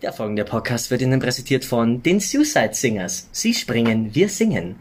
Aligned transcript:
Der 0.00 0.12
folgende 0.12 0.44
Podcast 0.44 0.92
wird 0.92 1.02
Ihnen 1.02 1.18
präsentiert 1.18 1.64
von 1.64 2.02
den 2.04 2.20
Suicide 2.20 2.70
Singers. 2.72 3.26
Sie 3.32 3.52
springen, 3.52 4.14
wir 4.14 4.28
singen. 4.28 4.76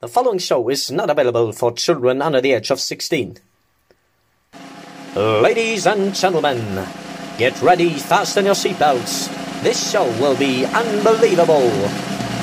The 0.00 0.08
following 0.08 0.40
show 0.40 0.68
is 0.68 0.90
not 0.90 1.08
available 1.08 1.52
for 1.52 1.72
children 1.74 2.20
under 2.20 2.42
the 2.42 2.54
age 2.54 2.72
of 2.72 2.80
16. 2.80 3.38
Ladies 5.14 5.86
and 5.86 6.12
gentlemen, 6.12 6.58
get 7.38 7.54
ready, 7.62 7.90
fasten 7.90 8.44
your 8.46 8.56
seatbelts. 8.56 9.30
This 9.62 9.92
show 9.92 10.04
will 10.20 10.36
be 10.36 10.66
unbelievable. 10.66 11.70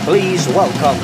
Please 0.06 0.48
welcome. 0.56 0.98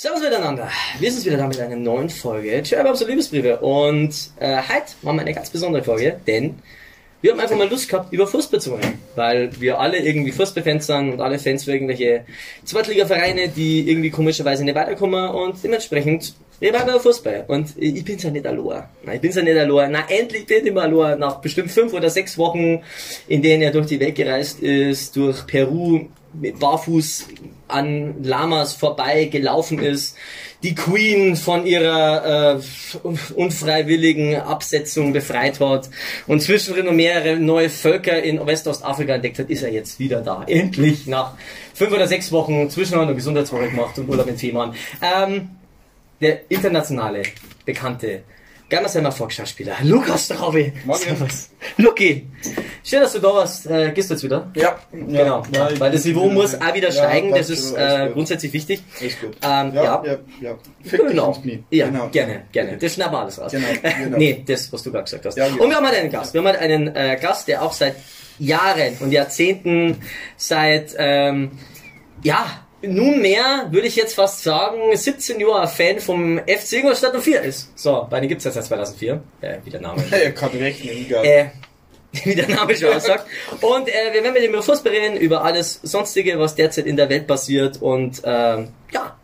Servus 0.00 0.22
miteinander. 0.22 0.66
Wir 0.98 1.12
sind 1.12 1.26
wieder 1.26 1.36
da 1.36 1.46
mit 1.46 1.60
einer 1.60 1.76
neuen 1.76 2.08
Folge 2.08 2.62
Cherubs 2.62 3.02
und 3.02 3.08
Liebesbriefe. 3.10 3.58
Und 3.58 4.14
äh, 4.38 4.56
heute 4.56 4.94
haben 5.04 5.16
wir 5.16 5.20
eine 5.20 5.34
ganz 5.34 5.50
besondere 5.50 5.84
Folge, 5.84 6.18
denn 6.26 6.54
wir 7.20 7.32
haben 7.32 7.40
einfach 7.40 7.58
mal 7.58 7.68
Lust 7.68 7.86
gehabt, 7.86 8.10
über 8.10 8.26
Fußball 8.26 8.62
zu 8.62 8.76
reden. 8.76 8.98
Weil 9.14 9.50
wir 9.60 9.78
alle 9.78 9.98
irgendwie 9.98 10.32
Fußballfans 10.32 10.86
sind 10.86 11.12
und 11.12 11.20
alle 11.20 11.38
Fans 11.38 11.64
für 11.64 11.74
irgendwelche 11.74 12.24
Zweitliga-Vereine, 12.64 13.48
die 13.48 13.90
irgendwie 13.90 14.08
komischerweise 14.08 14.64
nicht 14.64 14.74
weiterkommen 14.74 15.28
und 15.32 15.62
dementsprechend 15.62 16.32
reden 16.62 16.78
wir 16.78 16.82
über 16.82 17.00
Fußball. 17.00 17.44
Und 17.48 17.74
ich 17.76 18.02
bin's 18.02 18.22
ja 18.22 18.30
nicht 18.30 18.46
allein. 18.46 18.84
Nein, 19.04 19.16
ich 19.16 19.20
bin's 19.20 19.36
ja 19.36 19.42
nicht 19.42 19.58
allein. 19.58 19.92
Na, 19.92 20.04
endlich 20.08 20.46
bin 20.46 20.66
ich 20.66 20.72
mal 20.72 20.90
allein. 20.90 21.18
Nach 21.18 21.42
bestimmt 21.42 21.70
fünf 21.70 21.92
oder 21.92 22.08
sechs 22.08 22.38
Wochen, 22.38 22.82
in 23.28 23.42
denen 23.42 23.60
er 23.60 23.70
durch 23.70 23.88
die 23.88 24.00
Welt 24.00 24.14
gereist 24.14 24.60
ist, 24.60 25.14
durch 25.14 25.46
Peru, 25.46 26.06
barfuß 26.32 27.28
an 27.68 28.22
Lamas 28.22 28.74
vorbei 28.74 29.26
gelaufen 29.26 29.78
ist, 29.78 30.16
die 30.62 30.74
Queen 30.74 31.36
von 31.36 31.66
ihrer 31.66 32.56
äh, 32.56 32.60
unfreiwilligen 33.34 34.36
Absetzung 34.36 35.12
befreit 35.12 35.58
hat 35.60 35.88
und 36.26 36.42
zwischendrin 36.42 36.86
noch 36.86 36.92
mehrere 36.92 37.36
neue 37.36 37.70
Völker 37.70 38.22
in 38.22 38.44
Westostafrika 38.44 39.14
entdeckt 39.14 39.38
hat, 39.38 39.48
ist 39.48 39.62
er 39.62 39.72
jetzt 39.72 39.98
wieder 39.98 40.20
da. 40.20 40.44
Endlich 40.46 41.06
nach 41.06 41.34
fünf 41.72 41.92
oder 41.92 42.06
sechs 42.06 42.30
Wochen 42.30 42.68
zwischendurch 42.68 43.06
eine 43.06 43.16
Gesundheitswoche 43.16 43.70
gemacht 43.70 43.98
und 43.98 44.08
Urlaub 44.08 44.28
in 44.28 44.36
Fehmarn. 44.36 44.74
Ähm, 45.00 45.50
der 46.20 46.50
internationale, 46.50 47.22
bekannte 47.64 48.22
Gamma 48.70 49.10
Volksschauspieler 49.10 49.74
Lukas 49.82 50.26
Straube. 50.26 50.72
Servus. 50.94 51.50
Luki, 51.76 52.28
schön, 52.84 53.00
dass 53.00 53.12
du 53.14 53.18
da 53.18 53.34
warst. 53.34 53.66
Äh, 53.66 53.90
gehst 53.92 54.10
du 54.10 54.14
jetzt 54.14 54.22
wieder? 54.22 54.48
Ja, 54.54 54.78
Genau, 54.92 55.42
Ja, 55.52 55.68
weil 55.80 55.90
das 55.90 56.04
Niveau 56.04 56.30
muss 56.30 56.54
auch 56.54 56.72
wieder 56.72 56.90
Ja, 56.90 56.92
steigen, 56.92 57.30
das 57.30 57.48
passt 57.48 57.50
ist 57.50 57.72
äh, 57.72 58.10
grundsätzlich 58.12 58.52
wichtig. 58.52 58.80
Ist 59.00 59.20
gut. 59.20 59.36
Ähm, 59.42 59.74
ja, 59.74 59.82
ja. 59.82 60.02
ja, 60.04 60.18
ja. 60.40 60.58
Fick 60.84 61.00
dich 61.00 61.10
Genau. 61.10 61.32
Knie. 61.32 61.64
Ja, 61.70 61.86
genau. 61.86 62.08
gerne, 62.10 62.44
gerne. 62.52 62.78
Das 62.78 62.94
schnappen 62.94 63.14
wir 63.14 63.20
alles 63.22 63.40
raus. 63.40 63.50
Genau, 63.50 63.66
genau. 63.98 64.16
nee, 64.16 64.44
das, 64.46 64.72
was 64.72 64.84
du 64.84 64.92
gerade 64.92 65.04
gesagt 65.04 65.26
hast. 65.26 65.36
Ja, 65.36 65.48
genau. 65.48 65.64
Und 65.64 65.70
wir 65.70 65.76
haben 65.76 65.86
halt 65.86 65.96
einen 65.98 66.10
Gast. 66.10 66.32
Wir 66.32 66.40
haben 66.40 66.46
halt 66.46 66.60
einen 66.60 66.94
äh, 66.94 67.18
Gast, 67.20 67.48
der 67.48 67.62
auch 67.62 67.72
seit 67.72 67.96
Jahren 68.38 68.96
und 69.00 69.10
Jahrzehnten, 69.10 69.96
seit, 70.36 70.94
ähm, 70.96 71.50
ja, 72.22 72.46
nunmehr, 72.82 73.68
würde 73.70 73.86
ich 73.86 73.96
jetzt 73.96 74.14
fast 74.14 74.42
sagen, 74.42 74.94
17 74.94 75.40
Jahre 75.40 75.68
Fan 75.68 76.00
vom 76.00 76.38
FC 76.38 76.74
Ingolstadt 76.74 77.14
04 77.20 77.42
ist. 77.42 77.78
So, 77.78 78.06
bei 78.08 78.20
denen 78.20 78.28
gibt's 78.28 78.44
jetzt 78.44 78.54
seit 78.54 78.64
2004. 78.64 79.22
Äh, 79.40 79.58
wie 79.64 79.70
der 79.70 79.80
Name. 79.80 80.02
Er 80.10 80.32
kann 80.32 80.50
rechnen, 80.50 80.96
egal. 80.96 81.24
äh, 81.24 81.46
wie 82.24 82.34
der 82.34 82.48
Name 82.48 82.74
schon 82.74 82.92
aussagt. 82.92 83.26
Und 83.60 83.88
äh, 83.88 84.12
wir 84.12 84.22
werden 84.22 84.32
mit 84.32 84.42
ihm 84.42 84.50
über 84.50 84.62
Fußball 84.62 84.92
reden, 84.92 85.16
über 85.16 85.44
alles 85.44 85.80
Sonstige, 85.82 86.38
was 86.38 86.54
derzeit 86.54 86.86
in 86.86 86.96
der 86.96 87.08
Welt 87.08 87.26
passiert. 87.26 87.80
Und 87.80 88.22
ähm, 88.24 88.68
ja, 88.92 89.16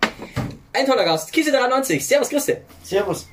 ein 0.76 0.86
toller 0.86 1.04
Gast, 1.04 1.32
Kisi 1.32 1.50
93. 1.50 2.06
Servus, 2.06 2.28
Christi. 2.28 2.54
Servus. 2.82 3.26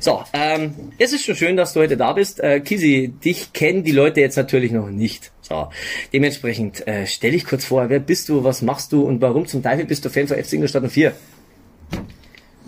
So, 0.00 0.22
ähm, 0.32 0.92
es 0.98 1.12
ist 1.12 1.24
schon 1.24 1.36
schön, 1.36 1.56
dass 1.56 1.74
du 1.74 1.80
heute 1.80 1.96
da 1.96 2.12
bist. 2.12 2.40
Äh, 2.40 2.60
Kisi, 2.60 3.12
dich 3.22 3.52
kennen 3.52 3.84
die 3.84 3.92
Leute 3.92 4.20
jetzt 4.20 4.36
natürlich 4.36 4.72
noch 4.72 4.88
nicht. 4.88 5.30
So, 5.42 5.68
dementsprechend 6.12 6.86
äh, 6.86 7.06
stell 7.06 7.32
dich 7.32 7.44
kurz 7.44 7.64
vor, 7.64 7.90
wer 7.90 8.00
bist 8.00 8.28
du, 8.28 8.42
was 8.44 8.62
machst 8.62 8.92
du 8.92 9.02
und 9.02 9.20
warum 9.20 9.46
zum 9.46 9.62
Teufel 9.62 9.84
bist 9.84 10.04
du 10.04 10.10
Fan 10.10 10.28
von 10.28 10.42
FC 10.42 10.54
Ingolstadt 10.54 10.90
04? 10.90 11.12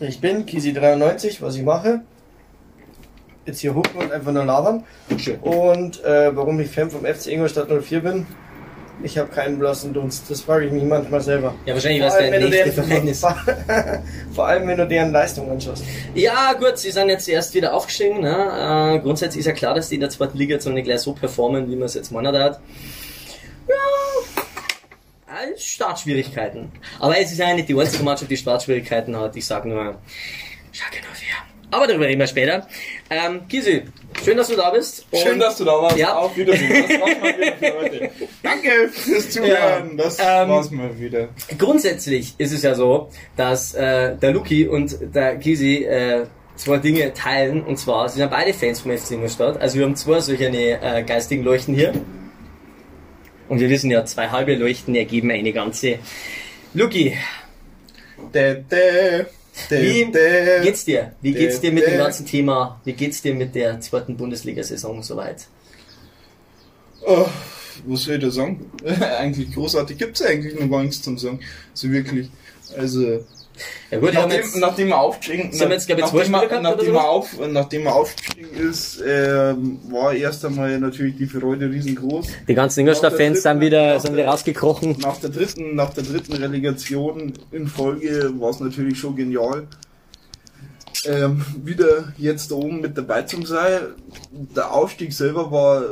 Ich 0.00 0.20
bin 0.20 0.46
Kisi93, 0.46 1.40
was 1.40 1.56
ich 1.56 1.62
mache. 1.62 2.02
Jetzt 3.46 3.60
hier 3.60 3.74
hucken 3.74 4.00
und 4.00 4.12
einfach 4.12 4.32
nur 4.32 4.44
labern. 4.44 4.84
Schön. 5.16 5.38
Und 5.40 6.04
äh, 6.04 6.34
warum 6.36 6.60
ich 6.60 6.68
Fan 6.68 6.90
vom 6.90 7.04
FC 7.04 7.28
Ingolstadt 7.28 7.68
04 7.68 8.00
bin, 8.00 8.26
ich 9.02 9.18
habe 9.18 9.28
keinen 9.30 9.58
blassen 9.58 9.92
Dunst. 9.92 10.30
Das 10.30 10.40
frage 10.40 10.66
ich 10.66 10.72
mich 10.72 10.82
manchmal 10.84 11.20
selber. 11.20 11.54
Ja, 11.66 11.74
wahrscheinlich, 11.74 12.02
Vor 12.02 12.12
allem, 12.12 12.30
der 12.30 12.40
wenn 12.40 12.42
du 12.42 12.48
nächste 12.48 13.10
ist. 13.10 13.26
Vor 14.34 14.46
allem, 14.46 14.68
wenn 14.68 14.78
du 14.78 14.86
deren 14.86 15.12
Leistung 15.12 15.50
anschaust. 15.50 15.84
Ja, 16.14 16.52
gut, 16.54 16.78
sie 16.78 16.90
sind 16.90 17.08
jetzt 17.08 17.28
erst 17.28 17.54
wieder 17.54 17.74
aufgestiegen. 17.74 18.20
Ne? 18.20 18.96
Äh, 18.96 18.98
grundsätzlich 19.00 19.40
ist 19.40 19.46
ja 19.46 19.52
klar, 19.52 19.74
dass 19.74 19.88
die 19.88 19.96
in 19.96 20.00
der 20.00 20.10
zweiten 20.10 20.36
Liga 20.36 20.54
jetzt 20.54 20.66
noch 20.66 20.72
nicht 20.72 20.84
gleich 20.84 21.00
so 21.00 21.12
performen, 21.12 21.68
wie 21.70 21.76
man 21.76 21.86
es 21.86 21.94
jetzt 21.94 22.12
meiner 22.12 22.30
hat. 22.38 22.60
Ja, 23.68 23.74
Startschwierigkeiten. 25.56 26.70
Aber 26.98 27.18
es 27.18 27.32
ist 27.32 27.38
ja 27.38 27.52
nicht 27.54 27.68
die 27.68 27.78
einzige 27.78 28.02
Mannschaft, 28.02 28.30
die 28.30 28.36
Startschwierigkeiten 28.36 29.16
hat. 29.16 29.36
Ich 29.36 29.46
sag 29.46 29.64
nur, 29.64 29.96
Schalke 30.72 30.98
04. 31.14 31.28
Aber 31.70 31.86
darüber 31.86 32.06
reden 32.06 32.20
wir 32.20 32.26
später. 32.26 32.66
Ähm, 33.08 33.46
Kisi, 33.48 33.84
schön, 34.24 34.36
dass 34.36 34.48
du 34.48 34.56
da 34.56 34.70
bist. 34.70 35.06
Und 35.10 35.20
Schön, 35.20 35.38
dass 35.38 35.56
du 35.56 35.64
da 35.64 35.72
warst. 35.72 35.96
Ja. 35.96 36.16
Auf 36.16 36.36
Wiedersehen. 36.36 36.84
Das 36.88 37.00
war's 37.00 37.20
mal 37.20 37.38
wieder 37.38 37.56
für 37.56 37.78
heute. 37.78 38.10
Danke 38.42 38.88
fürs 38.92 39.30
Zuhören. 39.30 39.96
Das 39.96 40.18
Ähm, 40.18 40.48
war's 40.48 40.70
mal 40.70 40.98
wieder. 40.98 41.28
Grundsätzlich 41.58 42.34
ist 42.38 42.52
es 42.52 42.62
ja 42.62 42.74
so, 42.74 43.10
dass 43.36 43.74
äh, 43.74 44.16
der 44.16 44.32
Luki 44.32 44.66
und 44.68 44.96
der 45.14 45.36
Kisi 45.36 45.84
äh, 45.84 46.26
zwei 46.56 46.78
Dinge 46.78 47.12
teilen. 47.14 47.62
Und 47.62 47.78
zwar, 47.78 48.08
sie 48.08 48.18
sind 48.18 48.30
beide 48.30 48.52
Fans 48.52 48.80
vom 48.80 48.96
FC 48.96 49.12
Ingolstadt. 49.12 49.60
Also 49.60 49.78
wir 49.78 49.84
haben 49.84 49.96
zwei 49.96 50.20
solche 50.20 50.46
äh, 50.46 51.02
geistigen 51.02 51.42
Leuchten 51.42 51.74
hier. 51.74 51.92
Und 53.48 53.58
wir 53.58 53.68
wissen 53.68 53.90
ja, 53.90 54.04
zwei 54.04 54.28
halbe 54.28 54.54
Leuchten 54.54 54.94
ergeben 54.94 55.30
eine 55.30 55.52
ganze. 55.52 55.98
Luki, 56.72 57.16
dä, 58.32 58.62
dä, 58.70 59.26
wie 59.68 60.10
geht's 60.62 60.84
dir? 60.84 61.12
Wie 61.20 61.32
geht's 61.32 61.60
dir 61.60 61.72
mit 61.72 61.86
dem 61.86 61.98
ganzen 61.98 62.26
Thema? 62.26 62.80
Wie 62.84 62.92
geht's 62.92 63.22
dir 63.22 63.34
mit 63.34 63.54
der 63.54 63.80
zweiten 63.80 64.16
Bundesliga-Saison 64.16 65.02
soweit? 65.02 65.46
Oh, 67.06 67.26
was 67.86 68.02
soll 68.02 68.16
ich 68.16 68.20
da 68.22 68.30
sagen? 68.30 68.70
eigentlich 69.18 69.52
großartig. 69.52 69.98
Gibt's 69.98 70.22
eigentlich 70.22 70.58
noch 70.58 70.68
gar 70.68 70.82
nichts 70.82 71.02
zum 71.02 71.18
sagen. 71.18 71.40
So 71.74 71.90
wirklich. 71.90 72.30
Also, 72.76 73.24
Ja 73.90 73.98
gut, 73.98 74.14
nachdem, 74.14 74.30
jetzt, 74.30 74.56
nachdem 74.56 74.88
er 74.92 74.98
aufgestiegen 74.98 75.50
ich, 75.52 75.58
nachdem, 75.58 76.34
er, 76.34 76.60
nachdem, 76.60 76.94
er 76.94 77.08
auf, 77.08 77.28
nachdem 77.48 77.86
er 77.86 77.94
aufgestiegen 77.94 78.48
ist, 78.56 79.02
ähm, 79.06 79.80
war 79.90 80.14
erst 80.14 80.44
einmal 80.44 80.78
natürlich 80.78 81.16
die 81.16 81.26
Freude 81.26 81.70
riesengroß. 81.70 82.26
die 82.46 82.54
ganzen 82.54 82.80
Ingolstadt-Fans 82.80 83.42
sind 83.42 83.60
wieder, 83.60 83.98
sind 83.98 84.14
wieder 84.14 84.26
rausgekrochen. 84.26 84.96
Nach 85.00 85.16
der 85.16 85.30
dritten, 85.30 85.74
nach 85.74 85.90
der 85.92 86.04
dritten 86.04 86.34
Relegation 86.34 87.32
in 87.50 87.66
Folge 87.66 88.32
war 88.38 88.50
es 88.50 88.60
natürlich 88.60 88.98
schon 88.98 89.16
genial. 89.16 89.66
Ähm, 91.06 91.44
wieder 91.64 92.12
jetzt 92.18 92.50
da 92.50 92.56
oben 92.56 92.80
mit 92.80 92.96
dabei 92.96 93.22
zu 93.22 93.44
sein. 93.46 93.80
Der 94.30 94.72
Aufstieg 94.72 95.12
selber 95.12 95.50
war, 95.50 95.82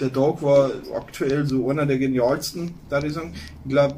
der 0.00 0.12
Tag 0.12 0.42
war 0.42 0.70
aktuell 0.94 1.46
so 1.46 1.68
einer 1.70 1.86
der 1.86 1.98
genialsten, 1.98 2.74
da 2.90 3.02
ich 3.02 3.14
sagen. 3.14 3.34
Ich 3.64 3.70
glaube, 3.70 3.96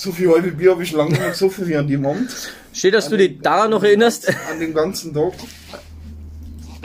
so 0.00 0.12
viel 0.12 0.30
halbe 0.30 0.50
Bier 0.52 0.70
habe 0.70 0.82
ich 0.82 0.88
schon 0.88 0.98
lange 0.98 1.12
nicht 1.12 1.32
gesoffen 1.32 1.68
wie 1.68 1.76
an 1.76 1.86
dem 1.86 2.06
Abend 2.06 2.30
Schön, 2.72 2.92
dass 2.92 3.08
du 3.08 3.16
dich 3.16 3.40
daran 3.40 3.72
noch 3.72 3.82
erinnerst. 3.82 4.28
an 4.50 4.60
den 4.60 4.72
ganzen 4.72 5.12
Tag. 5.12 5.32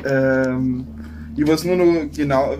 Ähm, 0.03 0.87
ich 1.37 1.47
weiß 1.47 1.65
nur 1.65 1.75
noch 1.75 2.09
genau, 2.15 2.57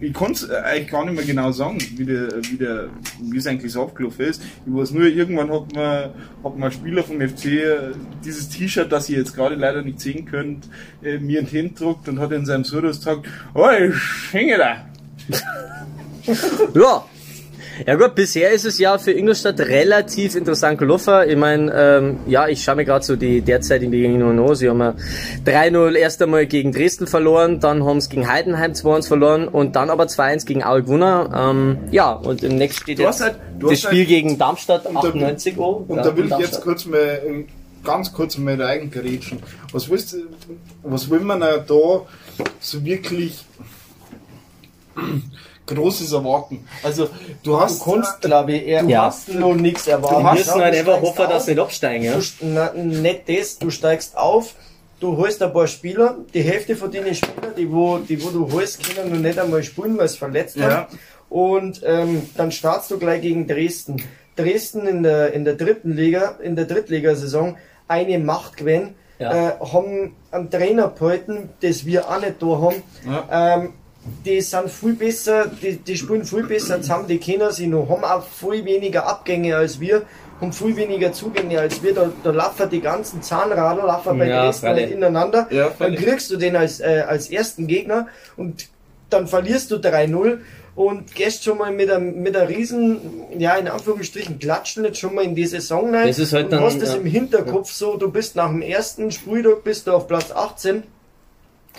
ich 0.00 0.12
kann 0.12 0.32
es 0.32 0.50
eigentlich 0.50 0.88
gar 0.88 1.04
nicht 1.04 1.14
mehr 1.14 1.24
genau 1.24 1.50
sagen, 1.50 1.78
wie, 1.96 2.04
der, 2.04 2.28
wie, 2.44 2.56
der, 2.56 2.88
wie 3.22 3.38
es 3.38 3.46
eigentlich 3.46 3.72
so 3.72 3.82
abgelaufen 3.82 4.26
ist. 4.26 4.42
Ich 4.66 4.72
weiß 4.72 4.90
nur, 4.90 5.04
irgendwann 5.04 5.50
hat 5.50 5.74
man, 5.74 6.10
hat 6.44 6.58
man 6.58 6.64
ein 6.64 6.72
Spieler 6.72 7.02
vom 7.02 7.20
FC 7.20 7.46
äh, 7.46 7.76
dieses 8.24 8.48
T-Shirt, 8.50 8.92
das 8.92 9.08
ihr 9.08 9.18
jetzt 9.18 9.34
gerade 9.34 9.54
leider 9.54 9.82
nicht 9.82 10.00
sehen 10.00 10.26
könnt, 10.26 10.68
äh, 11.02 11.18
mir 11.18 11.42
gedruckt 11.42 12.08
und 12.08 12.18
hat 12.18 12.32
in 12.32 12.44
seinem 12.44 12.64
Surdos 12.64 12.98
gesagt, 12.98 13.26
oh, 13.54 13.68
ich 13.70 14.32
hänge 14.32 14.58
da. 14.58 14.84
Ja. 16.74 17.04
Ja 17.86 17.94
gut, 17.94 18.14
bisher 18.14 18.50
ist 18.50 18.64
es 18.64 18.78
ja 18.78 18.98
für 18.98 19.12
Ingolstadt 19.12 19.60
relativ 19.60 20.34
interessant 20.34 20.78
gelaufen. 20.78 21.28
Ich 21.28 21.36
meine, 21.36 21.72
ähm, 21.74 22.18
ja, 22.26 22.48
ich 22.48 22.62
schaue 22.62 22.76
mir 22.76 22.84
gerade 22.84 23.04
so 23.04 23.16
die 23.16 23.40
derzeitigen 23.40 23.90
Begegnungen 23.90 24.38
an. 24.38 24.54
Sie 24.54 24.68
haben 24.68 24.80
ja 24.80 24.94
3-0 25.44 25.94
erst 25.94 26.20
einmal 26.22 26.46
gegen 26.46 26.72
Dresden 26.72 27.06
verloren, 27.06 27.60
dann 27.60 27.84
haben 27.84 28.00
sie 28.00 28.08
gegen 28.10 28.28
Heidenheim 28.30 28.72
2-1 28.72 29.06
verloren 29.08 29.48
und 29.48 29.76
dann 29.76 29.90
aber 29.90 30.04
2-1 30.08 30.44
gegen 30.46 30.64
Aue 30.64 30.82
gewonnen. 30.82 31.32
Ähm, 31.34 31.78
ja, 31.92 32.12
und 32.12 32.42
im 32.42 32.56
nächsten 32.56 32.82
steht 32.82 32.98
Du 32.98 33.02
jetzt 33.04 33.20
halt- 33.20 33.36
das 33.60 33.70
hast 33.70 33.82
Spiel 33.84 33.98
halt- 34.00 34.08
gegen 34.08 34.38
Darmstadt 34.38 34.86
Und 34.86 34.94
da- 34.96 35.00
98 35.00 35.54
an. 35.56 35.60
Und 35.88 35.96
Ja, 35.96 36.02
da 36.02 36.16
will 36.16 36.26
ich 36.26 36.38
jetzt 36.38 36.60
kurz 36.60 36.84
mal, 36.84 36.98
äh, 36.98 37.44
ganz 37.84 38.12
kurz 38.12 38.36
mal 38.38 38.56
da 38.56 38.66
reingerätschen. 38.66 39.38
Was 39.72 39.88
willst 39.88 40.12
du, 40.14 40.16
was 40.82 41.08
will 41.10 41.20
man 41.20 41.40
da 41.40 41.64
so 41.66 42.06
wirklich 42.84 43.44
Großes 45.68 46.12
erwarten. 46.12 46.66
Also, 46.82 47.06
du 47.06 47.10
Du 47.42 47.60
hast. 47.60 47.84
kannst, 47.84 48.20
glaube 48.20 48.52
ich, 48.52 48.66
eher 48.66 48.84
Ja. 48.84 49.04
fast 49.10 49.28
noch 49.30 49.54
nichts 49.54 49.86
erwarten. 49.86 50.24
Wir 50.24 50.32
müssen 50.32 50.48
Ja, 50.58 50.64
halt 50.64 50.74
du 50.74 50.78
einfach 50.78 51.00
hoffen, 51.02 51.24
dass 51.28 51.32
auf, 51.34 51.42
sie 51.42 51.50
nicht 51.52 51.60
absteigen. 51.60 52.04
Ja? 52.04 52.14
Du, 52.18 52.22
na, 52.46 52.72
nicht 52.72 53.28
das, 53.28 53.58
du 53.58 53.70
steigst 53.70 54.16
auf, 54.16 54.54
du 55.00 55.16
holst 55.16 55.42
ein 55.42 55.52
paar 55.52 55.66
Spieler, 55.66 56.16
die 56.34 56.42
Hälfte 56.42 56.74
von 56.76 56.90
denen 56.90 57.14
Spieler, 57.14 57.52
die 57.56 57.70
wo, 57.70 57.98
die 57.98 58.22
wo 58.22 58.30
du 58.30 58.50
holst, 58.52 58.82
können 58.84 59.12
noch 59.12 59.18
nicht 59.20 59.38
einmal 59.38 59.62
spielen, 59.62 59.96
weil 59.98 60.08
sie 60.08 60.18
verletzt 60.18 60.56
Ja. 60.56 60.70
haben. 60.88 60.98
Und 61.30 61.82
ähm, 61.84 62.22
dann 62.36 62.50
startst 62.52 62.90
du 62.90 62.98
gleich 62.98 63.20
gegen 63.22 63.46
Dresden. 63.46 64.02
Dresden 64.36 64.86
in 64.86 65.02
der, 65.02 65.32
in 65.34 65.44
der 65.44 65.54
dritten 65.54 65.92
Liga, 65.94 66.36
in 66.42 66.56
der 66.56 66.64
Drittligasaison 66.64 67.56
eine 67.86 68.18
Macht 68.18 68.56
gewinnen, 68.56 68.94
Ja. 69.18 69.48
äh, 69.48 69.52
haben 69.72 70.14
einen 70.30 70.50
Trainer 70.50 70.92
gehalten, 70.96 71.50
das 71.60 71.84
wir 71.84 72.08
auch 72.08 72.20
nicht 72.20 72.36
da 72.40 72.46
haben. 72.46 72.82
Ähm, 73.30 73.72
die 74.24 74.40
sind 74.40 74.70
viel 74.70 74.94
besser, 74.94 75.46
die, 75.46 75.76
die 75.76 75.96
spielen 75.96 76.24
viel 76.24 76.44
besser 76.44 76.80
zusammen, 76.80 77.06
die 77.08 77.18
kennen 77.18 77.50
sich 77.52 77.66
noch, 77.66 77.88
haben 77.88 78.04
auch 78.04 78.24
viel 78.26 78.64
weniger 78.64 79.06
Abgänge 79.06 79.56
als 79.56 79.80
wir, 79.80 80.02
haben 80.40 80.52
viel 80.52 80.76
weniger 80.76 81.12
Zugänge 81.12 81.58
als 81.60 81.82
wir, 81.82 81.94
da, 81.94 82.10
da 82.22 82.30
laufen 82.30 82.68
die 82.70 82.80
ganzen 82.80 83.22
Zahnradler, 83.22 83.84
laufen 83.86 84.18
bei 84.18 84.28
Ja, 84.28 84.44
Dresden 84.44 84.66
freilich. 84.66 84.84
halt 84.84 84.94
ineinander, 84.94 85.46
Ja, 85.50 85.70
dann 85.78 85.94
kriegst 85.94 86.30
du 86.30 86.36
den 86.36 86.56
als, 86.56 86.80
äh, 86.80 87.04
als 87.06 87.30
ersten 87.30 87.66
Gegner 87.66 88.08
und 88.36 88.68
dann 89.10 89.26
verlierst 89.26 89.70
du 89.70 89.76
3-0 89.76 90.38
und 90.78 91.12
gehst 91.14 91.42
schon 91.42 91.58
mal 91.58 91.72
mit 91.72 91.90
einem, 91.90 92.22
mit 92.22 92.36
einer 92.36 92.48
riesen, 92.48 93.00
ja, 93.36 93.56
in 93.56 93.66
Anführungsstrichen, 93.66 94.38
Klatschen 94.38 94.84
jetzt 94.84 94.98
schon 94.98 95.12
mal 95.12 95.24
in 95.24 95.34
die 95.34 95.46
Saison 95.46 95.92
rein. 95.92 96.06
Das 96.06 96.20
ist 96.20 96.32
halt 96.32 96.46
und 96.46 96.52
dann, 96.52 96.62
hast 96.62 96.80
das 96.80 96.90
ja. 96.90 97.00
im 97.00 97.06
Hinterkopf 97.06 97.72
so, 97.72 97.96
du 97.96 98.12
bist 98.12 98.36
nach 98.36 98.48
dem 98.48 98.62
ersten 98.62 99.10
Spieltag 99.10 99.64
bist 99.64 99.88
du 99.88 99.92
auf 99.92 100.06
Platz 100.06 100.30
18 100.30 100.84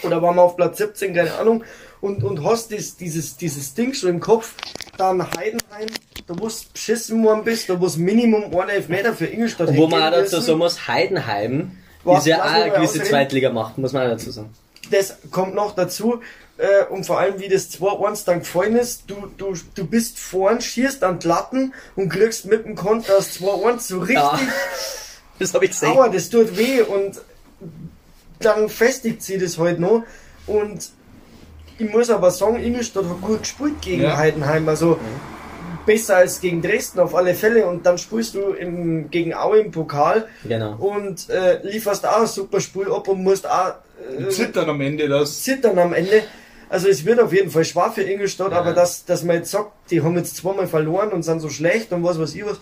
oder 0.03 0.21
waren 0.21 0.35
wir 0.35 0.41
auf 0.41 0.57
Platz 0.57 0.79
17, 0.79 1.13
keine 1.13 1.33
Ahnung, 1.35 1.63
und, 2.01 2.24
und 2.24 2.44
hast 2.44 2.72
das, 2.72 2.96
dieses, 2.96 3.36
dieses 3.38 3.74
Ding 3.74 3.94
schon 3.94 4.10
im 4.10 4.19
Kopf, 4.19 4.54
dann 4.98 5.22
Heidenheim, 5.38 5.88
da 6.28 6.34
du 6.34 6.50
beschissen 6.74 7.24
worden 7.24 7.44
bist, 7.44 7.69
da 7.69 7.74
es 7.84 7.98
Minimum 7.98 8.46
einen 8.56 8.69
Elfmeter 8.69 9.13
für 9.13 9.25
Ingolstadt 9.25 9.75
Wo 9.75 9.88
man 9.88 10.01
auch 10.04 10.12
dazu 10.12 10.36
müssen. 10.38 10.46
sagen 10.48 10.60
muss, 10.60 10.88
Heidenheim 10.88 11.72
Was, 12.04 12.19
ist 12.19 12.28
ja 12.28 12.42
auch 12.44 12.50
eine 12.50 12.72
gewisse. 12.72 13.04
Zweitliga-Macht, 13.04 13.78
muss 13.78 13.94
man 13.94 14.07
auch 14.07 14.12
dazu 14.12 14.31
sagen. 14.31 14.50
das 14.92 15.18
kommt 15.31 15.56
noch 15.56 15.75
dazu. 15.75 16.22
Äh, 16.57 16.86
und 16.90 17.06
vor 17.06 17.19
allem, 17.19 17.40
wie 17.40 17.48
das 17.48 17.72
2-1 17.72 18.25
dann 18.25 18.40
gefallen 18.40 18.75
ist, 18.75 19.04
du, 19.07 19.31
du, 19.38 19.54
du 19.75 19.86
bist 19.86 20.19
vorn, 20.19 20.60
schierst 20.60 21.04
an 21.06 21.19
die 21.19 21.28
Latten 21.28 21.74
und 21.96 22.10
kriegst 22.10 22.46
mit 22.46 22.66
dem 22.66 22.75
Konter 22.75 23.13
das 23.16 23.40
2-1 23.40 23.80
so 23.80 24.00
richtig, 24.00 24.16
Ja, 24.16 24.38
das 25.40 25.54
habe 25.54 25.63
ich 25.66 25.72
gesehen. 25.72 25.90
aua, 25.92 26.10
das 26.10 26.30
tut 26.30 26.57
weh 26.57 26.81
und 26.81 27.22
dann 28.40 28.68
festigt 28.69 29.22
sie 29.24 29.38
das 29.38 29.57
halt 29.57 29.80
noch. 29.80 30.04
Und 30.48 30.90
ich 31.79 31.89
muss 31.91 32.09
aber 32.09 32.29
sagen, 32.31 32.61
Ingolstadt 32.63 33.05
hat 33.05 33.21
gut 33.21 33.39
gespielt 33.39 33.81
gegen 33.81 34.03
Ja. 34.03 34.17
Heidenheim, 34.17 34.67
also 34.69 34.99
besser 35.85 36.17
als 36.17 36.39
gegen 36.41 36.61
Dresden 36.61 36.99
auf 36.99 37.15
alle 37.15 37.33
Fälle. 37.33 37.65
Und 37.67 37.85
dann 37.85 37.97
spielst 37.97 38.35
du 38.35 38.49
im, 38.53 39.09
gegen 39.09 39.33
Aue 39.33 39.59
im 39.59 39.71
Pokal 39.71 40.27
Genau. 40.43 40.75
und 40.77 41.29
äh, 41.29 41.59
lieferst 41.63 42.05
auch 42.05 42.21
ein 42.21 42.27
super 42.27 42.59
Spiel 42.61 42.91
ab 42.91 43.07
und 43.07 43.23
musst 43.23 43.49
auch 43.49 43.73
äh, 44.19 44.27
Zittern 44.29 44.69
am 44.69 44.81
Ende, 44.81 45.07
das. 45.07 45.41
zittern 45.41 45.79
am 45.79 45.93
Ende. 45.93 46.23
Also 46.69 46.87
es 46.87 47.03
wird 47.03 47.19
auf 47.19 47.33
jeden 47.33 47.49
Fall 47.49 47.65
schwer 47.65 47.91
für 47.91 48.03
Ingolstadt, 48.03 48.53
aber 48.53 48.73
dass, 48.73 49.03
dass 49.05 49.23
man 49.23 49.37
jetzt 49.37 49.49
sagt, 49.49 49.71
die 49.89 50.03
haben 50.03 50.15
jetzt 50.17 50.35
zweimal 50.35 50.67
verloren 50.67 51.09
und 51.11 51.23
sind 51.23 51.39
so 51.39 51.49
schlecht 51.49 51.91
und 51.91 52.03
was 52.03 52.19
weiß 52.19 52.35
ich 52.35 52.45
was, 52.45 52.57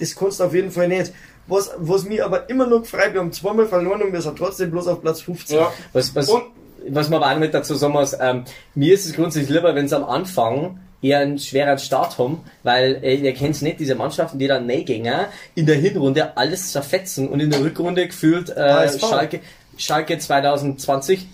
das 0.00 0.16
kannst 0.16 0.40
du 0.40 0.44
auf 0.44 0.54
jeden 0.54 0.72
Fall 0.72 0.88
nicht. 0.88 1.12
Was, 1.46 1.70
was 1.78 2.02
mich 2.04 2.24
aber 2.24 2.50
immer 2.50 2.66
noch 2.66 2.80
gefreut, 2.82 3.10
wir 3.12 3.20
haben 3.20 3.30
zweimal 3.32 3.66
verloren 3.66 4.02
und 4.02 4.12
wir 4.12 4.20
sind 4.20 4.36
trotzdem 4.36 4.72
bloß 4.72 4.88
auf 4.88 5.00
Platz 5.00 5.20
15. 5.20 5.56
Ja. 5.58 5.72
Was, 5.92 6.12
was, 6.16 6.28
Und- 6.28 6.42
was 6.88 7.08
man 7.08 7.22
aber 7.22 7.34
auch 7.34 7.38
mit 7.38 7.54
dazu 7.54 7.74
sagen 7.74 7.92
muss, 7.92 8.16
ähm, 8.18 8.44
mir 8.74 8.94
ist 8.94 9.06
es 9.06 9.14
grundsätzlich 9.14 9.54
lieber, 9.54 9.74
wenn 9.74 9.88
sie 9.88 9.96
am 9.96 10.04
Anfang 10.04 10.78
eher 11.02 11.18
einen 11.18 11.38
schweren 11.38 11.78
Start 11.78 12.18
haben, 12.18 12.40
weil 12.62 13.00
äh, 13.02 13.16
ihr 13.16 13.34
kennt 13.34 13.60
nicht 13.60 13.80
diese 13.80 13.94
Mannschaften, 13.94 14.38
die 14.38 14.46
dann 14.46 14.66
Neigänger 14.66 15.26
in 15.54 15.66
der 15.66 15.76
Hinrunde 15.76 16.36
alles 16.36 16.72
zerfetzen 16.72 17.28
und 17.28 17.40
in 17.40 17.50
der 17.50 17.60
Rückrunde 17.60 18.06
gefühlt 18.06 18.50
äh, 18.50 18.60
HSV. 18.60 19.00
Schalke, 19.00 19.40
Schalke 19.76 20.18
2020 20.18 21.26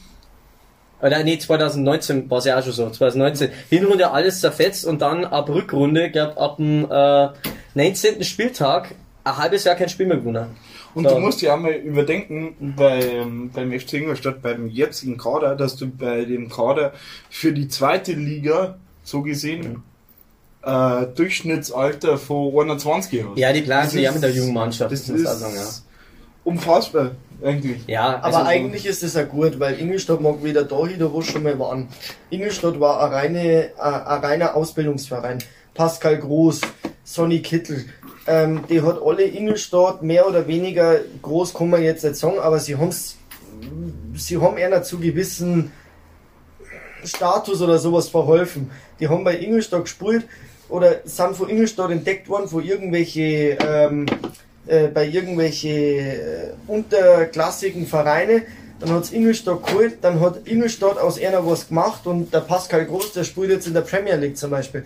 oder 1.01 1.23
nee, 1.23 1.39
2019 1.39 2.29
war 2.29 2.39
es 2.39 2.45
ja 2.47 2.59
auch 2.59 2.63
schon 2.63 2.73
so, 2.73 2.91
2019. 2.91 3.51
Hinrunde 3.71 4.11
alles 4.11 4.41
zerfetzt 4.41 4.85
und 4.85 5.01
dann 5.01 5.25
ab 5.25 5.49
Rückrunde, 5.49 6.11
glaub 6.11 6.37
ab 6.39 6.57
dem 6.57 6.91
äh, 6.91 7.29
19. 7.75 8.25
Spieltag 8.25 8.95
ein 9.23 9.37
halbes 9.37 9.65
Jahr 9.65 9.77
kein 9.77 9.89
Spiel 9.89 10.07
mehr 10.07 10.17
gewonnen. 10.17 10.57
Und 10.99 11.05
So. 11.09 11.15
du 11.15 11.21
musst 11.21 11.41
ja 11.43 11.55
einmal 11.55 11.75
überdenken, 11.75 12.75
beim, 12.77 13.51
beim 13.51 13.79
FC 13.79 13.95
Ingolstadt, 13.95 14.43
beim 14.43 14.69
jetzigen 14.69 15.17
Kader, 15.17 15.55
dass 15.55 15.77
du 15.77 15.87
bei 15.89 16.25
dem 16.25 16.49
Kader 16.49 16.93
für 17.31 17.53
die 17.53 17.69
zweite 17.69 18.13
Liga, 18.15 18.79
so 19.05 19.23
gesehen, 19.23 19.85
äh, 20.65 21.07
Durchschnittsalter 21.15 22.19
von 22.19 22.53
21 22.63 23.25
hast. 23.25 23.39
Ja, 23.39 23.53
die 23.53 23.63
planen 23.63 23.85
Das 23.85 23.93
sich 23.93 24.03
ja 24.03 24.11
mit 24.11 24.23
der 24.25 24.31
Jugendmannschaft, 24.33 24.91
Das 24.91 25.07
muss 25.07 25.21
ist 25.21 25.39
sagen, 25.39 25.55
ja. 25.55 25.69
unfassbar, 26.45 27.13
eigentlich. 27.45 27.87
Ja, 27.87 28.17
Aber 28.17 28.39
also, 28.39 28.39
eigentlich 28.41 28.85
ist 28.85 29.05
es 29.05 29.15
ja 29.15 29.23
gut, 29.23 29.61
weil 29.61 29.79
Ingolstadt 29.79 30.21
mag 30.21 30.43
wieder 30.43 30.65
dahin, 30.65 30.99
da 30.99 31.13
wo 31.13 31.23
sie 31.23 31.31
schon 31.31 31.45
mal 31.45 31.57
waren. 31.61 31.87
Ingolstadt 32.31 32.81
war 32.81 33.05
ein, 33.05 33.13
reine, 33.13 33.71
ein, 33.79 33.95
ein 33.95 34.21
reiner 34.25 34.57
Ausbildungsverein. 34.57 35.39
Pascal 35.75 36.19
Groß, 36.19 36.63
Sonny 37.05 37.41
Kittel, 37.41 37.85
ähm, 38.29 38.65
die 38.69 38.83
hat 38.83 39.01
alle 39.03 39.25
Ingolstadt 39.25 40.03
mehr 40.03 40.29
oder 40.29 40.47
weniger 40.47 41.01
groß, 41.23 41.55
kann 41.55 41.71
man 41.71 41.83
jetzt 41.83 42.05
nicht 42.05 42.17
sagen, 42.17 42.39
aber 42.39 42.61
sie 42.61 42.77
haben's, 42.77 43.17
sie 44.15 44.39
haben 44.39 44.57
einer 44.57 44.83
zu 44.83 44.99
gewissen 44.99 45.73
Status 47.05 47.63
oder 47.63 47.79
sowas 47.79 48.09
verholfen. 48.09 48.71
Die 49.01 49.09
haben 49.09 49.25
bei 49.25 49.39
Ingolstadt 49.39 49.85
gespielt 49.85 50.27
oder 50.69 51.01
sind 51.05 51.37
von 51.37 51.49
Ingolstadt 51.49 51.91
entdeckt 51.91 52.29
worden, 52.29 52.49
von 52.49 52.63
irgendwelche, 52.63 53.57
ähm, 53.67 54.07
äh, 54.67 54.89
bei 54.89 55.07
irgendwelche 55.07 55.69
äh, 55.69 56.53
unterklassigen 56.67 57.87
Vereine. 57.87 58.43
Dann 58.81 58.93
hat's 58.93 59.11
Ingolstadt 59.11 59.67
geholt, 59.67 59.99
dann 60.03 60.21
hat 60.21 60.47
Ingolstadt 60.47 60.99
aus 60.99 61.21
einer 61.21 61.45
was 61.45 61.69
gemacht 61.69 62.07
und 62.07 62.33
der 62.33 62.41
Pascal 62.41 62.85
Groß, 62.85 63.13
der 63.13 63.25
spielt 63.25 63.51
jetzt 63.51 63.67
in 63.67 63.75
der 63.75 63.81
Premier 63.81 64.15
League 64.15 64.37
zum 64.37 64.51
Beispiel. 64.51 64.85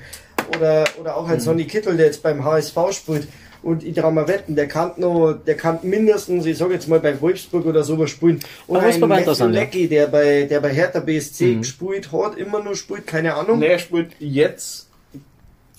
Oder, 0.56 0.84
oder 1.00 1.16
auch 1.16 1.28
ein 1.28 1.40
Sonny 1.40 1.64
Kittel, 1.64 1.96
der 1.96 2.06
jetzt 2.06 2.22
beim 2.22 2.44
HSV 2.44 2.76
spielt. 2.92 3.28
Und 3.62 3.84
ich 3.84 3.94
trau 3.94 4.10
mal 4.10 4.26
wetten, 4.26 4.56
der 4.56 4.66
kann 4.66 4.90
noch, 4.96 5.34
der 5.34 5.56
kann 5.56 5.78
mindestens, 5.82 6.44
ich 6.46 6.58
sag 6.58 6.72
jetzt 6.72 6.88
mal 6.88 6.98
bei 6.98 7.20
Wolfsburg 7.20 7.64
oder 7.64 7.84
sowas 7.84 8.10
spielen. 8.10 8.40
Und 8.66 8.76
Aber 8.76 8.86
muss 8.86 8.94
ein 8.96 9.00
man 9.02 9.10
weiter 9.10 9.30
Matthew. 9.30 9.46
Leckie, 9.46 9.86
der 9.88 10.08
bei, 10.08 10.42
der 10.50 10.60
bei 10.60 10.70
Hertha 10.74 10.98
BSC 10.98 11.54
gespielt 11.56 12.10
hat, 12.10 12.36
immer 12.36 12.60
nur 12.62 12.74
spielt, 12.74 13.06
keine 13.06 13.34
Ahnung. 13.34 13.58
Und 13.58 13.62
er 13.62 13.78
spielt 13.78 14.10
jetzt, 14.18 14.88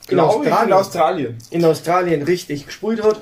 In 0.08 0.18
Australien. 0.20 0.68
in 0.68 0.74
Australien. 0.74 1.38
in 1.52 1.66
Australien 1.66 2.22
richtig 2.24 2.66
gespielt 2.68 3.04
hat. 3.04 3.22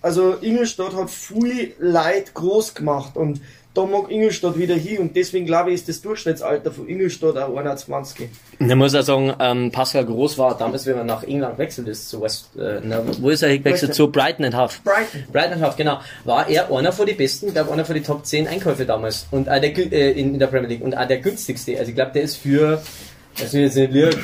Also 0.00 0.36
Ingolstadt 0.40 0.94
hat 0.94 1.10
viel 1.10 1.74
Leid 1.78 2.32
groß 2.32 2.74
gemacht 2.74 3.14
und 3.16 3.42
da 3.78 3.86
mag 3.86 4.10
Ingolstadt 4.10 4.58
wieder 4.58 4.74
hin 4.74 4.98
und 4.98 5.16
deswegen 5.16 5.46
glaube 5.46 5.70
ich, 5.70 5.76
ist 5.76 5.88
das 5.88 6.00
Durchschnittsalter 6.02 6.70
von 6.72 6.88
Ingolstadt 6.88 7.36
auch 7.36 7.56
21. 7.56 8.28
Ich 8.58 8.74
muss 8.74 8.92
ja 8.92 9.02
sagen, 9.02 9.32
ähm, 9.38 9.70
Pascal 9.70 10.04
Groß 10.04 10.36
war 10.38 10.56
damals, 10.58 10.86
wenn 10.86 10.96
er 10.96 11.04
nach 11.04 11.22
England 11.22 11.56
gewechselt 11.56 11.88
ist, 11.88 12.08
zu 12.08 12.20
West, 12.22 12.50
äh, 12.58 12.80
na, 12.82 13.02
wo 13.20 13.30
ist 13.30 13.42
er 13.42 13.56
gewechselt? 13.56 13.94
Zu 13.94 14.10
Brighton 14.10 14.44
and 14.46 14.56
Hove. 14.56 14.72
Brighton. 14.84 15.24
Brighton 15.32 15.52
and 15.54 15.62
Hove, 15.64 15.74
genau. 15.76 15.98
War 16.24 16.48
er 16.48 16.72
einer 16.72 16.92
von 16.92 17.06
den 17.06 17.16
besten, 17.16 17.48
ich 17.48 17.54
glaube 17.54 17.72
einer 17.72 17.84
von 17.84 17.94
den 17.94 18.04
Top 18.04 18.26
10 18.26 18.48
Einkäufe 18.48 18.84
damals. 18.84 19.26
Und 19.30 19.48
auch 19.48 19.60
der, 19.60 19.76
äh, 19.92 20.10
in, 20.12 20.34
in 20.34 20.38
der 20.38 20.48
Premier 20.48 20.68
League. 20.68 20.82
Und 20.82 20.96
auch 20.96 21.06
der 21.06 21.18
günstigste. 21.18 21.78
Also 21.78 21.90
ich 21.90 21.94
glaube, 21.94 22.10
der 22.12 22.22
ist 22.22 22.36
für, 22.36 22.82
also 23.40 23.58
jetzt 23.58 23.76
nicht 23.76 23.92
lieb, 23.92 24.18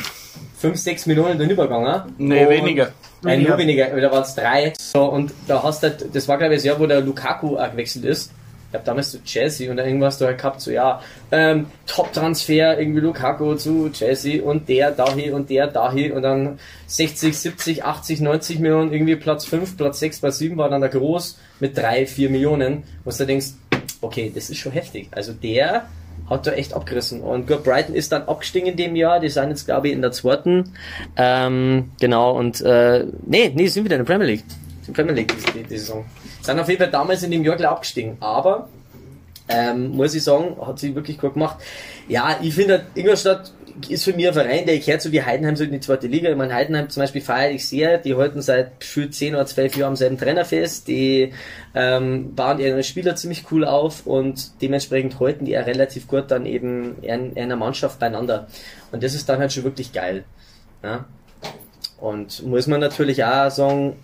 5, 0.59 0.77
6 0.79 1.07
Millionen 1.07 1.39
dann 1.39 1.49
übergegangen. 1.51 2.13
Nee, 2.19 2.45
Und- 2.45 2.51
weniger. 2.51 2.93
Nein, 3.23 3.39
Weniger. 3.39 3.51
nur 3.51 3.59
weniger, 3.59 3.95
oder 3.97 4.13
waren 4.13 4.23
es 4.23 4.35
drei. 4.35 4.75
So, 4.79 5.05
und 5.05 5.33
da 5.49 5.63
hast 5.63 5.83
du 5.83 5.87
halt, 5.89 6.15
das 6.15 6.29
war 6.29 6.37
glaube 6.37 6.53
ich 6.55 6.59
das 6.59 6.65
Jahr, 6.65 6.79
wo 6.79 6.87
der 6.87 7.01
Lukaku 7.01 7.57
auch 7.57 7.71
gewechselt 7.71 8.05
ist. 8.05 8.31
Ich 8.75 8.77
habe 8.77 8.87
damals 8.87 9.13
zu 9.13 9.23
Chelsea 9.23 9.71
und 9.71 9.79
irgendwas 9.79 10.19
da 10.19 10.27
halt 10.27 10.39
gehabt, 10.39 10.61
so 10.61 10.73
ja, 10.73 11.01
ähm, 11.31 11.67
Top-Transfer, 11.87 12.77
irgendwie 12.77 12.99
Lukaku 12.99 13.55
zu 13.55 13.89
Chelsea 13.93 14.43
und 14.43 14.69
der 14.69 14.91
dahin 14.91 15.33
und 15.33 15.49
der 15.49 15.69
dahin 15.69 16.11
und 16.11 16.23
dann 16.23 16.59
60, 16.89 17.39
70, 17.39 17.85
80, 17.85 18.21
90 18.21 18.59
Millionen, 18.59 18.93
irgendwie 18.93 19.15
Platz 19.15 19.45
5, 19.45 19.77
Platz 19.77 20.01
6, 20.01 20.19
Platz 20.19 20.39
7 20.39 20.57
war 20.57 20.71
dann 20.71 20.81
der 20.81 20.91
Groß 20.91 21.39
mit 21.61 21.79
3, 21.79 22.05
4 22.05 22.31
Millionen, 22.31 22.83
wo 23.05 23.13
du 23.13 23.25
denkst, 23.25 23.51
okay, 24.01 24.33
das 24.35 24.51
ist 24.51 24.59
schon 24.59 24.73
heftig. 24.73 25.07
Also 25.13 25.33
der 25.35 25.87
hat 26.29 26.45
da 26.45 26.51
echt 26.51 26.73
abgerissen. 26.73 27.21
Und 27.21 27.47
gut, 27.47 27.63
Brighton 27.63 27.95
ist 27.95 28.11
dann 28.11 28.23
abgestiegen 28.23 28.71
in 28.71 28.77
dem 28.77 28.97
Jahr. 28.97 29.21
Die 29.21 29.29
sind 29.29 29.51
jetzt, 29.51 29.67
glaube 29.67 29.87
ich, 29.87 29.95
in 29.95 30.03
der 30.03 30.11
zweiten. 30.11 30.73
Ähm, 31.17 31.93
genau, 32.01 32.37
und 32.37 32.61
äh, 32.61 33.07
nee, 33.25 33.53
nee, 33.55 33.69
sind 33.69 33.85
wieder 33.85 33.95
in 33.95 34.05
der 34.05 34.13
Premier 34.13 34.27
League. 34.27 34.45
In 34.89 34.93
der 34.93 35.03
Premier 35.05 35.15
League 35.15 35.33
die, 35.33 35.59
die, 35.61 35.63
die 35.63 35.79
Saison. 35.79 36.05
Sind 36.45 36.61
auf 36.61 36.69
jeden 36.69 36.81
Fall 36.83 36.91
damals 36.91 37.23
in 37.23 37.31
dem 37.31 37.43
Jahr 37.43 37.57
gleich 37.57 37.71
abgestiegen. 37.71 38.19
Aber 38.21 38.69
ähm, 39.49 39.89
muss 39.97 40.15
ich 40.15 40.23
sagen, 40.23 40.57
hat 40.61 40.79
sie 40.79 40.95
wirklich 40.95 41.19
gut 41.19 41.35
gemacht. 41.35 41.57
Ja, 42.07 42.39
ich 42.43 42.55
finde, 42.55 42.75
halt, 42.75 42.85
Ingolstadt 42.95 43.53
ist 43.89 44.05
für 44.05 44.13
mich 44.13 44.29
ein 44.29 44.35
Verein, 44.35 44.67
der 44.67 44.79
gehört 44.79 45.01
so 45.01 45.11
wie 45.11 45.23
Heidenheim 45.23 45.57
so 45.57 45.65
in 45.65 45.73
die 45.73 45.81
zweite 45.81 46.07
Liga. 46.07 46.31
Ich 46.31 46.37
meine, 46.37 46.55
Heidenheim 46.55 46.91
zum 46.91 47.03
Beispiel 47.03 47.23
feiere 47.23 47.53
ich 47.53 47.67
sehr. 47.67 47.97
Die 47.97 48.15
halten 48.15 48.43
seit 48.43 48.81
gefühlt 48.81 49.15
10 49.15 49.35
oder 49.35 49.47
12 49.47 49.77
Jahren 49.77 49.91
am 49.91 49.97
selben 49.97 50.19
Trainer 50.19 50.45
fest. 50.45 50.87
Die 50.87 51.33
ähm, 51.75 52.35
bauen 52.35 52.61
ihre 52.61 52.83
Spieler 52.85 53.17
ziemlich 53.17 53.45
cool 53.51 53.65
auf 53.65 54.07
und 54.07 54.61
dementsprechend 54.61 55.19
halten 55.19 55.47
die 55.47 55.53
ja 55.53 55.63
relativ 55.63 56.07
gut 56.09 56.31
dann 56.31 56.45
eben 56.45 57.03
in, 57.03 57.33
in 57.33 57.39
einer 57.39 57.57
Mannschaft 57.57 57.99
beieinander. 57.99 58.49
Und 58.93 59.03
das 59.03 59.15
ist 59.15 59.31
dann 59.31 59.39
halt 59.39 59.53
schon 59.53 59.65
wirklich 59.65 59.93
geil. 59.93 60.25
Ja? 60.83 61.07
Und 61.99 62.47
muss 62.47 62.67
man 62.67 62.81
natürlich 62.81 63.25
auch 63.25 63.51
sagen, 63.51 63.97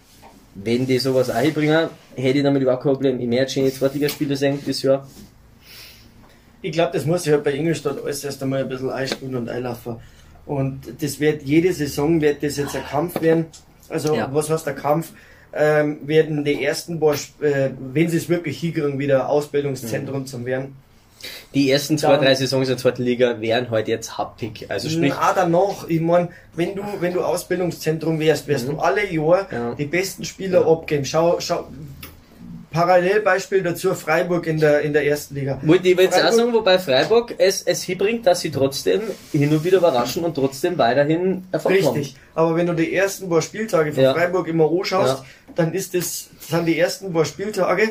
wenn 0.54 0.86
die 0.86 0.98
sowas 0.98 1.30
einbringen, 1.30 1.88
hätte 2.20 2.38
ich 2.38 2.44
damit 2.44 2.62
überhaupt 2.62 2.82
kein 2.82 2.92
Problem. 2.92 3.20
Ich 3.20 3.26
möchte 3.28 3.50
schon 3.54 3.64
die 3.64 3.72
Zweitligaspiele 3.72 4.36
sehen 4.36 4.58
dieses 4.66 4.82
Jahr. 4.82 5.06
Ich 6.62 6.72
glaube, 6.72 6.90
das 6.92 7.06
muss 7.06 7.22
sich 7.22 7.32
halt 7.32 7.44
bei 7.44 7.52
Ingolstadt 7.54 8.02
alles 8.04 8.22
erst 8.24 8.42
einmal 8.42 8.60
ein 8.60 8.68
bisschen 8.68 8.90
einspielen 8.90 9.34
und 9.34 9.48
einlaufen. 9.48 9.96
Und 10.46 10.80
das 11.00 11.18
wird, 11.20 11.42
jede 11.42 11.72
Saison 11.72 12.20
wird 12.20 12.42
das 12.42 12.56
jetzt 12.56 12.76
ein 12.76 12.84
Kampf 12.84 13.20
werden. 13.22 13.46
Also, 13.88 14.14
Ja. 14.14 14.28
was 14.32 14.50
heißt 14.50 14.66
der 14.66 14.74
Kampf? 14.74 15.12
Ähm, 15.52 15.98
werden 16.06 16.44
die 16.44 16.62
ersten, 16.62 17.00
paar 17.00 17.14
äh, 17.40 17.70
wenn 17.92 18.08
sie 18.08 18.18
es 18.18 18.28
wirklich 18.28 18.60
hinkriegen, 18.60 18.98
wieder 19.00 19.28
Ausbildungszentrum 19.28 20.26
zum 20.26 20.44
werden. 20.46 20.76
Die 21.54 21.70
ersten 21.70 21.98
zwei, 21.98 22.12
Dann- 22.12 22.24
drei 22.24 22.34
Saisons 22.36 22.68
in 22.68 22.74
der 22.74 22.78
zweiten 22.78 23.02
Liga 23.02 23.40
wären 23.40 23.68
halt 23.70 23.88
jetzt 23.88 24.16
Hauptpick. 24.16 24.66
Also 24.68 24.88
sprich, 24.88 25.12
Na, 25.14 25.32
danach, 25.34 25.88
ich 25.88 26.00
mein, 26.00 26.28
wenn 26.54 26.74
du, 26.76 26.82
wenn 27.00 27.12
du 27.12 27.20
Ausbildungszentrum 27.22 28.20
wärst, 28.20 28.46
wirst 28.46 28.68
du 28.68 28.78
alle 28.78 29.10
Jahr 29.12 29.42
Mhm. 29.50 29.56
Ja. 29.56 29.74
die 29.74 29.86
besten 29.86 30.24
Spieler 30.24 30.64
abgeben. 30.66 31.04
Schau, 31.04 31.40
schau, 31.40 31.66
Parallelbeispiel 32.72 33.62
dazu 33.62 33.94
Freiburg 33.94 34.46
in 34.46 34.58
der, 34.58 34.80
in 34.82 34.92
der 34.92 35.04
ersten 35.04 35.34
Liga. 35.34 35.58
wollte 35.62 35.88
ich 35.88 35.98
jetzt 35.98 36.14
auch 36.22 36.32
sagen, 36.32 36.52
wobei 36.52 36.78
Freiburg 36.78 37.34
es, 37.38 37.62
es 37.62 37.82
hinbringt, 37.82 38.26
dass 38.26 38.40
sie 38.40 38.50
trotzdem 38.50 39.00
hin 39.32 39.50
und 39.52 39.64
wieder 39.64 39.78
überraschen 39.78 40.24
und 40.24 40.34
trotzdem 40.34 40.78
weiterhin 40.78 41.44
Erfolg 41.50 41.82
haben. 41.84 41.96
Richtig. 41.96 42.16
Aber 42.34 42.54
wenn 42.56 42.66
du 42.66 42.72
die 42.74 42.94
ersten 42.94 43.28
paar 43.28 43.42
Spieltage 43.42 43.92
von 43.92 44.02
Ja. 44.04 44.14
Freiburg 44.14 44.46
immer 44.48 44.70
anschaust, 44.70 45.18
Ja. 45.18 45.24
dann 45.56 45.74
ist 45.74 45.94
das, 45.94 46.28
sind 46.40 46.66
die 46.66 46.78
ersten 46.78 47.12
paar 47.12 47.24
Spieltage, 47.24 47.90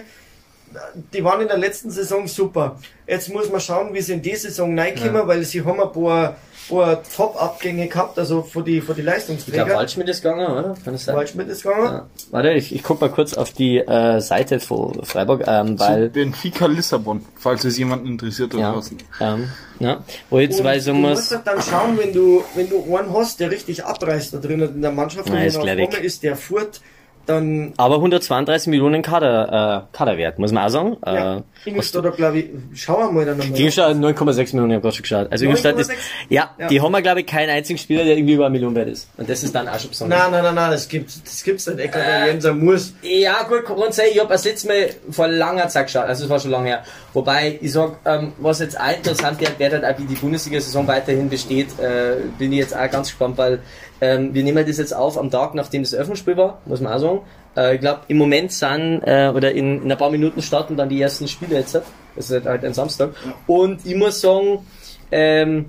die 1.13 1.23
waren 1.23 1.41
in 1.41 1.47
der 1.47 1.57
letzten 1.57 1.89
Saison 1.89 2.27
super. 2.27 2.79
Jetzt 3.07 3.29
muss 3.29 3.49
man 3.51 3.59
schauen, 3.59 3.93
wie 3.93 4.01
sie 4.01 4.13
in 4.13 4.21
die 4.21 4.35
Saison 4.35 4.77
reinkommen, 4.77 5.27
weil 5.27 5.43
sie 5.43 5.63
haben 5.65 5.81
ein 5.81 5.91
paar, 5.91 6.35
paar 6.69 7.03
Top-Abgänge 7.03 7.87
gehabt, 7.87 8.17
also 8.17 8.41
von 8.43 8.63
die, 8.63 8.81
von 8.81 8.95
die 8.95 9.01
Ich 9.01 9.05
glaube, 9.05 9.17
Leistungsträger. 9.17 9.75
Waldschmidt 9.75 10.09
ist 10.09 10.21
gegangen, 10.21 10.47
oder? 10.47 10.75
Kann 10.83 10.93
das 10.93 11.05
sein? 11.05 11.15
Waldschmidt 11.15 11.49
ist 11.49 11.63
gegangen. 11.63 11.83
Ja. 11.85 12.07
Warte, 12.31 12.51
ich, 12.51 12.73
ich 12.73 12.83
guck 12.83 13.01
mal 13.01 13.09
kurz 13.09 13.33
auf 13.33 13.51
die 13.51 13.79
äh, 13.79 14.19
Seite 14.21 14.59
von 14.59 15.03
Freiburg, 15.03 15.43
ähm, 15.47 15.77
Zu 15.77 15.83
weil 15.83 16.09
Benfica 16.09 16.65
Lissabon, 16.67 17.25
falls 17.35 17.63
es 17.65 17.77
jemanden 17.77 18.07
interessiert 18.07 18.53
da 18.53 18.57
ja, 18.57 18.71
draußen. 18.73 18.97
ähm, 19.19 19.49
ja, 19.79 20.03
wo 20.29 20.39
ich 20.39 20.49
jetzt 20.49 20.59
Und 20.59 20.65
weil 20.65 20.79
so 20.81 20.91
du 20.91 20.97
muss, 20.97 21.11
musst 21.11 21.31
doch 21.31 21.43
dann 21.43 21.61
schauen, 21.61 21.97
wenn 21.97 22.13
du, 22.13 22.43
wenn 22.55 22.69
du 22.69 22.95
einen 22.95 23.13
hast, 23.13 23.39
der 23.39 23.51
richtig 23.51 23.83
abreißt 23.85 24.33
da 24.33 24.37
drin 24.37 24.61
in 24.61 24.81
der 24.81 24.91
Mannschaft, 24.91 25.27
Nein, 25.29 25.37
und 25.39 25.45
ist 25.47 25.55
er 25.55 25.61
einmal 25.63 25.93
ist, 26.03 26.23
der 26.23 26.35
Furt, 26.35 26.81
dann 27.29 27.73
aber 27.77 27.95
132 27.95 28.67
Millionen 28.67 29.01
Kader, 29.01 29.85
äh, 29.91 29.95
Kaderwert, 29.95 30.39
muss 30.39 30.51
man 30.51 30.65
auch 30.65 30.69
sagen. 30.69 30.97
ja, 31.05 31.37
Äh, 31.37 31.41
Ingolstadt, 31.65 32.15
glaube 32.15 32.39
ich, 32.39 32.45
schau 32.75 33.11
mal 33.11 33.25
dann 33.25 33.37
nochmal. 33.37 33.57
Ingolstadt 33.57 33.89
hat 33.89 33.97
9,6 33.97 34.53
Millionen, 34.55 34.71
ich 34.71 34.75
hab 34.77 34.83
grad 34.83 34.95
schon 34.95 35.01
geschaut. 35.03 35.27
Also 35.31 35.45
Ingolstadt 35.45 35.77
ist, 35.79 35.91
9,6? 35.91 35.95
ja, 36.29 36.49
Ja. 36.57 36.67
die 36.67 36.81
haben 36.81 36.91
wir 36.91 37.01
glaube 37.01 37.19
ich 37.21 37.25
keinen 37.27 37.49
einzigen 37.49 37.77
Spieler, 37.77 38.03
der 38.03 38.15
irgendwie 38.17 38.33
über 38.33 38.45
eine 38.45 38.53
Million 38.53 38.73
wert 38.75 38.89
ist. 38.89 39.09
Und 39.17 39.29
das 39.29 39.43
ist 39.43 39.53
dann 39.53 39.67
auch 39.67 39.79
schon 39.79 39.89
besonders. 39.89 40.19
Nein, 40.19 40.31
nein, 40.31 40.43
nein, 40.43 40.55
nein, 40.55 40.71
das 40.71 40.87
gibt's, 40.87 41.21
das 41.23 41.43
gibt's 41.43 41.67
nicht. 41.67 41.79
Ecker, 41.79 41.99
der 41.99 42.27
Jenser 42.27 42.53
muss. 42.53 42.93
Ja, 43.01 43.43
gut, 43.43 43.65
kann 43.65 43.91
sagen, 43.91 44.09
ich 44.13 44.19
habe 44.19 44.29
das 44.29 44.43
letzte 44.45 44.67
Mal 44.67 44.89
vor 45.11 45.27
langer 45.27 45.67
Zeit 45.67 45.87
geschaut, 45.87 46.05
also 46.05 46.23
es 46.25 46.29
war 46.29 46.39
schon 46.39 46.51
lange 46.51 46.67
her. 46.69 46.83
Wobei, 47.13 47.57
ich 47.61 47.71
sag, 47.71 47.97
ähm, 48.05 48.33
was 48.39 48.59
jetzt 48.59 48.79
auch 48.79 48.91
interessant 48.95 49.39
wird, 49.39 49.59
wird 49.59 49.73
halt 49.73 49.85
auch, 49.85 49.99
wie 49.99 50.05
die 50.05 50.15
Bundesliga-Saison 50.15 50.87
weiterhin 50.87 51.29
besteht, 51.29 51.67
äh, 51.79 52.15
bin 52.37 52.51
ich 52.53 52.59
jetzt 52.59 52.75
auch 52.75 52.89
ganz 52.89 53.09
gespannt, 53.09 53.37
weil 53.37 53.59
ähm, 54.01 54.33
wir 54.33 54.43
nehmen 54.43 54.65
das 54.65 54.77
jetzt 54.77 54.93
auf 54.93 55.17
am 55.17 55.29
Tag, 55.29 55.55
nachdem 55.55 55.83
das 55.83 55.93
Eröffnungsspiel 55.93 56.37
war, 56.37 56.61
muss 56.65 56.79
man 56.81 56.93
auch 56.93 56.99
sagen. 56.99 57.21
Äh, 57.57 57.75
ich 57.75 57.81
glaube, 57.81 58.01
im 58.07 58.17
Moment 58.17 58.51
sind, 58.51 59.01
äh, 59.03 59.31
oder 59.33 59.51
in, 59.51 59.83
in 59.83 59.91
ein 59.91 59.97
paar 59.97 60.09
Minuten 60.09 60.41
starten 60.41 60.77
dann 60.77 60.89
die 60.89 61.01
ersten 61.01 61.27
Spiele 61.27 61.57
jetzt. 61.57 61.75
Das 62.15 62.29
ist 62.29 62.45
halt 62.45 62.63
ein 62.63 62.73
Samstag. 62.73 63.11
Und 63.47 63.85
ich 63.85 63.95
muss 63.95 64.21
sagen, 64.21 64.65
ähm, 65.11 65.65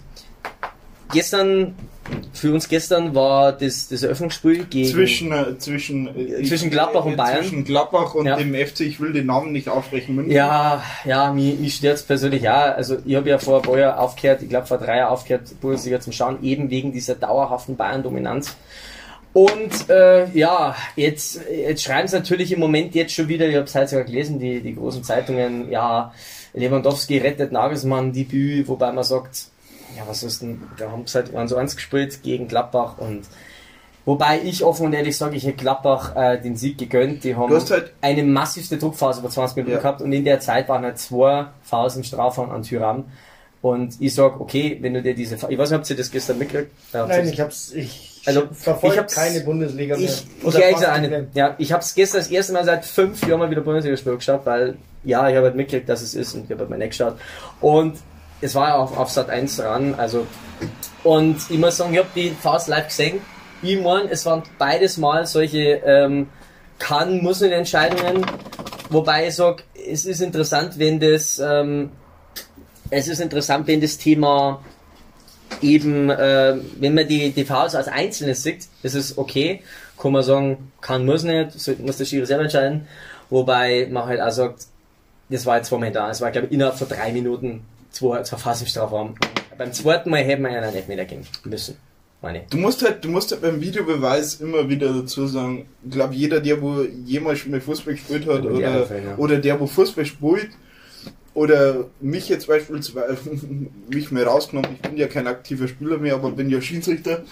gestern, 1.12 1.74
für 2.32 2.52
uns 2.52 2.68
gestern 2.68 3.14
war 3.14 3.52
das, 3.52 3.88
das 3.88 4.02
Eröffnungsspiel 4.02 4.64
gegen... 4.64 4.88
Zwischen, 4.88 5.32
äh, 5.32 5.58
zwischen, 5.58 6.08
äh, 6.16 6.42
Zwischen 6.44 6.70
Gladbach 6.70 7.04
und 7.04 7.16
Bayern. 7.16 7.40
Zwischen 7.42 7.64
Gladbach 7.64 8.14
und 8.14 8.26
Ja. 8.26 8.36
dem 8.36 8.54
FC, 8.54 8.80
ich 8.80 9.00
will 9.00 9.12
den 9.12 9.26
Namen 9.26 9.52
nicht 9.52 9.68
aussprechen, 9.68 10.14
München. 10.14 10.32
Ja, 10.32 10.82
ja, 11.04 11.32
mich, 11.32 11.58
mich 11.58 11.74
stört's 11.74 12.02
persönlich 12.02 12.48
auch. 12.48 12.76
Also 12.76 12.98
ich 13.04 13.14
habe 13.16 13.28
ja 13.28 13.38
vor 13.38 13.56
ein 13.56 13.62
paar 13.62 13.78
Jahren 13.78 13.98
aufgehört, 13.98 14.42
ich 14.42 14.48
glaube 14.48 14.66
vor 14.66 14.78
drei 14.78 14.98
Jahren 14.98 15.12
aufgehört, 15.12 15.60
Bundesliga 15.60 16.00
zum 16.00 16.12
Schauen, 16.12 16.42
eben 16.42 16.70
wegen 16.70 16.92
dieser 16.92 17.14
dauerhaften 17.14 17.76
Bayern-Dominanz. 17.76 18.56
Und 19.32 19.88
äh, 19.88 20.28
ja, 20.30 20.74
jetzt, 20.96 21.40
jetzt 21.50 21.84
schreiben 21.84 22.08
sie 22.08 22.16
natürlich 22.16 22.50
im 22.52 22.58
Moment 22.60 22.94
jetzt 22.94 23.12
schon 23.14 23.28
wieder, 23.28 23.48
ich 23.48 23.54
habe 23.54 23.64
es 23.66 23.74
heute 23.74 23.88
sogar 23.88 24.04
gelesen, 24.04 24.40
die, 24.40 24.60
die 24.60 24.74
großen 24.74 25.04
Zeitungen, 25.04 25.70
ja, 25.70 26.12
Lewandowski 26.52 27.18
rettet 27.18 27.52
Nagelsmann 27.52 28.12
Debüt, 28.12 28.66
wobei 28.66 28.90
man 28.90 29.04
sagt, 29.04 29.49
ja, 29.96 30.02
was 30.06 30.22
ist 30.22 30.42
denn, 30.42 30.62
da 30.78 30.90
haben 30.90 31.06
sie 31.06 31.14
halt 31.18 31.34
1 31.34 31.50
zu 31.50 31.56
1 31.56 31.76
gespielt 31.76 32.22
gegen 32.22 32.48
Gladbach 32.48 32.98
und 32.98 33.22
Wobei 34.06 34.40
ich 34.42 34.64
offen 34.64 34.86
und 34.86 34.94
ehrlich 34.94 35.16
sage, 35.16 35.36
ich 35.36 35.44
hätte 35.44 35.58
Gladbach 35.58 36.16
äh, 36.16 36.40
den 36.40 36.56
Sieg 36.56 36.78
gegönnt. 36.78 37.22
Die 37.22 37.36
haben 37.36 37.52
halt- 37.52 37.92
eine 38.00 38.22
massivste 38.24 38.78
Druckphase 38.78 39.20
über 39.20 39.28
20 39.28 39.56
Minuten 39.56 39.74
Ja. 39.74 39.78
gehabt 39.78 40.00
und 40.00 40.10
in 40.10 40.24
der 40.24 40.40
Zeit 40.40 40.68
waren 40.70 40.82
halt 40.84 40.98
zwei 40.98 41.46
Fouls 41.62 41.96
im 41.96 42.02
Strafraum 42.02 42.50
an 42.50 42.62
Tyram. 42.62 43.04
Und 43.60 44.00
ich 44.00 44.14
sag, 44.14 44.40
okay, 44.40 44.78
wenn 44.80 44.94
du 44.94 45.02
dir 45.02 45.14
diese, 45.14 45.34
ich 45.34 45.58
weiß 45.58 45.70
nicht, 45.70 45.80
ob 45.80 45.88
ihr 45.90 45.96
das 45.96 46.10
gestern 46.10 46.38
mitgekriegt 46.38 46.72
äh, 46.94 47.06
Nein, 47.06 47.28
ich 47.28 47.40
hab's, 47.40 47.72
ich 47.72 48.22
Also, 48.24 48.44
verfolge 48.52 48.94
ich 48.96 49.00
hab's- 49.02 49.14
keine 49.14 49.40
Bundesliga 49.40 49.96
mehr. 49.98 50.06
ich, 50.06 50.24
ich 50.46 50.54
nicht 50.54 50.84
eine, 50.86 51.28
ja, 51.34 51.54
ich 51.58 51.70
habe 51.70 51.82
es 51.82 51.94
gestern 51.94 52.20
das 52.22 52.30
erste 52.30 52.54
Mal 52.54 52.64
seit 52.64 52.86
fünf 52.86 53.24
Jahren 53.28 53.38
mal 53.38 53.50
wieder 53.50 53.60
Bundesliga-Spiel 53.60 54.16
geschaut, 54.16 54.40
weil, 54.46 54.78
ja, 55.04 55.28
ich 55.28 55.36
habe 55.36 55.46
halt 55.48 55.56
mitgekriegt, 55.56 55.88
dass 55.90 56.00
es 56.00 56.14
ist 56.14 56.34
und 56.34 56.44
ich 56.44 56.50
habe 56.50 56.60
halt 56.60 56.70
mal 56.70 56.78
nicht 56.78 56.90
geschaut. 56.92 57.16
Und 57.60 57.98
es 58.40 58.54
war 58.54 58.76
auch 58.76 58.96
auf 58.96 59.10
Sat 59.10 59.28
1 59.28 59.60
ran, 59.60 59.94
also, 59.94 60.26
und 61.04 61.38
ich 61.48 61.58
muss 61.58 61.76
sagen, 61.76 61.92
ich 61.92 61.98
habe 61.98 62.08
die 62.14 62.30
Fast 62.30 62.68
live 62.68 62.88
gesehen. 62.88 63.20
Ich 63.62 63.80
mein, 63.80 64.08
es 64.08 64.24
waren 64.26 64.42
beides 64.58 64.96
mal 64.96 65.26
solche, 65.26 65.82
ähm, 65.84 66.28
kann, 66.78 67.22
muss 67.22 67.40
nicht 67.40 67.52
Entscheidungen, 67.52 68.24
wobei 68.88 69.28
ich 69.28 69.34
sag, 69.34 69.64
es 69.74 70.06
ist 70.06 70.20
interessant, 70.20 70.78
wenn 70.78 70.98
das, 70.98 71.38
ähm, 71.38 71.90
es 72.88 73.08
ist 73.08 73.20
interessant, 73.20 73.66
wenn 73.66 73.80
das 73.80 73.98
Thema 73.98 74.62
eben, 75.60 76.08
äh, 76.08 76.56
wenn 76.78 76.94
man 76.94 77.06
die, 77.06 77.30
die 77.32 77.44
Fouls 77.44 77.74
als 77.74 77.88
Einzelnes 77.88 78.42
sieht, 78.42 78.66
ist 78.82 78.94
es 78.94 79.18
okay, 79.18 79.62
kann 79.98 80.12
man 80.12 80.22
sagen, 80.22 80.72
kann, 80.80 81.04
muss 81.04 81.22
nicht, 81.22 81.80
muss 81.80 81.98
der 81.98 82.04
Schiri 82.06 82.24
selber 82.24 82.44
entscheiden, 82.44 82.88
wobei 83.28 83.86
man 83.90 84.06
halt 84.06 84.20
auch 84.20 84.30
sagt, 84.30 84.66
das 85.28 85.44
war 85.44 85.58
jetzt 85.58 85.70
momentan, 85.70 86.10
es 86.10 86.20
war 86.20 86.30
glaube 86.30 86.46
ich 86.46 86.54
innerhalb 86.54 86.78
von 86.78 86.88
drei 86.88 87.12
Minuten 87.12 87.64
zwei, 87.90 88.22
zwei 88.22 88.36
Phasen 88.36 88.66
Strafraum. 88.66 89.14
Beim 89.56 89.72
zweiten 89.72 90.10
Mal 90.10 90.24
hätte 90.24 90.42
man 90.42 90.52
ja 90.52 90.70
nicht 90.70 90.88
mehr 90.88 91.04
gehen 91.04 91.26
müssen, 91.44 91.76
meine. 92.22 92.42
Du 92.50 92.56
musst 92.56 92.82
halt, 92.82 93.04
du 93.04 93.08
musst 93.08 93.30
halt 93.30 93.42
beim 93.42 93.60
Videobeweis 93.60 94.36
immer 94.36 94.68
wieder 94.68 94.92
dazu 94.92 95.26
sagen, 95.26 95.66
ich 95.84 95.90
glaube 95.90 96.14
jeder, 96.14 96.40
der 96.40 96.60
wo 96.62 96.82
jemals 97.04 97.40
schon 97.40 97.50
mal 97.50 97.60
Fußball 97.60 97.94
gespielt 97.94 98.26
hat 98.26 98.44
oder, 98.44 98.80
Anfänger, 98.80 99.10
ja. 99.10 99.16
oder 99.16 99.38
der 99.38 99.60
wo 99.60 99.66
Fußball 99.66 100.06
spielt 100.06 100.50
oder 101.34 101.84
mich 102.00 102.28
jetzt 102.28 102.46
beispielsweise, 102.46 103.18
mich 103.88 104.10
mal 104.10 104.24
rausgenommen, 104.24 104.72
ich 104.74 104.80
bin 104.80 104.96
ja 104.96 105.08
kein 105.08 105.26
aktiver 105.26 105.68
Spieler 105.68 105.98
mehr, 105.98 106.14
aber 106.14 106.30
bin 106.30 106.50
ja 106.50 106.60
Schiedsrichter. 106.60 107.24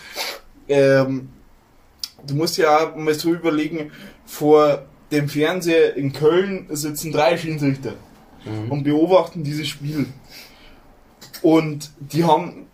Ähm, 0.69 1.31
du 2.27 2.35
musst 2.35 2.59
ja 2.59 2.91
auch 2.91 2.97
mal 2.97 3.15
so 3.15 3.33
überlegen, 3.33 3.91
vor 4.27 4.85
dem 5.11 5.29
Fernseher 5.29 5.97
in 5.97 6.13
Köln 6.13 6.67
sitzen 6.69 7.13
drei 7.13 7.39
Schiedsrichter 7.39 7.95
und 8.69 8.83
beobachten 8.85 9.43
dieses 9.43 9.69
Spiel. 9.69 10.07
Und 11.43 11.91
die 11.99 12.25
haben, 12.25 12.67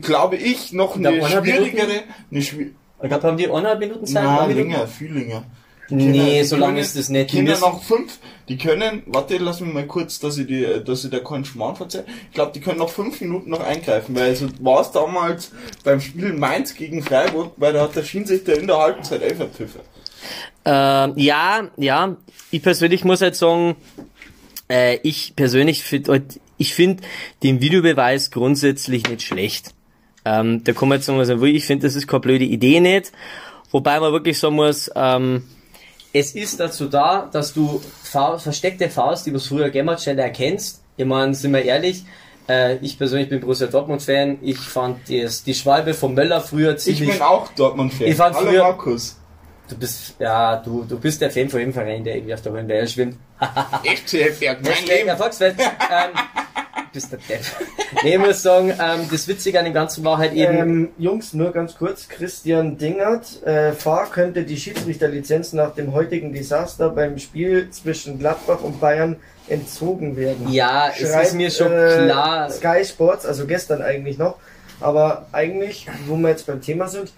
glaube 0.00 0.36
ich, 0.36 0.72
noch 0.72 0.96
eine 0.96 1.08
eineinhalb 1.08 1.44
schwierigere, 1.44 2.02
eine 2.30 2.42
schwi 2.42 2.74
Ich 3.02 3.08
glaube, 3.08 3.26
haben 3.26 3.36
die 3.36 3.48
eineinhalb 3.48 3.78
Minuten 3.80 4.06
Zeit? 4.06 4.24
Nein, 4.24 4.54
länger, 4.56 4.86
viel 4.86 5.12
länger. 5.12 5.44
Die 5.88 5.94
Nee, 5.96 6.18
können- 6.36 6.44
so 6.44 6.56
lange 6.56 6.72
können- 6.74 6.84
ist 6.84 6.96
das 6.96 7.08
nicht. 7.08 7.30
Die 7.32 7.32
Die 7.32 7.36
können 7.38 7.48
müssen- 7.48 7.60
noch 7.62 7.82
fünf, 7.82 8.18
die 8.48 8.56
können, 8.58 9.02
warte, 9.06 9.38
lass 9.38 9.60
mich 9.60 9.74
mal 9.74 9.86
kurz, 9.86 10.20
dass 10.20 10.38
ich 10.38 10.46
die, 10.46 10.64
dass 10.84 11.04
ich 11.04 11.10
da 11.10 11.18
keinen 11.18 11.44
Schmarrn 11.44 11.74
verzeihe. 11.74 12.04
Ich 12.28 12.34
glaube, 12.34 12.52
die 12.52 12.60
können 12.60 12.78
noch 12.78 12.90
fünf 12.90 13.20
Minuten 13.20 13.50
noch 13.50 13.58
eingreifen, 13.60 14.14
weil 14.14 14.36
so 14.36 14.46
war 14.60 14.82
es 14.82 14.92
damals 14.92 15.50
beim 15.82 16.00
Spiel 16.00 16.32
Mainz 16.32 16.74
gegen 16.74 17.02
Freiburg, 17.02 17.54
weil 17.56 17.72
da 17.72 17.82
hat 17.82 17.96
der 17.96 18.04
Schiedsrichter 18.04 18.56
in 18.56 18.68
der 18.68 18.78
Halbzeit 18.78 19.20
elf 19.22 19.38
Pfiffe. 19.52 19.80
Ähm, 20.64 21.14
ja, 21.16 21.68
ja. 21.76 22.16
Ich 22.52 22.62
persönlich 22.62 23.04
muss 23.04 23.20
halt 23.20 23.34
sagen, 23.34 23.74
äh, 24.68 24.98
ich 25.02 25.34
persönlich 25.34 25.82
finde, 25.82 26.22
ich 26.60 26.74
finde 26.74 27.02
den 27.42 27.60
Videobeweis 27.60 28.30
grundsätzlich 28.30 29.08
nicht 29.08 29.22
schlecht. 29.22 29.74
Ähm, 30.24 30.62
da 30.64 30.72
kann 30.72 30.88
man 30.88 30.98
jetzt 30.98 31.06
sagen, 31.06 31.16
man 31.18 31.40
will. 31.40 31.56
Ich 31.56 31.64
finde, 31.64 31.86
das 31.86 31.96
ist 31.96 32.06
keine 32.06 32.20
blöde 32.20 32.44
Idee 32.44 32.80
nicht. 32.80 33.10
Wobei 33.70 33.98
man 33.98 34.12
wirklich 34.12 34.38
sagen 34.38 34.56
muss, 34.56 34.90
ähm, 34.94 35.44
es 36.12 36.32
ist 36.34 36.60
dazu 36.60 36.88
da, 36.88 37.28
dass 37.32 37.54
du 37.54 37.80
Faust, 38.02 38.42
versteckte 38.42 38.90
Faust, 38.90 39.26
die 39.26 39.32
du 39.32 39.38
früher 39.38 39.70
schneller 40.02 40.24
erkennst. 40.24 40.82
Ich 40.96 41.06
meine, 41.06 41.34
sind 41.34 41.52
wir 41.52 41.62
ehrlich, 41.64 42.04
äh, 42.48 42.76
ich 42.82 42.98
persönlich 42.98 43.28
bin 43.28 43.40
Borussia 43.40 43.68
Dortmund-Fan. 43.68 44.38
Ich 44.42 44.58
fand 44.58 45.08
das, 45.08 45.44
die 45.44 45.54
Schwalbe 45.54 45.94
von 45.94 46.14
Möller 46.14 46.40
früher 46.40 46.72
Ich 46.74 46.80
ziemlich... 46.82 47.12
bin 47.12 47.22
auch 47.22 47.48
Dortmund-Fan. 47.54 48.08
Ich 48.08 48.16
fand 48.16 48.34
Hallo 48.36 48.50
früher- 48.50 48.62
Markus. 48.64 49.16
Du 49.70 49.76
bist, 49.76 50.16
ja, 50.18 50.56
du, 50.56 50.84
du 50.84 50.98
bist 50.98 51.20
der 51.20 51.30
Fan 51.30 51.48
von 51.48 51.60
jedem 51.60 51.72
Verein, 51.72 52.02
der 52.04 52.16
irgendwie 52.16 52.34
auf 52.34 52.42
der 52.42 52.52
hohen 52.52 52.66
Welle 52.68 52.86
schwimmt. 52.88 53.16
FCF 53.84 54.40
Berg, 54.40 54.58
mein 54.62 54.86
Leben. 54.86 55.08
Ähm, 55.08 56.18
bist 56.92 57.12
der 57.12 57.18
Depp. 57.28 57.40
nee, 58.02 58.14
ich 58.14 58.18
muss 58.18 58.42
sagen, 58.42 58.70
ähm, 58.70 59.08
das 59.10 59.28
Witzige 59.28 59.58
an 59.58 59.64
dem 59.64 59.74
Ganzen 59.74 60.04
war 60.04 60.18
halt 60.18 60.32
eben, 60.32 60.58
Ähm, 60.58 60.88
Jungs, 60.98 61.32
nur 61.32 61.52
ganz 61.52 61.76
kurz. 61.76 62.08
Christian 62.08 62.78
Dingert, 62.78 63.42
äh, 63.44 63.72
Fahr 63.72 64.10
könnte 64.10 64.42
die 64.42 64.56
Schiedsrichterlizenz 64.56 65.52
nach 65.52 65.74
dem 65.74 65.92
heutigen 65.92 66.32
Desaster 66.32 66.90
beim 66.90 67.18
Spiel 67.18 67.70
zwischen 67.70 68.18
Gladbach 68.18 68.62
und 68.62 68.80
Bayern 68.80 69.16
entzogen 69.48 70.16
werden. 70.16 70.48
ja, 70.50 70.88
es 70.88 71.08
Schreibt, 71.08 71.26
ist 71.28 71.34
mir 71.34 71.50
schon 71.50 71.72
äh, 71.72 72.04
klar, 72.06 72.50
Sky 72.50 72.84
Sports, 72.84 73.26
also 73.26 73.46
gestern 73.46 73.82
eigentlich 73.82 74.18
noch. 74.18 74.36
Aber 74.80 75.26
eigentlich, 75.32 75.86
wo 76.06 76.16
wir 76.16 76.30
jetzt 76.30 76.46
beim 76.46 76.60
Thema 76.62 76.88
sind, 76.88 77.12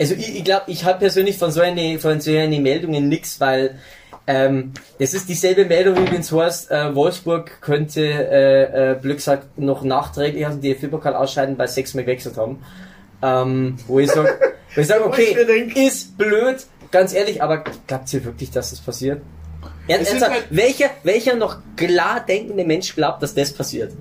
Also 0.00 0.14
ich, 0.14 0.36
ich 0.36 0.44
glaube, 0.44 0.64
ich 0.68 0.84
habe 0.84 0.98
persönlich 1.00 1.38
von 1.38 1.50
so 1.50 1.60
eine 1.60 1.98
von 1.98 2.20
so 2.20 2.30
eine 2.30 2.60
Meldungen 2.60 3.08
nix, 3.08 3.40
weil 3.40 3.78
ähm, 4.26 4.72
das 4.98 5.14
ist 5.14 5.28
dieselbe 5.28 5.64
Meldung, 5.64 5.96
wie 5.96 6.12
wenn 6.12 6.20
es 6.20 6.30
heißt, 6.30 6.70
äh, 6.70 6.94
Wolfsburg 6.94 7.60
könnte 7.60 8.02
äh, 8.04 8.92
äh, 8.92 8.94
blöd 8.94 9.16
gesagt 9.16 9.58
noch 9.58 9.82
nachträglich 9.82 10.46
aus 10.46 10.52
dem 10.52 10.60
DFB-Pokal 10.60 11.14
ausscheiden, 11.14 11.56
weil 11.58 11.66
sie 11.68 11.74
sechsmal 11.74 12.04
gewechselt 12.04 12.36
haben. 12.36 12.62
Ähm, 13.22 13.76
wo 13.86 13.98
ich 13.98 14.10
sage, 14.10 14.38
wo 14.74 14.80
ich 14.80 14.86
sag, 14.86 15.04
okay, 15.04 15.34
ist 15.74 16.16
blöd, 16.18 16.58
ganz 16.90 17.12
ehrlich, 17.14 17.42
aber 17.42 17.64
glaubt 17.86 18.12
ihr 18.12 18.24
wirklich, 18.24 18.50
dass 18.50 18.70
das 18.70 18.80
passiert? 18.80 19.22
Ernst, 19.88 20.02
Es 20.02 20.10
ernsthaft, 20.10 20.32
halt- 20.32 20.46
welcher, 20.50 20.90
welcher 21.02 21.34
noch 21.34 21.56
klar 21.76 22.24
denkende 22.24 22.64
Mensch 22.64 22.94
glaubt, 22.94 23.22
dass 23.22 23.34
das 23.34 23.52
passiert? 23.52 23.92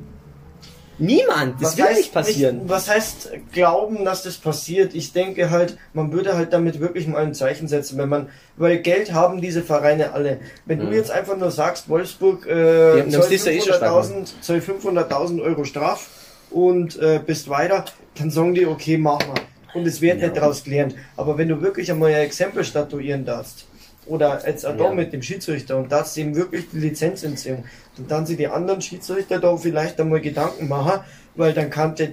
Niemand, 1.00 1.62
das 1.62 1.72
was 1.72 1.78
wird 1.78 1.88
heißt 1.90 1.98
nicht 1.98 2.14
passieren. 2.14 2.58
Nicht, 2.60 2.70
was 2.70 2.90
heißt 2.90 3.32
glauben, 3.52 4.04
dass 4.04 4.24
das 4.24 4.38
passiert? 4.38 4.96
Ich 4.96 5.14
denke 5.14 5.50
halt, 5.50 5.78
man 5.94 6.12
würde 6.12 6.36
halt 6.36 6.54
damit 6.54 6.80
wirklich 6.80 7.08
mal 7.08 7.24
ein 7.24 7.36
Zeichen 7.36 7.68
setzen, 7.68 7.98
wenn 7.98 8.10
man, 8.10 8.30
weil 8.56 8.80
Geld 8.80 9.14
haben 9.14 9.40
diese 9.42 9.62
Vereine 9.62 10.14
alle. 10.14 10.40
Wenn 10.66 10.80
du 10.80 10.88
jetzt 10.88 11.12
einfach 11.12 11.38
nur 11.38 11.52
sagst, 11.52 11.88
Wolfsburg 11.90 12.48
äh, 12.48 13.10
soll 13.10 13.30
das 13.30 13.46
ja 13.46 13.52
eh 13.52 13.62
schon 13.62 13.74
500.000 13.74 14.28
soll 14.42 14.58
500.000 14.58 15.42
Euro 15.44 15.64
Straf 15.66 16.08
und 16.50 17.00
äh, 17.00 17.20
bist 17.24 17.50
weiter, 17.50 17.86
dann 18.18 18.32
sagen 18.32 18.56
die, 18.56 18.66
okay, 18.66 18.98
mach 18.98 19.20
mal. 19.28 19.36
Und 19.74 19.86
es 19.86 20.02
wird 20.02 20.22
nicht 20.22 20.36
daraus 20.36 20.64
gelernt. 20.64 20.96
Aber 21.16 21.38
wenn 21.38 21.50
du 21.50 21.62
wirklich 21.62 21.92
einmal 21.92 22.12
ein 22.12 22.22
Exempel 22.22 22.64
statuieren 22.64 23.26
darfst, 23.26 23.66
oder 24.08 24.42
jetzt 24.46 24.66
auch 24.66 24.76
da 24.78 24.86
Ja. 24.86 24.94
mit 24.94 25.14
dem 25.14 25.22
Schiedsrichter 25.22 25.78
und 25.78 25.92
darfst 25.92 26.18
ihm 26.18 26.36
wirklich 26.36 26.70
die 26.72 26.80
Lizenz 26.80 27.24
entziehen, 27.24 27.64
und 27.98 28.10
dann 28.12 28.26
sie 28.26 28.36
die 28.38 28.48
anderen 28.48 28.82
Schiedsrichter 28.82 29.40
da 29.40 29.56
vielleicht 29.58 30.00
einmal 30.00 30.22
Gedanken 30.22 30.68
machen, 30.68 31.00
weil 31.36 31.54
dann 31.54 31.70
kann 31.70 31.96
der, 31.96 32.10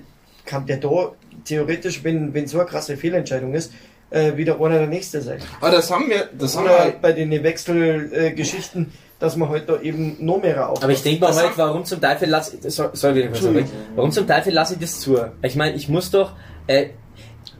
kann 0.46 0.66
der 0.66 0.78
da 0.78 1.12
theoretisch, 1.44 2.02
wenn, 2.04 2.32
wenn 2.34 2.46
so 2.46 2.58
eine 2.58 2.68
krasse 2.68 2.96
Fehlentscheidung 2.96 3.54
ist, 3.54 3.72
äh, 4.10 4.36
wieder 4.36 4.60
einer 4.60 4.78
der 4.78 4.86
Nächste 4.86 5.20
sein. 5.20 5.38
Aber 5.60 5.70
das 5.72 5.90
haben 5.90 6.08
wir, 6.08 6.28
das 6.38 6.56
haben 6.56 6.64
Oder 6.66 6.84
wir, 6.86 6.92
bei 7.02 7.12
den 7.12 7.30
Wechselgeschichten, 7.42 8.82
äh, 8.86 8.88
dass 9.18 9.36
man 9.36 9.48
heute 9.48 9.66
da 9.66 9.80
eben 9.80 10.16
noch 10.24 10.40
mehr 10.42 10.68
auf. 10.68 10.82
Aber 10.82 10.92
ich 10.92 11.02
denke 11.02 11.20
mal 11.20 11.26
Das 11.28 11.36
halt, 11.38 11.48
haben- 11.50 11.56
warum 11.58 11.84
zum 11.84 12.00
Teufel 12.00 12.28
lasse 12.28 12.56
ich, 12.56 12.64
Entschuldigung. 12.64 13.32
weg. 13.54 13.66
Warum 13.94 14.10
zum 14.12 14.26
Teufel 14.26 14.52
lasse 14.52 14.74
ich 14.74 14.80
das 14.80 15.00
zu? 15.00 15.18
Ich 15.42 15.56
meine, 15.56 15.76
ich 15.76 15.88
muss 15.88 16.10
doch, 16.10 16.32
äh, 16.66 16.88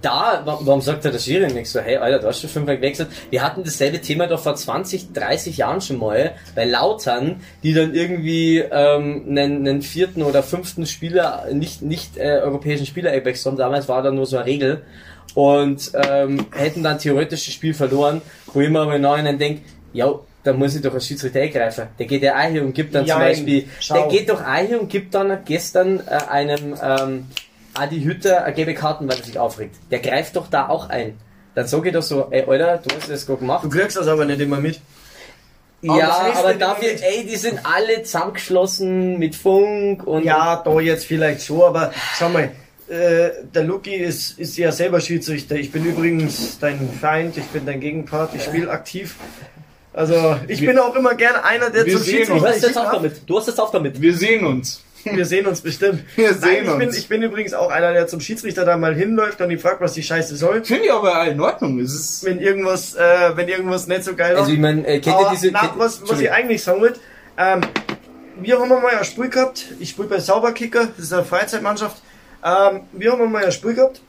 da, 0.04 0.42
wa- 0.44 0.58
warum 0.62 0.80
sagt 0.80 1.04
er 1.04 1.11
der 1.12 1.18
Schiri 1.18 1.52
nicht 1.52 1.68
so, 1.70 1.80
hey, 1.80 1.96
Alter, 1.96 2.18
du 2.20 2.26
hast 2.28 2.40
schon 2.40 2.50
fünfmal 2.50 2.76
gewechselt. 2.76 3.08
Wir 3.30 3.42
hatten 3.42 3.64
dasselbe 3.64 4.00
Thema 4.00 4.26
doch 4.26 4.40
vor 4.40 4.54
20, 4.54 5.12
30 5.12 5.56
Jahren 5.56 5.80
schon 5.80 5.99
mal 5.99 6.32
bei 6.54 6.64
Lautern, 6.64 7.40
die 7.62 7.73
dann 7.75 7.94
irgendwie 7.94 8.58
ähm, 8.58 9.25
einen, 9.28 9.66
einen 9.66 9.82
vierten 9.82 10.23
oder 10.23 10.42
fünften 10.42 10.87
Spieler, 10.87 11.46
nicht, 11.52 11.82
nicht 11.82 12.16
äh, 12.18 12.40
europäischen 12.42 12.87
Spieler 12.87 13.12
gewechselt 13.12 13.46
haben. 13.52 13.56
Damals 13.58 13.88
war 13.88 14.02
da 14.02 14.11
nur 14.11 14.26
so 14.26 14.37
eine 14.37 14.46
Regel. 14.46 14.82
Und 15.34 15.90
ähm, 15.94 16.46
hätten 16.54 16.82
dann 16.84 16.99
theoretisch 16.99 17.46
das 17.46 17.54
Spiel 17.54 17.75
verloren, 17.75 18.23
wo 18.52 18.61
ich 18.61 18.68
aber 18.68 18.94
im 18.94 19.02
Nachhinein 19.02 19.37
denke, 19.38 19.62
ja, 19.92 20.12
da 20.44 20.52
muss 20.52 20.76
ich 20.76 20.82
doch 20.82 20.94
als 20.94 21.06
Schiedsrichter 21.08 21.40
eingreifen. 21.40 21.87
Der 21.99 22.06
geht 22.06 22.23
ja 22.23 22.37
auch 22.38 22.49
hier 22.50 22.62
und 22.62 22.73
gibt 22.75 22.94
dann 22.94 23.02
zum 23.06 23.18
Jein. 23.18 23.30
Beispiel, 23.30 23.64
Schau. 23.80 23.94
der 23.94 24.08
geht 24.18 24.28
doch 24.28 24.40
auch 24.40 24.58
hier 24.66 24.80
und 24.80 24.90
gibt 24.90 25.14
dann 25.14 25.37
gestern 25.44 26.00
äh, 26.06 26.30
einem 26.30 26.76
ähm, 26.80 27.26
Adi 27.75 28.02
Hütter 28.02 28.45
eine 28.45 28.54
gelbe 28.54 28.75
Karten, 28.75 29.09
weil 29.09 29.19
er 29.19 29.25
sich 29.25 29.38
aufregt. 29.38 29.76
Der 29.90 29.99
greift 29.99 30.37
doch 30.37 30.47
da 30.49 30.69
auch 30.69 30.88
ein. 30.90 31.19
Dann 31.54 31.66
sag 31.66 31.87
ich 31.87 31.93
doch 31.93 32.02
so, 32.02 32.28
ey, 32.31 32.43
Alter, 32.49 32.78
du 32.78 32.95
hast 32.97 33.11
das 33.11 33.26
gut 33.26 33.40
gemacht. 33.40 33.64
du 33.64 33.69
kriegst 33.69 33.97
das 33.97 34.09
aber 34.09 34.25
nicht 34.25 34.40
immer 34.40 34.59
mit. 34.61 34.81
Aber 35.87 35.99
ja, 35.99 36.33
aber 36.35 36.54
dafür, 36.54 36.93
mit. 36.93 37.02
ey, 37.02 37.26
die 37.26 37.37
sind 37.37 37.61
alle 37.64 38.02
zusammengeschlossen 38.02 39.19
mit 39.19 39.35
Funk 39.35 40.07
und 40.07 40.25
Ja, 40.25 40.62
da 40.64 40.81
jetzt 40.81 41.04
vielleicht 41.04 41.45
schon, 41.45 41.60
aber 41.63 41.93
schau 42.19 42.30
mal, 42.30 42.50
äh, 42.89 43.30
der 43.54 43.65
Luki 43.65 43.95
ist, 43.95 44.39
ist 44.39 44.56
ja 44.56 44.73
selber 44.73 45.00
Schiedsrichter. 45.00 45.56
Ich 45.56 45.71
bin 45.73 45.84
übrigens 45.84 46.58
dein 46.58 46.89
Feind, 47.00 47.37
ich 47.37 47.45
bin 47.47 47.67
dein 47.67 47.80
Gegenpart, 47.80 48.34
ich 48.34 48.43
spiele 48.45 48.71
aktiv. 48.71 49.17
Also, 49.93 50.37
ich 50.49 50.60
Wir- 50.60 50.71
bin 50.71 50.78
auch 50.78 50.95
immer 50.97 51.15
gern 51.15 51.37
einer, 51.37 51.71
der 51.71 51.87
zum 51.87 52.00
sehen 52.00 52.30
uns. 52.32 52.43
Du 52.43 52.47
hast 52.49 52.54
jetzt 52.54 52.65
Schiedsrichter 52.65 52.82
auf 52.89 52.93
damit. 52.95 53.23
Du 53.26 53.39
hast 53.39 53.47
jetzt 53.47 53.60
auf 53.60 53.71
damit. 53.71 54.00
wir 54.00 54.17
sehen 54.17 54.45
uns. 54.47 54.82
Wir 55.04 55.25
sehen 55.26 55.47
uns 55.47 55.60
bestimmt. 55.60 56.04
Wir 56.17 56.30
Nein, 56.32 56.40
sehen 56.40 56.64
ich 56.64 56.71
Bin, 56.78 56.88
uns. 56.88 56.99
ich 56.99 57.08
bin 57.08 57.23
übrigens 57.23 57.52
auch 57.54 57.71
einer, 57.71 57.93
der 57.93 58.06
zum 58.06 58.21
Schiedsrichter 58.21 58.64
da 58.64 58.76
mal 58.76 58.95
hinläuft 58.95 59.40
und 59.40 59.50
ihn 59.50 59.58
fragt, 59.58 59.80
was 59.80 59.93
die 59.93 60.02
Scheiße 60.02 60.36
soll. 60.36 60.64
Finde 60.64 60.84
ich 60.86 60.93
aber 60.93 61.25
in 61.26 61.40
Ordnung. 61.40 61.78
Es 61.80 61.95
ist, 61.95 62.25
Wenn 62.25 62.38
irgendwas, 62.40 62.95
äh, 62.95 63.36
wenn 63.36 63.49
irgendwas 63.49 63.86
nicht 63.86 64.04
so 64.04 64.14
geil 64.14 64.34
war. 64.34 64.40
Also 64.43 64.52
ich 64.52 64.58
meine, 64.58 64.86
äh, 64.86 65.00
kennt 65.00 65.21
ihr 65.21 65.30
diese... 65.32 65.50
na, 65.50 65.60
kennt- 65.60 65.78
was, 65.78 66.00
was 66.08 66.21
ich 66.21 66.30
eigentlich 66.32 66.62
sagen 66.62 66.80
wollte, 66.80 67.00
ähm, 67.36 67.60
wir 68.40 68.58
haben 68.58 68.69
mal 68.69 68.86
ein 68.97 69.04
Spiel 69.04 69.28
gehabt, 69.28 69.67
ich 69.78 69.90
spiele 69.90 70.08
bei 70.08 70.19
Sauberkicker, 70.19 70.88
das 70.97 71.06
ist 71.06 71.12
eine 71.12 71.25
Freizeitmannschaft, 71.25 72.02
ähm, 72.45 72.80
wir 72.93 73.12
haben 73.12 73.30
mal 73.30 73.45
ein 73.45 73.52
Spiel 73.52 73.75
gehabt 73.75 74.00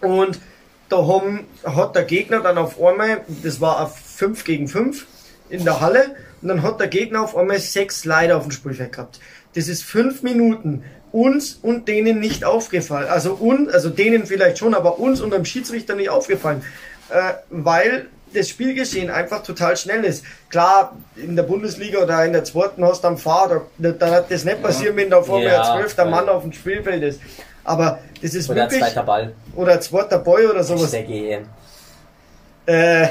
und 0.00 0.40
da 0.88 0.96
haben, 1.06 1.46
hat 1.64 1.94
der 1.94 2.02
Gegner 2.04 2.40
dann 2.40 2.58
auf 2.58 2.82
einmal, 2.82 3.20
das 3.42 3.60
war 3.60 3.80
auf 3.82 3.96
5 3.98 4.44
gegen 4.44 4.66
5 4.66 5.06
in 5.48 5.64
der 5.64 5.80
Halle, 5.80 6.16
und 6.42 6.48
dann 6.48 6.62
hat 6.62 6.80
der 6.80 6.88
Gegner 6.88 7.22
auf 7.22 7.36
einmal 7.36 7.58
sechs 7.58 8.04
Leute 8.04 8.34
auf 8.36 8.44
dem 8.44 8.50
Spielfeld 8.50 8.92
gehabt. 8.92 9.20
Das 9.54 9.68
ist 9.68 9.82
fünf 9.82 10.22
Minuten 10.22 10.84
uns 11.12 11.58
und 11.60 11.88
denen 11.88 12.20
nicht 12.20 12.44
aufgefallen. 12.44 13.08
Also 13.08 13.32
uns, 13.34 13.72
also 13.72 13.88
denen 13.90 14.26
vielleicht 14.26 14.58
schon, 14.58 14.74
aber 14.74 14.98
uns 14.98 15.20
und 15.20 15.32
dem 15.32 15.44
Schiedsrichter 15.44 15.94
nicht 15.96 16.08
aufgefallen. 16.10 16.62
Äh, 17.10 17.34
weil 17.50 18.06
das 18.32 18.48
Spielgeschehen 18.48 19.10
einfach 19.10 19.42
total 19.42 19.76
schnell 19.76 20.04
ist. 20.04 20.24
Klar, 20.50 20.96
in 21.16 21.34
der 21.34 21.42
Bundesliga 21.42 21.98
oder 21.98 22.24
in 22.24 22.32
der 22.32 22.44
zweiten 22.44 22.84
hast 22.84 23.02
du 23.02 23.08
am 23.08 23.18
Fahr, 23.18 23.66
da, 23.78 23.90
da 23.90 24.10
hat 24.10 24.30
das 24.30 24.44
nicht 24.44 24.62
passieren, 24.62 24.96
wenn 24.96 25.10
da 25.10 25.20
vor 25.20 25.40
mir 25.40 25.46
Ja, 25.46 25.62
ein 25.72 25.78
zwölfter 25.78 26.04
Mann 26.04 26.28
auf 26.28 26.42
dem 26.42 26.52
Spielfeld 26.52 27.02
ist. 27.02 27.20
Aber 27.64 27.98
das 28.22 28.34
ist 28.34 28.48
Oder 28.48 28.62
wirklich, 28.62 28.80
zweiter 28.80 29.02
Ball. 29.02 29.32
oder 29.56 29.80
zweiter 29.80 30.18
Boy 30.18 30.46
oder 30.46 30.62
sowas. 30.62 30.92
EM. 30.92 31.46
Äh, 32.66 33.08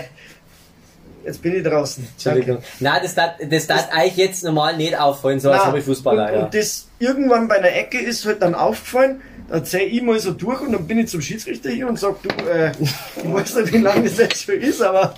jetzt 1.29 1.41
bin 1.41 1.55
ich 1.55 1.63
draußen. 1.63 2.07
Entschuldigung. 2.15 2.57
Nein, 2.79 2.99
das 3.03 3.15
darf, 3.15 3.31
das 3.49 3.67
darf 3.67 3.87
eigentlich 3.91 4.17
jetzt 4.17 4.43
normal 4.43 4.75
nicht 4.77 4.97
auffallen, 4.97 5.39
so 5.39 5.51
als 5.51 5.65
Hobbyfußballer. 5.65 6.27
und, 6.27 6.33
Ja. 6.33 6.43
und 6.45 6.53
das 6.53 6.87
irgendwann 6.99 7.47
bei 7.47 7.57
einer 7.57 7.71
Ecke 7.73 7.99
ist 7.99 8.25
halt 8.25 8.41
dann 8.41 8.55
aufgefallen, 8.55 9.21
dann 9.49 9.65
zähl 9.65 9.87
ich 9.91 10.01
mal 10.03 10.19
so 10.19 10.31
durch 10.31 10.61
und 10.61 10.73
dann 10.73 10.85
bin 10.85 10.99
ich 10.99 11.07
zum 11.07 11.21
Schiedsrichter 11.21 11.69
hier 11.71 11.87
und 11.87 11.97
sag, 11.99 12.21
du, 12.21 12.29
äh, 12.47 12.71
ich 12.81 13.33
weiß 13.33 13.55
nicht, 13.55 13.73
wie 13.73 13.77
lange 13.79 14.03
das 14.07 14.17
jetzt 14.17 14.43
schon 14.43 14.55
ist, 14.55 14.81
aber 14.81 15.15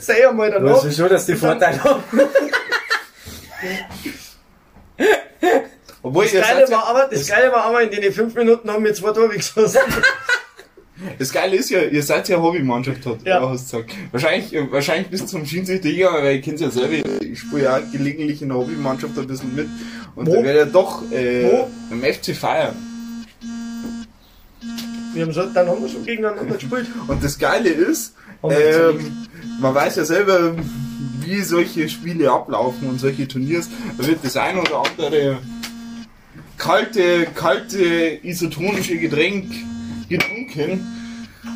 zähl 0.00 0.26
einmal 0.28 0.50
Du 0.50 0.58
danach. 0.58 0.84
weißt 0.84 0.96
schon, 0.96 1.08
dass 1.08 1.26
die 1.26 1.34
Vorteile 1.36 1.82
haben. 1.84 2.02
obwohl 6.02 6.24
Das 6.24 6.32
Geile, 6.32 6.70
war 6.70 6.86
aber, 6.88 7.08
das 7.10 7.26
Geile 7.26 7.52
war 7.52 7.64
aber, 7.64 7.82
in 7.82 7.90
den 7.90 8.12
fünf 8.12 8.34
Minuten 8.34 8.70
haben 8.70 8.84
wir 8.84 8.94
zwei 8.94 9.12
Tore 9.12 9.28
geschossen. 9.36 9.78
das 11.18 11.32
Geile 11.32 11.56
ist 11.56 11.70
ja, 11.70 11.82
ihr 11.82 12.02
seid 12.02 12.28
ja 12.28 12.40
Hobbymannschaft, 12.40 13.04
hat 13.06 13.18
Ja. 13.24 13.40
hast 13.48 13.72
du 13.72 13.78
gesagt. 13.78 13.94
Wahrscheinlich, 14.12 14.54
äh, 14.54 14.70
wahrscheinlich 14.72 15.08
bis 15.08 15.26
zum 15.26 15.44
Schiedsrichter 15.46 15.90
gegangen, 15.90 16.22
weil 16.24 16.36
ich 16.36 16.42
kenn's 16.42 16.60
ja 16.60 16.70
selber, 16.70 17.08
ich 17.22 17.38
spiele 17.40 17.62
ja 17.64 17.76
auch 17.78 17.92
gelegentlich 17.92 18.42
in 18.42 18.48
der 18.48 18.58
Hobbymannschaft 18.58 19.18
ein 19.18 19.26
bisschen 19.26 19.54
mit. 19.54 19.68
Und 20.14 20.26
Wo? 20.28 20.34
da 20.34 20.42
wird 20.44 20.56
ja 20.56 20.64
doch, 20.66 21.10
äh, 21.10 21.44
Wo? 21.44 21.68
im 21.90 22.02
FC 22.02 22.34
Feiern. 22.36 22.76
Wir 25.14 25.24
haben 25.24 25.32
schon, 25.34 25.52
dann 25.52 25.68
haben 25.68 25.82
wir 25.82 25.88
schon 25.88 26.04
gegeneinander 26.06 26.54
gespielt. 26.54 26.86
Und 27.06 27.22
das 27.22 27.38
Geile 27.38 27.68
ist, 27.68 28.14
ähm, 28.42 29.12
man 29.60 29.74
weiß 29.74 29.96
ja 29.96 30.04
selber, 30.04 30.54
wie 31.20 31.40
solche 31.42 31.88
Spiele 31.88 32.30
ablaufen 32.30 32.88
und 32.88 32.98
solche 32.98 33.28
Turniers. 33.28 33.68
Da 33.98 34.06
wird 34.06 34.20
das 34.22 34.36
ein 34.36 34.58
oder 34.58 34.82
andere 34.84 35.38
kalte, 36.58 37.26
kalte 37.34 38.18
isotonische 38.22 38.96
Getränk 38.96 39.52
getrunken. 40.12 40.86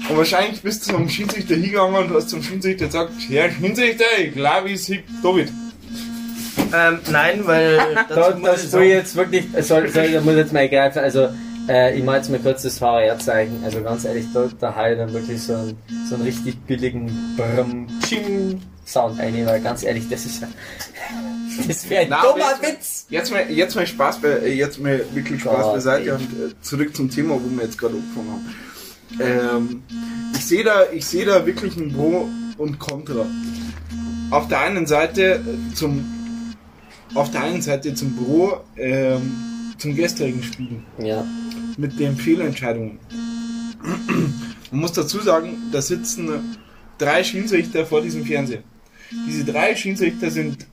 Und 0.08 0.16
wahrscheinlich 0.16 0.60
bist 0.62 0.88
du 0.88 0.94
zum 0.94 1.08
Schiedsrichter 1.08 1.54
hingegangen 1.54 1.94
und 1.94 2.14
hast 2.14 2.30
zum 2.30 2.42
Schiedsrichter 2.42 2.86
gesagt, 2.86 3.12
Herr 3.28 3.50
Schiedsrichter, 3.50 4.04
ich 4.18 4.32
glaube, 4.32 4.70
ich 4.70 4.82
sieg 4.82 5.04
David. 5.22 5.48
Ähm, 6.74 6.98
nein, 7.10 7.40
weil 7.44 7.76
Da, 8.08 8.14
dazu 8.14 8.38
muss 8.38 8.50
das 8.50 8.64
ich 8.64 8.70
soll 8.70 8.82
ich 8.82 8.88
sagen, 8.90 8.98
jetzt 8.98 9.16
wirklich, 9.16 9.44
soll, 9.60 9.88
soll, 9.88 10.10
da 10.10 10.20
muss 10.20 10.32
ich 10.32 10.38
jetzt 10.38 10.52
mal 10.52 10.68
greifen. 10.68 10.98
Also, 10.98 11.28
äh, 11.68 11.96
ich 11.98 12.04
mache 12.04 12.16
jetzt 12.18 12.30
mal 12.30 12.38
kurz 12.40 12.62
das 12.62 12.78
VR-Zeichen. 12.78 13.62
Also 13.64 13.82
ganz 13.82 14.04
ehrlich, 14.04 14.26
da, 14.32 14.48
da 14.60 14.74
hau 14.76 14.90
ich 14.90 14.96
dann 14.98 15.12
wirklich 15.12 15.42
so 15.42 15.54
einen, 15.54 15.76
so 16.08 16.14
einen 16.14 16.24
richtig 16.24 16.58
billigen 16.66 17.10
Brum, 17.36 17.86
Ching 18.06 18.60
Sound 18.86 19.18
ein, 19.20 19.44
weil 19.46 19.60
ganz 19.60 19.82
ehrlich, 19.82 20.08
das 20.08 20.24
ist 20.26 20.40
ja, 20.42 20.48
das 21.66 21.88
wäre 21.90 22.02
ein 22.02 22.08
Na, 22.10 22.22
dummer 22.22 22.38
jetzt 22.38 22.62
mal- 22.62 22.68
Witz. 22.72 23.06
Jetzt 23.10 23.32
mal, 23.32 23.50
jetzt 23.50 23.74
mal 23.74 23.86
Spaß 23.86 24.20
bei, 24.20 24.48
jetzt 24.48 24.78
mal 24.80 25.04
wirklich 25.12 25.40
Spaß 25.40 25.72
beiseite 25.72 26.14
und 26.14 26.22
äh, 26.22 26.54
zurück 26.62 26.94
zum 26.96 27.10
Thema, 27.10 27.34
wo 27.34 27.56
wir 27.56 27.64
jetzt 27.64 27.78
gerade 27.78 27.94
angefangen 27.94 28.30
haben. 28.30 28.54
Ähm, 29.20 29.82
ich 30.34 30.44
sehe 30.44 30.62
da, 30.64 30.84
ich 30.92 31.06
sehe 31.06 31.24
da 31.24 31.44
wirklich 31.46 31.76
ein 31.76 31.92
Pro 31.92 32.28
und 32.58 32.78
Contra. 32.78 33.24
Auf 34.30 34.48
der 34.48 34.60
einen 34.60 34.86
Seite 34.86 35.40
zum 35.74 36.04
auf 37.14 37.30
der 37.30 37.42
einen 37.44 37.62
Seite 37.62 37.94
zum 37.94 38.14
Büro, 38.16 38.58
ähm, 38.76 39.72
zum 39.78 39.94
gestrigen 39.94 40.42
Spiel 40.42 40.82
Ja. 40.98 41.24
Mit 41.78 41.98
den 41.98 42.16
Fehlentscheidungen. 42.16 42.98
Man 44.70 44.80
muss 44.80 44.92
dazu 44.92 45.20
sagen, 45.20 45.56
da 45.72 45.80
sitzen 45.80 46.56
drei 46.98 47.22
Schiedsrichter 47.22 47.86
vor 47.86 48.00
diesem 48.00 48.24
Fernseher. 48.24 48.62
Diese 49.28 49.44
drei 49.44 49.76
Schiedsrichter 49.76 50.30
sind 50.30 50.66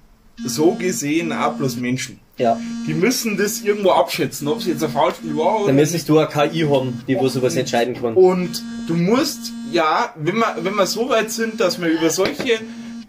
so 0.43 0.73
gesehen 0.73 1.31
auch 1.31 1.53
bloß 1.53 1.77
Menschen. 1.77 2.19
Ja. 2.37 2.59
Die 2.87 2.95
müssen 2.95 3.37
das 3.37 3.61
irgendwo 3.61 3.91
abschätzen, 3.91 4.47
ob 4.47 4.57
es 4.59 4.65
jetzt 4.65 4.83
ein 4.83 4.89
Foulspiel 4.89 5.37
war 5.37 5.57
oder 5.57 5.67
Dann 5.67 5.75
müsstest 5.75 6.09
du 6.09 6.17
eine 6.17 6.27
KI 6.27 6.61
haben, 6.61 7.03
die 7.07 7.15
wo 7.15 7.27
sowas 7.27 7.55
entscheiden 7.55 7.93
kann. 7.93 8.15
Und 8.15 8.63
du 8.87 8.95
musst, 8.95 9.51
ja, 9.71 10.13
wenn 10.15 10.37
wir, 10.37 10.55
wenn 10.61 10.73
wir 10.73 10.87
so 10.87 11.09
weit 11.09 11.29
sind, 11.29 11.59
dass 11.59 11.79
wir 11.79 11.89
über 11.89 12.09
solche, 12.09 12.59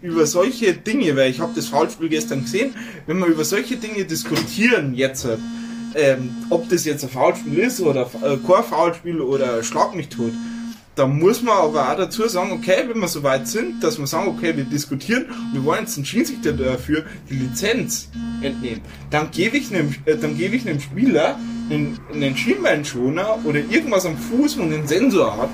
über 0.03 0.27
solche 0.27 0.73
Dinge, 0.73 1.15
weil 1.15 1.31
ich 1.31 1.39
habe 1.39 1.53
das 1.55 1.67
Foulspiel 1.67 2.09
gestern 2.09 2.43
gesehen, 2.43 2.75
wenn 3.07 3.17
wir 3.17 3.25
über 3.25 3.43
solche 3.43 3.77
Dinge 3.77 4.05
diskutieren 4.05 4.93
jetzt, 4.93 5.27
ähm, 5.95 6.35
ob 6.49 6.69
das 6.69 6.85
jetzt 6.85 7.03
ein 7.03 7.09
Foulspiel 7.09 7.59
ist 7.59 7.81
oder 7.81 8.09
äh, 8.23 8.37
kein 8.45 8.63
Foulspiel 8.63 9.21
oder 9.21 9.63
Schlag 9.63 9.95
mich 9.95 10.09
tot, 10.09 10.33
da 10.95 11.07
muss 11.07 11.41
man 11.41 11.57
aber 11.57 11.91
auch 11.91 11.97
dazu 11.97 12.27
sagen, 12.27 12.51
okay, 12.53 12.85
wenn 12.87 12.99
wir 12.99 13.09
so 13.09 13.21
weit 13.21 13.47
sind, 13.47 13.83
dass 13.83 13.99
wir 13.99 14.07
sagen, 14.07 14.29
okay, 14.29 14.55
wir 14.55 14.63
diskutieren 14.63 15.25
und 15.25 15.53
wir 15.53 15.65
wollen 15.65 15.81
jetzt 15.81 15.97
einen 15.97 16.05
Schiedsrichter 16.05 16.53
dafür 16.53 17.03
die 17.29 17.35
Lizenz 17.35 18.09
entnehmen, 18.41 18.81
dann 19.09 19.29
gebe 19.31 19.57
ich 19.57 19.73
einem, 19.73 19.93
äh, 20.05 20.15
dann 20.15 20.37
gebe 20.37 20.55
ich 20.55 20.67
einem 20.67 20.79
Spieler 20.79 21.37
einen, 21.69 21.99
einen 22.13 22.37
Schienbeinschoner 22.37 23.39
oder 23.43 23.59
irgendwas 23.59 24.05
am 24.05 24.17
Fuß, 24.17 24.57
wo 24.57 24.63
einen 24.63 24.87
Sensor 24.87 25.35
hat, 25.37 25.49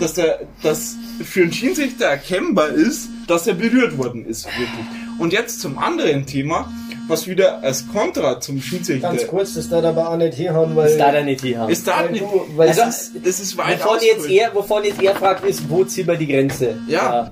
dass 0.00 0.14
der, 0.14 0.40
dass 0.62 0.96
für 1.22 1.42
einen 1.42 1.52
Schiedsrichter 1.52 2.06
erkennbar 2.06 2.68
ist, 2.68 3.10
dass 3.26 3.46
er 3.46 3.54
berührt 3.54 3.98
worden 3.98 4.24
ist, 4.24 4.46
wirklich. 4.46 4.86
Und 5.18 5.32
jetzt 5.32 5.60
zum 5.60 5.78
anderen 5.78 6.26
Thema, 6.26 6.72
was 7.08 7.26
wieder 7.26 7.62
als 7.62 7.86
Kontra 7.88 8.40
zum 8.40 8.60
Schiedsrichter 8.60 9.08
Ganz 9.10 9.26
kurz, 9.26 9.54
das 9.54 9.68
darf 9.68 9.84
aber 9.84 10.08
auch 10.10 10.16
nicht 10.16 10.34
hinhauen, 10.34 10.74
weil. 10.76 10.88
Das 10.88 10.98
darf 10.98 11.14
er 11.14 11.22
nicht 11.24 11.40
hier 11.42 11.58
haben. 11.58 11.70
ist 11.72 11.86
da 11.86 12.00
Weil 12.04 12.10
nicht, 12.12 12.24
weil 12.56 12.68
das, 12.68 12.76
das- 12.76 13.02
ist, 13.08 13.26
das 13.26 13.40
ist 13.40 13.56
weit 13.56 13.84
Wovon 13.84 13.98
jetzt, 14.00 14.28
er, 14.30 14.54
wovon 14.54 14.84
jetzt 14.84 15.02
er 15.02 15.14
fragt, 15.16 15.44
ist, 15.44 15.68
wo 15.68 15.84
ziehen 15.84 16.06
wir 16.06 16.16
die 16.16 16.26
Grenze? 16.26 16.76
Ja. 16.88 17.30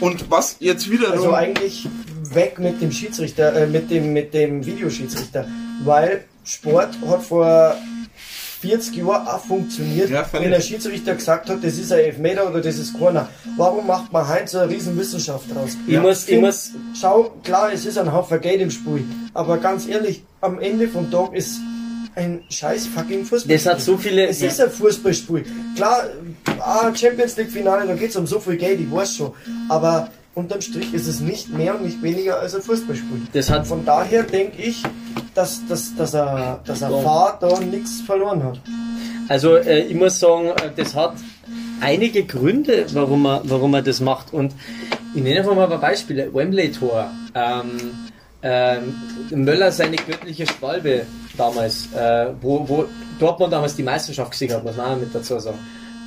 Und 0.00 0.30
was 0.30 0.56
jetzt 0.60 0.90
wiederum, 0.90 1.12
Also 1.12 1.32
eigentlich 1.32 1.88
weg 2.32 2.58
mit 2.58 2.80
dem 2.80 2.90
Schiedsrichter, 2.92 3.54
äh, 3.54 3.66
mit 3.66 3.90
dem, 3.90 4.12
mit 4.12 4.34
dem 4.34 4.64
Videoschiedsrichter. 4.66 5.46
Weil 5.84 6.24
Sport 6.44 6.90
hat 7.06 7.22
vor 7.22 7.76
40 8.62 8.96
Jahren 8.96 9.26
auch 9.26 9.40
funktioniert, 9.44 10.08
Ja, 10.08 10.24
wenn 10.32 10.50
der 10.50 10.60
Schiedsrichter 10.60 11.14
gesagt 11.16 11.48
hat, 11.50 11.64
das 11.64 11.76
ist 11.78 11.92
ein 11.92 11.98
Elfmeter 11.98 12.48
oder 12.48 12.60
das 12.60 12.78
ist 12.78 12.96
Corner. 12.96 13.28
Warum 13.56 13.86
macht 13.88 14.12
man 14.12 14.26
heute 14.28 14.46
so 14.46 14.58
eine 14.60 14.70
riesen 14.72 14.96
Wissenschaft 14.96 15.52
draus? 15.52 15.70
Ich 15.88 15.98
muss, 15.98 16.28
ich 16.28 16.40
muss, 16.40 16.70
Schau, 16.98 17.32
klar, 17.42 17.72
es 17.72 17.84
ist 17.84 17.98
ein 17.98 18.12
Haufen 18.12 18.40
Geld 18.40 18.60
im 18.60 18.70
Spiel, 18.70 19.04
aber 19.34 19.58
ganz 19.58 19.86
ehrlich, 19.88 20.22
am 20.40 20.60
Ende 20.60 20.86
vom 20.88 21.10
Tag 21.10 21.34
ist 21.34 21.58
ein 22.14 22.42
scheiß 22.50 22.86
fucking 22.86 23.24
Fußball. 23.24 23.52
das 23.56 23.66
hat 23.66 23.80
so 23.80 23.96
viele, 23.96 24.26
Es 24.28 24.40
ist 24.40 24.60
ein 24.60 24.70
Fußballspiel. 24.70 25.44
Klar, 25.74 26.04
ah, 26.60 26.94
Champions 26.94 27.36
League 27.36 27.50
Finale, 27.50 27.86
da 27.86 27.94
geht 27.94 28.10
es 28.10 28.16
um 28.16 28.26
so 28.28 28.38
viel 28.38 28.56
Geld, 28.56 28.78
ich 28.80 28.90
weiß 28.92 29.16
schon. 29.16 29.32
Aber 29.68 30.08
unterm 30.34 30.60
Strich 30.60 30.94
ist 30.94 31.08
es 31.08 31.20
nicht 31.20 31.48
mehr 31.52 31.74
und 31.74 31.84
nicht 31.84 32.02
weniger 32.02 32.38
als 32.38 32.54
ein 32.54 32.62
Fußballspiel. 32.62 33.22
das 33.32 33.50
hat, 33.50 33.66
Von 33.66 33.84
daher 33.84 34.22
denke 34.22 34.62
ich, 34.62 34.82
dass, 35.34 35.66
dass, 35.66 35.94
dass 35.96 36.14
er, 36.14 36.60
dass 36.64 36.82
er 36.82 36.90
Fahrt 37.02 37.42
da 37.42 37.58
nichts 37.60 38.00
verloren 38.02 38.42
hat. 38.42 38.60
Also 39.28 39.56
äh, 39.56 39.80
ich 39.80 39.94
muss 39.94 40.18
sagen, 40.18 40.48
äh, 40.48 40.70
das 40.76 40.94
hat 40.94 41.14
einige 41.80 42.24
Gründe, 42.24 42.86
warum 42.92 43.26
er, 43.26 43.42
warum 43.44 43.74
er 43.74 43.82
das 43.82 44.00
macht. 44.00 44.32
Und 44.32 44.54
ich 45.14 45.22
nenne 45.22 45.40
einfach 45.40 45.54
mal 45.54 45.64
ein 45.64 45.70
paar 45.70 45.80
Beispiele. 45.80 46.32
Wembley-Tor. 46.32 47.10
Ähm, 47.34 48.10
ähm, 48.42 48.94
Möller 49.30 49.70
seine 49.70 49.96
göttliche 49.96 50.46
Schwalbe 50.46 51.06
damals, 51.36 51.88
äh, 51.94 52.26
wo, 52.40 52.68
wo 52.68 52.84
Dortmund 53.18 53.52
damals 53.52 53.76
die 53.76 53.84
Meisterschaft 53.84 54.32
gesehen 54.32 54.52
hat, 54.52 54.64
muss 54.64 54.76
man 54.76 54.86
auch 54.86 54.98
mit 54.98 55.14
dazu 55.14 55.38
sagen. 55.38 55.58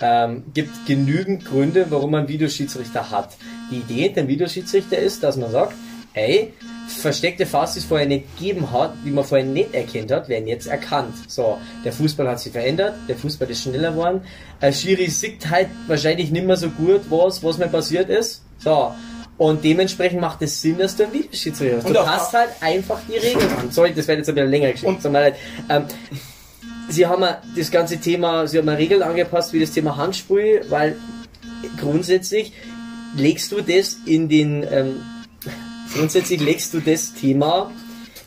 Ähm, 0.02 0.44
gibt 0.54 0.86
genügend 0.86 1.46
Gründe, 1.46 1.86
warum 1.90 2.12
man 2.12 2.22
einen 2.22 2.30
Videoschiedsrichter 2.30 3.10
hat. 3.10 3.30
Die 3.72 3.78
Idee 3.78 4.10
dem 4.10 4.28
Videoschiedsrichter 4.28 4.98
ist, 4.98 5.24
dass 5.24 5.38
man 5.38 5.52
sagt, 5.52 5.74
ey, 6.16 6.54
versteckte 6.88 7.46
Fass, 7.46 7.74
die 7.74 7.80
es 7.80 7.86
vorher 7.86 8.08
nicht 8.08 8.38
gegeben 8.38 8.72
hat, 8.72 8.94
die 9.06 9.12
man 9.12 9.24
vorher 9.24 9.46
nicht 9.46 9.74
erkannt 9.74 10.12
hat, 10.12 10.30
werden 10.30 10.48
jetzt 10.48 10.68
erkannt. 10.68 11.14
So, 11.28 11.58
der 11.84 11.92
Fußball 11.94 12.28
hat 12.28 12.40
sich 12.40 12.52
verändert, 12.52 12.96
der 13.08 13.16
Fußball 13.18 13.50
ist 13.50 13.64
schneller 13.64 13.92
geworden. 13.92 14.22
Ein 14.62 14.74
Schiri 14.74 15.08
sieht 15.10 15.50
halt 15.50 15.68
wahrscheinlich 15.88 16.32
nicht 16.32 16.46
mehr 16.46 16.58
so 16.58 16.70
gut, 16.70 17.02
was, 17.10 17.44
was 17.44 17.58
mir 17.58 17.68
passiert 17.68 18.10
ist. 18.10 18.44
So. 18.60 18.94
Und 19.38 19.64
dementsprechend 19.66 20.22
macht 20.22 20.42
es 20.42 20.62
Sinn, 20.62 20.78
dass 20.78 20.96
du 20.96 21.04
ein 21.04 21.12
Videoschiedsrichter 21.12 21.78
hast. 21.78 21.90
Du 21.90 21.94
passt 21.94 22.34
halt 22.34 22.50
einfach 22.62 23.00
die 23.10 23.18
Regeln 23.18 23.50
an. 23.60 23.70
Sorry, 23.70 23.94
das 23.94 24.08
wäre 24.08 24.20
jetzt 24.20 24.30
ein 24.30 24.36
bisschen 24.36 24.50
länger. 24.50 24.72
Und- 24.84 25.04
leid. 25.04 25.36
Ähm, 25.70 25.84
Sie 26.88 27.06
haben 27.08 27.26
das 27.58 27.72
ganze 27.72 27.98
Thema, 27.98 28.48
Sie 28.48 28.60
haben 28.60 28.70
Regeln 28.70 29.02
angepasst 29.02 29.52
wie 29.54 29.60
das 29.60 29.72
Thema 29.72 29.98
Handspiel, 29.98 30.62
weil 30.70 30.96
grundsätzlich 31.80 32.54
legst 33.18 33.52
du 33.52 33.62
das 33.62 33.98
in 34.06 34.30
den, 34.30 34.64
ähm, 34.72 34.98
grundsätzlich 35.96 36.42
legst 36.42 36.74
du 36.74 36.80
das 36.80 37.14
Thema 37.14 37.72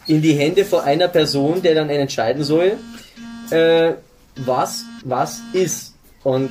in 0.07 0.23
die 0.23 0.33
Hände 0.33 0.65
von 0.65 0.81
einer 0.81 1.09
Person, 1.09 1.63
der 1.63 1.75
dann 1.75 1.91
entscheiden 1.91 2.43
soll, 2.43 2.79
äh, 3.51 3.93
was, 4.37 4.85
was 5.05 5.41
ist. 5.53 5.95
Und 6.25 6.51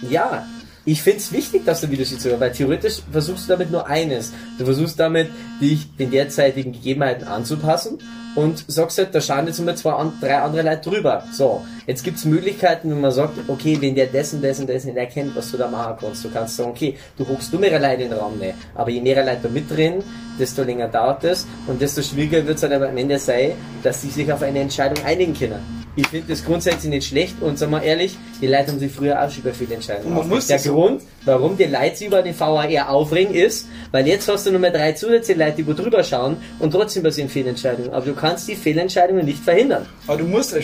ja, 0.00 0.46
ich 0.84 1.02
finde 1.02 1.18
es 1.18 1.32
wichtig, 1.32 1.64
dass 1.64 1.80
du 1.80 1.90
Videoschiedsrichter, 1.90 2.40
weil 2.40 2.52
theoretisch 2.52 3.02
versuchst 3.12 3.44
du 3.44 3.52
damit 3.52 3.70
nur 3.70 3.86
eines. 3.86 4.32
Du 4.58 4.64
versuchst 4.64 4.98
damit, 4.98 5.28
dich 5.60 5.94
den 5.96 6.10
derzeitigen 6.10 6.72
Gegebenheiten 6.72 7.28
anzupassen 7.28 7.98
und 8.34 8.64
sagst 8.66 8.98
halt, 8.98 9.14
da 9.14 9.20
schauen 9.20 9.46
jetzt 9.46 9.60
mal 9.60 9.76
zwei, 9.76 9.94
drei 10.20 10.38
andere 10.38 10.62
Leute 10.62 10.90
drüber. 10.90 11.24
So, 11.32 11.64
jetzt 11.90 12.04
gibt's 12.04 12.24
Möglichkeiten, 12.24 12.88
wenn 12.88 13.00
man 13.00 13.10
sagt, 13.10 13.36
okay, 13.48 13.76
wenn 13.80 13.96
der 13.96 14.06
das 14.06 14.32
und 14.32 14.44
das 14.44 14.60
und 14.60 14.70
das 14.70 14.84
nicht 14.84 14.96
erkennt, 14.96 15.34
was 15.34 15.50
du 15.50 15.56
da 15.56 15.68
machen 15.68 15.96
kannst, 16.00 16.24
du 16.24 16.30
kannst 16.30 16.56
sagen, 16.56 16.70
okay, 16.70 16.96
du 17.18 17.28
hockst 17.28 17.52
nur 17.52 17.60
mehr 17.60 17.78
Leute 17.80 18.04
in 18.04 18.10
den 18.10 18.18
Raum 18.18 18.38
nicht. 18.38 18.54
Aber 18.76 18.90
je 18.90 19.00
mehr 19.00 19.24
Leute 19.24 19.40
da 19.42 19.48
mitdrehen, 19.48 20.02
desto 20.38 20.62
länger 20.62 20.86
dauert 20.86 21.24
es 21.24 21.48
und 21.66 21.80
desto 21.82 22.00
schwieriger 22.00 22.46
wird 22.46 22.58
es 22.58 22.62
halt 22.62 22.74
aber 22.74 22.88
am 22.88 22.96
Ende 22.96 23.18
sein, 23.18 23.52
dass 23.82 24.02
sie 24.02 24.10
sich 24.10 24.32
auf 24.32 24.40
eine 24.42 24.60
Entscheidung 24.60 25.04
einigen 25.04 25.34
können. 25.34 25.79
Ich 25.96 26.06
finde 26.06 26.28
das 26.28 26.44
grundsätzlich 26.44 26.88
nicht 26.90 27.08
schlecht 27.08 27.34
und 27.42 27.58
sagen 27.58 27.72
wir 27.72 27.82
ehrlich, 27.82 28.16
die 28.40 28.46
Leute 28.46 28.68
haben 28.68 28.78
sich 28.78 28.92
früher 28.92 29.20
auch 29.20 29.28
schon 29.28 29.42
über 29.42 29.52
viele 29.52 29.74
Entscheidungen 29.74 30.14
man 30.14 30.28
muss 30.28 30.46
Der 30.46 30.56
das- 30.58 30.66
Grund, 30.68 31.02
warum 31.24 31.56
die 31.56 31.64
Leute 31.64 31.96
sich 31.96 32.06
über 32.06 32.22
den 32.22 32.38
VAR 32.38 32.88
aufregen, 32.88 33.34
ist, 33.34 33.66
weil 33.90 34.06
jetzt 34.06 34.28
hast 34.28 34.46
du 34.46 34.52
nur 34.52 34.60
mehr 34.60 34.70
drei 34.70 34.92
zusätzliche 34.92 35.38
Leute, 35.40 35.56
die 35.56 35.66
wo 35.66 35.72
drüber 35.72 36.04
schauen 36.04 36.36
und 36.60 36.70
trotzdem 36.70 37.02
passieren 37.02 37.28
Fehlentscheidungen. 37.28 37.90
Aber 37.92 38.06
du 38.06 38.14
kannst 38.14 38.48
die 38.48 38.54
Fehlentscheidungen 38.54 39.24
nicht 39.26 39.42
verhindern. 39.42 39.84
Aber 40.06 40.18
du 40.18 40.24
musst 40.24 40.54
äh, 40.54 40.60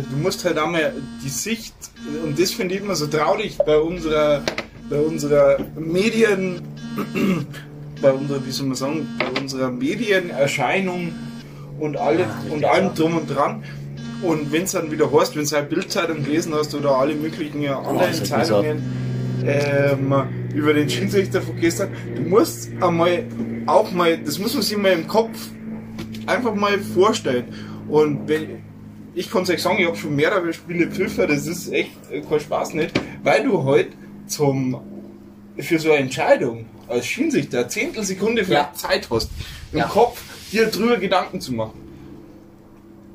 du 0.00 0.16
musst 0.16 0.44
halt 0.44 0.56
einmal 0.56 0.94
die 1.22 1.28
Sicht, 1.28 1.74
und 2.24 2.40
das 2.40 2.52
finde 2.52 2.74
ich 2.74 2.80
immer 2.80 2.94
so 2.96 3.06
traurig 3.06 3.58
bei 3.58 3.76
unserer, 3.78 4.42
bei 4.88 4.98
unserer 4.98 5.58
Medien, 5.76 6.62
bei 8.00 8.12
unserer, 8.12 8.44
wie 8.46 8.50
soll 8.50 8.66
man 8.68 8.76
sagen, 8.76 9.06
bei 9.18 9.40
unserer 9.40 9.70
Medienerscheinung 9.70 11.12
und 11.78 11.96
alle, 11.98 12.24
und 12.50 12.64
allem 12.64 12.94
drum 12.94 13.18
und 13.18 13.26
dran. 13.28 13.62
Und 14.22 14.52
wenn 14.52 14.62
es 14.62 14.72
dann 14.72 14.90
wieder 14.90 15.12
heißt, 15.12 15.36
wenn 15.36 15.44
du 15.44 15.56
eine 15.56 15.66
Bildzeitung 15.66 16.24
gelesen 16.24 16.54
hast 16.54 16.74
oder 16.74 16.92
alle 16.96 17.14
möglichen 17.14 17.66
anderen 17.68 17.98
das 17.98 18.20
ist 18.20 18.32
halt 18.32 18.46
Zeitungen 18.46 18.82
ähm, 19.44 20.14
über 20.54 20.72
den 20.72 20.88
Schiedsrichter 20.88 21.42
von 21.42 21.56
gestern, 21.60 21.90
du 22.14 22.22
musst 22.22 22.70
einmal 22.80 23.24
auch 23.66 23.90
mal, 23.92 24.16
das 24.18 24.38
muss 24.38 24.54
man 24.54 24.62
sich 24.62 24.76
mal 24.78 24.92
im 24.92 25.06
Kopf 25.06 25.36
einfach 26.26 26.54
mal 26.54 26.78
vorstellen. 26.78 27.44
Und 27.88 28.28
wenn, 28.28 28.62
ich 29.14 29.30
kann 29.30 29.42
euch 29.48 29.60
sagen, 29.62 29.78
ich 29.78 29.86
habe 29.86 29.96
schon 29.96 30.16
mehrere 30.16 30.52
Spiele 30.52 30.86
pfiffen, 30.90 31.28
das 31.28 31.46
ist 31.46 31.70
echt 31.72 31.90
äh, 32.10 32.20
kein 32.22 32.40
Spaß 32.40 32.74
nicht, 32.74 32.98
weil 33.22 33.44
du 33.44 33.62
halt 33.64 33.88
zum, 34.26 34.80
für 35.58 35.78
so 35.78 35.90
eine 35.90 35.98
Entscheidung 36.00 36.64
als 36.88 37.06
Schiedsrichter 37.06 37.68
Zehntelsekunde 37.68 38.44
vielleicht 38.44 38.82
Ja. 38.82 38.88
Zeit 38.88 39.08
hast, 39.10 39.30
im 39.72 39.78
Ja. 39.80 39.84
Kopf 39.86 40.22
dir 40.50 40.66
drüber 40.66 40.96
Gedanken 40.96 41.40
zu 41.40 41.52
machen. 41.52 41.83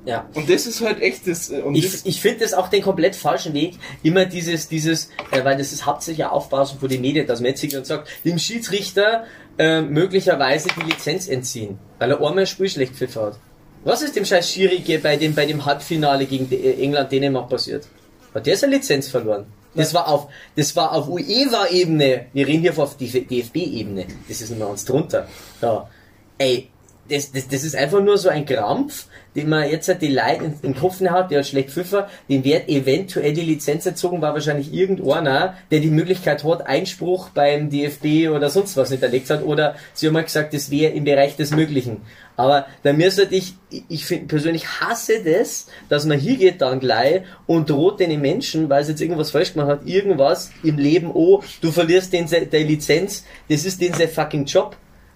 Ja. 0.06 0.28
Und 0.34 0.50
das 0.50 0.66
ist 0.66 0.82
halt 0.82 1.02
echt 1.02 1.28
das, 1.28 1.50
äh, 1.52 1.62
und 1.62 1.76
Ich, 1.76 2.06
ich 2.06 2.22
finde 2.22 2.40
das 2.40 2.54
auch 2.54 2.70
den 2.70 2.82
komplett 2.82 3.16
falschen 3.16 3.54
Weg, 3.54 3.76
immer 4.02 4.26
dieses, 4.26 4.68
dieses, 4.68 5.10
äh, 5.32 5.44
weil 5.44 5.58
das 5.58 5.74
ist 5.74 5.86
hauptsächlich 5.86 6.26
Aufbausen 6.26 6.80
von 6.80 6.90
den 6.90 7.02
Medien, 7.02 7.28
dass 7.28 7.42
man 7.42 7.52
jetzt 7.54 7.76
und 7.76 7.86
sagt, 7.86 8.08
dem 8.24 8.40
Schiedsrichter 8.40 9.26
äh, 9.58 9.82
möglicherweise 9.82 10.70
die 10.78 10.90
Lizenz 10.90 11.28
entziehen, 11.28 11.78
weil 12.00 12.12
er 12.12 12.18
einmal 12.18 12.40
ein 12.40 12.48
Spiel 12.48 12.70
schlecht 12.70 12.96
pfiffen 12.96 13.22
hat. 13.24 13.40
Was 13.84 14.02
ist 14.02 14.16
dem 14.16 14.26
scheiß 14.26 14.50
Schiri 14.50 14.82
bei 15.02 15.18
dem, 15.18 15.36
bei 15.36 15.46
dem 15.46 15.66
Halbfinale 15.66 16.26
gegen 16.26 16.50
De- 16.50 16.82
England, 16.82 17.12
Dänemark 17.12 17.50
passiert? 17.50 17.88
Hat 18.34 18.46
der 18.46 18.58
seine 18.58 18.76
Lizenz 18.78 19.10
verloren? 19.10 19.46
Das 19.76 19.94
war 19.94 20.08
auf, 20.08 20.28
das 20.56 20.76
war 20.76 20.92
auf 20.94 21.08
UEFA-Ebene. 21.08 22.26
Wir 22.34 22.48
reden 22.48 22.62
hier 22.62 22.78
auf 22.78 22.98
DFB-Ebene. 22.98 24.06
Das 24.28 24.42
ist 24.42 24.56
mehr 24.58 24.68
uns 24.68 24.84
drunter. 24.86 25.28
Ja. 25.62 25.90
Ey, 26.38 26.70
das, 27.10 27.32
das, 27.32 27.48
das 27.48 27.64
ist 27.64 27.76
einfach 27.76 28.02
nur 28.02 28.18
so 28.18 28.30
ein 28.30 28.46
Krampf, 28.46 29.08
den 29.40 29.50
man 29.50 29.70
jetzt 29.70 29.88
halt 29.88 30.02
die 30.02 30.10
Leute 30.10 30.44
in 30.44 30.62
den 30.62 30.76
Kopf 30.76 31.00
hat, 31.02 31.32
der 31.32 31.40
hat 31.40 31.48
schlecht 31.48 31.70
Pfiffer, 31.70 32.10
den 32.28 32.44
wird 32.44 32.68
eventuell 32.68 33.32
die 33.34 33.42
Lizenz 33.42 33.86
erzogen, 33.86 34.22
war 34.22 34.34
wahrscheinlich 34.34 34.74
irgendeiner, 34.74 35.56
der 35.72 35.80
die 35.80 35.90
Möglichkeit 35.90 36.44
hat, 36.44 36.68
Einspruch 36.68 37.30
beim 37.30 37.70
DFB 37.70 38.30
oder 38.30 38.50
sonst 38.50 38.76
was 38.76 38.90
hinterlegt 38.90 39.30
hat, 39.30 39.44
oder 39.44 39.76
sie 39.94 40.08
haben 40.08 40.14
mal 40.14 40.24
gesagt, 40.24 40.54
das 40.54 40.70
wäre 40.72 40.92
im 40.92 41.06
Bereich 41.06 41.38
des 41.38 41.52
Möglichen. 41.52 42.02
Aber 42.36 42.68
da 42.84 42.94
müsste 42.94 43.28
ich, 43.32 43.56
ich 43.90 44.06
find, 44.06 44.28
persönlich 44.28 44.66
hasse 44.66 45.24
das, 45.24 45.68
dass 45.88 46.06
man 46.06 46.20
hier 46.20 46.38
geht 46.38 46.62
dann 46.62 46.80
gleich 46.80 47.22
und 47.48 47.70
droht 47.70 48.00
den 48.00 48.20
Menschen, 48.20 48.70
weil 48.70 48.84
sie 48.84 48.92
jetzt 48.92 49.02
irgendwas 49.02 49.32
falsch 49.32 49.54
gemacht 49.54 49.70
hat, 49.70 49.86
irgendwas 49.86 50.52
im 50.64 50.78
Leben, 50.78 51.12
oh, 51.14 51.42
du 51.62 51.72
verlierst 51.72 52.12
den, 52.14 52.28
deine 52.30 52.66
Lizenz, 52.66 53.26
das 53.50 53.66
ist 53.66 53.82
den 53.82 53.94
fucking 53.94 54.46
Job. 54.46 54.76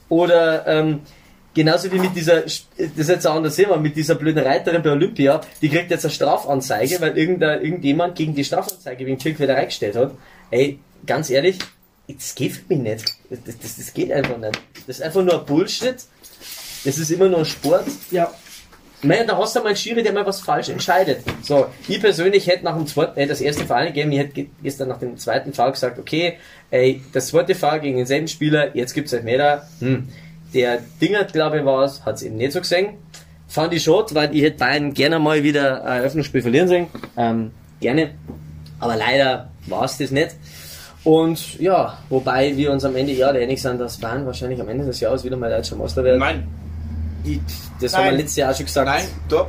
Oder, 0.10 0.68
ähm, 0.68 1.02
Genauso 1.54 1.92
wie 1.92 2.00
mit 2.00 2.16
dieser, 2.16 2.42
das 2.42 2.66
ist 2.78 3.10
jetzt 3.10 3.28
ein 3.28 3.38
anderes 3.38 3.56
Thema, 3.56 3.78
mit 3.78 3.96
dieser 3.96 4.16
blöden 4.16 4.44
Reiterin 4.44 4.82
bei 4.82 4.92
Olympia, 4.92 5.42
die 5.62 5.70
kriegt 5.70 5.92
jetzt 5.92 6.04
eine 6.04 6.12
Strafanzeige, 6.12 7.00
weil 7.00 7.18
irgendein, 7.18 7.62
irgendjemand 7.62 8.16
gegen 8.16 8.34
die 8.34 8.44
Strafanzeige 8.44 9.06
wegen 9.06 9.20
Tierquälerei 9.20 9.66
gestellt 9.66 9.96
hat. 9.96 10.12
Ey, 10.50 10.80
ganz 11.06 11.30
ehrlich, 11.30 11.60
das 12.08 12.34
geht 12.34 12.54
für 12.54 12.63
mich 12.70 12.80
nicht. 12.80 13.06
Das, 13.30 13.39
das, 13.62 13.76
das 13.76 13.94
geht 13.94 14.12
einfach 14.12 14.38
nicht. 14.38 14.60
Das 14.88 14.98
ist 14.98 15.04
einfach 15.04 15.24
nur 15.24 15.46
Bullshit. 15.46 15.96
Das 16.86 16.98
ist 16.98 17.12
immer 17.12 17.30
nur 17.30 17.39
ein 17.39 17.46
Sport. 17.46 17.86
Ja. 18.10 18.32
Naja, 19.04 19.26
da 19.26 19.38
hast 19.38 19.56
du 19.56 19.60
mal 19.60 19.68
einen 19.68 19.76
Schiri, 19.76 20.02
der 20.02 20.13
mal 20.13 20.26
was 20.26 20.39
falsch 20.39 20.70
entscheidet. 20.70 21.20
So, 21.42 21.68
ich 21.88 22.00
persönlich 22.00 22.48
hätte 22.48 22.63
nach 22.63 22.76
dem 22.76 22.88
zweiten, 22.88 23.20
äh, 23.20 23.28
das 23.28 23.42
erste 23.42 23.66
Fall 23.66 23.88
gegeben, 23.88 24.13
ich 24.13 24.20
hätte 24.20 24.46
gestern 24.63 24.88
nach 24.88 25.00
dem 25.00 25.18
zweiten 25.18 25.54
Fall 25.54 25.72
gesagt, 25.72 26.00
okay, 26.00 26.38
ey, 26.72 27.02
das 27.12 27.28
zweite 27.28 27.54
Fall 27.54 27.82
gegen 27.82 27.98
denselben 27.98 28.30
Spieler, 28.30 28.76
jetzt 28.76 28.94
gibt's 28.94 29.12
halt 29.12 29.26
mehr 29.26 29.68
hm. 29.80 30.08
Der 30.54 30.80
Dinger, 31.02 31.24
glaube 31.26 31.60
ich, 31.60 31.66
war 31.66 31.84
es, 31.84 32.06
hat 32.06 32.16
es 32.16 32.24
eben 32.24 32.38
nicht 32.38 32.52
so 32.54 32.60
gesehen. 32.60 32.96
Fand 33.48 33.74
ich 33.74 33.84
schade, 33.84 34.13
weil 34.16 34.36
ich 34.36 34.44
hätte 34.44 34.58
Bayern 34.58 34.94
gerne 34.94 35.20
mal 35.20 35.44
wieder 35.44 35.84
ein 35.84 36.00
Eröffnungsspiel 36.00 36.42
verlieren 36.42 36.68
sehen. 36.68 36.88
Ähm, 37.18 37.52
gerne. 37.80 38.12
Aber 38.80 38.96
leider 38.96 39.50
war 39.68 39.86
es 39.86 39.98
das 39.98 40.12
nicht. 40.12 40.36
Und 41.04 41.60
ja, 41.60 41.98
wobei 42.10 42.56
wir 42.56 42.72
uns 42.72 42.86
am 42.86 42.96
Ende 42.96 43.12
ja 43.13 43.30
einig 43.30 43.62
sind, 43.62 43.80
dass 43.80 43.98
Bayern 43.98 44.26
wahrscheinlich 44.26 44.60
am 44.62 44.70
Ende 44.70 44.86
des 44.86 45.00
Jahres 45.00 45.24
wieder 45.24 45.36
mal 45.36 45.50
deutscher 45.50 45.76
Meister 45.76 46.04
werden. 46.04 46.20
Nein, 46.20 46.48
Ich, 47.26 47.39
das 47.80 47.92
Nein. 47.92 48.02
haben 48.02 48.12
wir 48.12 48.18
letztes 48.18 48.36
Jahr 48.38 48.52
auch 48.52 48.56
schon 48.56 48.66
gesagt. 48.66 48.88
nein, 48.88 49.06
da, 49.28 49.48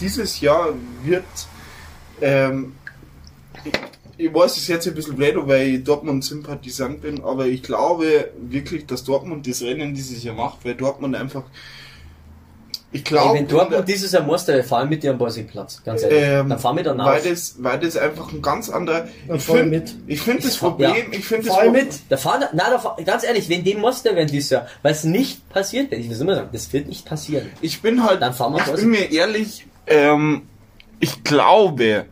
dieses 0.00 0.40
Jahr 0.40 0.68
wird, 1.04 1.24
ähm, 2.20 2.72
ich, 4.18 4.34
weiß, 4.34 4.52
es 4.52 4.58
ist 4.58 4.68
jetzt 4.68 4.86
ein 4.88 4.94
bisschen 4.94 5.16
blöd, 5.16 5.34
weil 5.46 5.68
ich 5.68 5.84
Dortmund-Sympathisant 5.84 7.00
bin, 7.02 7.22
aber 7.24 7.46
ich 7.46 7.62
glaube 7.62 8.30
wirklich, 8.38 8.84
dass 8.86 9.04
Dortmund 9.04 9.46
das 9.46 9.62
Rennen 9.62 9.94
dieses 9.94 10.22
Jahr 10.24 10.34
macht, 10.34 10.64
weil 10.64 10.74
Dortmund 10.74 11.14
einfach, 11.16 11.44
ich 12.90 13.04
glaube, 13.04 13.34
wenn 13.38 13.46
Dortmund 13.46 13.86
dieses 13.86 14.12
Jahr 14.12 14.22
Meister 14.24 14.54
wird, 14.54 14.64
fahren 14.66 14.88
mit 14.88 15.02
dir 15.02 15.10
am 15.10 15.18
Borsigplatz. 15.18 15.82
Ganz 15.84 16.02
ehrlich. 16.02 16.18
ähm, 16.22 16.48
dann 16.48 16.58
fahren 16.58 16.76
wir 16.76 16.84
dann 16.84 16.96
weil 16.98 17.20
das, 17.22 17.56
weil 17.58 17.78
das 17.78 17.96
einfach 17.98 18.32
ein 18.32 18.40
ganz 18.40 18.70
anderer, 18.70 19.06
Dann 19.26 19.36
ich 19.36 19.42
finde, 19.44 19.64
mit. 19.64 19.94
ich 20.06 20.20
finde 20.22 20.42
das 20.42 20.56
fahr- 20.56 20.70
Problem, 20.70 20.90
ja. 21.12 21.18
ich 21.18 21.24
finde 21.26 21.46
das 21.48 21.54
Fahr 21.54 21.66
ich 21.66 21.72
Pro- 21.72 21.78
mit. 21.78 21.88
Da 22.08 22.16
fahren, 22.16 22.44
na, 22.54 22.70
da 22.70 22.78
fahr, 22.78 22.96
ganz 23.04 23.24
ehrlich, 23.24 23.48
wenn 23.50 23.62
die 23.62 23.74
Meister 23.74 24.16
werden 24.16 24.28
dieses 24.30 24.48
Jahr, 24.50 24.66
weil 24.82 24.92
es 24.92 25.04
nicht 25.04 25.46
passiert 25.50 25.90
wird, 25.90 26.00
ich 26.00 26.08
will 26.08 26.18
immer 26.18 26.34
sagen, 26.34 26.48
das 26.50 26.72
wird 26.72 26.88
nicht 26.88 27.04
passieren. 27.04 27.50
Ich 27.60 27.82
bin 27.82 28.02
halt, 28.04 28.22
Dann 28.22 28.32
fahren 28.32 28.54
wir 28.54 28.60
ich 28.66 28.72
bin 28.80 28.88
mir 28.90 29.12
ehrlich, 29.12 29.66
ähm, 29.86 30.42
ich 30.98 31.22
glaube, 31.24 32.06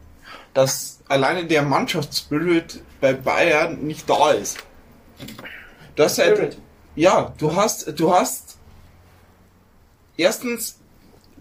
dass 0.53 0.96
alleine 1.09 1.47
der 1.47 1.63
Mannschaftsspirit 1.63 2.81
bei 3.01 3.13
Bayern 3.13 3.83
nicht 3.87 4.09
da 4.09 4.33
ist. 4.33 4.59
Du 5.95 6.03
hast 6.03 6.19
halt, 6.19 6.59
ja, 6.95 7.33
du 7.39 7.55
hast, 7.55 7.99
du 7.99 8.13
hast, 8.13 8.59
erstens, 10.17 10.79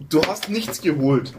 du 0.08 0.22
hast 0.26 0.48
nichts 0.48 0.80
geholt. 0.80 1.32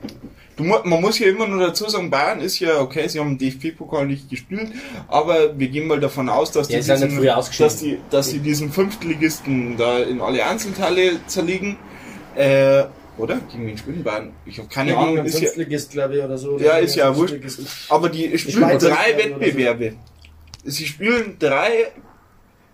Du, 0.55 0.63
man 0.63 1.01
muss 1.01 1.19
ja 1.19 1.27
immer 1.27 1.47
nur 1.47 1.59
dazu 1.67 1.87
sagen, 1.87 2.09
Bayern 2.09 2.39
ist 2.41 2.59
ja, 2.59 2.79
okay, 2.79 3.07
sie 3.07 3.19
haben 3.19 3.37
den 3.37 3.51
DFB-Pokal 3.51 4.07
nicht 4.07 4.27
gespielt, 4.29 4.71
aber 5.07 5.57
wir 5.57 5.67
gehen 5.67 5.87
mal 5.87 5.99
davon 5.99 6.29
aus, 6.29 6.51
dass, 6.51 6.67
Ja, 6.69 6.79
die, 7.21 7.31
ausgeschieden. 7.31 7.67
dass, 7.69 7.79
die, 7.79 7.99
dass 8.09 8.29
sie 8.31 8.39
diesen 8.39 8.71
Fünftligisten 8.71 9.77
da 9.77 9.99
in 9.99 10.19
alle 10.19 10.43
Einzelteile 10.45 11.19
zerlegen. 11.27 11.77
Äh, 12.35 12.85
oder? 13.17 13.39
Gegen 13.51 13.77
spielen 13.77 14.03
Bayern? 14.03 14.31
Ich 14.45 14.57
habe 14.59 14.67
keine 14.69 14.91
Ja, 14.91 14.99
Ahnung. 14.99 15.25
Ist 15.25 15.35
ja, 15.35 15.39
Fünftligist, 15.49 15.91
glaube 15.91 16.17
ich, 16.17 16.23
oder 16.23 16.37
so. 16.37 16.57
ja, 16.59 16.77
ist 16.77 16.95
ja 16.95 17.15
wurscht. 17.15 17.35
Aber 17.89 18.09
die 18.09 18.37
spielen 18.37 18.57
Schweiz, 18.57 18.83
drei 18.83 19.13
oder 19.15 19.23
so. 19.23 19.29
Wettbewerbe. 19.41 19.93
Sie 20.63 20.85
spielen 20.85 21.37
drei 21.39 21.87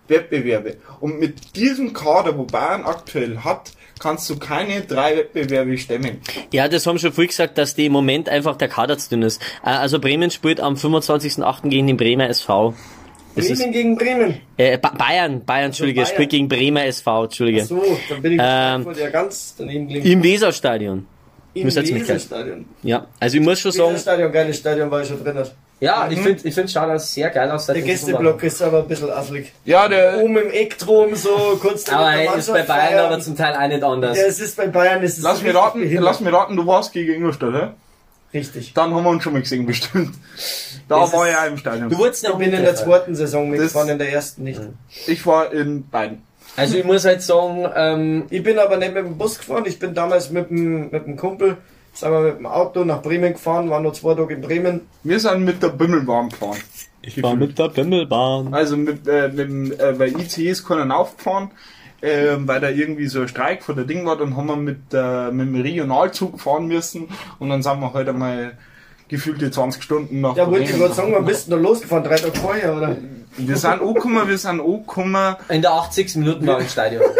Wettbewerbe. 0.08 0.76
Und 1.00 1.18
mit 1.18 1.56
diesem 1.56 1.92
Kader, 1.92 2.36
wo 2.36 2.44
Bayern 2.44 2.82
aktuell 2.84 3.38
hat, 3.38 3.72
kannst 3.98 4.28
du 4.28 4.38
keine 4.38 4.82
drei 4.82 5.16
Wettbewerbe 5.16 5.78
stemmen. 5.78 6.18
Ja, 6.52 6.68
das 6.68 6.86
haben 6.86 6.98
schon 6.98 7.12
früh 7.12 7.26
gesagt, 7.26 7.56
dass 7.58 7.74
die 7.74 7.86
im 7.86 7.92
Moment 7.92 8.28
einfach 8.28 8.56
der 8.56 8.68
Kader 8.68 8.98
zu 8.98 9.08
dünn 9.10 9.22
ist. 9.22 9.40
Äh, 9.64 9.70
Also 9.70 9.98
Bremen 10.00 10.30
spielt 10.30 10.60
am 10.60 10.74
25.08. 10.74 11.68
gegen 11.70 11.86
den 11.86 11.96
Bremer 11.96 12.28
SV. 12.28 12.74
Das 13.36 13.46
ist, 13.46 13.58
Bremen 13.58 13.72
gegen 13.72 13.96
Bremen. 13.96 14.40
äh, 14.56 14.78
Ba- 14.78 14.92
Bayern, 14.96 15.44
Bayern, 15.44 15.66
Entschuldige, 15.66 16.02
Bayern. 16.02 16.14
spielt 16.14 16.30
gegen 16.30 16.48
Bremer 16.48 16.84
SV, 16.86 17.24
Entschuldige. 17.24 17.64
So, 17.64 17.82
dann 18.08 18.22
bin 18.22 18.32
ich 18.34 18.38
Ähm, 18.42 18.86
ähm, 18.88 18.94
ja 18.98 19.10
ganz 19.10 19.54
daneben 19.58 19.88
gelegen. 19.88 20.06
Im 20.06 20.22
Weserstadion. 20.22 21.06
Im 21.54 21.64
muss 21.64 21.74
jetzt 21.76 21.92
mich 21.92 22.02
Weserstadion. 22.02 22.64
Ja, 22.82 23.06
also 23.20 23.36
ich 23.36 23.42
muss 23.42 23.60
schon 23.60 23.72
sagen, 23.72 23.90
Weserstadion, 23.90 24.32
geiles 24.32 24.56
Stadion, 24.58 24.90
war 24.90 25.02
ich 25.02 25.08
schon 25.08 25.22
drin. 25.22 25.36
ja, 25.80 26.08
ich 26.10 26.18
finde, 26.18 26.40
ich 26.48 26.54
finde, 26.54 26.68
schaut 26.72 26.88
das 26.88 27.12
sehr 27.14 27.30
geil 27.30 27.50
aus. 27.50 27.66
Der 27.66 27.80
Gästeblock 27.80 28.42
ist 28.42 28.60
aber 28.62 28.78
ein 28.80 28.88
bisschen 28.88 29.10
afflig. 29.10 29.52
Ja, 29.64 29.86
der, 29.88 30.18
Oben 30.18 30.36
im 30.36 30.50
Eck 30.50 30.78
drum, 30.78 31.14
so 31.14 31.56
kurz 31.60 31.88
Aber 31.92 32.10
der 32.12 32.30
hey, 32.30 32.38
ist 32.38 32.46
bei 32.52 32.62
Bayern 32.62 32.88
feiern. 32.88 33.06
aber 33.06 33.20
zum 33.20 33.36
Teil 33.36 33.54
auch 33.54 33.68
nicht 33.68 33.82
anders. 33.84 34.16
Ja, 34.18 34.24
es 34.26 34.40
ist 34.40 34.56
bei 34.56 34.66
Bayern, 34.68 35.02
es 35.04 35.18
ist 35.18 35.22
lass 35.24 35.42
mir 35.42 35.54
raten, 35.54 35.88
lass 36.00 36.20
mir 36.20 36.32
raten, 36.32 36.56
du 36.56 36.66
warst 36.66 36.92
gegen 36.92 37.14
Ingolstadt, 37.14 37.54
hä? 37.54 37.66
Richtig. 38.34 38.74
Dann 38.74 38.92
haben 38.92 39.04
wir 39.04 39.10
uns 39.10 39.22
schon 39.22 39.32
mal 39.32 39.42
gesehen, 39.42 39.64
bestimmt. 39.66 40.14
Da 40.86 41.00
Das 41.00 41.14
war 41.14 41.26
ich 41.30 41.34
auch 41.34 41.46
im 41.46 41.56
Stadion. 41.56 41.88
Du 41.88 41.96
wurdest 41.96 42.24
Ich 42.24 42.28
noch 42.28 42.36
bin 42.38 42.52
in 42.52 42.62
der 42.62 42.74
zweiten 42.74 43.14
Saison 43.14 43.48
mitgefahren, 43.48 43.88
in 43.88 43.98
der 43.98 44.12
ersten 44.12 44.42
nicht. 44.42 44.60
Ich 45.06 45.24
war 45.24 45.50
in 45.50 45.88
beiden. 45.88 46.20
Also 46.56 46.76
ich 46.76 46.84
muss 46.84 47.06
halt 47.06 47.22
sagen, 47.22 47.66
ähm, 47.74 48.24
Ich 48.28 48.42
bin 48.42 48.58
aber 48.58 48.76
nicht 48.76 48.92
mit 48.92 49.04
dem 49.06 49.16
Bus 49.16 49.38
gefahren, 49.38 49.64
ich 49.66 49.78
bin 49.78 49.94
damals 49.94 50.28
mit 50.30 50.50
dem, 50.50 50.90
mit 50.90 51.06
dem 51.06 51.16
Kumpel, 51.16 51.56
sagen 51.94 52.12
wir 52.14 52.20
mit 52.20 52.38
dem 52.38 52.46
Auto 52.46 52.84
nach 52.84 53.00
Bremen 53.00 53.32
gefahren, 53.32 53.70
war 53.70 53.80
nur 53.80 53.94
zwei 53.94 54.14
Tage 54.14 54.34
in 54.34 54.42
Bremen. 54.42 54.82
Wir 55.04 55.18
sind 55.18 55.42
mit 55.44 55.62
der 55.62 55.68
Bimmelbahn 55.70 56.28
gefahren. 56.28 56.58
ich 57.00 57.22
war 57.22 57.34
mit 57.34 57.58
der 57.58 57.68
Bimmelbahn. 57.70 58.52
Also 58.52 58.76
mit, 58.76 59.08
äh, 59.08 59.28
mit 59.28 59.38
dem, 59.38 59.72
äh, 59.72 59.98
weil 59.98 60.20
ICEs 60.20 60.64
können 60.66 60.92
aufgefahren, 60.92 61.50
äh, 62.04 62.36
weil 62.46 62.60
da 62.60 62.68
irgendwie 62.68 63.06
so 63.06 63.22
ein 63.22 63.28
Streik 63.28 63.62
vor 63.62 63.74
der 63.74 63.84
Ding 63.84 64.04
war, 64.06 64.16
dann 64.16 64.36
haben 64.36 64.46
wir 64.46 64.56
mit, 64.56 64.78
äh, 64.92 65.30
mit 65.30 65.48
dem 65.48 65.60
Regionalzug 65.60 66.40
fahren 66.40 66.66
müssen 66.66 67.08
und 67.38 67.48
dann 67.48 67.62
sind 67.62 67.80
wir 67.80 67.92
heute 67.92 68.12
mal 68.12 68.58
gefühlte 69.08 69.50
20 69.50 69.82
Stunden 69.82 70.20
nach 70.20 70.36
Ja, 70.36 70.50
wollte 70.50 70.70
ich 70.70 70.76
gerade 70.76 70.94
sagen, 70.94 71.12
wann 71.14 71.24
bist 71.24 71.50
du 71.50 71.56
losgefahren? 71.56 72.04
Drei 72.04 72.16
Tage 72.16 72.38
vorher, 72.38 72.76
oder? 72.76 72.96
Wir 73.36 73.56
sind 73.56 73.70
angekommen, 73.70 74.28
wir 74.28 74.38
sind 74.38 74.60
angekommen. 74.60 75.36
In 75.48 75.62
der 75.62 75.72
80. 75.72 76.16
Minuten 76.16 76.46
war 76.46 76.58
ich 76.58 76.64
im 76.64 76.70
Stadion. 76.70 77.02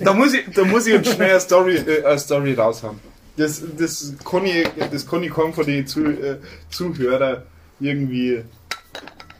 Da 0.00 0.14
muss 0.14 0.32
ich, 0.32 0.44
da 0.54 0.64
muss 0.64 0.86
ich 0.86 0.94
jetzt 0.94 1.12
schnell 1.12 1.32
eine 1.32 1.40
Story, 1.40 1.76
äh, 1.76 2.02
eine 2.02 2.18
Story 2.18 2.54
raushauen. 2.54 2.98
Das, 3.36 3.62
das 3.76 4.14
kann 4.24 4.46
ich, 4.46 4.66
das 4.90 5.06
kann 5.06 5.22
ich 5.22 5.30
kaum 5.30 5.52
von 5.52 5.66
den 5.66 5.86
Zu, 5.86 6.06
äh, 6.06 6.38
Zuhörer 6.70 7.42
irgendwie 7.78 8.42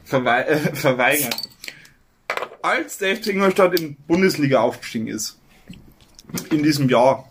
verwei 0.05 0.43
äh, 0.43 0.57
verweigern. 0.75 1.31
Als 2.63 2.99
der 2.99 3.17
FC 3.17 3.29
Ingolstadt 3.29 3.79
in 3.81 3.89
die 3.91 3.97
Bundesliga 4.07 4.61
aufgestiegen 4.61 5.07
ist, 5.09 5.39
in 6.51 6.63
diesem 6.63 6.89
Jahr, 6.89 7.27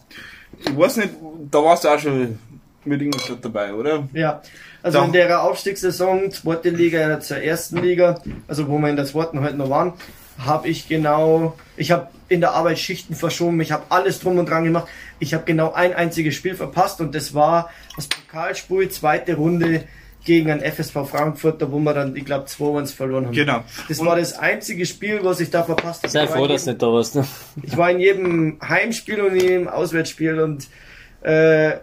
ich 0.59 0.75
weiß 0.75 0.97
nicht, 0.97 1.09
da 1.51 1.63
warst 1.63 1.83
du 1.83 1.89
auch 1.89 1.99
schon 1.99 2.39
mit 2.85 3.01
Ingolstadt 3.01 3.43
dabei, 3.45 3.73
oder? 3.73 4.07
Ja. 4.13 4.41
Also 4.81 4.99
Da- 4.99 5.05
in 5.05 5.11
der 5.13 5.43
Aufstiegssaison, 5.43 6.31
zweite 6.31 6.69
Liga 6.69 7.19
zur 7.19 7.37
ersten 7.37 7.77
Liga, 7.77 8.21
also 8.47 8.67
wo 8.67 8.77
wir 8.79 8.89
in 8.89 8.95
der 8.95 9.05
zweiten 9.05 9.41
halt 9.41 9.57
noch 9.57 9.69
waren, 9.69 9.93
habe 10.39 10.69
ich 10.69 10.87
genau, 10.87 11.57
ich 11.75 11.91
habe 11.91 12.07
in 12.29 12.39
der 12.39 12.53
Arbeit 12.53 12.79
Schichten 12.79 13.13
verschoben, 13.13 13.59
ich 13.59 13.71
habe 13.73 13.83
alles 13.89 14.19
drum 14.21 14.37
und 14.37 14.49
dran 14.49 14.63
gemacht. 14.63 14.87
Ich 15.19 15.33
habe 15.33 15.43
genau 15.43 15.73
ein 15.73 15.93
einziges 15.93 16.35
Spiel 16.35 16.55
verpasst 16.55 17.01
und 17.01 17.13
das 17.13 17.33
war 17.33 17.69
das 17.97 18.07
Pokalspiel, 18.07 18.87
zweite 18.89 19.35
Runde 19.35 19.83
gegen 20.25 20.51
ein 20.51 20.61
FSV 20.61 21.07
Frankfurt, 21.09 21.61
da 21.61 21.71
wo 21.71 21.79
wir 21.79 21.93
dann, 21.93 22.15
ich 22.15 22.25
glaube, 22.25 22.45
2-1 22.45 22.93
verloren 22.93 23.27
haben. 23.27 23.33
Genau. 23.33 23.63
Das 23.87 23.99
Und- 23.99 24.07
war 24.07 24.17
das 24.17 24.37
einzige 24.37 24.85
Spiel, 24.85 25.19
was 25.23 25.39
ich 25.39 25.49
da 25.49 25.63
verpasst 25.63 26.03
habe. 26.03 26.11
Sei 26.11 26.21
war 26.27 26.35
froh, 26.35 26.43
in 26.45 26.49
dass 26.51 26.65
du 26.65 26.71
jedem- 26.71 26.73
nicht 26.73 26.81
da 26.83 26.87
warst. 26.93 27.15
Ne? 27.15 27.27
ich 27.63 27.77
war 27.77 27.89
in 27.91 27.99
jedem 27.99 28.57
Heimspiel 28.67 29.21
und 29.21 29.35
in 29.35 29.41
jedem 29.41 29.67
Auswärtsspiel 29.69 30.39
und 30.41 30.67
äh, 31.21 31.73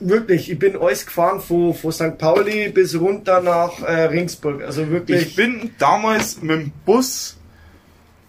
wirklich, 0.00 0.50
ich 0.50 0.58
bin 0.58 0.76
alles 0.76 1.06
gefahren 1.06 1.40
von, 1.40 1.74
von 1.74 1.92
St. 1.92 2.18
Pauli 2.18 2.68
bis 2.70 2.98
runter 2.98 3.40
nach 3.40 3.80
äh, 3.82 4.04
Ringsburg. 4.04 4.62
Also 4.62 4.88
wirklich. 4.88 5.22
Ich 5.28 5.36
bin 5.36 5.70
damals 5.78 6.40
mit 6.40 6.50
dem 6.50 6.72
Bus 6.86 7.36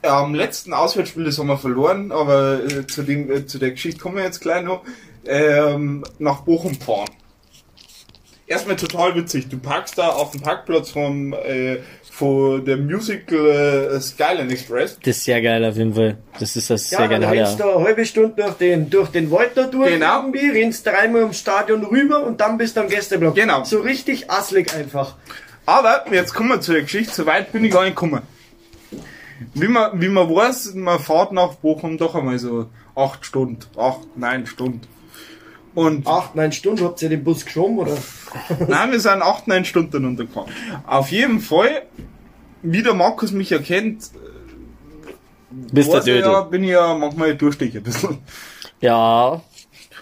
am 0.02 0.34
letzten 0.34 0.73
Auswärtsspiel, 0.73 1.25
das 1.25 1.38
haben 1.38 1.47
wir 1.47 1.58
verloren, 1.58 2.12
aber 2.12 2.63
äh, 2.63 2.88
zu, 2.88 3.04
dem, 3.04 3.30
äh, 3.32 3.45
zu 3.45 3.60
der 3.60 3.71
Geschichte 3.71 3.99
kommen 4.02 4.15
wir 4.17 4.23
jetzt 4.23 4.39
gleich 4.39 4.63
noch, 4.63 4.84
ähm, 5.28 6.04
nach 6.19 6.41
Bochum 6.41 6.73
fahren. 6.75 7.10
Erstmal 8.49 8.75
total 8.75 9.15
witzig. 9.15 9.47
Du 9.47 9.57
parkst 9.57 9.97
da 9.97 10.09
auf 10.09 10.31
dem 10.31 10.41
Parkplatz 10.41 10.91
vom, 10.91 11.33
äh, 11.33 11.77
von 12.12 12.65
der 12.65 12.75
Musical 12.77 13.91
äh, 13.95 14.01
Skyline 14.01 14.51
Express. 14.51 14.97
Das 15.03 15.17
ist 15.17 15.23
sehr 15.23 15.41
geil 15.41 15.63
auf 15.63 15.77
jeden 15.77 15.93
Fall. 15.93 16.17
Das 16.39 16.55
ist 16.55 16.69
das 16.69 16.89
Ja, 16.91 16.97
sehr 16.99 17.07
dann 17.07 17.21
geil. 17.21 17.38
rennst 17.39 17.59
Ja. 17.59 17.65
du 17.67 17.71
eine 17.77 17.85
halbe 17.85 18.05
Stunde 18.05 18.33
durch 18.35 18.55
den, 18.55 18.89
durch 18.89 19.09
den 19.09 19.31
Wald 19.31 19.51
da 19.55 19.63
durch, 19.67 19.91
Genau. 19.93 20.23
irgendwie, 20.23 20.49
rennst 20.49 20.85
dreimal 20.85 21.21
ums 21.21 21.39
Stadion 21.39 21.83
rüber 21.85 22.23
und 22.23 22.41
dann 22.41 22.57
bist 22.57 22.75
du 22.75 22.81
am 22.81 22.89
Gästeblock. 22.89 23.35
Genau. 23.35 23.63
So 23.63 23.79
richtig 23.79 24.29
asslig 24.29 24.73
einfach. 24.73 25.15
Aber 25.65 26.03
jetzt 26.12 26.33
kommen 26.33 26.49
wir 26.49 26.62
zur 26.62 26.81
Geschichte. 26.81 27.13
So 27.13 27.25
weit 27.25 27.51
bin 27.51 27.63
ich 27.63 27.71
gar 27.71 27.83
nicht 27.83 27.95
gekommen. 27.95 28.21
Wie 29.53 29.67
man, 29.67 30.01
wie 30.01 30.09
man 30.09 30.27
weiß, 30.27 30.73
man 30.73 30.99
fährt 30.99 31.31
nach 31.31 31.53
Bochum 31.55 31.97
doch 31.97 32.13
einmal 32.15 32.38
so 32.39 32.65
acht 32.95 33.25
Stunden, 33.25 33.59
acht, 33.77 33.99
neun 34.17 34.45
Stunden. 34.45 34.81
Und 35.75 36.08
Acht, 36.08 36.36
neun 36.36 36.51
Stunden 36.51 36.84
habt 36.84 37.01
ihr 37.01 37.10
den 37.10 37.23
Bus 37.23 37.45
geschoben, 37.45 37.77
oder? 37.79 37.97
Nein, 38.67 38.91
wir 38.91 38.99
sind 38.99 39.21
acht, 39.21 39.47
neun 39.47 39.65
Stunden 39.65 40.03
untergefahren. 40.05 40.51
Auf 40.88 41.12
jeden 41.12 41.39
Fall, 41.39 41.84
wie 42.63 42.82
der 42.84 42.93
Markus 42.95 43.32
mich 43.32 43.51
erkennt, 43.51 44.10
Bist 45.51 45.91
der 45.93 46.01
er 46.01 46.08
ja, 46.08 46.21
Dödel. 46.39 46.49
bin 46.51 46.63
ich 46.63 46.71
ja 46.71 46.93
manchmal 46.95 47.36
durchstich 47.36 47.75
ein 47.75 47.84
bisschen. 47.84 48.17
Ja. 48.82 49.41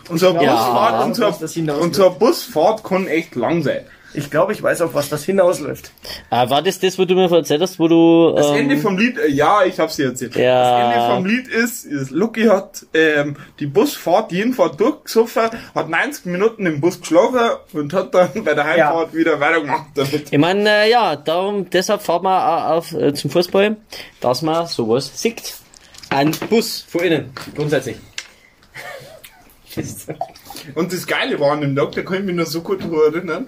Unsere 0.09 0.33
Ja, 0.41 0.53
Busfahrt, 0.55 1.15
hinausläuft. 1.53 1.81
unsere 1.83 2.11
Busfahrt 2.11 2.83
kann 2.83 3.07
echt 3.07 3.35
lang 3.35 3.61
sein. 3.63 3.81
Ich 4.13 4.31
glaube, 4.31 4.53
ich 4.53 4.63
weiß, 4.63 4.81
auf 4.81 4.93
was 4.93 5.09
das 5.09 5.23
hinausläuft. 5.25 5.91
Äh, 6.31 6.49
war 6.49 6.61
das 6.61 6.79
das, 6.79 6.97
wo 6.97 7.05
du 7.05 7.13
mir 7.13 7.31
erzählt 7.31 7.61
hast, 7.61 7.79
wo 7.79 7.87
du... 7.87 8.33
Das 8.35 8.47
ähm, 8.47 8.55
Ende 8.55 8.77
vom 8.77 8.97
Lied, 8.97 9.17
äh, 9.17 9.27
ja, 9.27 9.63
ich 9.63 9.79
hab's 9.79 9.97
dir 9.97 10.07
erzählt. 10.07 10.35
Ja. 10.35 10.93
Das 10.93 10.95
Ende 10.95 11.15
vom 11.15 11.25
Lied 11.25 11.47
ist, 11.47 11.85
ist 11.85 12.11
Lucky 12.11 12.45
hat 12.45 12.85
ähm, 12.93 13.35
die 13.59 13.67
Busfahrt 13.67 14.31
jedenfalls 14.31 14.77
durchgesoffen, 14.77 15.49
hat 15.75 15.89
90 15.89 16.25
Minuten 16.25 16.65
im 16.65 16.81
Bus 16.81 16.99
geschlafen 16.99 17.57
und 17.73 17.93
hat 17.93 18.13
dann 18.13 18.43
bei 18.43 18.53
der 18.53 18.63
Heimfahrt 18.63 19.13
wieder 19.13 19.39
weitergemacht 19.39 19.87
damit. 19.95 20.31
Ich 20.31 20.39
meine, 20.39 20.69
äh, 20.69 20.89
ja, 20.89 21.15
darum, 21.15 21.69
deshalb 21.69 22.01
fahren 22.01 22.23
wir 22.23 22.47
auch 22.47 22.77
auf, 22.77 22.93
äh, 22.93 23.13
zum 23.13 23.29
Fußball, 23.29 23.77
dass 24.21 24.41
man 24.41 24.67
sowas 24.67 25.11
sieht. 25.21 25.55
Ein 26.09 26.31
Bus 26.49 26.85
von 26.87 27.01
innen, 27.01 27.31
grundsätzlich. 27.55 27.97
Und 30.75 30.91
das 30.91 31.05
Geile 31.05 31.39
war 31.39 31.51
an 31.51 31.61
dem 31.61 31.75
Tag, 31.75 31.91
da 31.91 32.01
kann 32.01 32.15
ich 32.19 32.23
mich 32.23 32.35
noch 32.35 32.45
so 32.45 32.61
gut 32.61 32.81
daran 32.81 33.13
erinnern, 33.13 33.47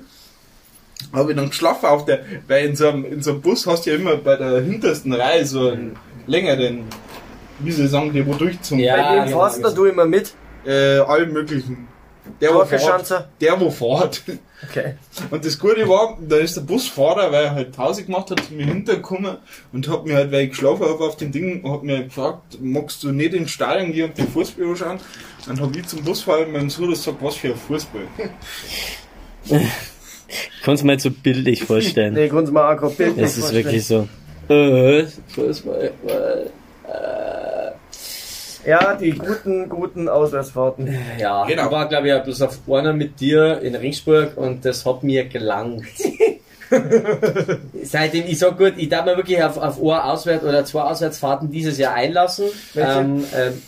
habe 1.13 1.31
ich 1.31 1.37
dann 1.37 1.49
geschlafen 1.49 1.85
auf 1.85 2.05
der, 2.05 2.19
weil 2.47 2.65
in 2.65 2.75
so, 2.75 2.89
einem, 2.89 3.05
in 3.05 3.21
so 3.21 3.31
einem 3.31 3.41
Bus 3.41 3.65
hast 3.67 3.85
du 3.85 3.91
ja 3.91 3.95
immer 3.95 4.17
bei 4.17 4.35
der 4.35 4.61
hintersten 4.61 5.13
Reihe 5.13 5.45
so 5.45 5.69
einen 5.69 5.95
längeren, 6.27 6.83
wie 7.59 7.71
soll 7.71 7.85
ich 7.85 7.91
sagen, 7.91 8.13
der 8.13 8.25
wo 8.27 8.33
durch 8.33 8.61
zum, 8.61 8.79
Ja. 8.79 8.95
Bei 8.95 9.17
wem 9.17 9.25
genau, 9.25 9.49
fährst 9.49 9.77
du 9.77 9.85
immer 9.85 10.05
mit? 10.05 10.33
äh, 10.65 10.99
allen 10.99 11.33
möglichen. 11.33 11.87
Der, 12.41 12.53
wo 12.53 12.63
fährt, 12.63 13.27
der, 13.41 13.59
wo 13.59 13.71
fährt. 13.71 14.21
Okay. 14.69 14.95
Und 15.31 15.45
das 15.45 15.57
Gute 15.57 15.87
war, 15.87 16.17
da 16.21 16.35
ist 16.35 16.57
der 16.57 16.61
Busfahrer, 16.61 17.31
weil 17.31 17.45
er 17.45 17.55
halt 17.55 17.71
Pause 17.71 18.03
gemacht 18.03 18.29
hat, 18.29 18.41
zu 18.45 18.53
mir 18.53 18.65
hintergekommen 18.65 19.37
und 19.73 19.87
hat 19.87 20.05
mir 20.05 20.15
halt, 20.15 20.31
weil 20.31 20.43
ich 20.43 20.49
geschlafen 20.49 20.85
habe 20.85 21.03
auf 21.03 21.17
dem 21.17 21.31
Ding, 21.31 21.67
hat 21.67 21.81
mir 21.81 22.03
gefragt, 22.03 22.59
magst 22.61 23.01
du 23.03 23.11
nicht 23.11 23.33
ins 23.33 23.49
Stadion 23.51 23.91
gehen 23.93 24.09
und 24.09 24.17
den 24.17 24.27
Fußball 24.27 24.65
anschauen? 24.67 24.99
Dann 25.47 25.59
habe 25.59 25.79
ich 25.79 25.87
zum 25.87 26.03
Busfahrer 26.03 26.45
meinem 26.45 26.69
Sohn 26.69 26.89
gesagt, 26.89 27.17
was 27.21 27.35
für 27.35 27.47
ein 27.47 27.55
Fußball. 27.55 28.01
Kannst 30.63 30.83
du 30.83 30.87
mir 30.87 30.93
jetzt 30.93 31.03
so 31.03 31.11
bildlich 31.11 31.63
vorstellen. 31.63 32.13
Nee, 32.13 32.29
kannst 32.29 32.49
du 32.49 32.53
mal 32.53 32.73
auch 32.73 32.79
gerade 32.79 32.93
Bild 32.95 33.17
Es 33.17 33.37
ist 33.37 33.53
wirklich 33.53 33.85
so. 33.85 34.07
Äh. 34.47 35.05
Ja, 38.65 38.93
die 38.93 39.11
guten, 39.11 39.69
guten 39.69 40.09
Auswärtsfahrten. 40.09 40.95
Ja, 41.17 41.45
Genau. 41.45 41.65
ich 41.65 41.71
war, 41.71 41.87
glaube 41.87 42.09
ich, 42.09 42.23
bloß 42.23 42.41
auf 42.41 42.59
einer 42.69 42.93
mit 42.93 43.19
dir 43.19 43.61
in 43.61 43.73
Ringsburg 43.75 44.35
und 44.37 44.65
das 44.65 44.85
hat 44.85 45.01
mir 45.03 45.25
gelangt. 45.25 45.85
Seitdem, 47.83 48.25
ich 48.27 48.37
sag 48.37 48.57
gut, 48.57 48.73
ich 48.77 48.89
darf 48.89 49.05
mir 49.05 49.17
wirklich 49.17 49.41
auf, 49.41 49.57
auf 49.57 49.81
eine 49.81 50.03
Auswärts- 50.03 50.43
oder 50.43 50.65
zwei 50.65 50.81
Auswärtsfahrten 50.81 51.49
dieses 51.49 51.77
Jahr 51.77 51.95
einlassen. 51.95 52.45
Ähm, 52.75 53.23
ähm, 53.35 53.61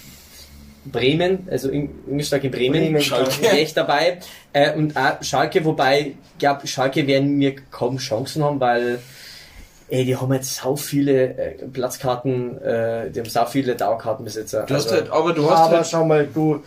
Bremen, 0.85 1.47
also 1.51 1.69
in- 1.69 1.89
Ingolstadt 2.07 2.43
in 2.43 2.51
Bremen, 2.51 2.81
Bremen, 2.81 3.01
Schalke 3.01 3.41
wäre 3.41 3.57
ich 3.59 3.73
dabei. 3.73 4.17
Äh, 4.53 4.73
und 4.73 4.97
auch 4.97 5.21
Schalke, 5.21 5.63
wobei, 5.65 6.13
ich 6.33 6.37
glaube, 6.39 6.67
Schalke 6.67 7.05
werden 7.07 7.37
mir 7.37 7.55
kaum 7.69 7.97
Chancen 7.97 8.43
haben, 8.43 8.59
weil 8.59 8.99
ey, 9.89 10.05
die 10.05 10.15
haben 10.15 10.33
jetzt 10.33 10.55
so 10.55 10.75
viele 10.75 11.37
äh, 11.37 11.51
Platzkarten, 11.71 12.57
äh, 12.61 13.11
die 13.11 13.19
haben 13.19 13.29
so 13.29 13.45
viele 13.45 13.75
Dauerkartenbesitzer. 13.75 14.65
Du 14.65 14.73
hast 14.73 14.85
Also- 14.85 14.95
halt, 14.95 15.11
aber 15.11 15.33
du 15.33 15.49
hast 15.49 15.59
Aber 15.59 15.77
halt, 15.77 15.87
schau 15.87 16.05
mal, 16.05 16.27
du, 16.33 16.63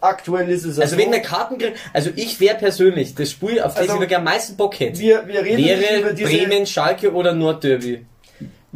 aktuell 0.00 0.48
ist 0.50 0.64
es 0.64 0.78
Also 0.78 0.96
so, 0.96 1.02
wenn 1.02 1.10
der 1.10 1.20
Karten 1.20 1.58
kriegt, 1.58 1.76
also 1.92 2.10
ich 2.16 2.40
wäre 2.40 2.56
persönlich 2.56 3.14
das 3.14 3.30
Spiel, 3.30 3.60
auf 3.60 3.74
das 3.74 3.88
Also, 3.88 4.02
ich 4.02 4.16
am 4.16 4.24
meisten 4.24 4.56
Bock 4.56 4.78
hätte, 4.80 4.98
wir, 4.98 5.26
wir 5.26 5.42
reden 5.42 5.56
nicht 5.62 5.72
über 5.72 5.80
wäre 5.80 6.14
diese, 6.14 6.30
Bremen, 6.30 6.66
Schalke 6.66 7.12
oder 7.12 7.32
Nordderby. 7.32 8.04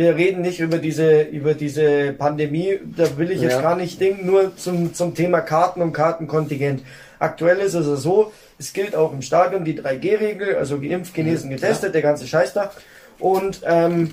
Wir 0.02 0.16
reden 0.16 0.42
nicht 0.42 0.58
über 0.60 0.78
diese, 0.78 1.22
über 1.22 1.54
diese 1.54 2.12
Pandemie, 2.12 2.80
da 2.96 3.16
will 3.16 3.30
ich 3.30 3.40
jetzt 3.40 3.54
Ja. 3.54 3.62
gar 3.62 3.76
nicht 3.76 4.00
denken, 4.00 4.26
nur 4.26 4.56
zum, 4.56 4.92
zum 4.94 5.14
Thema 5.14 5.40
Karten 5.40 5.80
und 5.80 5.92
Kartenkontingent. 5.92 6.82
Aktuell 7.18 7.58
ist 7.58 7.74
es 7.74 7.86
so, 8.02 8.32
es 8.58 8.72
gilt 8.72 8.96
auch 8.96 9.12
im 9.12 9.22
Stadion 9.22 9.64
die 9.64 9.78
3G-Regel, 9.80 10.56
also 10.56 10.80
geimpft, 10.80 11.14
genesen, 11.14 11.50
getestet, 11.50 11.94
der 11.94 12.02
ganze 12.02 12.26
Scheiß 12.26 12.52
da. 12.52 12.72
Und 13.20 13.62
ähm, 13.64 14.10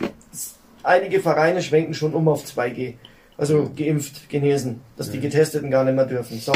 einige 0.83 1.19
Vereine 1.19 1.61
schwenken 1.63 1.95
schon 1.95 2.13
um 2.13 2.27
auf 2.27 2.43
2G. 2.45 2.93
Also 3.37 3.71
geimpft, 3.75 4.29
genesen, 4.29 4.81
dass 4.97 5.09
die 5.09 5.19
Getesteten 5.19 5.71
gar 5.71 5.83
nicht 5.85 5.95
mehr 5.95 6.05
dürfen. 6.05 6.37
So. 6.39 6.51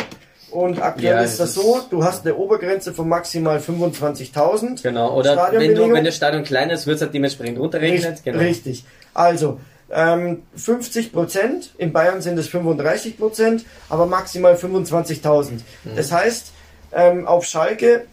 Und 0.54 0.80
aktuell 0.82 1.16
Ja, 1.16 1.22
ist 1.22 1.40
das 1.40 1.56
das 1.56 1.64
so, 1.64 1.82
du 1.90 2.04
hast 2.04 2.26
eine 2.26 2.36
Obergrenze 2.36 2.94
von 2.94 3.10
maximal 3.10 3.58
25.000. 3.58 4.84
Genau, 4.84 5.18
oder 5.18 5.50
wenn, 5.52 5.74
du, 5.74 5.92
wenn 5.92 6.06
das 6.06 6.16
Stadion 6.16 6.44
klein 6.44 6.70
ist, 6.70 6.86
wird 6.86 6.98
es 6.98 7.02
halt 7.02 7.14
dementsprechend 7.14 7.58
runterrechnet. 7.58 8.04
Richtig, 8.12 8.24
Genau. 8.24 8.38
richtig. 8.40 8.84
Also, 9.16 9.60
ähm, 9.92 10.44
50 10.56 11.12
Prozent, 11.12 11.72
in 11.78 11.92
Bayern 11.92 12.22
sind 12.22 12.38
es 12.38 12.48
35 12.50 13.18
Prozent, 13.18 13.66
aber 13.90 14.06
maximal 14.06 14.56
25.000. 14.56 15.52
Mhm. 15.84 15.96
Das 15.96 16.12
heißt, 16.12 16.52
ähm, 16.94 17.28
auf 17.28 17.46
Schalke 17.46 18.06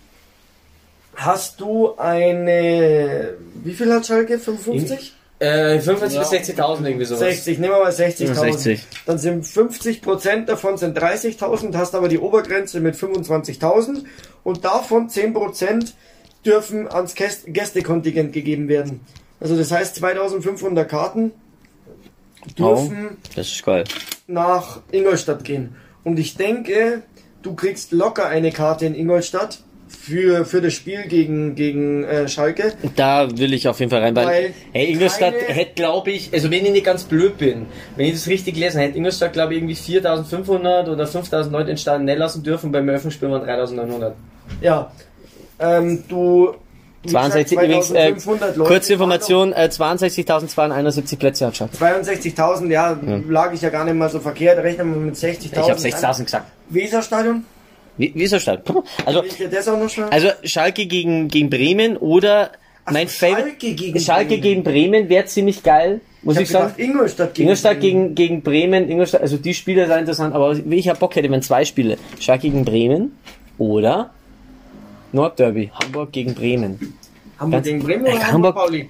hast 1.14 1.60
du 1.60 1.96
eine, 1.98 3.34
wie 3.62 3.74
viel 3.74 3.92
hat 3.92 4.06
Schalke? 4.06 4.38
55? 4.38 5.14
Äh, 5.40 5.80
45 5.80 6.18
bis 6.18 6.30
60.000 6.56 6.84
irgendwie 6.86 7.04
sowas. 7.06 7.20
60, 7.20 7.58
nehmen 7.58 7.72
wir 7.72 7.80
mal 7.82 7.90
60.000. 7.92 8.34
60. 8.34 8.86
Dann 9.06 9.18
sind 9.18 9.46
50 9.46 10.02
Prozent 10.02 10.48
davon 10.50 10.76
sind 10.76 10.98
30.000, 10.98 11.74
hast 11.76 11.94
aber 11.94 12.08
die 12.08 12.18
Obergrenze 12.18 12.78
mit 12.80 12.94
25.000 12.94 14.04
und 14.44 14.64
davon 14.66 15.08
10 15.08 15.32
Prozent 15.32 15.94
dürfen 16.44 16.86
ans 16.88 17.14
Gäst- 17.14 17.46
Gästekontingent 17.46 18.32
gegeben 18.34 18.68
werden. 18.68 19.00
Also 19.40 19.56
das 19.56 19.70
heißt 19.72 19.96
2500 19.96 20.86
Karten 20.88 21.32
dürfen 22.58 23.16
Das 23.34 23.48
ist 23.48 23.64
geil. 23.64 23.84
nach 24.26 24.80
Ingolstadt 24.92 25.44
gehen. 25.44 25.74
Und 26.04 26.18
ich 26.18 26.36
denke, 26.36 27.02
du 27.42 27.54
kriegst 27.54 27.92
locker 27.92 28.26
eine 28.26 28.52
Karte 28.52 28.86
in 28.86 28.94
Ingolstadt 28.94 29.62
für, 29.90 30.44
für 30.44 30.60
das 30.60 30.72
Spiel 30.72 31.02
gegen, 31.08 31.54
gegen 31.54 32.04
äh, 32.04 32.28
Schalke. 32.28 32.72
Da 32.96 33.28
will 33.36 33.52
ich 33.52 33.68
auf 33.68 33.80
jeden 33.80 33.90
Fall 33.90 34.00
rein, 34.00 34.16
weil, 34.16 34.26
Weil 34.26 34.54
hey, 34.72 34.92
Ingolstadt 34.92 35.34
hätte, 35.48 35.74
glaube 35.74 36.10
ich, 36.12 36.32
also 36.32 36.50
wenn 36.50 36.64
ich 36.64 36.72
nicht 36.72 36.86
ganz 36.86 37.04
blöd 37.04 37.36
bin, 37.38 37.66
wenn 37.96 38.06
ich 38.06 38.12
das 38.12 38.26
richtig 38.26 38.54
gelesen 38.54 38.80
hätte, 38.80 38.96
Ingolstadt, 38.96 39.32
glaube 39.32 39.54
ich, 39.54 39.60
irgendwie 39.60 39.74
4.500 39.74 40.88
oder 40.88 41.04
5.000 41.04 41.50
Leute 41.50 41.70
in 41.72 41.76
Stadion 41.76 42.06
lassen 42.18 42.42
dürfen, 42.42 42.72
beim 42.72 42.88
Eröffnungsspiel 42.88 43.30
waren 43.30 43.42
3.900. 43.42 44.12
Ja, 44.60 44.90
ähm, 45.58 46.04
du... 46.08 46.54
wie 47.02 47.08
gesagt, 47.08 47.32
62, 47.32 47.58
übrigens, 47.58 47.90
äh, 47.90 48.16
2500 48.16 48.56
Leute 48.56 48.70
kurze 48.70 48.92
Information, 48.94 49.52
äh, 49.52 49.68
62.271 49.70 51.18
Plätze 51.18 51.46
hat 51.46 51.56
Schalke. 51.56 51.76
62.000, 51.76 52.70
ja, 52.70 52.98
lag 53.28 53.52
ich 53.52 53.60
ja 53.60 53.70
gar 53.70 53.84
nicht 53.84 53.94
mal 53.94 54.08
so 54.08 54.20
verkehrt. 54.20 54.58
Rechnen 54.58 54.94
wir 54.94 55.00
mit 55.00 55.16
60.000. 55.16 55.52
Ich 55.52 55.58
habe 55.58 55.72
60.000 55.74 56.24
gesagt. 56.24 56.46
Weserstadion? 56.68 57.44
Wie, 58.00 58.12
wie 58.14 58.22
ist 58.22 58.32
der 58.32 58.40
Start? 58.40 58.62
Also, 59.04 59.20
auch 59.20 59.78
noch 59.78 59.88
schnell? 59.90 60.08
also 60.10 60.28
Schalke 60.44 60.86
gegen, 60.86 61.28
gegen 61.28 61.50
Bremen 61.50 61.96
oder 61.98 62.50
mein 62.90 63.08
Favorite. 63.08 63.42
Schalke 63.50 63.74
gegen 63.74 64.00
Schalke 64.00 64.28
Bremen. 64.28 64.42
gegen 64.42 64.62
Bremen 64.64 65.08
wäre 65.10 65.24
ziemlich 65.26 65.62
geil, 65.62 66.00
muss 66.22 66.36
ich, 66.36 66.42
ich 66.44 66.48
sagen. 66.48 66.72
gedacht, 66.74 66.80
Ingolstadt 66.80 67.34
gegen 67.34 67.42
Ingolstadt 67.48 67.78
Bremen. 67.80 68.02
gegen, 68.02 68.14
gegen 68.14 68.42
Bremen, 68.42 68.88
Ingolstadt, 68.90 69.20
also 69.20 69.36
die 69.36 69.52
Spiele 69.54 69.86
sind 69.86 69.98
interessant, 69.98 70.34
aber 70.34 70.56
wie 70.64 70.76
ich 70.76 70.86
ja 70.86 70.94
Bock 70.94 71.14
hätte, 71.14 71.30
wenn 71.30 71.42
zwei 71.42 71.64
Spiele. 71.66 71.98
Schalke 72.18 72.48
gegen 72.50 72.64
Bremen 72.64 73.12
oder 73.58 74.10
Nordderby, 75.12 75.70
Hamburg 75.82 76.12
gegen 76.12 76.34
Bremen. 76.34 76.94
Hamburg 77.38 77.52
ganz- 77.58 77.66
gegen 77.66 77.82
Bremen 77.82 78.06
Äh, 78.06 78.12
oder 78.14 78.32
Hamburg- 78.32 78.54
Pauli? 78.54 78.88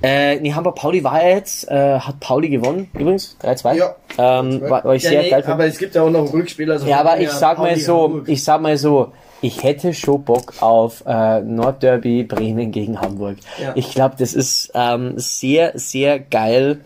Äh, 0.00 0.36
nee, 0.40 0.52
Hamburg 0.52 0.76
Pauli 0.76 1.02
war 1.02 1.24
jetzt, 1.26 1.68
äh, 1.68 1.98
hat 1.98 2.20
Pauli 2.20 2.48
gewonnen, 2.48 2.88
übrigens, 2.94 3.36
3-2. 3.42 3.74
Ja. 3.76 3.96
Ähm, 4.16 4.60
war, 4.62 4.84
war 4.84 4.94
ich 4.94 5.02
Ja, 5.02 5.10
sehr 5.10 5.22
nee, 5.22 5.30
geil. 5.30 5.44
aber 5.46 5.66
es 5.66 5.76
gibt 5.78 5.94
ja 5.96 6.02
auch 6.02 6.10
noch 6.10 6.32
Rückspieler. 6.32 6.74
Also 6.74 6.86
Ja, 6.86 7.00
aber 7.00 7.18
ich 7.20 7.30
sag 7.30 7.58
mal 7.58 7.76
so, 7.76 8.02
Hamburg. 8.04 8.28
ich 8.28 8.44
sag 8.44 8.60
mal 8.60 8.76
so, 8.76 9.12
ich 9.40 9.62
hätte 9.64 9.92
schon 9.94 10.22
Bock 10.24 10.54
auf 10.60 11.02
äh, 11.06 11.40
Nordderby 11.40 12.22
Bremen 12.24 12.70
gegen 12.70 13.00
Hamburg. 13.00 13.38
Ja. 13.60 13.72
Ich 13.74 13.90
glaube, 13.92 14.14
das 14.18 14.34
ist 14.34 14.70
ähm, 14.74 15.14
sehr, 15.16 15.72
sehr 15.74 16.20
geil. 16.20 16.80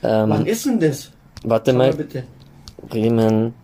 Wann 0.00 0.40
Ähm, 0.42 0.46
ist 0.46 0.66
denn 0.66 0.78
das? 0.78 1.10
warte 1.44 1.72
mal 1.72 1.88
mal, 1.90 1.96
bitte. 1.96 2.24
Bremen. 2.88 3.54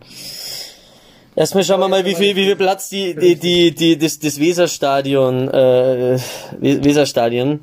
Erstmal 1.37 1.63
schauen 1.65 1.81
wir 1.81 1.89
mal, 1.89 2.05
wie 2.05 2.15
viel, 2.15 2.35
wie 2.35 2.45
viel 2.45 2.57
Platz 2.57 2.89
die, 2.89 3.15
die, 3.15 3.37
die, 3.37 3.75
die, 3.75 3.97
das, 3.97 4.19
das 4.19 4.39
Weserstadion, 4.41 5.49
äh, 5.49 6.19
We- 6.59 6.85
Weserstadion, 6.85 7.61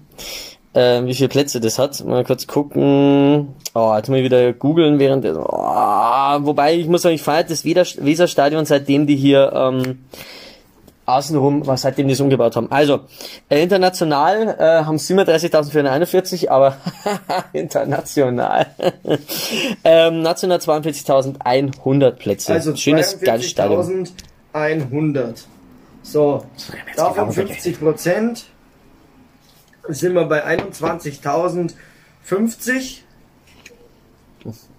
äh, 0.78 1.06
wie 1.06 1.14
viele 1.16 1.30
Plätze 1.30 1.60
das 1.60 1.80
hat. 1.80 2.04
Mal 2.06 2.24
kurz 2.24 2.46
gucken. 2.48 3.50
Oh, 3.74 3.94
jetzt 3.98 4.10
mal 4.10 4.24
wieder 4.24 4.54
googeln 4.54 5.00
während, 5.00 5.24
der- 5.24 5.38
oh, 5.38 6.46
wobei 6.46 6.76
ich 6.76 6.88
muss 6.88 7.02
sagen, 7.02 7.16
ich 7.16 7.22
feiere 7.22 7.44
das 7.44 7.64
Weser- 7.66 8.04
Weserstadion, 8.06 8.66
seitdem 8.66 9.08
die 9.08 9.16
hier, 9.16 9.52
ähm, 9.54 10.00
außenrum, 11.06 11.66
was 11.66 11.84
seitdem 11.84 12.08
die 12.08 12.14
es 12.14 12.20
umgebaut 12.20 12.56
haben. 12.58 12.70
Also, 12.72 13.00
äh, 13.50 13.64
international 13.64 14.56
äh, 14.60 14.84
haben 14.84 14.98
37.441, 14.98 16.50
aber 16.50 16.76
international. 17.54 18.66
ähm, 19.84 20.22
national 20.22 20.58
42.100 20.60 22.12
Plätze. 22.12 22.54
Also 22.54 22.76
Schönes, 22.76 23.20
geiles 23.22 23.50
Stadion. 23.50 24.06
42.100. 24.54 25.44
So, 26.04 26.44
davon 26.96 27.32
50 27.32 27.80
Prozent 27.80 28.46
sind 29.90 30.14
wir 30.14 30.26
bei 30.26 30.46
21.050. 30.46 33.00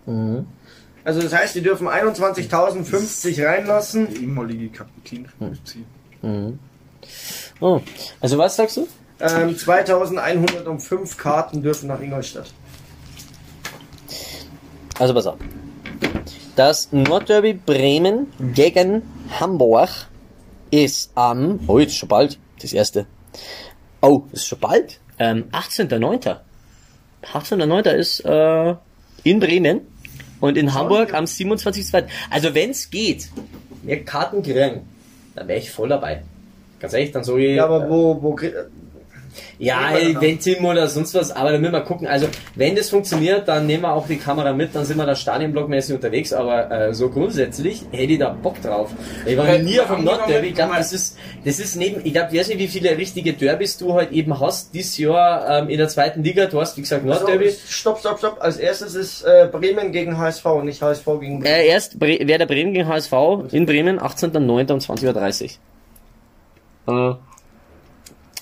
Mhm. 0.06 0.46
Also 1.04 1.22
das 1.22 1.32
heißt, 1.32 1.54
die 1.54 1.62
dürfen 1.62 1.86
21.050 1.88 3.46
reinlassen. 3.46 4.08
Der 4.10 4.20
ehemalige 4.20 4.68
Kapitän 4.68 5.26
FC. 5.38 5.76
Oh, 7.60 7.80
also 8.20 8.38
was 8.38 8.56
sagst 8.56 8.76
du? 8.76 8.88
Ähm, 9.20 9.56
2.105 9.56 11.16
Karten 11.16 11.62
dürfen 11.62 11.88
nach 11.88 12.00
Ingolstadt. 12.00 12.52
Also 14.98 15.14
pass 15.14 15.26
auf. 15.26 15.38
Das 16.56 16.92
Nordderby 16.92 17.54
Bremen 17.54 18.26
gegen 18.54 19.02
Hamburg 19.38 19.90
ist 20.70 21.12
am, 21.14 21.60
oh 21.68 21.78
jetzt 21.78 21.96
schon 21.96 22.08
bald, 22.08 22.38
das 22.60 22.72
erste. 22.72 23.06
Oh, 24.00 24.24
ist 24.32 24.46
schon 24.46 24.58
bald? 24.60 25.00
Ähm, 25.18 25.44
18.09. 25.52 26.36
18.09. 27.32 27.90
ist 27.90 28.20
äh, 28.24 28.74
in 29.24 29.40
Bremen 29.40 29.80
und 30.40 30.56
in 30.56 30.72
Hamburg 30.74 31.14
am 31.14 31.24
27.02. 31.24 32.04
Also 32.30 32.54
wenn's 32.54 32.90
geht, 32.90 33.28
wir 33.82 34.04
Karten 34.04 34.42
kriegen, 34.42 34.82
dann 35.34 35.48
wäre 35.48 35.58
ich 35.58 35.70
voll 35.70 35.88
dabei. 35.88 36.22
Ganz 36.78 36.92
ehrlich, 36.92 37.10
dann 37.10 37.24
so 37.24 37.36
Ja, 37.38 37.64
aber 37.64 37.88
wo, 37.90 38.22
wo 38.22 38.34
krie- 38.36 38.54
Ja, 39.58 39.90
Team 40.40 40.64
oder 40.64 40.86
sonst 40.88 41.14
was, 41.14 41.30
aber 41.32 41.52
dann 41.52 41.60
müssen 41.60 41.72
wir 41.72 41.80
gucken. 41.80 42.06
Also, 42.06 42.28
wenn 42.54 42.76
das 42.76 42.90
funktioniert, 42.90 43.48
dann 43.48 43.66
nehmen 43.66 43.82
wir 43.82 43.92
auch 43.92 44.06
die 44.06 44.16
Kamera 44.16 44.52
mit, 44.52 44.74
dann 44.74 44.84
sind 44.84 44.96
wir 44.96 45.06
da 45.06 45.14
stadionblockmäßig 45.14 45.94
unterwegs, 45.96 46.32
aber 46.32 46.70
äh, 46.70 46.94
so 46.94 47.08
grundsätzlich 47.08 47.82
hätte 47.90 48.12
ich 48.12 48.18
da 48.18 48.30
Bock 48.30 48.60
drauf. 48.62 48.90
Ich 49.26 49.36
war 49.36 49.46
Weil- 49.46 49.62
nie 49.62 49.80
auf 49.80 49.88
dem 49.88 50.04
Nordderby, 50.04 50.48
ich 50.48 50.54
glaube, 50.54 50.74
das 50.76 50.92
ist, 50.92 51.16
das 51.44 51.58
ist 51.58 51.76
neben, 51.76 52.04
ich 52.04 52.12
glaube, 52.12 52.28
ich 52.32 52.38
weiß 52.40 52.48
nicht, 52.48 52.58
wie 52.58 52.68
viele 52.68 52.96
richtige 52.96 53.32
Derbys 53.32 53.78
du 53.78 53.94
halt 53.94 54.12
eben 54.12 54.38
hast, 54.38 54.74
dieses 54.74 54.96
Jahr 54.98 55.62
ähm, 55.62 55.68
in 55.68 55.78
der 55.78 55.88
zweiten 55.88 56.22
Liga, 56.22 56.46
du 56.46 56.60
hast, 56.60 56.76
wie 56.76 56.82
gesagt, 56.82 57.04
Nordderby. 57.04 57.46
Also, 57.46 57.58
stopp, 57.68 57.98
stopp, 57.98 58.18
stopp. 58.18 58.36
Als 58.40 58.56
erstes 58.58 58.94
ist 58.94 59.22
äh, 59.22 59.48
Bremen 59.50 59.92
gegen 59.92 60.16
HSV, 60.18 60.44
nicht 60.62 60.82
HSV 60.82 61.04
gegen 61.20 61.40
Bremen. 61.40 61.44
Äh, 61.44 61.66
erst 61.66 61.98
Bre 61.98 62.18
Werder 62.26 62.46
Bremen 62.46 62.72
gegen 62.72 62.86
HSV 62.88 63.12
in 63.52 63.66
Bremen, 63.66 63.98
18.09. 63.98 64.72
um 64.72 64.78
20.30 64.78 65.56
Uhr. 66.86 67.12
Äh, 67.12 67.27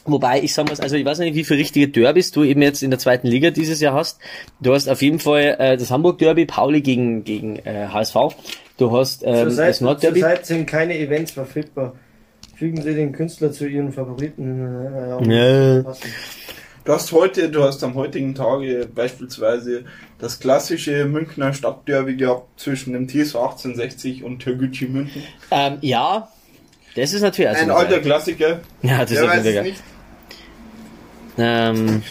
wobei, 0.06 0.40
ich 0.42 0.54
sag 0.54 0.66
mal, 0.66 0.78
also 0.80 0.96
ich 0.96 1.04
weiß 1.04 1.18
nicht, 1.20 1.34
wie 1.34 1.44
viele 1.44 1.60
richtige 1.60 1.88
Derbys 1.88 2.30
du 2.30 2.42
eben 2.44 2.62
jetzt 2.62 2.82
in 2.82 2.90
der 2.90 2.98
zweiten 2.98 3.26
Liga 3.26 3.50
dieses 3.50 3.80
Jahr 3.80 3.94
hast. 3.94 4.18
Du 4.60 4.72
hast 4.74 4.88
auf 4.88 5.02
jeden 5.02 5.18
Fall 5.18 5.56
äh, 5.58 5.76
das 5.76 5.90
Hamburg 5.90 6.18
Derby, 6.18 6.46
Pauli 6.46 6.80
gegen, 6.80 7.24
gegen 7.24 7.56
äh, 7.56 7.88
HSV. 7.92 8.16
Du 8.78 8.96
hast 8.96 9.22
ähm, 9.24 9.48
Zurzeit, 9.48 9.68
das 9.70 9.80
Nordderby. 9.80 10.20
zurzeit 10.20 10.46
sind 10.46 10.66
keine 10.66 10.98
Events 10.98 11.32
verfügbar. 11.32 11.94
Fügen 12.56 12.80
Sie 12.82 12.94
den 12.94 13.12
Künstler 13.12 13.52
zu 13.52 13.66
Ihren 13.66 13.92
Favoriten. 13.92 15.20
Äh, 15.22 15.82
Ja. 15.82 15.94
Du 16.84 16.92
hast 16.92 17.10
heute, 17.10 17.48
du 17.48 17.64
hast 17.64 17.82
am 17.82 17.96
heutigen 17.96 18.36
Tage 18.36 18.86
beispielsweise 18.94 19.86
das 20.20 20.38
klassische 20.38 21.04
Münchner 21.04 21.52
Stadtderby 21.52 22.14
gehabt 22.14 22.60
zwischen 22.60 22.92
dem 22.92 23.08
TSV 23.08 23.34
1860 23.34 24.22
und 24.22 24.38
Türgücü 24.38 24.86
München. 24.86 25.22
Ähm, 25.50 25.78
ja, 25.80 26.28
das 26.94 27.12
ist 27.12 27.22
natürlich 27.22 27.48
also 27.50 27.62
Ein 27.64 27.70
alter 27.72 27.98
Klassiker. 27.98 28.60
Ja, 28.82 29.00
das 29.00 29.10
ist 29.10 29.20
weiß 29.22 29.42
geil. 29.42 29.62
nicht. 29.64 29.82
Ähm, 31.38 32.02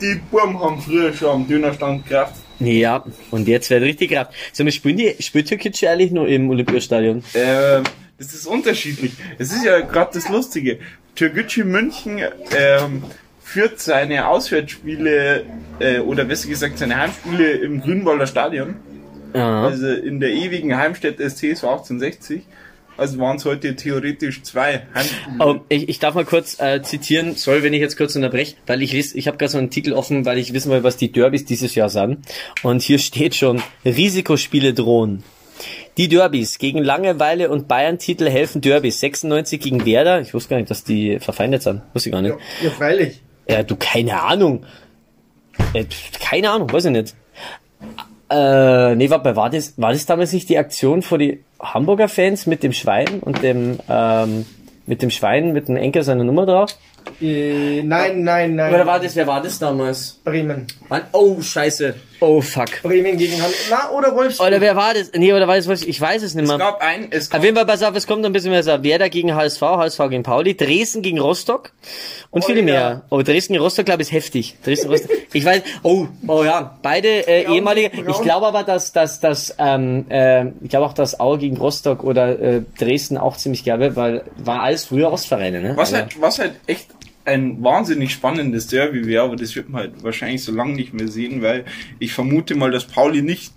Die 0.00 0.20
Burm 0.30 0.60
haben 0.60 0.80
früher 0.80 1.12
schon 1.12 1.28
am 1.28 1.48
Dönerstand 1.48 2.06
Kraft. 2.06 2.34
ja, 2.60 3.04
und 3.30 3.48
jetzt 3.48 3.70
wird 3.70 3.82
richtig 3.82 4.10
Kraft. 4.12 4.32
So, 4.52 4.64
wir 4.64 4.72
spielen 4.72 4.96
die, 4.96 5.14
spielt 5.20 5.48
Türkei 5.48 5.70
eigentlich 5.90 6.10
nur 6.12 6.28
im 6.28 6.48
Olympiastadion? 6.50 7.22
Ähm, 7.34 7.84
das 8.18 8.34
ist 8.34 8.46
unterschiedlich. 8.46 9.12
Es 9.38 9.52
ist 9.52 9.64
ja 9.64 9.80
gerade 9.80 10.10
das 10.14 10.28
Lustige. 10.28 10.78
Türgücü 11.14 11.64
München 11.64 12.20
ähm, 12.56 13.02
führt 13.42 13.80
seine 13.80 14.28
Auswärtsspiele 14.28 15.44
äh, 15.78 15.98
oder 16.00 16.24
besser 16.24 16.48
gesagt 16.48 16.78
seine 16.78 16.96
Heimspiele 16.96 17.50
im 17.52 17.80
Grünwalder 17.80 18.26
Stadion. 18.26 18.76
Ja. 19.34 19.64
Also 19.64 19.88
in 19.88 20.20
der 20.20 20.30
ewigen 20.30 20.76
Heimstätte 20.76 21.22
des 21.22 21.36
TSV 21.36 21.64
1860. 21.64 22.42
Also 22.98 23.18
waren 23.18 23.36
es 23.36 23.44
heute 23.44 23.76
theoretisch 23.76 24.42
zwei. 24.42 24.82
Oh, 25.38 25.60
ich, 25.68 25.88
ich 25.88 25.98
darf 26.00 26.14
mal 26.14 26.24
kurz 26.24 26.60
äh, 26.60 26.82
zitieren, 26.82 27.36
sorry, 27.36 27.62
wenn 27.62 27.72
ich 27.72 27.80
jetzt 27.80 27.96
kurz 27.96 28.16
unterbreche, 28.16 28.56
weil 28.66 28.82
ich 28.82 28.92
lese, 28.92 29.16
ich 29.16 29.28
habe 29.28 29.38
gerade 29.38 29.52
so 29.52 29.58
einen 29.58 29.68
Artikel 29.68 29.92
offen, 29.92 30.24
weil 30.24 30.36
ich 30.38 30.52
wissen 30.52 30.72
will, 30.72 30.82
was 30.82 30.96
die 30.96 31.12
Derbys 31.12 31.44
dieses 31.44 31.76
Jahr 31.76 31.90
sind. 31.90 32.18
Und 32.64 32.82
hier 32.82 32.98
steht 32.98 33.36
schon, 33.36 33.62
Risikospiele 33.84 34.74
drohen. 34.74 35.22
Die 35.96 36.08
Derbys 36.08 36.58
gegen 36.58 36.82
Langeweile 36.82 37.50
und 37.50 37.68
Bayern-Titel 37.68 38.28
helfen 38.28 38.60
Derbys. 38.60 39.00
96 39.00 39.60
gegen 39.60 39.86
Werder. 39.86 40.20
Ich 40.20 40.34
wusste 40.34 40.50
gar 40.50 40.56
nicht, 40.58 40.70
dass 40.70 40.82
die 40.82 41.20
verfeindet 41.20 41.62
sind. 41.62 41.82
Wusste 41.92 42.08
ich 42.08 42.12
gar 42.12 42.22
nicht. 42.22 42.36
Ja, 42.62 42.70
freilich. 42.70 43.20
Ja, 43.48 43.62
du, 43.62 43.76
keine 43.76 44.22
Ahnung. 44.22 44.64
Äh, 45.72 45.84
keine 46.20 46.50
Ahnung, 46.50 46.72
weiß 46.72 46.86
ich 46.86 46.92
nicht. 46.92 47.14
Äh, 48.30 48.94
nee, 48.96 49.08
warte, 49.08 49.36
war 49.36 49.50
das, 49.50 49.74
war 49.78 49.92
das 49.92 50.04
damals 50.04 50.32
nicht 50.32 50.48
die 50.48 50.58
Aktion 50.58 51.02
vor 51.02 51.18
die 51.18 51.44
Hamburger 51.60 52.08
Fans 52.08 52.46
mit 52.46 52.62
dem 52.62 52.72
Schwein 52.72 53.20
und 53.20 53.42
dem, 53.42 53.78
ähm, 53.88 54.46
mit 54.86 55.02
dem 55.02 55.10
Schwein, 55.10 55.52
mit 55.52 55.68
dem 55.68 55.76
Enkel 55.76 56.02
seiner 56.02 56.24
Nummer 56.24 56.46
drauf? 56.46 56.76
Äh, 57.20 57.82
nein, 57.82 58.22
nein, 58.22 58.54
nein. 58.54 58.74
Oder 58.74 58.86
war 58.86 59.00
das, 59.00 59.16
wer 59.16 59.26
war 59.26 59.42
das 59.42 59.58
damals? 59.58 60.20
Bremen. 60.24 60.66
Mann, 60.88 61.02
oh, 61.12 61.40
scheiße. 61.40 61.94
Oh, 62.20 62.40
fuck. 62.40 62.82
Bremen 62.82 63.16
gegen 63.16 63.34
Hamburg. 63.34 63.54
Na, 63.70 63.90
oder 63.90 64.14
Wolfsburg. 64.14 64.48
Oder 64.48 64.60
wer 64.60 64.74
war 64.74 64.94
das? 64.94 65.12
Nee, 65.14 65.32
oder 65.32 65.46
war 65.46 65.56
das, 65.56 65.82
ich 65.82 66.00
weiß 66.00 66.22
es 66.22 66.34
nicht 66.34 66.44
Es 66.44 66.48
mehr. 66.48 66.58
gab 66.58 66.80
ein, 66.82 67.08
es 67.10 67.26
Auf 67.26 67.32
gab, 67.32 67.44
jeden 67.44 67.56
Fall, 67.56 67.66
pass 67.66 67.82
auf, 67.82 67.94
es 67.94 68.06
kommt 68.06 68.24
ein 68.26 68.32
bisschen 68.32 68.50
mehr 68.50 68.62
so. 68.62 68.82
Werder 68.82 69.08
gegen 69.08 69.34
HSV, 69.34 69.60
HSV 69.62 69.98
gegen 70.10 70.22
Pauli, 70.22 70.56
Dresden 70.56 71.02
gegen 71.02 71.18
Rostock 71.20 71.70
und 72.30 72.42
Oh 72.42 72.46
viele 72.46 72.58
ja. 72.60 72.64
mehr. 72.64 73.02
Oh, 73.10 73.22
Dresden 73.22 73.52
gegen 73.52 73.62
Rostock, 73.62 73.86
glaube 73.86 74.02
ich, 74.02 74.08
ist 74.08 74.12
heftig. 74.14 74.56
Dresden, 74.64 74.90
Rostock. 74.90 75.10
Ich 75.32 75.44
weiß, 75.44 75.62
oh, 75.82 76.06
oh 76.26 76.42
ja, 76.44 76.78
beide 76.82 77.26
äh, 77.28 77.44
Braun, 77.44 77.54
ehemalige. 77.54 77.90
Ich 77.94 78.02
Braun. 78.04 78.22
glaube 78.22 78.46
aber, 78.48 78.62
dass, 78.64 78.92
dass, 78.92 79.20
dass 79.20 79.54
ähm, 79.58 80.06
äh, 80.08 80.46
ich 80.62 80.70
glaube 80.70 80.86
auch, 80.86 80.94
dass 80.94 81.20
Aue 81.20 81.38
gegen 81.38 81.56
Rostock 81.56 82.02
oder 82.04 82.38
äh, 82.40 82.62
Dresden 82.78 83.16
auch 83.18 83.36
ziemlich 83.36 83.62
glaube, 83.64 83.94
weil 83.96 84.24
war 84.38 84.62
alles 84.62 84.86
früher 84.86 85.12
Ostvereine, 85.12 85.60
ne? 85.60 85.72
was 85.76 85.90
Aber- 85.92 86.02
halt, 86.02 86.20
was 86.20 86.38
halt 86.38 86.52
echt 86.66 86.88
ein 87.28 87.62
wahnsinnig 87.62 88.12
spannendes 88.12 88.66
Derby 88.66 89.06
wäre, 89.06 89.24
aber 89.24 89.36
das 89.36 89.54
wird 89.56 89.68
man 89.68 89.82
halt 89.82 90.02
wahrscheinlich 90.02 90.42
so 90.42 90.52
lange 90.52 90.74
nicht 90.74 90.92
mehr 90.94 91.08
sehen, 91.08 91.42
weil 91.42 91.64
ich 91.98 92.12
vermute 92.12 92.54
mal, 92.56 92.70
dass 92.70 92.84
Pauli 92.86 93.22
nicht 93.22 93.52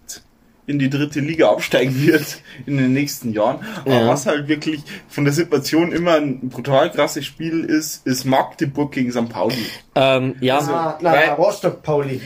in 0.67 0.77
die 0.77 0.91
dritte 0.91 1.19
Liga 1.19 1.49
absteigen 1.51 2.05
wird 2.05 2.23
in 2.67 2.77
den 2.77 2.93
nächsten 2.93 3.33
Jahren. 3.33 3.59
Aber 3.83 3.93
Ja. 4.01 4.07
was 4.07 4.27
halt 4.27 4.47
wirklich 4.47 4.81
von 5.09 5.25
der 5.25 5.33
Situation 5.33 5.91
immer 5.91 6.13
ein 6.15 6.49
brutal 6.49 6.91
krasses 6.91 7.25
Spiel 7.25 7.65
ist, 7.65 8.05
ist 8.05 8.25
Magdeburg 8.25 8.91
gegen 8.91 9.11
St. 9.11 9.27
Pauli. 9.27 9.55
ähm, 9.95 10.35
ja, 10.39 10.59
Ah, 10.59 10.97
na, 11.01 11.11
Weil- 11.11 11.29
Rostock 11.31 11.81
Pauli. 11.81 12.21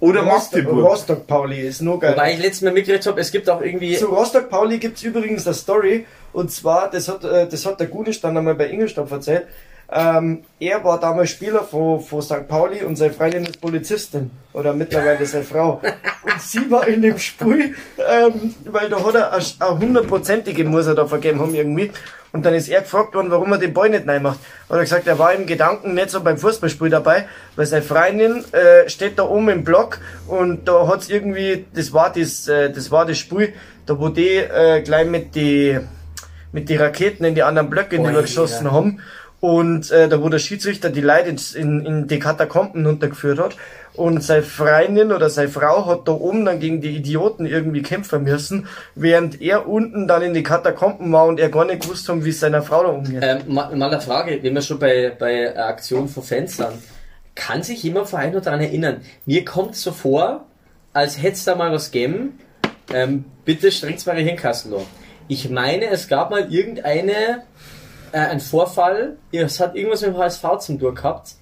Oder 0.00 0.22
Rostock, 0.22 0.64
Magdeburg. 0.64 0.84
Rostock 0.84 1.26
Pauli 1.28 1.60
ist 1.60 1.80
nur 1.80 2.00
geil. 2.00 2.12
Wobei 2.12 2.34
ich 2.34 2.40
letztes 2.40 2.62
Mal 2.62 2.72
mitgekriegt 2.72 3.06
habe, 3.06 3.20
es 3.20 3.30
gibt 3.30 3.48
auch 3.48 3.62
irgendwie. 3.62 3.96
Zu 3.96 4.06
Rostock 4.06 4.50
Pauli 4.50 4.78
gibt's 4.78 5.02
übrigens 5.04 5.46
eine 5.46 5.54
Story. 5.54 6.04
Und 6.32 6.50
zwar, 6.50 6.90
das 6.90 7.08
hat, 7.08 7.24
äh, 7.24 7.48
das 7.48 7.64
hat 7.64 7.80
der 7.80 7.86
Gunisch 7.86 8.20
dann 8.20 8.36
einmal 8.36 8.56
bei 8.56 8.68
Ingolstadt 8.68 9.10
erzählt. 9.10 9.46
Ähm, 9.92 10.42
er 10.58 10.82
war 10.82 10.98
damals 10.98 11.30
Spieler 11.30 11.62
von, 11.62 12.00
von 12.00 12.20
St. 12.20 12.48
Pauli 12.48 12.82
und 12.82 12.96
seine 12.96 13.12
Freundin 13.12 13.44
ist 13.44 13.60
Polizistin. 13.60 14.30
Oder 14.52 14.72
mittlerweile 14.72 15.24
seine 15.26 15.44
Frau. 15.44 15.80
Und 16.24 16.40
sie 16.40 16.68
war 16.70 16.88
in 16.88 17.02
dem 17.02 17.18
Spiel, 17.18 17.74
ähm, 17.98 18.54
weil 18.64 18.88
da 18.88 19.04
hat 19.04 19.14
er 19.14 19.32
eine- 19.32 19.78
hundertprozentige 19.78 20.64
muss 20.64 20.86
er 20.86 20.94
da 20.94 21.06
vergeben 21.06 21.40
haben 21.40 21.54
irgendwie. 21.54 21.92
Und 22.32 22.44
dann 22.44 22.54
ist 22.54 22.68
er 22.68 22.80
gefragt 22.82 23.14
worden, 23.14 23.30
warum 23.30 23.52
er 23.52 23.58
den 23.58 23.72
Ball 23.72 23.88
nicht 23.88 24.06
rein 24.08 24.22
macht. 24.22 24.40
Hat 24.68 24.76
er 24.76 24.80
gesagt, 24.82 25.06
er 25.06 25.18
war 25.18 25.32
im 25.32 25.46
Gedanken 25.46 25.94
nicht 25.94 26.10
so 26.10 26.20
beim 26.20 26.36
Fußballspiel 26.36 26.90
dabei, 26.90 27.26
weil 27.54 27.64
seine 27.66 27.82
Freundin 27.82 28.44
äh, 28.52 28.88
steht 28.88 29.18
da 29.18 29.22
oben 29.22 29.48
im 29.50 29.64
Block 29.64 30.00
und 30.26 30.66
da 30.68 30.88
hat's 30.88 31.08
irgendwie, 31.08 31.64
das 31.74 31.92
war 31.92 32.12
das, 32.12 32.48
äh, 32.48 32.70
das 32.70 32.90
war 32.90 33.06
das 33.06 33.18
Spiel, 33.18 33.52
da 33.86 33.98
wo 33.98 34.08
die 34.08 34.36
äh, 34.36 34.82
gleich 34.82 35.06
mit 35.08 35.34
die 35.34 35.78
mit 36.52 36.68
die 36.68 36.76
Raketen 36.76 37.24
in 37.24 37.34
die 37.34 37.42
anderen 37.42 37.68
Blöcke 37.70 37.98
Oh, 38.00 38.02
geschossen 38.22 38.70
haben. 38.72 39.00
Und 39.40 39.90
äh, 39.90 40.08
da 40.08 40.22
wo 40.22 40.28
der 40.28 40.38
Schiedsrichter 40.38 40.90
die 40.90 41.02
Leute 41.02 41.36
in, 41.58 41.84
in 41.84 42.06
die 42.08 42.18
Katakomben 42.18 42.86
runtergeführt 42.86 43.38
hat. 43.38 43.56
und 43.96 44.22
seine 44.22 44.42
Freundin 44.42 45.12
oder 45.12 45.30
seine 45.30 45.48
Frau 45.48 45.86
hat 45.86 46.06
da 46.06 46.12
oben 46.12 46.44
dann 46.44 46.60
gegen 46.60 46.80
die 46.80 46.96
Idioten 46.96 47.46
irgendwie 47.46 47.82
kämpfen 47.82 48.24
müssen, 48.24 48.66
während 48.94 49.40
er 49.40 49.68
unten 49.68 50.06
dann 50.06 50.22
in 50.22 50.34
die 50.34 50.42
Katakomben 50.42 51.12
war 51.12 51.26
und 51.26 51.40
er 51.40 51.48
gar 51.48 51.64
nicht 51.64 51.82
gewusst 51.82 52.08
hat, 52.08 52.24
wie 52.24 52.30
es 52.30 52.40
seiner 52.40 52.62
Frau 52.62 52.82
da 52.82 52.88
umgeht. 52.90 53.22
Ähm, 53.22 53.42
mal, 53.46 53.74
mal 53.74 53.90
eine 53.90 54.00
Frage, 54.00 54.38
wenn 54.42 54.54
wir 54.54 54.62
schon 54.62 54.78
bei, 54.78 55.12
bei 55.18 55.56
Aktionen 55.56 56.08
von 56.08 56.22
sind. 56.22 56.58
Kann 57.34 57.62
sich 57.62 57.82
jemand 57.82 58.08
von 58.08 58.20
euch 58.20 58.32
noch 58.32 58.42
daran 58.42 58.60
erinnern? 58.60 59.02
Mir 59.26 59.44
kommt 59.44 59.76
so 59.76 59.92
vor, 59.92 60.46
als 60.92 61.22
hätte 61.22 61.34
es 61.34 61.44
da 61.44 61.54
mal 61.54 61.72
was 61.72 61.90
gegeben. 61.90 62.38
Ähm, 62.92 63.24
bitte 63.44 63.70
strengt's 63.70 64.06
mal 64.06 64.16
Hirnkasten 64.16 64.70
noch. 64.70 64.86
Ich 65.28 65.50
meine, 65.50 65.86
es 65.90 66.08
gab 66.08 66.30
mal 66.30 66.52
irgendeine, 66.52 67.42
äh, 68.12 68.18
ein 68.18 68.40
Vorfall, 68.40 69.16
es 69.32 69.60
hat 69.60 69.74
irgendwas 69.76 70.00
mit 70.02 70.10
dem 70.10 70.18
HSV 70.18 70.44
zum 70.60 70.78
Dur 70.78 70.94
gehabt. 70.94 71.32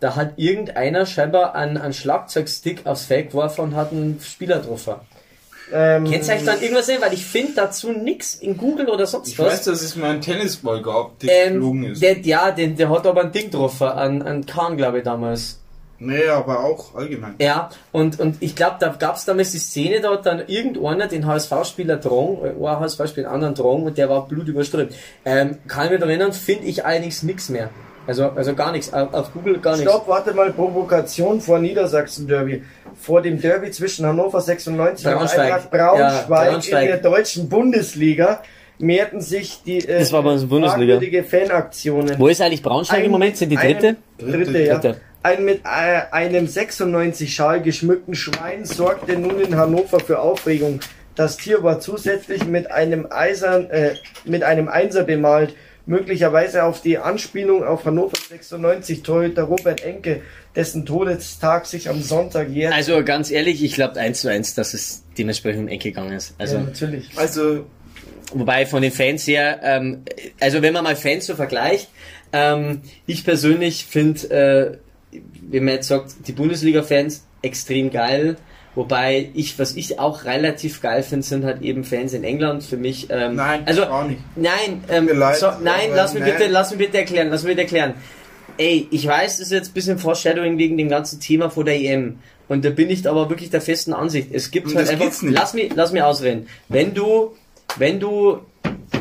Da 0.00 0.16
hat 0.16 0.32
irgendeiner 0.36 1.06
scheinbar 1.06 1.54
einen, 1.54 1.76
einen 1.76 1.92
Schlagzeugstick 1.92 2.86
aufs 2.86 3.04
Feld 3.04 3.30
geworfen 3.30 3.60
und 3.62 3.76
hat 3.76 3.92
einen 3.92 4.20
Spieler 4.20 4.58
getroffen. 4.58 4.94
Ähm, 5.72 6.04
Kennt 6.10 6.26
ihr 6.28 6.34
euch 6.34 6.44
dann 6.44 6.60
irgendwas 6.60 6.86
sehen? 6.86 7.00
Weil 7.00 7.14
ich 7.14 7.24
finde 7.24 7.52
dazu 7.54 7.92
nix 7.92 8.34
in 8.34 8.56
Google 8.56 8.88
oder 8.90 9.06
sonst 9.06 9.28
Ich 9.28 9.38
was. 9.38 9.46
weiß, 9.46 9.64
dass 9.64 9.80
es 9.82 9.96
mal 9.96 10.10
einen 10.10 10.20
Tennisball 10.20 10.82
gab, 10.82 11.18
der 11.20 11.52
geflogen 11.52 11.84
Ähm, 11.84 11.92
ist. 11.92 12.02
der, 12.02 12.18
ja, 12.20 12.50
den, 12.50 12.76
der 12.76 12.90
hat 12.90 13.06
aber 13.06 13.22
ein 13.22 13.32
Ding 13.32 13.44
getroffen, 13.50 13.86
an, 13.86 14.22
an 14.22 14.44
Kahn, 14.44 14.76
glaube 14.76 14.98
ich, 14.98 15.04
damals. 15.04 15.60
Nee, 16.06 16.26
aber 16.28 16.64
auch 16.64 16.94
allgemein. 16.94 17.34
Ja, 17.40 17.70
und, 17.92 18.20
und 18.20 18.36
ich 18.40 18.54
glaube, 18.56 18.76
da 18.80 18.88
gab 18.98 19.16
es 19.16 19.24
damals 19.24 19.52
die 19.52 19.58
Szene, 19.58 20.00
da 20.00 20.12
hat 20.12 20.26
dann 20.26 20.42
irgendeiner 20.46 21.06
den 21.06 21.26
HSV-Spieler 21.26 21.96
drang, 21.96 22.38
äh, 22.42 22.48
ein 22.66 22.80
HSV-Spieler 22.80 23.28
einen 23.28 23.34
anderen 23.34 23.54
drang 23.54 23.82
und 23.84 23.98
der 23.98 24.08
war 24.08 24.26
blutüberströmt. 24.26 24.92
Ähm, 25.24 25.58
kann 25.68 25.86
ich 25.86 25.90
mich 25.92 26.00
daran 26.00 26.10
erinnern, 26.10 26.32
finde 26.32 26.66
ich 26.66 26.84
allerdings 26.84 27.22
nichts 27.22 27.48
mehr. 27.48 27.70
Also, 28.06 28.30
also 28.30 28.54
gar 28.54 28.72
nichts, 28.72 28.92
auf, 28.92 29.32
Google 29.32 29.58
gar 29.60 29.76
nichts. 29.76 29.90
Stopp, 29.90 30.08
warte 30.08 30.34
mal, 30.34 30.52
Provokation 30.52 31.40
vor 31.40 31.60
Niedersachsen-Derby. 31.60 32.64
Vor 33.00 33.22
dem 33.22 33.40
Derby 33.40 33.70
zwischen 33.70 34.04
Hannover 34.06 34.40
96 34.40 35.06
und 35.06 35.12
Braunschweig. 35.14 35.38
Eintracht 35.40 35.70
Braunschweig, 35.70 36.28
Ja, 36.28 36.50
Braunschweig. 36.50 36.82
in 36.82 36.88
der 36.88 36.98
deutschen 37.10 37.48
Bundesliga 37.48 38.42
mehrten 38.78 39.20
sich 39.20 39.62
die 39.64 39.78
äh, 39.78 40.00
Das 40.00 40.12
war 40.12 40.22
bei 40.24 40.32
uns 40.32 40.44
Bundesliga. 40.48 40.94
fragwürdige 40.94 41.22
Fanaktionen. 41.24 42.18
Wo 42.18 42.26
ist 42.28 42.40
eigentlich 42.40 42.62
Braunschweig 42.62 43.04
im 43.04 43.12
Moment? 43.12 43.36
Sind 43.36 43.50
die 43.50 43.56
dritte? 43.56 43.96
Einem, 44.18 44.32
dritte, 44.32 44.58
ja. 44.58 44.78
Dritte. 44.78 45.00
Ein 45.22 45.44
mit 45.44 45.62
äh, 45.64 46.02
einem 46.10 46.46
96 46.46 47.32
Schal 47.34 47.62
geschmückten 47.62 48.14
Schwein 48.14 48.64
sorgte 48.64 49.16
nun 49.16 49.40
in 49.40 49.56
Hannover 49.56 50.00
für 50.00 50.18
Aufregung. 50.18 50.80
Das 51.14 51.36
Tier 51.36 51.62
war 51.62 51.78
zusätzlich 51.78 52.46
mit 52.46 52.70
einem 52.70 53.06
Eisern, 53.10 53.70
äh, 53.70 53.94
mit 54.24 54.42
einem 54.42 54.68
Einser 54.68 55.04
bemalt, 55.04 55.54
möglicherweise 55.86 56.64
auf 56.64 56.80
die 56.80 56.98
Anspielung 56.98 57.64
auf 57.64 57.84
Hannover 57.84 58.16
96 58.16 59.02
Torhüter 59.02 59.44
Robert 59.44 59.84
Enke, 59.84 60.22
dessen 60.56 60.86
Todestag 60.86 61.66
sich 61.66 61.88
am 61.88 62.02
Sonntag 62.02 62.48
jährt. 62.48 62.72
Also 62.74 63.04
ganz 63.04 63.30
ehrlich, 63.30 63.62
ich 63.62 63.74
glaube 63.74 64.00
eins 64.00 64.22
zu 64.22 64.28
eins, 64.28 64.54
dass 64.54 64.74
es 64.74 65.04
dementsprechend 65.18 65.62
um 65.62 65.68
Ecke 65.68 65.90
gegangen 65.90 66.12
ist. 66.12 66.34
Also 66.38 66.56
ja, 66.56 66.62
natürlich. 66.62 67.10
Also, 67.16 67.66
Wobei 68.34 68.64
von 68.64 68.80
den 68.80 68.92
Fans 68.92 69.26
her, 69.26 69.60
ähm, 69.62 70.04
also 70.40 70.62
wenn 70.62 70.72
man 70.72 70.84
mal 70.84 70.96
Fans 70.96 71.26
so 71.26 71.34
vergleicht, 71.34 71.88
Ähm, 72.32 72.80
ich 73.06 73.24
persönlich 73.24 73.84
finde, 73.84 74.30
äh, 74.30 74.78
wenn 75.48 75.64
man 75.64 75.74
jetzt 75.74 75.88
sagt, 75.88 76.26
die 76.26 76.32
Bundesliga-Fans 76.32 77.24
extrem 77.42 77.90
geil. 77.90 78.36
Wobei 78.74 79.28
ich, 79.34 79.58
was 79.58 79.76
ich 79.76 79.98
auch 79.98 80.24
relativ 80.24 80.80
geil 80.80 81.02
finde, 81.02 81.26
sind 81.26 81.44
halt 81.44 81.60
eben 81.60 81.84
Fans 81.84 82.14
in 82.14 82.24
England. 82.24 82.62
Für 82.62 82.78
mich, 82.78 83.08
ähm, 83.10 83.36
nein, 83.36 83.62
also 83.66 83.82
gar 83.82 84.06
nicht. 84.06 84.20
Nein, 84.34 84.82
ähm, 84.88 85.08
leid, 85.12 85.36
so, 85.36 85.48
nein, 85.62 85.90
lass 85.94 86.14
mich 86.14 86.22
nein. 86.22 86.32
bitte, 86.38 86.50
lass 86.50 86.70
mich 86.70 86.78
bitte 86.78 86.98
erklären, 86.98 87.28
lass 87.28 87.42
mich 87.42 87.50
bitte 87.50 87.62
erklären. 87.62 87.94
Ey, 88.56 88.88
ich 88.90 89.06
weiß, 89.06 89.38
das 89.38 89.46
ist 89.46 89.52
jetzt 89.52 89.70
ein 89.70 89.74
bisschen 89.74 89.98
Foreshadowing 89.98 90.56
wegen 90.56 90.78
dem 90.78 90.88
ganzen 90.88 91.20
Thema 91.20 91.50
vor 91.50 91.64
der 91.64 91.78
EM. 91.80 92.18
Und 92.48 92.64
da 92.64 92.70
bin 92.70 92.88
ich 92.88 93.06
aber 93.06 93.28
wirklich 93.28 93.50
der 93.50 93.60
festen 93.60 93.92
Ansicht. 93.92 94.28
Es 94.32 94.50
gibt 94.50 94.68
Und 94.68 94.76
halt 94.76 94.88
einfach, 94.88 95.12
lass 95.22 95.54
mich, 95.54 95.72
lass 95.74 95.92
mich 95.92 96.02
ausreden. 96.02 96.46
Wenn 96.68 96.94
du, 96.94 97.34
wenn 97.76 98.00
du, 98.00 98.38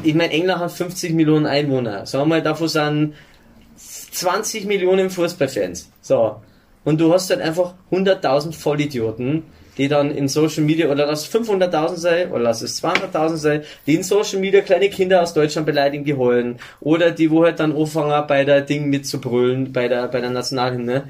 ich 0.04 0.16
meine, 0.16 0.34
England 0.34 0.62
hat 0.62 0.72
50 0.72 1.14
Millionen 1.14 1.46
Einwohner. 1.46 2.06
Sagen 2.06 2.24
wir 2.24 2.38
mal, 2.38 2.42
davon 2.42 2.68
sind 2.68 3.14
20 4.12 4.66
Millionen 4.66 5.10
Fußballfans. 5.10 5.90
So. 6.02 6.38
Und 6.84 7.00
du 7.00 7.14
hast 7.14 7.30
halt 7.30 7.42
einfach 7.42 7.74
100.000 7.92 8.54
Vollidioten, 8.54 9.44
die 9.78 9.88
dann 9.88 10.12
in 10.12 10.28
Social 10.28 10.64
Media, 10.64 10.90
oder 10.90 11.06
lass 11.06 11.28
es 11.28 11.34
500.000 11.34 11.96
sein, 11.96 12.32
oder 12.32 12.42
lass 12.44 12.62
es 12.62 12.84
200.000 12.84 13.38
sein, 13.38 13.64
die 13.88 13.96
in 13.96 14.04
Social 14.04 14.40
Media 14.40 14.62
kleine 14.62 14.90
Kinder 14.90 15.22
aus 15.22 15.34
Deutschland 15.34 15.66
beleidigen, 15.66 16.04
die 16.04 16.16
heulen. 16.16 16.58
Oder 16.80 17.12
die, 17.12 17.32
wo 17.32 17.44
halt 17.44 17.60
dann 17.60 17.76
anfangen, 17.76 18.28
bei 18.28 18.44
der 18.44 18.62
Ding 18.62 18.90
mitzubrüllen, 18.90 19.72
bei 19.72 19.88
der, 19.88 20.08
bei 20.08 20.22
der 20.22 20.32
Nationalhymne. 20.32 21.06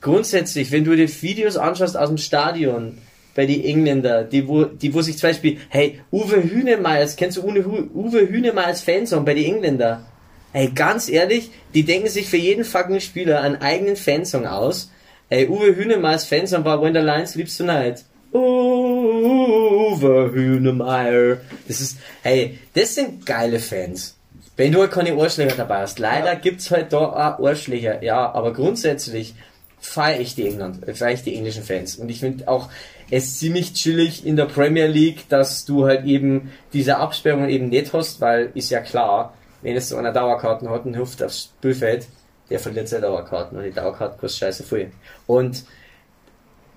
Grundsätzlich, 0.00 0.70
wenn 0.70 0.84
du 0.84 0.94
dir 0.94 1.08
Videos 1.22 1.56
anschaust 1.56 1.96
aus 1.96 2.08
dem 2.08 2.18
Stadion, 2.18 2.98
bei 3.34 3.46
die 3.46 3.66
Engländer, 3.66 4.24
die 4.24 4.48
wo, 4.48 4.64
die 4.64 4.94
wo 4.94 5.02
sich 5.02 5.18
zum 5.18 5.30
Beispiel, 5.30 5.58
hey, 5.68 6.00
Uwe 6.10 6.42
Hühnemeyers, 6.42 7.16
kennst 7.16 7.36
du 7.36 7.42
Uwe, 7.46 8.28
Hühnemeyers 8.28 8.82
Fansong 8.82 9.24
bei 9.24 9.34
die 9.34 9.46
Engländer? 9.46 10.06
Ey, 10.52 10.70
ganz 10.74 11.08
ehrlich, 11.08 11.50
die 11.74 11.84
denken 11.84 12.08
sich 12.08 12.28
für 12.28 12.36
jeden 12.36 12.64
fucking 12.64 13.00
Spieler 13.00 13.42
einen 13.42 13.56
eigenen 13.56 13.96
Fansong 13.96 14.46
aus. 14.46 14.90
Ey, 15.28 15.48
Uwe 15.48 15.74
Hühnemeyers 15.76 16.24
Fansong 16.24 16.64
war 16.64 16.80
When 16.80 16.94
the 16.94 17.00
Lions 17.00 17.32
Sleeps 17.32 17.56
Tonight. 17.56 18.04
Uwe 18.32 20.30
Hühnemeyer. 20.32 21.38
Das 21.66 21.80
ist, 21.80 21.98
hey, 22.22 22.58
das 22.74 22.94
sind 22.94 23.26
geile 23.26 23.58
Fans. 23.58 24.16
Wenn 24.56 24.72
du 24.72 24.80
halt 24.80 24.92
keine 24.92 25.16
Ohrschläger 25.16 25.54
dabei 25.56 25.80
hast. 25.80 25.98
Leider 25.98 26.36
gibt's 26.36 26.70
halt 26.70 26.92
da 26.92 26.98
auch 26.98 27.38
Ohrschläger, 27.38 28.02
ja, 28.02 28.32
aber 28.32 28.52
grundsätzlich 28.52 29.34
feiere 29.78 30.20
ich 30.20 30.34
die 30.34 30.46
England, 30.48 30.84
feiere 30.96 31.12
ich 31.12 31.22
die 31.22 31.34
englischen 31.34 31.62
Fans. 31.62 31.96
Und 31.96 32.08
ich 32.08 32.20
finde 32.20 32.48
auch 32.48 32.70
es 33.10 33.38
ziemlich 33.38 33.74
chillig 33.74 34.26
in 34.26 34.36
der 34.36 34.46
Premier 34.46 34.86
League, 34.86 35.28
dass 35.28 35.64
du 35.64 35.86
halt 35.86 36.04
eben 36.06 36.50
diese 36.72 36.96
Absperrung 36.96 37.48
eben 37.48 37.68
nicht 37.68 37.92
hast, 37.92 38.20
weil 38.20 38.50
ist 38.54 38.70
ja 38.70 38.80
klar, 38.80 39.34
wenn 39.62 39.76
es 39.76 39.88
so 39.88 39.96
einer 39.96 40.12
Dauerkarten 40.12 40.68
hat 40.70 40.84
und 40.86 40.94
hilft 40.94 41.22
aufs 41.22 41.44
Spielfeld, 41.58 42.06
der 42.50 42.58
verliert 42.60 42.88
seine 42.88 43.02
Dauerkarten 43.02 43.58
und 43.58 43.64
die 43.64 43.72
Dauerkarte 43.72 44.18
kostet 44.18 44.40
scheiße 44.40 44.62
viel. 44.64 44.92
Und 45.26 45.64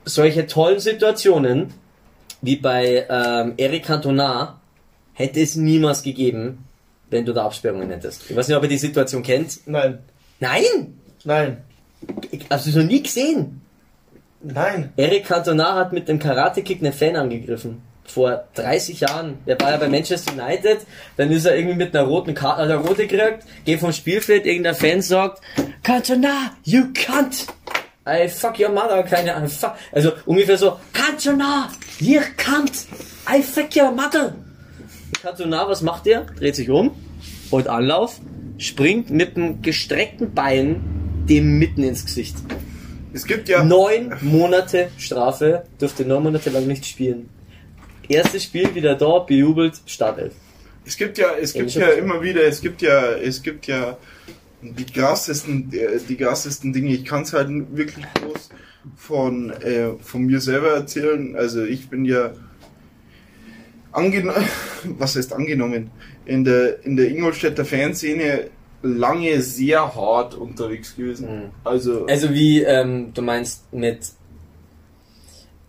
solche 0.05 0.47
tollen 0.47 0.79
Situationen, 0.79 1.73
wie 2.41 2.55
bei 2.55 3.05
ähm, 3.09 3.53
Eric 3.57 3.85
Cantona, 3.85 4.59
hätte 5.13 5.41
es 5.41 5.55
niemals 5.55 6.01
gegeben, 6.01 6.65
wenn 7.09 7.25
du 7.25 7.33
da 7.33 7.45
Absperrungen 7.45 7.89
hättest. 7.89 8.29
Ich 8.29 8.35
weiß 8.35 8.47
nicht, 8.47 8.57
ob 8.57 8.63
ihr 8.63 8.69
die 8.69 8.77
Situation 8.77 9.21
kennt. 9.23 9.67
Nein, 9.67 9.99
Nein! 10.39 10.99
nein, 11.25 11.57
Hast 12.49 12.65
du 12.67 12.79
noch 12.79 12.85
nie 12.87 13.03
gesehen? 13.03 13.61
nein. 14.41 14.93
Eric 14.95 15.25
Cantona 15.25 15.75
hat 15.75 15.91
mit 15.91 16.07
dem 16.07 16.17
Karate-Kick 16.17 16.81
einen 16.81 16.93
Fan 16.93 17.17
angegriffen. 17.17 17.81
Vor 18.09 18.45
30 18.55 19.01
Jahren. 19.01 19.37
Der 19.45 19.59
war 19.59 19.71
ja 19.71 19.77
bei 19.77 19.87
Manchester 19.87 20.33
United. 20.33 20.79
Dann 21.15 21.31
ist 21.31 21.45
er 21.45 21.55
irgendwie 21.55 21.77
mit 21.77 21.95
einer 21.95 22.07
roten 22.07 22.33
Karte, 22.33 22.63
hat 22.63 22.69
er 22.69 22.77
rote 22.77 23.05
gekriegt, 23.05 23.43
geht 23.65 23.79
vom 23.79 23.93
Spielfeld, 23.93 24.45
irgendein 24.45 24.73
Fan 24.73 25.01
sagt, 25.01 25.41
Cantona, 25.83 26.51
you 26.63 26.85
can't! 26.93 27.45
I 28.07 28.27
fuck 28.27 28.59
your 28.59 28.69
mother, 28.69 29.03
keine 29.03 29.35
Ahnung. 29.35 29.49
Fuck. 29.49 29.73
Also 29.91 30.13
ungefähr 30.25 30.57
so, 30.57 30.79
Cantona, 30.93 31.69
you 31.99 32.19
can't! 32.37 32.87
I 33.31 33.43
fuck 33.43 33.75
your 33.75 33.91
mother! 33.91 34.33
Cantona, 35.21 35.67
was 35.67 35.81
macht 35.81 36.07
der? 36.07 36.21
Dreht 36.21 36.55
sich 36.55 36.69
um, 36.71 36.91
holt 37.51 37.67
Anlauf, 37.67 38.19
springt 38.57 39.11
mit 39.11 39.35
dem 39.35 39.61
gestreckten 39.61 40.33
Bein 40.33 41.25
dem 41.29 41.59
mitten 41.59 41.83
ins 41.83 42.05
Gesicht. 42.05 42.37
Es 43.13 43.25
gibt 43.25 43.49
ja, 43.49 43.63
Neun 43.63 44.13
Monate 44.21 44.89
Strafe, 44.97 45.63
durfte 45.79 46.05
neun 46.05 46.23
Monate 46.23 46.49
lang 46.49 46.67
nicht 46.67 46.85
spielen. 46.85 47.29
Erstes 48.09 48.43
Spiel 48.43 48.73
wieder 48.75 48.95
da, 48.95 49.19
bejubelt, 49.19 49.79
Startelf. 49.85 50.33
es 50.85 50.97
gibt 50.97 51.17
ja, 51.17 51.33
es 51.39 51.53
gibt 51.53 51.73
ja 51.75 51.89
immer 51.89 52.21
wieder, 52.21 52.43
es 52.43 52.59
gibt 52.61 52.81
ja, 52.81 53.11
es 53.11 53.41
gibt 53.41 53.67
ja 53.67 53.97
die 54.61 54.85
krassesten, 54.85 55.71
äh, 55.71 55.99
die 56.07 56.15
krassesten 56.17 56.73
Dinge. 56.73 56.93
Ich 56.93 57.05
kann 57.05 57.21
es 57.21 57.33
halt 57.33 57.49
wirklich 57.75 58.05
bloß 58.19 58.49
von, 58.97 59.51
äh, 59.51 59.91
von 60.01 60.23
mir 60.23 60.41
selber 60.41 60.69
erzählen. 60.69 61.35
Also 61.35 61.63
ich 61.63 61.89
bin 61.89 62.05
ja 62.05 62.33
angenommen, 63.91 64.45
was 64.97 65.15
heißt 65.15 65.33
angenommen, 65.33 65.91
in 66.25 66.43
der, 66.43 66.83
in 66.85 66.97
der 66.97 67.09
Ingolstädter 67.09 67.65
Fanszene 67.65 68.49
lange 68.81 69.41
sehr 69.41 69.95
hart 69.95 70.35
unterwegs 70.35 70.95
gewesen. 70.95 71.51
Also, 71.63 72.05
Also 72.05 72.33
wie, 72.33 72.63
ähm, 72.63 73.13
du 73.13 73.21
meinst 73.21 73.71
mit, 73.73 73.99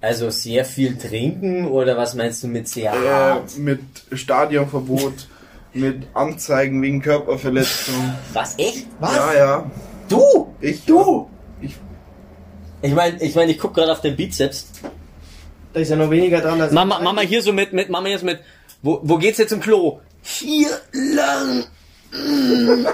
also 0.01 0.31
sehr 0.31 0.65
viel 0.65 0.97
trinken 0.97 1.67
oder 1.67 1.97
was 1.97 2.15
meinst 2.15 2.43
du 2.43 2.49
mit 2.49 2.69
sehr 2.69 2.93
äh, 2.93 3.09
hart? 3.09 3.59
mit 3.59 3.81
Stadionverbot, 4.13 5.29
mit 5.75 6.07
Anzeigen 6.15 6.81
wegen 6.83 7.03
Körperverletzung. 7.03 8.15
Was, 8.33 8.59
echt? 8.59 8.87
Was? 8.99 9.15
Ja, 9.15 9.35
ja. 9.35 9.71
Du? 10.09 10.55
Ich, 10.61 10.85
Du? 10.85 11.29
Ich, 11.61 11.77
Ich 12.83 12.95
meine, 12.95 13.23
ich, 13.23 13.35
mein, 13.35 13.49
ich 13.49 13.59
guck 13.59 13.75
gerade 13.75 13.93
auf 13.93 14.01
den 14.01 14.17
Bizeps. 14.17 14.69
Da 15.73 15.81
ist 15.81 15.91
ja 15.91 15.97
noch 15.97 16.11
weniger 16.11 16.41
dran 16.41 16.61
als. 16.61 16.73
Mama, 16.73 16.99
Mama 17.01 17.21
hier 17.21 17.43
so 17.43 17.53
mit, 17.53 17.73
mit 17.73 17.91
Mama 17.91 18.09
jetzt 18.09 18.25
mit, 18.25 18.41
wo, 18.83 19.01
wo 19.03 19.19
geht's 19.19 19.39
jetzt 19.39 19.51
zum 19.51 19.61
Klo? 19.61 20.01
Hier 20.23 20.69
lang. 20.93 21.65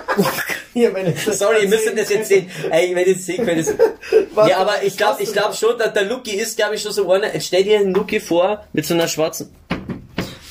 Hier, 0.77 0.91
meine 0.91 1.15
Sorry, 1.17 1.63
ihr 1.63 1.69
müsst 1.71 1.91
das 1.97 2.11
jetzt 2.11 2.29
sehen. 2.29 2.51
Ey, 2.71 2.95
wenn 2.95 3.07
ihr 3.07 3.15
das 3.15 3.25
sehen 3.25 3.47
könnt, 3.47 3.67
Ja, 4.47 4.59
aber 4.59 4.83
ich 4.83 4.95
glaube 4.95 5.23
ich 5.23 5.33
glaub 5.33 5.55
schon, 5.55 5.79
dass 5.79 5.95
der 5.95 6.05
Lucky 6.05 6.33
ist, 6.33 6.55
glaube 6.55 6.75
ich, 6.75 6.83
schon 6.83 6.93
so 6.93 7.11
einer. 7.11 7.33
Jetzt 7.33 7.47
stell 7.47 7.65
dir 7.65 7.79
einen 7.79 7.95
Lucky 7.95 8.21
vor 8.21 8.63
mit 8.75 8.85
so 8.85 8.93
einer 8.93 9.09
schwarzen. 9.09 9.49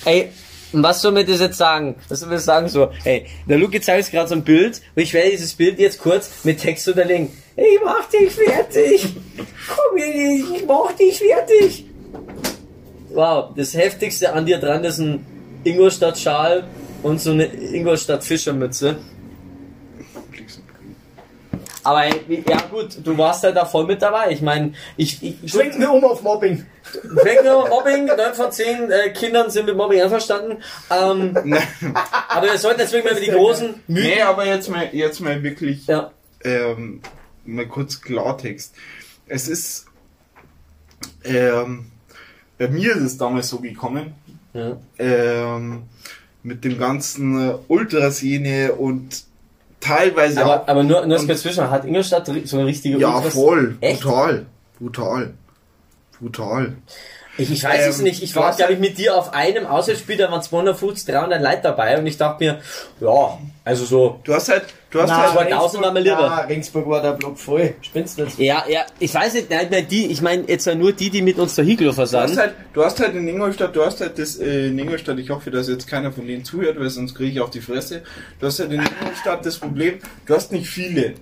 Ey, 0.04 0.30
was 0.72 1.04
soll 1.04 1.12
mir 1.12 1.26
das 1.26 1.42
jetzt 1.42 1.60
sagen? 1.60 1.98
Was 2.10 2.22
soll 2.22 2.30
mir 2.30 2.36
das 2.36 2.46
sagen 2.46 2.70
so? 2.70 2.90
Ey, 3.04 3.28
der 3.48 3.60
Lucky 3.60 3.80
zeigt 3.80 4.00
uns 4.00 4.10
gerade 4.10 4.28
so 4.28 4.34
ein 4.34 4.44
Bild 4.44 4.82
und 4.96 5.04
ich 5.04 5.14
werde 5.14 5.30
dieses 5.30 5.54
Bild 5.54 5.78
jetzt 5.78 6.00
kurz 6.00 6.32
mit 6.44 6.60
Text 6.60 6.88
unterlegen. 6.88 7.32
Ich 7.56 7.80
mach 7.84 8.10
dich 8.10 8.32
fertig! 8.32 9.14
Komm 9.68 9.98
hier, 9.98 10.56
ich 10.58 10.66
mach 10.66 10.92
dich 10.94 11.20
fertig! 11.20 11.86
Wow, 13.10 13.54
das 13.56 13.76
heftigste 13.76 14.34
an 14.34 14.48
dir 14.48 14.58
dran 14.58 14.84
ist 14.86 14.98
ein 14.98 15.24
Ingolstadt-Schal 15.64 16.64
und 17.04 17.22
so 17.22 17.30
eine 17.30 17.46
Ingolstadt-Fischermütze. 17.46 18.98
Aber 21.86 22.06
ja 22.06 22.62
gut, 22.72 22.98
du 23.04 23.18
warst 23.18 23.44
halt 23.44 23.56
da 23.56 23.64
voll 23.66 23.86
mit 23.86 24.02
dabei. 24.02 24.32
Ich 24.32 24.42
meine, 24.42 24.74
ich, 24.98 25.22
ich 25.24 25.52
Schwenken 25.52 25.80
wir 25.82 25.92
um 25.92 26.04
auf 26.04 26.22
Mobbing. 26.24 26.66
Wegner 27.04 27.68
Mobbing, 27.70 28.06
9 28.08 28.34
von 28.34 28.52
10 28.52 28.92
äh, 28.92 29.10
Kindern 29.12 29.50
sind 29.52 29.68
mit 29.68 29.78
Mobbing 29.78 30.02
einverstanden. 30.02 30.58
Ähm, 30.90 31.36
aber 32.30 32.48
wir 32.48 32.58
sollten 32.58 32.80
jetzt 32.82 32.92
wirklich 32.92 33.12
mal 33.14 33.18
über 33.20 33.26
die 33.26 33.32
großen 33.38 33.68
Mythen. 33.88 34.10
Nee, 34.10 34.22
aber 34.22 34.46
jetzt 34.46 34.70
mal, 34.70 34.90
jetzt 34.94 35.20
mal 35.22 35.42
wirklich, 35.44 35.86
Ja. 35.88 36.12
ähm, 36.44 37.02
mal 37.46 37.68
kurz 37.68 38.02
Klartext. 38.02 38.74
Es 39.28 39.48
ist, 39.48 39.86
ähm, 41.24 41.92
bei 42.58 42.68
mir 42.68 42.96
ist 42.96 43.02
es 43.04 43.18
damals 43.18 43.50
so 43.50 43.60
gekommen, 43.60 44.14
Ja. 44.54 44.78
ähm, 44.98 45.84
mit 46.44 46.64
dem 46.64 46.78
ganzen 46.78 47.56
Ultraszene 47.68 48.74
und 48.74 49.24
teilweise 49.86 50.42
Aber, 50.44 50.64
auch, 50.64 50.68
aber 50.68 50.84
nur, 50.84 51.06
nur 51.06 51.18
als 51.20 51.42
Zwischen 51.42 51.70
hat 51.70 51.86
Ingolstadt 51.86 52.26
so 52.46 52.58
eine 52.58 52.66
richtige 52.66 52.98
ja, 52.98 53.18
Ultras- 53.18 53.34
voll, 53.34 53.78
Echt? 53.82 54.02
brutal, 54.02 54.46
brutal, 54.80 55.34
brutal. 56.20 56.74
Ich, 57.38 57.52
ich 57.52 57.64
weiß 57.64 57.88
es 57.88 57.98
Ähm, 58.00 58.06
nicht. 58.06 58.24
Ich 58.24 58.36
war, 58.36 58.56
glaube 58.56 58.74
ich, 58.74 58.80
mit 58.80 58.98
dir 58.98 59.18
auf 59.18 59.34
einem 59.34 59.66
Auswärtsspiel, 59.66 60.16
da 60.18 60.32
waren 60.32 60.42
250, 60.42 61.06
300 61.14 61.42
Leute 61.42 61.60
dabei 61.64 61.98
und 62.00 62.08
ich 62.08 62.18
dachte 62.18 62.44
mir, 62.44 62.60
ja, 63.02 63.38
also 63.66 63.84
so. 63.84 64.20
Du 64.24 64.34
hast 64.34 64.48
halt, 64.48 64.66
du 64.92 65.02
hast 65.02 65.10
Na, 65.10 65.34
halt, 65.34 65.50
2000 65.50 65.84
war 65.84 65.92
mir 65.92 66.00
lieber. 66.02 66.18
Na, 66.20 66.42
Ringsburg 66.42 66.88
war 66.88 67.02
der 67.02 67.14
Block 67.14 67.38
voll. 67.40 67.74
Spinnst 67.82 68.18
nicht. 68.20 68.38
Ja, 68.38 68.64
ja, 68.70 68.86
ich 69.00 69.12
weiß 69.14 69.34
nicht, 69.34 69.50
nein, 69.50 69.68
nein, 69.72 69.88
die, 69.90 70.06
ich 70.06 70.22
meine 70.22 70.44
jetzt 70.48 70.68
nur 70.76 70.94
die, 70.94 71.10
die 71.10 71.24
mit 71.24 71.38
uns 71.40 71.56
der 71.56 71.66
Higlofer 71.66 72.06
Du 72.06 72.18
hast 72.20 72.38
halt, 72.38 72.54
du 72.74 72.86
hast 72.86 73.00
halt 73.00 73.16
in 73.16 73.28
Ingolstadt, 73.28 73.76
du 73.76 73.84
hast 73.84 74.00
halt 74.02 74.20
das 74.20 74.38
äh, 74.38 74.68
in 74.68 74.78
Ingolstadt, 74.78 75.18
ich 75.18 75.32
hoffe, 75.32 75.50
dass 75.50 75.68
jetzt 75.68 75.88
keiner 75.88 76.12
von 76.12 76.28
denen 76.28 76.46
zuhört, 76.46 76.80
weil 76.80 76.90
sonst 76.92 77.16
kriege 77.16 77.32
ich 77.32 77.42
auf 77.42 77.50
die 77.50 77.62
Fresse. 77.62 78.04
Du 78.40 78.46
hast 78.46 78.60
halt 78.60 78.72
in 78.72 78.82
Ingolstadt 78.82 79.44
das 79.46 79.58
Problem, 79.58 80.00
du 80.28 80.36
hast 80.36 80.52
nicht 80.52 80.70
viele. 80.70 81.16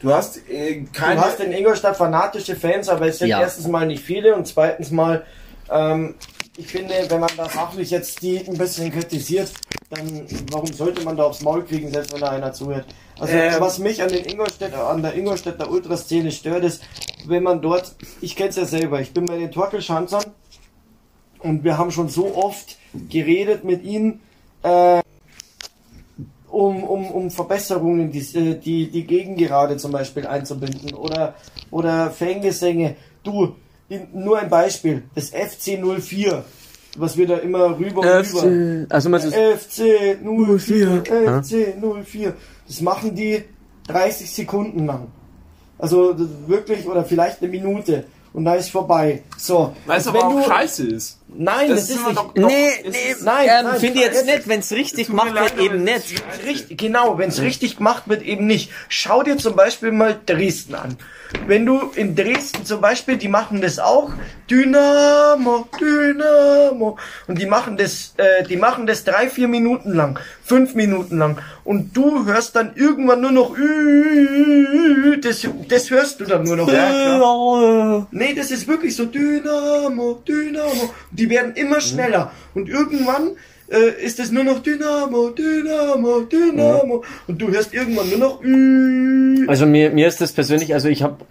Du 0.00 0.12
hast 0.12 0.36
äh, 0.50 0.84
keine. 0.92 1.16
Du 1.16 1.20
hast 1.22 1.40
in 1.40 1.52
Ingolstadt 1.52 1.96
fanatische 1.96 2.54
Fans, 2.54 2.90
aber 2.90 3.06
es 3.06 3.18
sind 3.18 3.28
Ja. 3.28 3.40
erstens 3.40 3.66
mal 3.66 3.86
nicht 3.86 4.04
viele 4.04 4.34
und 4.34 4.46
zweitens 4.46 4.90
mal, 4.90 5.24
ähm, 5.70 6.14
ich 6.56 6.66
finde, 6.66 6.94
wenn 7.08 7.20
man 7.20 7.30
da 7.36 7.48
sachlich 7.48 7.90
jetzt 7.90 8.22
die 8.22 8.38
ein 8.38 8.56
bisschen 8.56 8.92
kritisiert, 8.92 9.52
dann 9.90 10.26
warum 10.50 10.72
sollte 10.72 11.02
man 11.02 11.16
da 11.16 11.24
aufs 11.24 11.42
Maul 11.42 11.64
kriegen, 11.64 11.90
selbst 11.90 12.12
wenn 12.12 12.20
da 12.20 12.30
einer 12.30 12.52
zuhört? 12.52 12.86
Also 13.18 13.34
Ähm. 13.34 13.54
was 13.58 13.78
mich 13.78 14.02
an 14.02 14.08
den 14.08 14.24
Ingolstädter, 14.24 14.88
an 14.88 15.02
der 15.02 15.14
Ingolstädter 15.14 15.70
Ultraszene 15.70 16.30
stört, 16.30 16.64
ist, 16.64 16.82
wenn 17.26 17.42
man 17.42 17.60
dort, 17.60 17.94
ich 18.20 18.36
kenne 18.36 18.50
es 18.50 18.56
ja 18.56 18.64
selber, 18.64 19.00
ich 19.00 19.12
bin 19.12 19.26
bei 19.26 19.38
den 19.38 19.50
Torkelschanzern 19.50 20.24
und 21.40 21.64
wir 21.64 21.76
haben 21.78 21.90
schon 21.90 22.08
so 22.08 22.34
oft 22.36 22.78
geredet 23.08 23.64
mit 23.64 23.82
ihnen, 23.82 24.20
äh, 24.62 25.00
um, 26.48 26.84
um, 26.84 27.10
um 27.10 27.30
Verbesserungen, 27.30 28.12
die, 28.12 28.20
äh, 28.38 28.54
die, 28.54 28.90
die 28.90 29.04
Gegengerade 29.04 29.76
zum 29.76 29.90
Beispiel 29.90 30.26
einzubinden 30.26 30.94
oder, 30.94 31.34
oder 31.72 32.10
Fangesänge. 32.10 32.94
Du, 33.24 33.56
in, 33.88 34.08
nur 34.12 34.38
ein 34.38 34.48
Beispiel, 34.48 35.02
das 35.14 35.30
FC 35.30 35.78
04, 36.00 36.44
was 36.96 37.16
wir 37.16 37.26
da 37.26 37.36
immer 37.38 37.78
rüber 37.78 38.00
und 38.00 38.06
rüber. 38.08 38.86
also 38.88 39.08
man 39.08 39.20
FC 39.20 40.18
04, 40.22 41.02
FC 41.42 41.74
04. 42.06 42.34
Das 42.66 42.80
machen 42.80 43.14
die 43.14 43.42
30 43.88 44.30
Sekunden 44.30 44.86
lang. 44.86 45.08
Also 45.78 46.14
wirklich, 46.46 46.86
oder 46.86 47.04
vielleicht 47.04 47.42
eine 47.42 47.50
Minute. 47.50 48.04
Und 48.32 48.44
da 48.46 48.54
ist 48.54 48.70
vorbei. 48.70 49.22
So. 49.36 49.74
Weißt 49.86 50.06
du, 50.06 50.12
wenn 50.14 50.22
aber 50.22 50.34
auch 50.34 50.42
du- 50.42 50.48
scheiße 50.48 50.86
ist. 50.88 51.20
Nein, 51.36 51.68
das, 51.70 51.88
Das 51.88 51.90
ist 51.90 51.98
wir 52.02 52.08
nicht. 52.08 52.18
doch- 52.18 52.34
Nee, 52.34 52.68
es 52.84 52.92
nee, 52.92 53.10
ist- 53.12 53.22
nein, 53.24 53.48
ähm, 53.48 53.64
nein, 53.64 53.80
finde 53.80 53.98
ich 53.98 54.04
jetzt 54.04 54.26
nicht, 54.26 54.48
wenn 54.48 54.60
es 54.60 54.72
richtig 54.72 55.06
gemacht 55.08 55.34
wird, 55.34 55.58
eben 55.58 55.82
nicht. 55.84 56.12
ist- 56.12 56.22
Richtig, 56.46 56.78
genau, 56.78 57.18
wenn 57.18 57.28
es 57.28 57.40
richtig 57.40 57.76
gemacht 57.76 58.04
wird, 58.06 58.22
eben 58.22 58.46
nicht. 58.46 58.70
Schau 58.88 59.22
dir 59.22 59.36
zum 59.38 59.56
Beispiel 59.56 59.90
mal 59.92 60.16
Dresden 60.26 60.74
an. 60.74 60.96
Wenn 61.48 61.66
du 61.66 61.90
in 61.96 62.14
Dresden 62.14 62.64
zum 62.64 62.80
Beispiel, 62.80 63.16
die 63.16 63.26
machen 63.28 63.60
das 63.60 63.80
auch, 63.80 64.10
Dynamo, 64.48 65.66
Dynamo, 65.80 66.96
und 67.26 67.38
die 67.40 67.46
machen 67.46 67.76
das, 67.76 68.14
äh, 68.18 68.44
die 68.44 68.56
machen 68.56 68.86
das 68.86 69.02
drei, 69.02 69.28
vier 69.28 69.48
Minuten 69.48 69.94
lang, 69.94 70.18
fünf 70.44 70.74
Minuten 70.74 71.18
lang, 71.18 71.38
und 71.64 71.96
du 71.96 72.24
hörst 72.26 72.54
dann 72.54 72.72
irgendwann 72.76 73.20
nur 73.22 73.32
noch, 73.32 73.56
Ü, 73.56 75.18
das, 75.20 75.46
das 75.68 75.90
hörst 75.90 76.20
du 76.20 76.24
dann 76.24 76.44
nur 76.44 76.56
noch. 76.56 76.68
Nee, 78.12 78.34
das 78.34 78.50
ist 78.52 78.68
wirklich 78.68 78.94
so 78.94 79.06
Dynamo, 79.06 80.22
Dynamo. 80.26 80.92
Die 81.10 81.23
werden 81.30 81.54
immer 81.54 81.80
schneller. 81.80 82.32
Und 82.54 82.68
irgendwann 82.68 83.36
äh, 83.68 84.02
ist 84.02 84.20
es 84.20 84.30
nur 84.30 84.44
noch 84.44 84.62
Dynamo, 84.62 85.30
Dynamo, 85.30 86.20
Dynamo. 86.20 87.04
Und 87.26 87.38
du 87.40 87.48
hörst 87.48 87.72
irgendwann 87.72 88.08
nur 88.10 88.18
noch 88.18 88.42
Ü. 88.42 89.46
Also 89.48 89.66
mir, 89.66 89.90
mir 89.90 90.06
ist 90.06 90.20
das 90.20 90.32
persönlich, 90.32 90.74
also 90.74 90.88
ich 90.88 91.02
habe, 91.02 91.24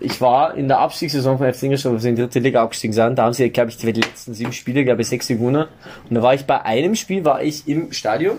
äh, 0.00 0.04
ich 0.04 0.20
war 0.20 0.54
in 0.54 0.68
der 0.68 0.78
Abstiegssaison 0.78 1.38
von 1.38 1.52
FC 1.52 1.64
Ingolstadt, 1.64 1.92
wo 1.92 1.98
sie 1.98 2.10
in 2.10 2.16
die 2.16 2.22
dritte 2.22 2.38
Liga 2.38 2.62
abgestiegen 2.62 2.92
sind, 2.92 3.18
da 3.18 3.24
haben 3.24 3.32
sie, 3.32 3.50
glaube 3.50 3.70
ich, 3.70 3.76
die 3.76 3.90
letzten 3.90 4.34
sieben 4.34 4.52
Spiele, 4.52 4.84
glaube 4.84 5.02
ich, 5.02 5.08
sechs 5.08 5.28
gewonnen. 5.28 5.66
Und 6.08 6.14
da 6.14 6.22
war 6.22 6.34
ich 6.34 6.44
bei 6.44 6.62
einem 6.62 6.94
Spiel, 6.94 7.24
war 7.24 7.42
ich 7.42 7.66
im 7.68 7.92
Stadion. 7.92 8.38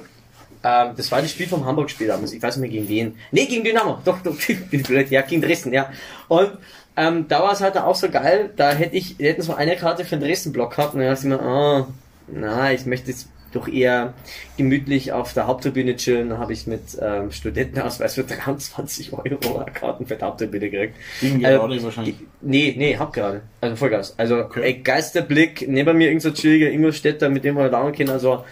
Ähm, 0.64 0.92
das 0.96 1.12
war 1.12 1.22
das 1.22 1.32
Spiel 1.32 1.48
vom 1.48 1.66
Hamburg-Spiel 1.66 2.08
damals. 2.08 2.32
Ich 2.32 2.42
weiß 2.42 2.58
nicht 2.58 2.72
mehr 2.72 2.82
gegen 2.82 2.90
wen. 2.90 3.16
Nee, 3.32 3.46
gegen 3.46 3.64
Dynamo. 3.64 4.00
Doch, 4.06 4.20
doch, 4.22 4.36
bin 4.48 4.60
ich 4.72 4.84
blöd. 4.84 5.12
Ja, 5.12 5.22
gegen 5.22 5.42
Dresden, 5.42 5.74
ja. 5.74 5.90
Und 6.30 6.52
ähm, 6.96 7.28
da 7.28 7.42
war 7.42 7.54
es 7.54 7.62
halt 7.62 7.78
auch 7.78 7.96
so 7.96 8.10
geil, 8.10 8.52
da 8.56 8.72
hätte 8.72 8.96
ich, 8.96 9.18
hätten 9.20 9.42
so 9.42 9.54
eine 9.54 9.76
Karte 9.76 10.06
für 10.06 10.18
den 10.18 10.22
Dresden-Block 10.28 10.76
gehabt 10.76 10.94
und 10.94 11.00
dann 11.00 11.10
dachte 11.10 11.28
ich 11.28 11.30
mir, 11.30 11.40
oh, 11.42 11.86
na, 12.28 12.72
ich 12.72 12.86
möchte 12.86 13.12
jetzt 13.12 13.28
doch 13.54 13.68
eher 13.68 14.14
gemütlich 14.58 15.12
auf 15.12 15.34
der 15.34 15.48
Haupttribüne 15.48 15.96
chillen. 15.96 16.30
Dann 16.30 16.40
habe 16.40 16.54
ich 16.54 16.68
mit 16.68 16.98
ähm, 17.00 17.32
Studentenausweis 17.32 18.16
für 18.16 18.24
23 18.24 19.14
Euro 19.14 19.66
Karten 19.74 20.06
für 20.06 20.16
die 20.16 20.24
Haupttribüne 20.24 20.70
gekriegt. 20.70 20.96
Gegen 21.22 21.40
Äh, 21.40 21.54
gerade 21.54 21.84
wahrscheinlich. 21.84 22.16
Nee, 22.42 22.74
nee, 22.78 22.98
hab 22.98 23.14
gerade. 23.14 23.42
Also 23.62 23.76
Vollgas. 23.76 24.16
Also 24.18 24.50
ey, 24.56 24.82
Geisterblick, 24.82 25.68
neben 25.68 25.98
mir 25.98 26.08
irgend 26.08 26.24
so 26.24 26.32
chilliger 26.32 26.70
Ingolstädter, 26.70 27.30
mit 27.30 27.44
dem 27.44 27.56
wir 27.56 27.70
laufen 27.70 27.94
können, 27.94 28.10
also 28.10 28.44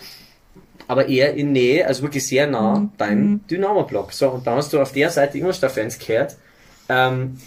aber 0.88 1.08
eher 1.08 1.36
in 1.36 1.54
Nähe, 1.54 1.88
also 1.88 2.04
wirklich 2.04 2.28
sehr 2.28 2.48
nah 2.48 2.90
beim 2.98 3.42
Dynamo-Block. 3.50 4.12
So, 4.12 4.30
und 4.30 4.46
da 4.46 4.58
hast 4.58 4.74
du 4.74 4.82
auf 4.82 4.92
der 4.92 5.10
Seite 5.10 5.38
Ingolstadt-Fans 5.38 6.00
gehört. 6.00 6.36
Ähm, 6.90 7.38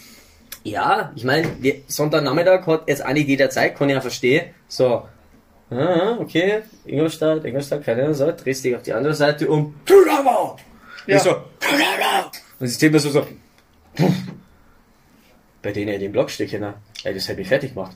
ja, 0.64 1.12
ich 1.14 1.24
meine, 1.24 1.48
Sonntagnachmittag 1.86 2.66
hat 2.66 2.88
jetzt 2.88 3.06
nicht 3.06 3.28
jeder 3.28 3.50
Zeit, 3.50 3.76
kann 3.76 3.88
ich 3.90 3.94
ja 3.94 4.00
verstehen. 4.00 4.46
So, 4.66 5.06
ah, 5.70 6.16
okay, 6.18 6.62
Ingolstadt, 6.86 7.44
Ingolstadt, 7.44 7.84
keine 7.84 8.02
Ahnung, 8.02 8.14
so, 8.14 8.32
drehst 8.32 8.64
dich 8.64 8.74
auf 8.74 8.82
die 8.82 8.94
andere 8.94 9.14
Seite 9.14 9.46
um, 9.48 9.74
Dynamo! 9.86 10.56
Ja. 11.06 11.16
Ich 11.16 11.22
so, 11.22 11.32
Dynamo! 11.60 12.30
Und 12.58 12.66
sie 12.66 12.88
mir 12.88 12.98
so, 12.98 13.10
so, 13.10 13.26
bei 15.62 15.72
denen 15.72 15.88
er 15.88 15.98
den 15.98 16.12
Block 16.12 16.30
steht, 16.30 16.58
ne? 16.58 16.74
Ey, 17.04 17.12
das 17.12 17.28
hat 17.28 17.36
mich 17.36 17.48
fertig 17.48 17.74
gemacht. 17.74 17.94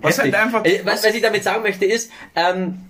Was 0.00 0.18
halt 0.18 0.34
einfach, 0.34 0.64
was, 0.84 1.04
was 1.04 1.14
ich 1.14 1.22
damit 1.22 1.44
sagen 1.44 1.62
möchte 1.62 1.84
ist, 1.84 2.10
ähm, 2.34 2.80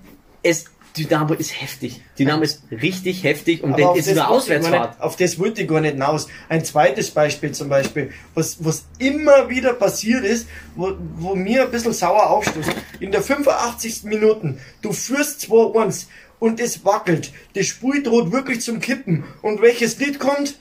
es, 0.43 0.65
Dynamo 1.05 1.35
ist 1.35 1.61
heftig. 1.61 2.01
Dynamo 2.19 2.43
ist 2.43 2.63
richtig 2.71 3.23
heftig 3.25 3.63
und 3.63 3.79
das 3.79 3.99
ist 3.99 4.09
eine 4.09 4.29
Auswärtsfahrt. 4.29 4.91
nicht- 4.97 5.03
Auf 5.03 5.17
das 5.17 5.39
wollte 5.39 5.63
ich 5.63 5.69
gar 5.69 5.81
nicht 5.81 5.93
hinaus. 5.93 6.29
Ein 6.49 6.65
zweites 6.65 7.11
Beispiel 7.11 7.53
zum 7.53 7.69
Beispiel, 7.69 8.11
was, 8.35 8.57
was 8.65 8.85
immer 8.99 9.49
wieder 9.49 9.73
passiert 9.75 10.25
ist, 10.25 10.47
wo, 10.77 10.93
wo 11.17 11.35
mir 11.35 11.63
ein 11.63 11.71
bisschen 11.71 11.93
sauer 11.93 12.31
aufstößt. 12.31 12.71
In 13.01 13.13
der 13.13 13.23
85. 13.23 14.05
Minuten, 14.05 14.59
du 14.83 14.93
führst 14.93 15.41
2-1 15.43 16.07
und 16.39 16.61
es 16.61 16.85
wackelt. 16.85 17.33
Das 17.55 17.67
Spiel 17.67 18.03
droht 18.03 18.33
wirklich 18.33 18.61
zum 18.61 18.81
Kippen. 18.81 19.25
Und 19.43 19.61
welches 19.63 19.99
Lied 19.99 20.19
kommt? 20.19 20.59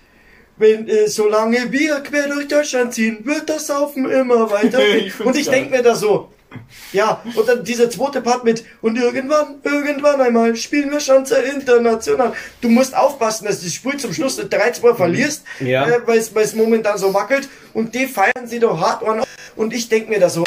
Wenn, 0.59 0.87
äh, 0.87 1.07
solange 1.07 1.71
wir 1.71 1.99
quer 1.99 2.27
durch 2.29 2.47
Deutschland 2.47 2.91
ziehen, 2.93 3.19
wird 3.23 3.47
das 3.47 3.67
Saufen 3.67 4.09
immer 4.09 4.49
weiter. 4.49 4.79
Und 5.23 5.35
ich 5.37 5.45
geil. 5.45 5.53
denk 5.53 5.69
mir 5.71 5.83
da 5.83 5.93
so, 5.93 6.31
ja, 6.93 7.21
und 7.35 7.47
dann 7.47 7.63
dieser 7.63 7.89
zweite 7.89 8.21
Part 8.21 8.43
mit, 8.43 8.63
und 8.81 8.97
irgendwann, 8.97 9.55
irgendwann 9.63 10.21
einmal 10.21 10.55
spielen 10.55 10.91
wir 10.91 10.99
Schanze 10.99 11.37
international. 11.37 12.33
Du 12.61 12.69
musst 12.69 12.95
aufpassen, 12.95 13.45
dass 13.45 13.59
du 13.59 13.65
das 13.65 13.73
Spiel 13.73 13.97
zum 13.97 14.13
Schluss 14.13 14.39
3-2 14.39 14.95
verlierst, 14.95 15.43
Ja. 15.59 15.87
äh, 15.87 16.01
weil 16.05 16.17
es 16.19 16.55
momentan 16.55 16.97
so 16.97 17.13
wackelt. 17.13 17.49
Und 17.73 17.93
die 17.95 18.07
feiern 18.07 18.45
sie 18.47 18.59
doch 18.59 18.79
hart 18.79 19.03
an. 19.03 19.23
Und 19.55 19.73
ich 19.73 19.89
denk 19.89 20.09
mir 20.09 20.19
da 20.19 20.29
so, 20.29 20.43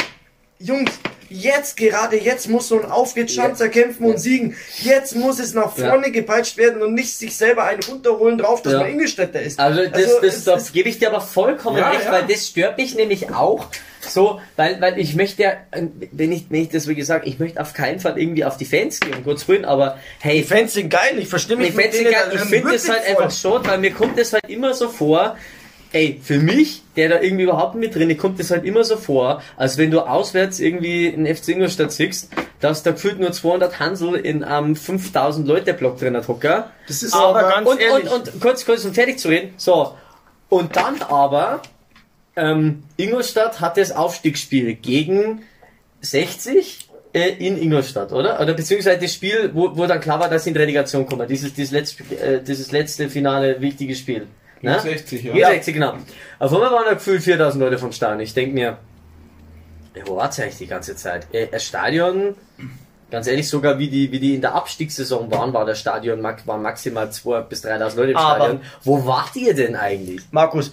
Jungs, 0.59 0.91
jetzt, 1.31 1.77
gerade 1.77 2.17
jetzt 2.19 2.49
muss 2.49 2.67
so 2.67 2.79
ein 2.81 2.89
Aufgeschanzer 2.91 3.69
kämpfen 3.69 4.05
und 4.05 4.19
siegen. 4.19 4.55
Jetzt 4.81 5.15
muss 5.15 5.39
es 5.39 5.53
nach 5.53 5.75
vorne 5.75 6.11
gepeitscht 6.11 6.57
werden 6.57 6.81
und 6.81 6.93
nicht 6.93 7.17
sich 7.17 7.35
selber 7.35 7.63
einen 7.63 7.81
runterholen 7.83 8.37
drauf, 8.37 8.61
dass 8.61 8.73
Ja. 8.73 8.79
man 8.79 8.89
Ingolstädter 8.89 9.41
ist. 9.41 9.59
Also 9.59 9.85
das, 9.85 9.93
Also, 9.93 10.21
das, 10.21 10.35
es 10.37 10.43
da 10.43 10.55
ist- 10.55 10.73
gebe 10.73 10.89
ich 10.89 10.99
dir 10.99 11.09
aber 11.09 11.21
vollkommen 11.21 11.77
Ja, 11.77 11.89
recht, 11.89 12.05
ja. 12.05 12.11
weil 12.11 12.27
das 12.27 12.47
stört 12.47 12.77
mich 12.77 12.95
nämlich 12.95 13.31
auch 13.33 13.67
so, 14.01 14.41
weil, 14.55 14.81
weil 14.81 14.97
ich 14.99 15.15
möchte 15.15 15.43
ja, 15.43 15.51
äh, 15.71 15.83
wenn 16.11 16.31
ich, 16.31 16.45
wenn 16.49 16.63
ich 16.63 16.69
das 16.69 16.87
wie 16.87 16.95
gesagt, 16.95 17.27
ich 17.27 17.37
möchte 17.39 17.61
auf 17.61 17.73
keinen 17.73 17.99
Fall 17.99 18.19
irgendwie 18.19 18.43
auf 18.43 18.57
die 18.57 18.65
Fans 18.65 18.99
gehen, 18.99 19.23
Gottes 19.23 19.47
Willen, 19.47 19.63
aber 19.63 19.97
hey, 20.19 20.37
Die 20.39 20.43
Fans 20.43 20.73
sind 20.73 20.89
geil, 20.89 21.17
ich 21.17 21.27
verstehe 21.27 21.55
mich 21.55 21.69
ich 21.69 21.75
find's 21.75 21.95
denen 21.97 22.07
egal, 22.09 22.25
da 22.29 22.33
ich 22.33 22.41
finde 22.41 22.71
das 22.73 22.83
wirklich 22.87 22.89
halt 22.89 23.03
voll. 23.15 23.23
einfach 23.25 23.37
schon, 23.37 23.65
weil 23.67 23.77
mir 23.77 23.91
kommt 23.91 24.17
das 24.19 24.33
halt 24.33 24.49
immer 24.49 24.73
so 24.73 24.89
vor, 24.89 25.37
ey, 25.93 26.19
für 26.23 26.39
mich, 26.39 26.83
der 26.95 27.09
da 27.09 27.21
irgendwie 27.21 27.43
überhaupt 27.43 27.75
mit 27.75 27.95
drin 27.95 28.09
ist, 28.09 28.19
kommt 28.19 28.39
das 28.39 28.51
halt 28.51 28.65
immer 28.65 28.83
so 28.83 28.97
vor, 28.97 29.41
als 29.57 29.77
wenn 29.77 29.91
du 29.91 30.01
auswärts 30.01 30.59
irgendwie 30.59 31.07
in 31.07 31.25
FC 31.25 31.49
Ingolstadt 31.49 31.91
siehst, 31.91 32.29
dass 32.59 32.83
da 32.83 32.91
gefühlt 32.91 33.19
nur 33.19 33.31
200 33.31 33.79
Hansel 33.79 34.15
in 34.15 34.43
einem 34.43 34.75
5000 34.75 35.47
Leute 35.47 35.73
Block 35.73 35.99
drin 35.99 36.15
hat, 36.15 36.27
Hocker. 36.27 36.71
Das 36.87 37.03
ist 37.03 37.13
Aber 37.13 37.39
aber 37.39 37.49
ganz 37.49 37.69
und, 37.69 37.79
ehrlich. 37.79 38.11
und, 38.11 38.33
und 38.33 38.41
kurz, 38.41 38.65
kurz 38.65 38.85
um 38.85 38.93
fertig 38.93 39.19
zu 39.19 39.29
reden. 39.29 39.53
So. 39.57 39.95
Und 40.49 40.75
dann 40.75 41.01
aber, 41.01 41.61
ähm, 42.35 42.83
Ingolstadt 42.97 43.59
hat 43.59 43.77
das 43.77 43.91
Aufstiegsspiel 43.91 44.75
gegen 44.75 45.43
60 46.01 46.89
äh, 47.13 47.29
in 47.45 47.61
Ingolstadt, 47.61 48.11
oder? 48.13 48.39
Oder 48.39 48.53
beziehungsweise 48.53 48.99
das 48.99 49.13
Spiel, 49.13 49.51
wo, 49.53 49.75
wo 49.75 49.85
dann 49.85 49.99
klar 49.99 50.19
war, 50.19 50.29
dass 50.29 50.45
sie 50.45 50.51
in 50.51 50.57
Relegation 50.57 51.05
kommen. 51.05 51.27
Dieses, 51.27 51.53
dieses, 51.53 51.71
letzte, 51.71 52.03
äh, 52.15 52.41
dieses 52.41 52.71
letzte 52.71 53.09
finale 53.09 53.59
wichtige 53.59 53.95
Spiel. 53.95 54.27
Ne? 54.61 54.79
60, 54.79 55.23
ja. 55.23 55.33
Gegen 55.33 55.45
60, 55.45 55.73
genau. 55.73 55.93
Auf 56.39 56.53
einmal 56.53 56.71
waren 56.71 56.85
da 56.85 56.93
gefühlt 56.93 57.23
4000 57.23 57.61
Leute 57.63 57.77
vom 57.77 57.91
Stadion. 57.91 58.19
Ich 58.19 58.33
denke 58.33 58.53
mir, 58.53 58.77
ja, 59.95 60.03
wo 60.05 60.15
war's 60.15 60.39
eigentlich 60.39 60.57
die 60.57 60.67
ganze 60.67 60.95
Zeit? 60.95 61.27
Äh, 61.33 61.47
das 61.51 61.63
Stadion, 61.65 62.35
ganz 63.09 63.27
ehrlich, 63.27 63.47
sogar 63.49 63.77
wie 63.79 63.89
die, 63.89 64.11
wie 64.11 64.19
die 64.19 64.35
in 64.35 64.41
der 64.41 64.53
Abstiegssaison 64.55 65.29
waren, 65.31 65.53
war 65.53 65.65
das 65.65 65.79
Stadion, 65.79 66.21
waren 66.23 66.61
maximal 66.61 67.07
2.000 67.07 67.41
bis 67.43 67.65
3.000 67.65 67.95
Leute 67.97 68.11
im 68.11 68.17
Aber- 68.17 68.35
Stadion. 68.45 68.61
Wo 68.83 69.05
wart 69.05 69.35
ihr 69.35 69.53
denn 69.53 69.75
eigentlich? 69.75 70.21
Markus, 70.31 70.71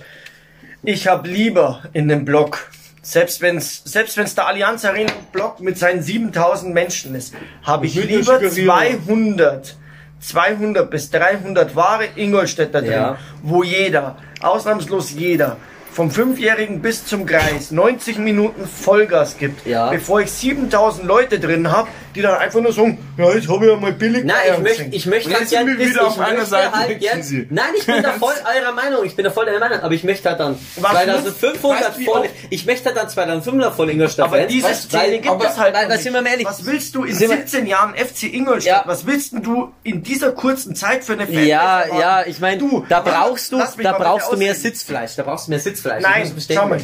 ich 0.82 1.09
habe 1.09 1.28
lieber 1.28 1.82
in 1.93 2.09
dem 2.09 2.24
Block, 2.24 2.70
selbst 3.03 3.41
wenn's 3.41 3.82
selbst 3.84 4.16
wenn's 4.16 4.34
der 4.34 4.47
Allianz 4.47 4.84
Arena 4.84 5.12
Block 5.32 5.61
mit 5.61 5.78
seinen 5.78 6.03
7000 6.03 6.72
Menschen 6.74 7.14
ist, 7.14 7.34
habe 7.62 7.86
ich 7.86 7.95
lieber 7.95 8.41
Integrieren. 8.41 9.01
200 9.07 9.76
200 10.21 10.91
bis 10.91 11.11
300 11.11 11.75
wahre 11.77 12.05
Ingolstädter 12.16 12.81
drin, 12.81 12.93
Ja. 12.93 13.19
wo 13.43 13.62
jeder, 13.62 14.16
ausnahmslos 14.43 15.12
jeder, 15.12 15.57
vom 15.93 16.11
Fünfjährigen 16.11 16.81
bis 16.81 17.05
zum 17.07 17.27
Kreis 17.27 17.71
90 17.71 18.19
Minuten 18.19 18.66
Vollgas 18.66 19.37
gibt, 19.37 19.66
Ja. 19.66 19.91
bevor 19.91 20.21
ich 20.21 20.31
7000 20.31 21.05
Leute 21.07 21.41
drin 21.41 21.73
habe, 21.73 21.89
die 22.19 22.23
dann 22.23 22.37
einfach 22.39 22.61
nur 22.61 22.73
sagen, 22.73 22.99
ja, 23.16 23.33
jetzt 23.33 23.49
habe 23.49 23.64
ich 23.64 23.71
ja 23.71 23.77
mal 23.79 23.93
billig 23.93 24.25
Nein, 24.25 24.37
ich 24.53 24.59
möchte, 24.59 24.83
ich 24.91 25.07
möchte 25.07 25.31
jetzt 25.31 25.39
halt 25.39 25.49
sind 25.49 25.59
gern 25.59 25.66
wir 25.69 25.77
das- 25.79 25.95
wieder 25.95 26.07
auf 26.09 26.16
ich 26.16 26.23
einer 26.23 26.45
Seite, 26.45 26.73
halt 26.73 27.25
Sie. 27.25 27.47
Nein, 27.49 27.66
ich 27.79 27.87
bin 27.87 28.03
da 28.03 28.12
voll 28.19 28.35
eurer 28.57 28.73
Meinung, 28.73 29.05
ich 29.05 29.14
bin 29.14 29.25
da 29.25 29.31
voll 29.31 29.47
eurer 29.47 29.61
Meinung, 29.61 29.79
aber 29.81 29.95
ich 29.95 30.03
möchte 30.05 30.29
halt 30.29 30.41
dann 30.41 30.59
Was 30.77 30.91
2500 30.93 31.97
weißt 31.97 32.05
voll, 32.05 32.29
ich 32.51 32.66
möchte 32.66 32.87
halt 32.87 32.97
dann 32.97 33.09
2500 33.09 33.75
voll 33.75 33.91
Ingolstadt 33.91 34.27
Aber 34.27 34.39
Fans, 34.39 34.53
diese 34.53 34.64
weil- 34.66 34.75
Szene 34.75 35.12
gibt 35.21 35.29
aber- 35.29 35.45
es 35.49 35.57
halt 35.57 35.75
weil, 35.75 35.89
weil, 35.89 35.99
sind 35.99 36.12
wir 36.12 36.23
mal 36.23 36.31
ehrlich, 36.31 36.47
Was 36.47 36.66
willst 36.66 36.95
du 36.95 37.05
in 37.05 37.14
Sind 37.14 37.31
wir- 37.31 37.37
17 37.39 37.66
Jahren 37.66 37.95
FC 37.95 38.25
Ingolstadt? 38.35 38.85
Ja. 38.85 38.91
Was 38.91 39.07
willst 39.07 39.33
du 39.41 39.73
in 39.85 40.03
dieser 40.03 40.33
kurzen 40.33 40.75
Zeit 40.75 41.05
für 41.05 41.12
eine 41.12 41.27
Fanbase 41.27 41.47
Ja, 41.47 41.85
ja, 41.99 42.27
ich 42.27 42.41
meine, 42.41 42.59
Du, 42.59 42.85
da 42.89 43.01
brauchst 43.01 43.53
du, 43.53 43.59
da 43.59 43.93
mal 43.93 43.99
brauchst 43.99 44.33
du 44.33 44.37
mehr. 44.37 44.55
Sitzfleisch, 44.55 45.14
da 45.16 45.23
brauchst 45.23 45.47
du 45.47 45.51
mehr 45.53 45.61
Sitzfleisch. 45.61 46.03
Nein, 46.03 46.33
schau 46.53 46.66
mal. 46.66 46.81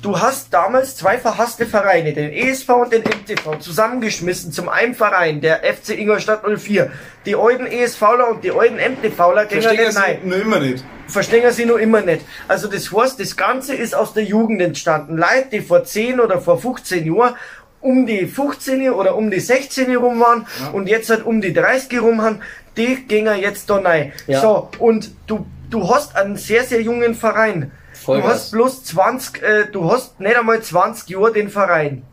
Du 0.00 0.20
hast 0.20 0.54
damals 0.54 0.96
zwei 0.96 1.18
verhasste 1.18 1.66
Vereine, 1.66 2.12
den 2.12 2.32
ESV 2.32 2.68
und 2.68 2.92
den 2.92 3.02
MTV, 3.02 3.58
zusammengeschmissen 3.58 4.52
zum 4.52 4.68
einen 4.68 4.94
Verein, 4.94 5.40
der 5.40 5.62
FC 5.64 5.98
Ingolstadt 5.98 6.42
04. 6.44 6.92
Die 7.26 7.34
alten 7.34 7.66
ESVler 7.66 8.30
und 8.30 8.44
die 8.44 8.52
alten 8.52 8.76
MTVler 8.76 9.46
gehen 9.46 9.60
ja 9.60 9.70
Verstehen 9.70 9.86
nicht. 9.86 10.22
Sie 10.22 10.28
noch 10.28 10.36
immer 10.36 10.60
nicht. 10.60 10.84
Verstehen 11.08 11.52
sie 11.52 11.64
nur 11.64 11.80
immer 11.80 12.02
nicht. 12.02 12.24
Also 12.46 12.68
das 12.68 12.92
heißt, 12.92 13.18
das 13.18 13.36
Ganze 13.36 13.74
ist 13.74 13.92
aus 13.92 14.14
der 14.14 14.22
Jugend 14.22 14.62
entstanden. 14.62 15.16
Leute, 15.16 15.48
die 15.52 15.60
vor 15.60 15.82
10 15.82 16.20
oder 16.20 16.40
vor 16.40 16.60
15 16.60 17.04
Jahren 17.12 17.34
um 17.80 18.06
die 18.06 18.26
15 18.26 18.90
oder 18.90 19.16
um 19.16 19.32
die 19.32 19.40
16 19.40 19.96
rum 19.96 20.20
waren 20.20 20.46
und 20.72 20.88
jetzt 20.88 21.10
halt 21.10 21.26
um 21.26 21.40
die 21.40 21.52
30 21.52 22.00
rum 22.00 22.22
haben, 22.22 22.40
die 22.76 23.04
gehen 23.06 23.26
jetzt 23.40 23.68
da 23.68 23.76
rein. 23.76 24.12
Ja. 24.28 24.40
So, 24.40 24.68
und 24.78 25.10
du, 25.26 25.44
du 25.70 25.92
hast 25.92 26.14
einen 26.14 26.36
sehr, 26.36 26.62
sehr 26.62 26.82
jungen 26.82 27.16
Verein. 27.16 27.72
Vollgas. 28.08 28.26
Du 28.26 28.34
hast 28.34 28.50
bloß 28.52 28.84
20, 28.84 29.42
äh, 29.42 29.66
du 29.70 29.90
hast 29.92 30.18
nicht 30.20 30.36
einmal 30.36 30.60
20 30.62 31.08
Jahre 31.10 31.32
den 31.32 31.48
Verein. 31.48 32.04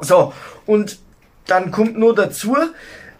So, 0.00 0.32
und 0.66 0.98
dann 1.46 1.70
kommt 1.70 1.98
nur 1.98 2.14
dazu, 2.14 2.56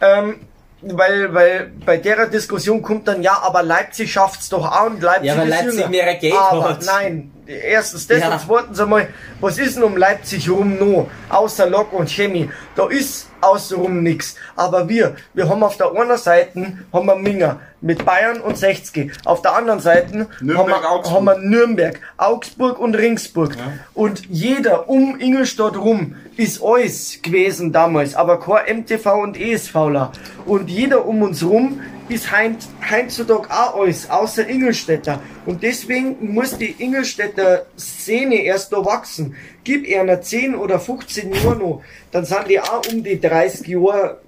ähm, 0.01 0.41
weil, 0.81 1.33
weil 1.33 1.71
bei 1.85 1.97
der 1.97 2.27
Diskussion 2.27 2.81
kommt 2.81 3.07
dann, 3.07 3.23
ja, 3.23 3.39
aber 3.41 3.63
Leipzig 3.63 4.11
schafft's 4.11 4.49
doch 4.49 4.69
auch 4.69 4.87
und 4.87 5.01
Leipzig 5.01 5.27
Ja, 5.27 5.37
weil 5.37 5.47
ist 5.47 5.55
Leipzig 5.55 5.73
jünger. 5.79 5.89
mehr 5.89 6.15
Geld 6.15 6.33
aber 6.35 6.69
hat. 6.69 6.85
nein, 6.85 7.31
erstens 7.47 8.07
das 8.07 8.19
Ja. 8.21 8.33
und 8.33 8.41
zweitens 8.45 8.79
einmal, 8.79 9.07
was 9.39 9.57
ist 9.57 9.75
denn 9.75 9.83
um 9.83 9.97
Leipzig 9.97 10.49
rum 10.49 10.77
noch, 10.77 11.09
außer 11.29 11.69
Lok 11.69 11.93
und 11.93 12.09
Chemie? 12.09 12.49
Da 12.75 12.87
ist 12.87 13.27
außenrum 13.41 14.01
nix. 14.01 14.35
Aber 14.55 14.89
wir, 14.89 15.15
wir 15.33 15.47
haben 15.47 15.63
auf 15.63 15.77
der 15.77 15.91
einen 15.91 16.17
Seite 16.17 16.77
haben 16.91 17.05
wir 17.05 17.15
Minger 17.15 17.59
mit 17.81 18.03
Bayern 18.03 18.41
und 18.41 18.57
60. 18.57 19.11
Auf 19.25 19.41
der 19.43 19.55
anderen 19.55 19.79
Seite 19.79 20.27
Nürnberg, 20.41 20.83
haben, 20.83 21.03
wir, 21.03 21.11
haben 21.11 21.25
wir 21.25 21.37
Nürnberg, 21.37 21.99
Augsburg 22.17 22.79
und 22.79 22.95
Ringsburg. 22.95 23.55
Und 23.93 24.25
jeder 24.29 24.89
um 24.89 25.19
Ingolstadt 25.19 25.77
rum 25.77 26.15
ist 26.37 26.61
alles 26.63 27.19
gewesen 27.21 27.71
damals, 27.71 28.15
aber 28.15 28.39
kein 28.39 28.79
MTV 28.79 29.05
und 29.21 29.39
ESVler. 29.39 30.11
Und 30.45 30.69
jeder 30.69 31.05
um 31.05 31.21
uns 31.21 31.43
rum 31.43 31.81
ist 32.09 32.31
heint, 32.31 32.67
heutzutage 32.91 33.49
auch 33.49 33.79
alles, 33.79 34.09
außer 34.09 34.47
Ingolstädter. 34.47 35.21
Und 35.45 35.63
deswegen 35.63 36.33
muss 36.33 36.57
die 36.57 36.75
Ingolstädter 36.77 37.65
Szene 37.77 38.43
erst 38.43 38.71
da 38.73 38.83
wachsen. 38.85 39.35
Gib 39.63 39.85
einer 39.93 40.21
10 40.21 40.55
oder 40.55 40.79
15 40.79 41.33
Jahre 41.33 41.55
noch, 41.55 41.81
dann 42.11 42.25
sind 42.25 42.49
die 42.49 42.59
auch 42.59 42.81
um 42.91 43.03
die 43.03 43.19
30 43.19 43.67
Jahre 43.67 44.19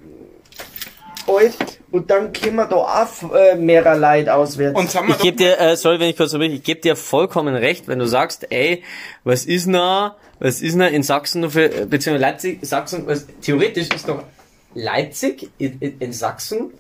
alt 1.28 1.58
und 1.92 2.10
dann 2.10 2.32
können 2.34 2.56
wir 2.56 2.66
da 2.66 2.76
auch 2.76 3.34
äh, 3.34 3.56
mehrer 3.56 3.96
Leid 3.96 4.30
auswärts. 4.30 4.78
Und 4.78 4.90
sagen 4.90 5.08
wir 5.08 5.16
Ich 5.16 5.22
gebe 5.22 5.38
dir, 5.38 5.60
äh, 5.60 5.76
sorry, 5.76 6.00
wenn 6.00 6.10
ich 6.10 6.18
kurz 6.18 6.34
ich 6.34 6.64
gebe 6.64 6.82
dir 6.82 6.96
vollkommen 6.96 7.56
recht, 7.56 7.88
wenn 7.88 8.00
du 8.00 8.08
sagst, 8.08 8.48
ey, 8.50 8.84
was 9.24 9.46
ist 9.46 9.68
denn, 9.68 9.76
was 10.40 10.62
ist 10.62 10.74
denn 10.80 10.94
in 10.94 11.04
Sachsen 11.04 11.42
noch 11.42 11.52
für, 11.52 11.66
äh, 11.66 11.86
beziehungsweise 11.86 12.22
Leipzig, 12.22 12.60
Sachsen, 12.62 13.08
was, 13.08 13.26
theoretisch 13.42 13.90
ist 13.94 14.08
doch 14.08 14.24
Leipzig 14.74 15.50
in, 15.58 15.78
in, 15.80 16.00
in 16.00 16.14
Sachsen 16.14 16.72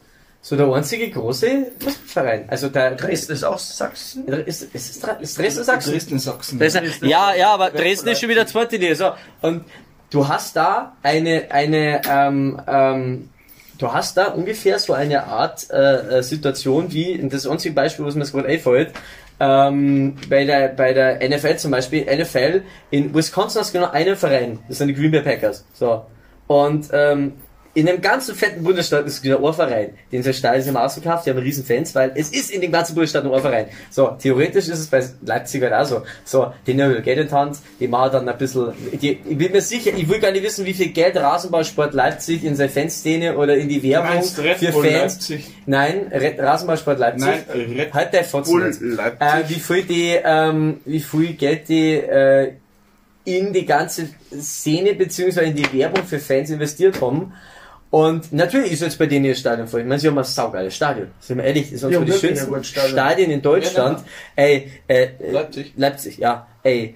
so 0.42 0.56
der 0.56 0.72
einzige 0.72 1.10
große 1.10 1.72
Fußballverein. 1.80 2.46
Also 2.50 2.70
der 2.70 2.96
Dresden 2.96 3.34
ist 3.34 3.44
auch 3.44 3.58
Sachsen? 3.58 4.28
ist, 4.28 4.62
ist, 4.62 4.76
ist, 4.76 5.08
ist 5.20 5.38
Dresden 5.38 5.64
Sachsen? 5.64 5.92
Dresden, 5.92 6.20
Sachsen. 6.20 6.60
Dresden, 6.60 7.08
ja, 7.08 7.34
ja, 7.36 7.54
aber 7.54 7.70
Dresden 7.70 8.10
ist 8.10 8.22
schon 8.22 8.30
wieder 8.30 8.48
zweite 8.48 8.78
Liga. 8.78 8.96
So, 8.96 9.12
Und 9.42 9.66
du 10.10 10.28
hast 10.28 10.56
da 10.56 10.96
eine, 11.04 11.52
eine, 11.52 12.02
ähm, 12.10 12.62
ähm, 12.68 13.30
du 13.78 13.92
hast 13.92 14.18
da 14.18 14.28
ungefähr 14.28 14.80
so 14.80 14.94
eine 14.94 15.26
Art 15.26 15.70
äh, 15.70 16.20
äh, 16.20 16.24
Situation 16.24 16.92
wie, 16.94 17.20
das 17.30 17.48
einzige 17.48 17.76
Beispiel, 17.76 18.06
was 18.06 18.16
mir 18.16 18.22
jetzt 18.22 18.32
gerade 18.32 18.48
einfällt, 18.48 18.94
ähm, 19.40 20.16
bei 20.30 20.46
der, 20.46 20.70
bei 20.70 20.94
der 20.94 21.28
NFL 21.28 21.58
zum 21.58 21.72
Beispiel, 21.72 22.06
NFL, 22.06 22.64
in 22.90 23.14
Wisconsin 23.14 23.62
hast 23.62 23.74
du 23.74 23.80
genau 23.80 23.92
einen 23.92 24.16
Verein, 24.16 24.60
das 24.68 24.80
sind 24.80 24.88
die 24.88 24.94
Green 24.96 25.12
Bay 25.12 25.22
Packers, 25.22 25.66
so. 25.74 26.06
Und, 26.48 26.88
ähm, 26.94 27.34
in 27.78 27.86
dem 27.86 28.02
ganzen 28.02 28.34
fetten 28.34 28.64
Bundesstaat 28.64 29.06
ist 29.06 29.22
genau 29.22 29.46
ein 29.46 29.54
Verein, 29.54 29.90
den 30.12 30.24
Stadion 30.34 30.62
ist 30.62 30.68
immer 30.68 30.84
ausverkauft, 30.84 31.28
die 31.28 31.30
haben 31.30 31.38
riesen 31.38 31.64
Fans, 31.64 31.94
weil 31.94 32.12
es 32.16 32.30
ist 32.30 32.50
in 32.50 32.60
dem 32.60 32.72
ganzen 32.72 32.96
Bundesstaat 32.96 33.24
ein 33.24 33.40
Verein. 33.40 33.68
So, 33.92 34.18
theoretisch 34.20 34.68
ist 34.68 34.80
es 34.80 34.88
bei 34.88 35.04
Leipzig 35.24 35.62
halt 35.62 35.74
auch 35.74 35.86
so. 35.86 36.02
So, 36.26 36.54
die 36.66 36.74
nehmen 36.74 37.04
Geld 37.04 37.20
in 37.20 37.28
die 37.28 37.34
Hand, 37.34 37.60
die 37.80 37.88
machen 37.88 38.14
dann 38.14 38.30
ein 38.30 38.38
bisschen, 38.40 38.74
die, 39.00 39.20
ich 39.24 39.38
bin 39.38 39.52
mir 39.52 39.62
sicher, 39.62 39.92
ich 39.96 40.10
will 40.10 40.20
gar 40.20 40.32
nicht 40.32 40.44
wissen, 40.44 40.66
wie 40.66 40.74
viel 40.74 40.88
Geld 40.88 41.18
Rasenballsport 41.18 41.94
Leipzig 41.94 42.44
in 42.44 42.56
seine 42.56 42.70
Fanszene 42.70 43.38
oder 43.38 43.56
in 43.56 43.70
die 43.70 43.84
Werbung 43.84 44.16
Meinst 44.16 44.40
Red 44.40 44.58
für 44.58 44.72
Bull 44.72 44.84
Fans. 44.84 45.14
Leipzig? 45.14 45.46
Nein, 45.68 46.08
Red, 46.12 46.40
Rasenballsport 46.40 46.98
Leipzig. 46.98 47.28
Nein, 47.28 47.78
Red 47.78 47.94
halt 47.94 48.12
der 48.12 48.24
Fotzen. 48.24 48.98
Äh, 49.20 49.44
wie 49.50 49.60
viel 49.60 49.84
die, 49.84 50.18
ähm, 50.24 50.82
wie 50.84 51.00
viel 51.00 51.34
Geld 51.34 51.70
die, 51.70 51.94
äh, 51.94 52.54
in 53.24 53.54
die 53.54 53.66
ganze 53.68 54.10
Szene 54.32 54.96
beziehungsweise 54.96 55.50
in 55.50 55.56
die 55.56 55.72
Werbung 55.74 56.06
für 56.06 56.18
Fans 56.18 56.50
investiert 56.50 57.02
haben. 57.02 57.34
Und 57.90 58.34
natürlich 58.34 58.74
ist 58.74 58.82
jetzt 58.82 58.98
bei 59.00 59.06
denen 59.06 59.26
ihr 59.26 59.36
Stadion 59.36 59.68
voll. 59.68 59.82
Ich 59.82 59.86
meine, 59.86 60.00
sie 60.00 60.08
haben 60.08 60.18
ein 60.18 60.24
saugeiles 60.26 60.76
Stadion. 60.76 61.08
Sind 61.20 61.38
wir 61.38 61.46
ehrlich, 61.46 61.72
das 61.72 61.74
ist 61.74 61.84
Ja, 61.84 61.92
wirklich 61.92 62.16
ein 62.16 62.20
schönsten 62.20 62.64
Stadion. 62.64 62.92
Stadien 62.92 63.32
in 63.32 63.42
Deutschland. 63.42 64.04
Ey, 64.36 64.72
äh, 64.88 65.04
äh, 65.20 65.32
Leipzig. 65.32 65.74
Leipzig, 65.78 66.18
ja. 66.18 66.48
Ey. 66.64 66.96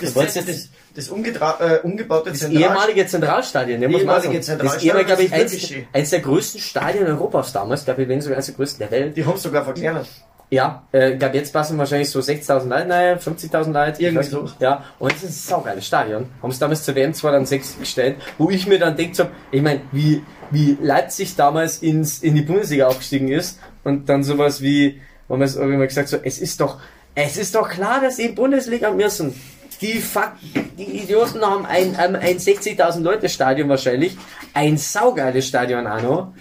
Das, 0.00 0.14
das, 0.14 0.36
ist 0.36 0.48
das, 0.48 0.68
das 0.94 1.08
äh, 1.08 1.80
umgebaute 1.82 2.30
das 2.30 2.40
Zentral- 2.40 2.60
ehemalige 2.60 3.06
Zentralstadion, 3.06 3.80
der 3.80 3.88
man 3.88 4.00
Ehemalige 4.00 4.22
sagen. 4.22 4.34
Das 4.34 4.40
ist 4.40 4.46
Zentralstadion, 4.46 4.96
ehemalige, 4.96 5.06
glaube 5.06 5.22
ich, 5.22 5.30
das 5.30 5.52
ist 5.52 5.72
eins, 5.72 5.86
eins 5.92 6.10
der 6.10 6.20
größten 6.20 6.60
Stadien 6.60 7.06
Europas 7.06 7.52
damals, 7.52 7.84
glaube 7.84 8.02
ich, 8.02 8.08
wenn 8.08 8.20
sogar 8.20 8.36
eins 8.38 8.46
der 8.46 8.54
größten 8.56 8.78
der 8.80 8.90
Welt. 8.90 9.16
Die 9.16 9.24
haben 9.24 9.36
es 9.36 9.42
sogar 9.42 9.64
verkleinert. 9.64 10.06
Ja, 10.52 10.86
äh, 10.92 11.16
gab 11.16 11.34
jetzt 11.34 11.50
passen 11.50 11.78
wahrscheinlich 11.78 12.10
so 12.10 12.20
60.000 12.20 12.68
Leute, 12.68 12.86
naja, 12.86 13.14
50.000 13.14 13.72
Leute. 13.72 14.02
Irgendwie 14.02 14.24
so. 14.26 14.46
Ja, 14.60 14.84
und 14.98 15.10
es 15.10 15.22
ist 15.22 15.30
ein 15.30 15.48
saugeiles 15.48 15.86
Stadion. 15.86 16.26
Haben 16.42 16.50
es 16.50 16.58
damals 16.58 16.84
zur 16.84 16.94
WM 16.94 17.14
2006 17.14 17.78
gestellt, 17.78 18.16
wo 18.36 18.50
ich 18.50 18.66
mir 18.66 18.78
dann 18.78 18.94
denkt 18.94 19.16
so, 19.16 19.24
ich 19.50 19.62
meine, 19.62 19.80
wie, 19.92 20.22
wie 20.50 20.76
Leipzig 20.78 21.36
damals 21.36 21.78
ins, 21.78 22.18
in 22.18 22.34
die 22.34 22.42
Bundesliga 22.42 22.88
aufgestiegen 22.88 23.28
ist 23.28 23.60
und 23.82 24.10
dann 24.10 24.24
sowas 24.24 24.60
wie, 24.60 25.00
wo 25.26 25.36
man 25.36 25.46
es 25.46 25.56
irgendwann 25.56 25.88
gesagt 25.88 26.08
so, 26.08 26.18
es 26.22 26.38
ist 26.38 26.60
doch, 26.60 26.80
es 27.14 27.38
ist 27.38 27.54
doch 27.54 27.70
klar, 27.70 28.02
dass 28.02 28.16
sie 28.16 28.24
in 28.24 28.28
die 28.28 28.34
Bundesliga 28.34 28.90
müssen. 28.90 29.34
Die, 29.80 30.00
Fuck, 30.00 30.32
die 30.76 30.98
Idioten 30.98 31.40
haben 31.40 31.64
ein, 31.64 31.96
ein, 31.96 32.14
ein 32.14 32.36
60.000 32.36 33.00
Leute 33.00 33.30
Stadion 33.30 33.70
wahrscheinlich, 33.70 34.18
ein 34.52 34.76
saugeiles 34.76 35.48
Stadion 35.48 35.86
Anno. 35.86 36.34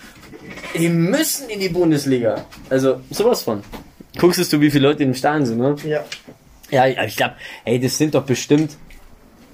Die 0.78 0.90
müssen 0.90 1.50
in 1.50 1.62
die 1.62 1.70
Bundesliga. 1.70 2.44
Also 2.70 3.00
sowas 3.10 3.44
von. 3.44 3.64
Guckst 4.18 4.52
du, 4.52 4.62
wie 4.62 4.72
viele 4.72 4.88
Leute 4.88 5.04
im 5.04 5.14
Stadion 5.14 5.46
sind, 5.46 5.60
ne? 5.60 5.76
Ja. 5.86 6.04
Ja, 6.70 6.88
ich, 7.06 7.18
glaube, 7.18 7.36
ey, 7.66 7.80
das 7.80 7.98
sind 7.98 8.16
doch 8.16 8.24
bestimmt 8.24 8.78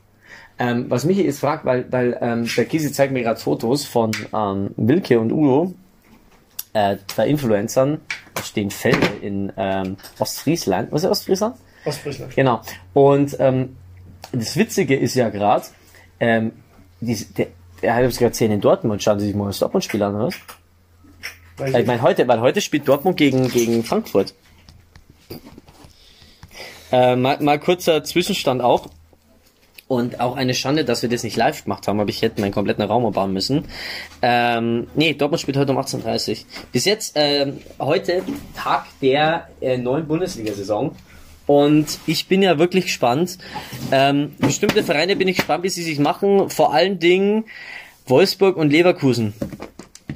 Ähm, 0.59 0.87
was 0.89 1.05
mich 1.05 1.17
jetzt 1.19 1.41
fragt, 1.41 1.65
weil, 1.65 1.91
weil 1.91 2.17
ähm, 2.21 2.49
der 2.57 2.65
Kisi 2.67 2.93
zeigt 2.93 3.13
mir 3.13 3.23
gerade 3.23 3.41
Fotos 3.41 3.85
von 3.85 4.13
ähm, 4.33 4.71
Wilke 4.77 5.19
und 5.19 5.33
Udo, 5.33 5.75
äh, 6.75 6.97
zwei 7.09 7.27
Influencern, 7.29 8.01
da 8.35 8.43
stehen 8.43 8.71
Felder 8.71 9.21
in 9.21 9.53
ähm, 9.57 9.97
Ostfriesland. 10.19 10.93
Was 10.93 11.03
ist 11.05 11.11
Ostfriesland? 11.11 11.57
Ostfriesland. 11.85 12.37
Genau. 12.37 12.61
Und 12.93 13.37
ähm, 13.41 13.77
das 14.33 14.57
Witzige 14.57 14.97
ist 14.97 15.15
ja 15.15 15.29
gerade, 15.29 15.65
ähm, 16.21 16.53
die- 17.01 17.25
der, 17.37 17.49
der 17.83 17.95
hat 17.97 18.05
es 18.05 18.19
gerade 18.19 18.31
gesehen 18.31 18.53
in 18.53 18.61
Dortmund, 18.61 19.03
schauen 19.03 19.19
Sie 19.19 19.27
sich 19.27 19.35
mal 19.35 19.49
das 19.49 19.59
Dortmund-Spiel 19.59 20.03
an, 20.03 20.15
oder? 20.15 20.27
was? 20.27 20.35
Weiß 21.57 21.73
Weil 21.73 21.81
ich 21.83 21.87
meine, 21.87 22.03
heute, 22.03 22.27
weil 22.29 22.41
heute 22.41 22.61
spielt 22.61 22.87
Dortmund 22.89 23.17
gegen, 23.17 23.49
gegen 23.49 23.85
Frankfurt. 23.85 24.35
Äh, 26.93 27.17
mal, 27.17 27.41
mal 27.41 27.59
kurzer 27.59 28.05
Zwischenstand 28.05 28.63
auch. 28.63 28.87
Und 29.87 30.19
auch 30.19 30.37
eine 30.37 30.55
Schande, 30.55 30.85
dass 30.85 31.03
wir 31.03 31.11
das 31.11 31.25
nicht 31.25 31.37
live 31.37 31.65
gemacht 31.65 31.87
haben, 31.87 32.01
aber 32.01 32.09
ich 32.09 32.23
hätte 32.23 32.41
meinen 32.41 32.53
kompletten 32.53 32.83
Raum 32.85 33.05
umbauen 33.05 33.33
müssen. 33.33 33.67
Ähm, 34.23 34.87
nee, 34.95 35.13
Dortmund 35.13 35.41
spielt 35.41 35.59
heute 35.59 35.73
um 35.73 35.79
18.30 35.79 36.31
Uhr. 36.31 36.37
Bis 36.73 36.87
jetzt, 36.87 37.13
ähm, 37.17 37.59
heute 37.79 38.23
Tag 38.57 38.87
der 39.03 39.49
äh, 39.61 39.77
neuen 39.77 40.07
Bundesliga-Saison. 40.07 40.97
Und 41.47 41.99
ich 42.07 42.27
bin 42.29 42.41
ja 42.43 42.59
wirklich 42.59 42.85
gespannt. 42.87 43.37
Ähm, 43.93 44.35
bestimmte 44.39 44.83
Vereine 44.83 45.17
bin 45.17 45.29
ich 45.29 45.37
gespannt, 45.37 45.65
wie 45.65 45.69
sie 45.69 45.83
sich 45.83 45.99
machen. 45.99 46.49
Vor 46.49 46.73
allen 46.73 46.99
Dingen 46.99 47.45
Wolfsburg 48.07 48.57
und 48.57 48.71
Leverkusen. 48.71 49.35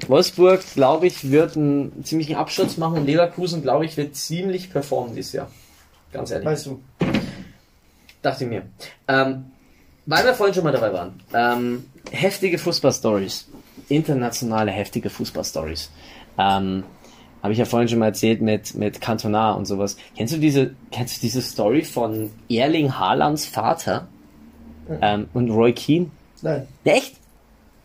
Wolfsburg, 0.07 0.63
glaube 0.75 1.07
ich, 1.07 1.31
wird 1.31 1.57
einen 1.57 2.05
ziemlichen 2.05 2.37
Absturz 2.37 2.79
machen 2.79 2.99
und 3.01 3.07
Leverkusen, 3.07 3.61
glaube 3.61 3.85
ich, 3.85 3.99
wird 3.99 4.17
ziemlich 4.17 4.71
performen 4.71 5.15
dieses 5.15 5.35
Jahr. 5.35 5.51
Ganz 6.13 6.31
ehrlich. 6.31 6.47
Weißt 6.47 6.67
du. 6.67 6.81
Dachte 8.23 8.45
ich 8.45 8.51
mir. 8.51 8.63
Ähm, 9.07 9.45
weil 10.09 10.25
wir 10.25 10.35
vorhin 10.35 10.55
schon 10.55 10.65
mal 10.65 10.73
dabei 10.73 10.93
waren. 10.93 11.21
Ähm, 11.35 11.85
heftige 12.11 12.59
Fußballstories. 12.59 13.47
Internationale 13.89 14.71
heftige 14.71 15.11
Fußballstories. 15.11 15.91
Ähm, 16.39 16.83
habe 17.43 17.53
ich 17.53 17.59
ja 17.59 17.67
vorhin 17.67 17.89
schon 17.89 17.99
mal 17.99 18.07
erzählt 18.07 18.41
mit, 18.41 18.75
mit 18.75 19.03
Cantona 19.03 19.53
und 19.53 19.67
sowas. 19.67 19.97
Kennst 20.17 20.35
du 20.35 20.39
diese, 20.39 20.75
kennst 20.91 21.19
du 21.19 21.21
diese 21.21 21.43
Story 21.43 21.83
von 21.83 22.31
Erling 22.49 22.99
Haalands 22.99 23.45
Vater 23.45 24.09
ähm, 25.01 25.29
und 25.35 25.51
Roy 25.51 25.75
Keane? 25.75 26.11
Nein. 26.41 26.67
Echt? 26.85 27.17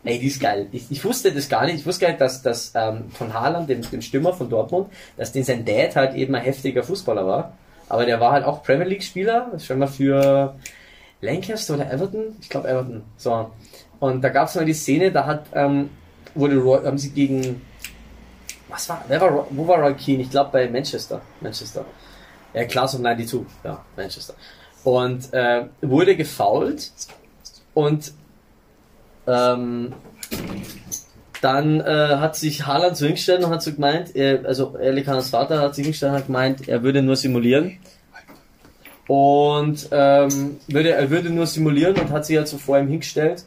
Ey, 0.02 0.18
die 0.18 0.26
ist 0.26 0.40
geil. 0.40 0.68
Ich, 0.72 0.90
ich 0.90 1.04
wusste 1.04 1.30
das 1.30 1.48
gar 1.48 1.66
nicht. 1.66 1.76
Ich 1.76 1.86
wusste 1.86 2.02
gar 2.02 2.08
nicht, 2.08 2.20
dass, 2.22 2.40
dass 2.40 2.72
ähm, 2.74 3.10
von 3.10 3.34
Haaland, 3.34 3.68
dem, 3.68 3.82
dem 3.82 4.00
Stürmer 4.00 4.32
von 4.32 4.48
Dortmund, 4.48 4.88
dass 5.18 5.32
den 5.32 5.44
sein 5.44 5.64
Dad 5.64 5.94
halt 5.94 6.14
eben 6.14 6.34
ein 6.34 6.42
heftiger 6.42 6.82
Fußballer 6.82 7.26
war. 7.26 7.52
Aber 7.88 8.06
der 8.06 8.18
war 8.18 8.32
halt 8.32 8.46
auch 8.46 8.62
Premier 8.62 8.86
League 8.86 9.02
Spieler, 9.02 9.52
schon 9.58 9.78
mal 9.78 9.88
für 9.88 10.54
Lancaster 11.24 11.74
oder 11.74 11.90
Everton? 11.90 12.36
Ich 12.40 12.48
glaube 12.48 12.68
Everton. 12.68 13.02
So. 13.16 13.50
Und 14.00 14.22
da 14.22 14.28
gab 14.28 14.48
es 14.48 14.54
mal 14.54 14.64
die 14.64 14.74
Szene, 14.74 15.10
da 15.10 15.26
hat, 15.26 15.46
ähm, 15.54 15.90
wurde 16.34 16.56
Roy, 16.58 16.84
haben 16.84 16.98
sie 16.98 17.10
gegen, 17.10 17.62
was 18.68 18.88
war, 18.88 19.04
wer 19.08 19.20
war, 19.20 19.46
wo 19.50 19.66
war 19.66 19.80
Roy 19.80 19.94
Keane? 19.94 20.22
Ich 20.22 20.30
glaube 20.30 20.50
bei 20.52 20.68
Manchester. 20.68 21.20
Manchester. 21.40 21.84
Ja, 22.52 22.64
Class 22.64 22.94
of 22.94 23.00
92. 23.00 23.40
Ja, 23.64 23.84
Manchester. 23.96 24.34
Und 24.84 25.32
äh, 25.32 25.64
wurde 25.80 26.14
gefoult 26.14 26.92
und 27.72 28.12
ähm, 29.26 29.92
dann 31.40 31.80
äh, 31.80 32.16
hat 32.16 32.36
sich 32.36 32.66
Haaland 32.66 32.96
so 32.96 33.06
hingestellt 33.06 33.42
und 33.44 33.50
hat 33.50 33.62
so 33.62 33.72
gemeint, 33.72 34.14
äh, 34.14 34.40
also 34.44 34.74
Haalands 34.74 35.30
Vater 35.30 35.60
hat 35.60 35.74
sich 35.74 35.84
hingestellt 35.84 36.12
und 36.12 36.18
hat 36.18 36.26
gemeint, 36.26 36.68
er 36.68 36.82
würde 36.82 37.02
nur 37.02 37.16
simulieren. 37.16 37.78
Und 39.06 39.88
ähm, 39.90 40.56
würde, 40.66 40.92
er 40.92 41.10
würde 41.10 41.30
nur 41.30 41.46
simulieren 41.46 41.96
und 41.96 42.10
hat 42.10 42.24
sich 42.24 42.36
halt 42.36 42.48
so 42.48 42.58
vor 42.58 42.78
ihm 42.78 42.88
hingestellt 42.88 43.44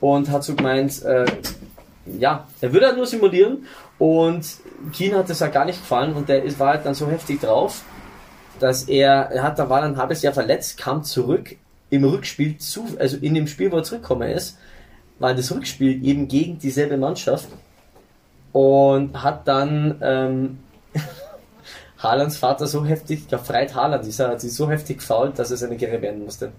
und 0.00 0.30
hat 0.30 0.44
so 0.44 0.54
gemeint, 0.54 1.02
äh, 1.02 1.24
ja, 2.18 2.46
er 2.60 2.72
würde 2.72 2.86
halt 2.86 2.96
nur 2.96 3.06
simulieren. 3.06 3.66
Und 3.98 4.44
Keen 4.92 5.14
hat 5.14 5.30
das 5.30 5.40
halt 5.40 5.52
gar 5.52 5.64
nicht 5.64 5.80
gefallen 5.80 6.14
und 6.14 6.28
der 6.28 6.42
ist, 6.42 6.58
war 6.58 6.74
halt 6.74 6.86
dann 6.86 6.94
so 6.94 7.08
heftig 7.08 7.40
drauf, 7.40 7.82
dass 8.58 8.84
er, 8.84 9.30
er 9.32 9.42
hat, 9.42 9.58
da 9.58 9.68
war 9.68 9.80
dann 9.80 9.92
ein 9.92 9.96
halbes 9.96 10.22
Jahr 10.22 10.32
verletzt, 10.32 10.78
kam 10.78 11.02
zurück 11.04 11.56
im 11.90 12.04
Rückspiel 12.04 12.58
zu, 12.58 12.86
also 12.98 13.16
in 13.18 13.34
dem 13.34 13.46
Spiel, 13.46 13.70
wo 13.70 13.76
er 13.76 13.82
zurückgekommen 13.84 14.30
ist, 14.30 14.58
war 15.18 15.34
das 15.34 15.52
Rückspiel 15.52 16.04
eben 16.04 16.26
gegen 16.26 16.58
dieselbe 16.58 16.96
Mannschaft 16.96 17.48
und 18.52 19.22
hat 19.22 19.46
dann 19.46 19.98
ähm, 20.00 20.58
Haalands 22.02 22.36
Vater 22.36 22.66
so 22.66 22.84
heftig, 22.84 23.20
ich 23.20 23.28
glaube 23.28 23.44
Freit 23.44 23.74
Haaland, 23.74 24.04
dieser 24.04 24.28
hat 24.28 24.40
sich 24.40 24.52
so 24.52 24.68
heftig 24.68 24.98
gefault, 24.98 25.38
dass 25.38 25.50
er 25.50 25.56
seine 25.56 25.76
Karriere 25.76 25.98
beenden 25.98 26.24
musste. 26.24 26.52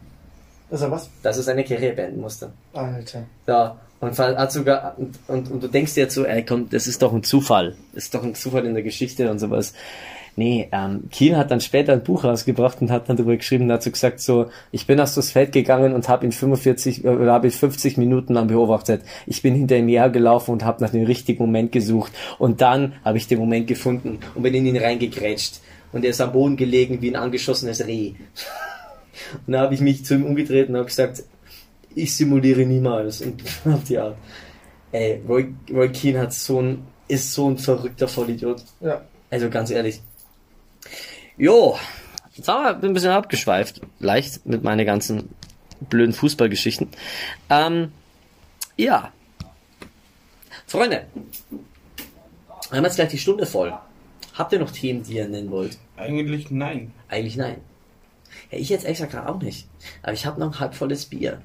Das 0.70 0.80
ist 0.80 0.86
ja 0.86 0.92
was? 0.92 1.10
Dass 1.22 1.38
er 1.38 1.44
seine 1.44 1.64
Karriere 1.64 1.94
beenden 1.94 2.22
musste. 2.22 2.52
Alter. 2.74 3.24
Ja, 3.46 3.78
und 4.00 4.18
hat 4.18 4.52
sogar, 4.52 4.96
und, 4.98 5.20
und, 5.28 5.52
und 5.52 5.64
du 5.64 5.68
denkst 5.68 5.94
dir 5.94 6.02
jetzt 6.02 6.16
so, 6.16 6.26
ey, 6.26 6.44
komm, 6.44 6.70
das 6.70 6.88
ist 6.88 7.02
doch 7.02 7.14
ein 7.14 7.24
Zufall. 7.24 7.76
Das 7.94 8.06
ist 8.06 8.16
doch 8.16 8.24
ein 8.24 8.36
Zufall 8.36 8.66
in 8.66 8.74
der 8.74 8.84
Geschichte 8.84 9.30
und 9.30 9.40
sowas. 9.40 9.74
Nee, 10.36 10.68
ähm, 10.72 11.04
Kiel 11.12 11.38
hat 11.38 11.52
dann 11.52 11.62
später 11.62 11.94
ein 11.94 12.04
Buch 12.04 12.24
rausgebracht 12.24 12.82
und 12.82 12.90
hat 12.90 13.08
dann 13.08 13.18
darüber 13.18 13.38
geschrieben, 13.38 13.68
dazu 13.68 13.92
gesagt 13.92 14.20
so, 14.20 14.48
ich 14.72 14.88
bin 14.88 15.00
aus 15.00 15.14
das 15.16 15.32
Feld 15.32 15.52
gegangen 15.52 15.94
und 15.94 16.10
habe 16.10 16.26
ihn 16.26 16.32
45 16.32 17.06
äh, 17.06 17.10
oder 17.10 17.34
habe 17.34 17.48
ihn 17.48 17.52
50 17.52 17.98
Minuten 17.98 18.34
lang 18.34 18.48
beobachtet. 18.48 19.04
Ich 19.28 19.42
bin 19.42 19.54
hinter 19.54 19.78
ihm 19.78 19.88
hergelaufen 19.88 20.54
und 20.54 20.66
habe 20.66 20.84
nach 20.84 20.90
dem 20.90 21.06
richtigen 21.06 21.44
Moment 21.44 21.72
gesucht 21.72 22.12
und 22.40 22.62
dann 22.62 22.94
habe 23.06 23.18
ich 23.18 23.28
den 23.28 23.40
Moment 23.40 23.68
gefunden 23.68 24.20
und 24.34 24.44
bin 24.44 24.54
in 24.54 24.66
ihn 24.66 24.78
reingegrätscht 24.78 25.62
und 25.92 26.04
er 26.04 26.10
ist 26.10 26.22
am 26.22 26.32
Boden 26.32 26.58
gelegen 26.58 27.02
wie 27.02 27.10
ein 27.10 27.16
angeschossenes 27.16 27.86
Reh. 27.86 28.14
Und 29.48 29.54
da 29.54 29.62
habe 29.62 29.76
ich 29.76 29.80
mich 29.80 30.04
zu 30.04 30.16
ihm 30.16 30.26
umgedreht 30.26 30.70
und 30.70 30.76
habe 30.76 30.86
gesagt, 30.86 31.24
ich 31.94 32.16
simuliere 32.16 32.66
niemals. 32.66 33.22
Und 33.22 33.44
auf 33.66 33.84
die 33.84 33.98
Art. 33.98 34.18
Ey, 34.92 35.22
Roy, 35.28 35.54
Roy 35.72 35.90
Keane 35.92 36.20
hat 36.20 36.34
so 36.34 36.60
ein 36.60 36.80
ist 37.08 37.34
so 37.34 37.50
ein 37.50 37.58
verrückter 37.58 38.08
Vollidiot. 38.08 38.64
Ja. 38.82 39.02
Also 39.30 39.50
ganz 39.50 39.72
ehrlich. 39.72 40.02
Jo, 41.38 41.80
jetzt 42.36 42.48
haben 42.48 42.82
wir 42.82 42.90
ein 42.90 42.94
bisschen 42.94 43.12
abgeschweift. 43.12 43.82
Leicht 44.00 44.46
mit 44.46 44.64
meinen 44.64 44.86
ganzen 44.86 45.30
blöden 45.90 46.14
Fußballgeschichten. 46.14 46.90
Ähm, 47.50 47.92
ja. 48.78 49.12
Freunde, 50.68 51.06
wir 52.70 52.78
haben 52.78 52.86
jetzt 52.86 52.96
gleich 52.96 53.10
die 53.10 53.18
Stunde 53.18 53.46
voll. 53.46 53.74
Habt 54.36 54.54
ihr 54.54 54.60
noch 54.60 54.72
Themen, 54.72 55.04
die 55.04 55.16
ihr 55.16 55.28
nennen 55.28 55.52
wollt? 55.52 55.78
Eigentlich 55.98 56.50
nein. 56.50 56.92
Eigentlich 57.10 57.38
nein. 57.38 57.58
Ja, 58.52 58.58
ich 58.58 58.70
jetzt 58.70 58.86
extra 58.86 59.08
gerade 59.08 59.30
auch 59.30 59.40
nicht. 59.40 59.68
Aber 60.02 60.14
ich 60.14 60.26
habe 60.26 60.40
noch 60.40 60.54
ein 60.54 60.60
halbvolles 60.60 61.06
Bier. 61.06 61.42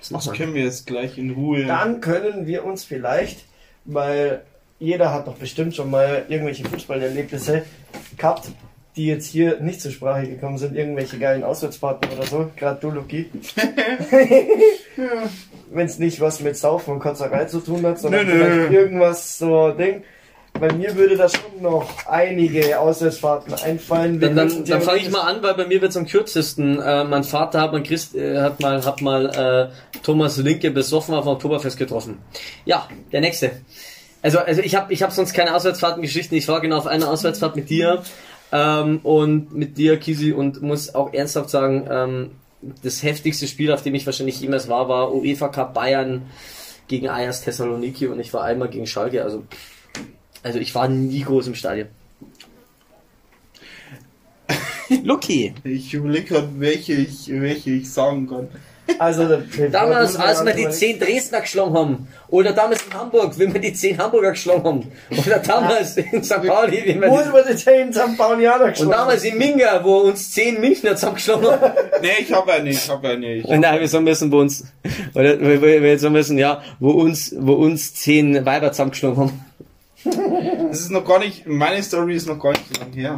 Das 0.00 0.10
man? 0.10 0.36
können 0.36 0.54
wir 0.54 0.64
jetzt 0.64 0.86
gleich 0.86 1.16
in 1.16 1.30
Ruhe. 1.30 1.64
Dann 1.64 2.00
können 2.00 2.46
wir 2.46 2.64
uns 2.64 2.84
vielleicht, 2.84 3.44
weil 3.84 4.42
jeder 4.78 5.12
hat 5.12 5.26
doch 5.26 5.36
bestimmt 5.36 5.74
schon 5.74 5.90
mal 5.90 6.26
irgendwelche 6.28 6.64
Fußballerlebnisse 6.64 7.64
gehabt, 8.16 8.50
die 8.98 9.06
jetzt 9.06 9.26
hier 9.26 9.60
nicht 9.60 9.80
zur 9.80 9.92
Sprache 9.92 10.26
gekommen 10.26 10.58
sind, 10.58 10.76
irgendwelche 10.76 11.18
geilen 11.18 11.44
Auswärtsfahrten 11.44 12.10
oder 12.10 12.26
so, 12.26 12.50
gerade 12.56 12.80
du, 12.80 12.90
Luki. 12.90 13.30
Wenn 15.70 15.86
es 15.86 15.98
nicht 16.00 16.20
was 16.20 16.40
mit 16.40 16.56
Saufen 16.56 16.94
und 16.94 16.98
Kotzerei 16.98 17.44
zu 17.44 17.60
tun 17.60 17.86
hat, 17.86 18.00
sondern 18.00 18.26
Nö, 18.26 18.34
nö. 18.34 18.44
vielleicht 18.44 18.72
irgendwas 18.72 19.38
so 19.38 19.70
Ding. 19.70 20.02
Bei 20.58 20.72
mir 20.72 20.96
würde 20.96 21.16
da 21.16 21.28
schon 21.28 21.62
noch 21.62 21.88
einige 22.08 22.80
Auswärtsfahrten 22.80 23.54
einfallen. 23.54 24.18
Dann, 24.18 24.34
dann, 24.34 24.64
dann 24.64 24.82
fange 24.82 24.98
ich 24.98 25.10
mal 25.10 25.20
an, 25.20 25.40
weil 25.42 25.54
bei 25.54 25.66
mir 25.66 25.80
wird's 25.80 25.96
am 25.96 26.06
kürzesten. 26.06 26.80
Äh, 26.80 27.04
mein 27.04 27.22
Vater 27.22 27.60
hat 27.60 27.70
mal, 27.70 27.82
Christ, 27.84 28.16
äh, 28.16 28.40
hat 28.40 28.58
mal, 28.58 28.84
hat 28.84 29.00
mal 29.00 29.70
äh, 29.70 29.98
Thomas 30.02 30.36
Linke 30.38 30.72
besoffen 30.72 31.14
auf 31.14 31.24
dem 31.24 31.28
Oktoberfest 31.28 31.78
getroffen. 31.78 32.18
Ja, 32.64 32.88
der 33.12 33.20
nächste. 33.20 33.52
Also, 34.20 34.40
also 34.40 34.60
ich 34.62 34.74
habe 34.74 34.92
ich 34.92 35.04
hab 35.04 35.12
sonst 35.12 35.32
keine 35.32 35.54
Auswärtsfahrtengeschichten. 35.54 36.36
Ich 36.36 36.48
war 36.48 36.60
genau 36.60 36.78
auf 36.78 36.88
einer 36.88 37.08
Auswärtsfahrt 37.08 37.54
mit 37.54 37.70
dir 37.70 38.02
ähm, 38.52 39.00
und 39.02 39.54
mit 39.54 39.78
dir, 39.78 39.98
Kisi, 39.98 40.32
und 40.32 40.62
muss 40.62 40.94
auch 40.94 41.12
ernsthaft 41.12 41.50
sagen, 41.50 41.86
ähm, 41.90 42.30
das 42.82 43.02
heftigste 43.02 43.46
Spiel, 43.46 43.72
auf 43.72 43.82
dem 43.82 43.94
ich 43.94 44.06
wahrscheinlich 44.06 44.40
jemals 44.40 44.68
war, 44.68 44.88
war 44.88 45.14
UEFA 45.14 45.48
Cup 45.48 45.74
Bayern 45.74 46.22
gegen 46.88 47.08
Ajax 47.08 47.42
Thessaloniki 47.42 48.06
und 48.06 48.18
ich 48.18 48.32
war 48.32 48.44
einmal 48.44 48.68
gegen 48.68 48.86
Schalke. 48.86 49.22
Also, 49.22 49.44
also 50.42 50.58
ich 50.58 50.74
war 50.74 50.88
nie 50.88 51.22
groß 51.22 51.48
im 51.48 51.54
Stadion. 51.54 51.88
Lucky. 55.04 55.54
Ich 55.64 55.92
überlege 55.94 56.24
gerade, 56.24 56.48
welche 56.58 56.94
ich, 56.94 57.28
welche 57.28 57.70
ich 57.70 57.90
sagen 57.90 58.26
kann. 58.26 58.48
Also, 58.98 59.22
Damals, 59.70 60.14
da- 60.14 60.22
als 60.22 60.44
wir 60.44 60.54
die 60.54 60.68
10 60.68 60.98
Dresdner 60.98 61.40
geschlagen 61.42 61.74
haben. 61.74 62.08
Oder 62.28 62.52
damals 62.52 62.84
in 62.86 62.94
Hamburg, 62.94 63.38
wenn 63.38 63.52
wir 63.52 63.60
die 63.60 63.72
10 63.72 63.98
Hamburger 63.98 64.30
geschlagen 64.30 64.64
haben. 64.64 64.92
Oder 65.26 65.38
damals 65.40 65.96
in 65.96 66.22
St. 66.24 66.42
Pauli, 66.46 66.82
wie 66.84 67.00
wir 67.00 67.08
Muss 67.08 67.24
die, 67.24 67.30
man 67.30 67.42
die 67.50 67.56
Zehn 67.56 67.92
St. 67.92 68.16
Paulianer 68.16 68.64
und 68.64 68.70
geschlagen. 68.70 68.90
damals 68.92 69.24
in 69.24 69.36
Minga, 69.38 69.80
wo 69.84 69.98
uns 69.98 70.30
10 70.32 70.60
Münchner 70.60 70.94
zusammengeschlagen 70.96 71.46
haben. 71.50 71.72
Nee, 72.02 72.08
ich 72.20 72.32
habe 72.32 72.52
eine, 72.52 72.70
ich 72.70 72.88
habe 72.88 73.08
eine. 73.08 73.34
Ich 73.34 73.44
Und 73.44 73.60
nein, 73.60 73.80
wir 73.80 73.88
sollen 73.88 74.04
müssen 74.04 74.30
bei 74.30 74.36
uns, 74.38 74.64
oder 75.14 75.40
wir, 75.40 75.60
wir 75.60 75.82
wir 75.82 75.98
sollen 75.98 76.12
müssen, 76.12 76.38
ja, 76.38 76.62
wo 76.78 76.90
uns, 76.90 77.34
wo 77.38 77.54
uns 77.54 77.94
10 77.94 78.46
Weiber 78.46 78.72
zusammengeschlagen 78.72 79.16
haben. 79.18 79.44
Das 80.70 80.80
ist 80.80 80.90
noch 80.90 81.04
gar 81.04 81.18
nicht, 81.18 81.46
meine 81.46 81.82
Story 81.82 82.14
ist 82.14 82.28
noch 82.28 82.38
gar 82.38 82.50
nicht 82.52 82.64
so 82.72 82.80
lange 82.80 82.94
her. 82.94 83.16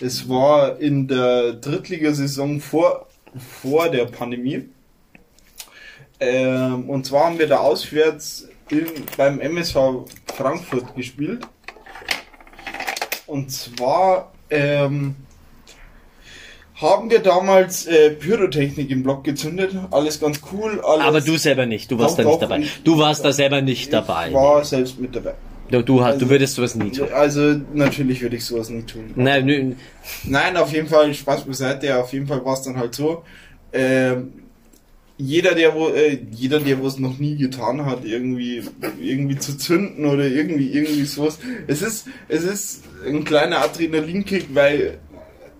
Es 0.00 0.28
war 0.28 0.80
in 0.80 1.06
der 1.06 1.52
Drittligasaison 1.54 2.60
vor, 2.60 3.06
vor 3.62 3.88
der 3.90 4.06
Pandemie. 4.06 4.68
Ähm, 6.24 6.88
und 6.88 7.06
zwar 7.06 7.26
haben 7.26 7.38
wir 7.38 7.46
da 7.46 7.58
auswärts 7.58 8.48
in, 8.70 8.86
beim 9.16 9.40
MSV 9.40 9.76
Frankfurt 10.34 10.94
gespielt. 10.96 11.46
Und 13.26 13.50
zwar 13.50 14.32
ähm, 14.50 15.16
haben 16.76 17.10
wir 17.10 17.20
damals 17.20 17.86
äh, 17.86 18.10
Pyrotechnik 18.10 18.90
im 18.90 19.02
Block 19.02 19.24
gezündet. 19.24 19.74
Alles 19.90 20.20
ganz 20.20 20.40
cool. 20.52 20.80
Alles 20.80 21.04
Aber 21.06 21.20
du 21.20 21.36
selber 21.36 21.66
nicht, 21.66 21.90
du 21.90 21.98
warst 21.98 22.18
da 22.18 22.24
nicht 22.24 22.42
dabei. 22.42 22.58
ich- 22.60 22.82
Du 22.82 22.98
warst 22.98 23.24
da 23.24 23.32
selber 23.32 23.60
nicht 23.62 23.92
dabei. 23.92 24.28
Ich 24.28 24.34
war 24.34 24.64
selbst 24.64 24.98
mit 25.00 25.14
dabei. 25.14 25.34
Du, 25.70 25.80
du, 25.82 26.04
hast- 26.04 26.16
du 26.16 26.24
Also- 26.24 26.30
würdest 26.30 26.54
sowas 26.56 26.74
nie 26.74 26.90
tun. 26.90 27.08
Also 27.14 27.54
natürlich 27.72 28.20
würde 28.20 28.36
ich 28.36 28.44
sowas 28.44 28.68
nicht 28.68 28.88
tun. 28.88 29.12
Nein, 29.14 29.46
nö, 29.46 29.72
Nein, 30.24 30.56
auf 30.56 30.72
jeden 30.72 30.88
Fall, 30.88 31.14
Spaß 31.14 31.44
beiseite, 31.44 31.96
auf 31.98 32.12
jeden 32.12 32.26
Fall 32.26 32.44
war 32.44 32.54
es 32.54 32.62
dann 32.62 32.76
halt 32.76 32.94
so. 32.94 33.24
Ähm, 33.72 34.43
jeder, 35.16 35.54
der 35.54 35.74
wo, 35.74 35.88
äh, 35.88 36.18
jeder, 36.32 36.60
der 36.60 36.80
wo 36.80 36.86
es 36.86 36.98
noch 36.98 37.18
nie 37.18 37.36
getan 37.36 37.86
hat, 37.86 38.04
irgendwie, 38.04 38.62
irgendwie 39.00 39.38
zu 39.38 39.56
zünden 39.56 40.06
oder 40.06 40.26
irgendwie, 40.26 40.70
irgendwie 40.70 41.04
sowas. 41.04 41.38
Es 41.66 41.82
ist, 41.82 42.08
es 42.28 42.42
ist 42.42 42.84
ein 43.06 43.24
kleiner 43.24 43.58
Adrenalinkick, 43.58 44.46
weil 44.54 44.98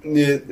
eine, 0.04 0.42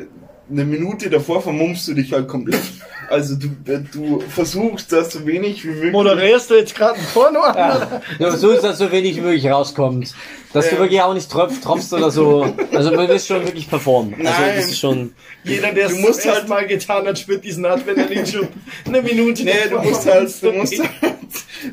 eine 0.53 0.65
Minute 0.65 1.09
davor 1.11 1.43
vermummst 1.43 1.89
du 1.89 1.95
dich 1.95 2.13
halt 2.13 2.29
komplett. 2.29 2.61
Also 3.09 3.35
du, 3.37 3.49
du 3.93 4.21
versuchst 4.21 4.93
das 4.93 5.13
so 5.13 5.27
wenig 5.27 5.65
wie 5.65 5.69
möglich. 5.71 5.93
Moderierst 5.93 6.51
du 6.51 6.55
jetzt 6.55 6.75
gerade 6.75 6.99
ein 6.99 7.07
Porno 7.13 7.41
an? 7.41 8.01
Ja, 8.19 8.31
so 8.37 8.51
ist 8.51 8.63
das 8.63 8.79
so 8.79 8.91
wenig 8.93 9.17
wie 9.17 9.21
möglich 9.21 9.47
rauskommt. 9.51 10.15
Dass 10.53 10.69
du 10.69 10.75
Ja. 10.77 10.81
wirklich 10.83 11.01
auch 11.03 11.13
nicht 11.15 11.31
tropfst, 11.31 11.63
tropfst 11.63 11.93
oder 11.95 12.11
so. 12.11 12.55
Also 12.73 12.91
du 12.91 13.09
willst 13.09 13.27
schon 13.27 13.45
wirklich 13.45 13.69
performen. 13.69 14.15
Also 14.27 14.31
Nein. 14.41 14.53
das 14.57 14.67
ist 14.67 14.79
schon. 14.79 15.15
Jeder, 15.45 15.73
der 15.73 15.87
es 15.87 15.97
Du 15.97 16.31
halt- 16.31 16.49
Mal 16.49 16.67
getan 16.67 17.07
hat, 17.07 17.19
spürt 17.19 17.45
diesen 17.45 17.65
Adrenalin 17.67 18.27
schon 18.27 18.49
eine 18.87 19.03
Minute. 19.03 19.45
Nee, 19.45 19.53
du 19.71 19.79
musst 19.79 20.07
halt, 20.07 20.43
du 20.43 20.53
musst 20.53 20.79
halt, 20.79 20.91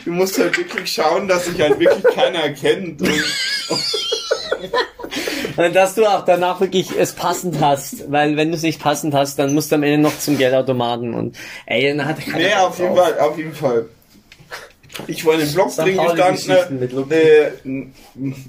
du 0.05 0.11
musst 0.11 0.39
halt 0.39 0.57
wirklich 0.57 0.91
schauen, 0.91 1.27
dass 1.27 1.45
sich 1.45 1.59
halt 1.59 1.79
wirklich 1.79 2.03
keiner 2.15 2.39
erkennt. 2.39 3.01
Und, 3.01 3.09
Und 3.09 3.79
dass 5.57 5.95
du 5.95 6.05
auch 6.05 6.25
danach 6.25 6.59
wirklich 6.61 6.91
es 6.97 7.13
passend 7.13 7.59
hast. 7.59 8.11
Weil 8.11 8.37
wenn 8.37 8.49
du 8.49 8.55
es 8.55 8.63
nicht 8.63 8.81
passend 8.81 9.13
hast, 9.13 9.39
dann 9.39 9.53
musst 9.53 9.71
du 9.71 9.75
am 9.75 9.83
Ende 9.83 9.99
noch 9.99 10.17
zum 10.17 10.37
Geldautomaten 10.37 11.13
und 11.13 11.37
ey, 11.65 11.95
dann 11.95 12.05
hat 12.05 12.19
keiner 12.19 12.37
nee, 12.37 12.49
Bock 12.49 12.67
auf 12.69 12.79
jeden. 12.79 12.95
Fall, 12.95 13.19
auf 13.19 13.37
jeden 13.37 13.53
Fall. 13.53 13.85
Ich 15.07 15.25
war 15.25 15.35
in 15.35 15.41
dem 15.41 15.53
Block 15.53 15.71
St. 15.71 15.79
drin 15.79 15.97
gestanden, 15.97 17.11
äh, 17.11 17.51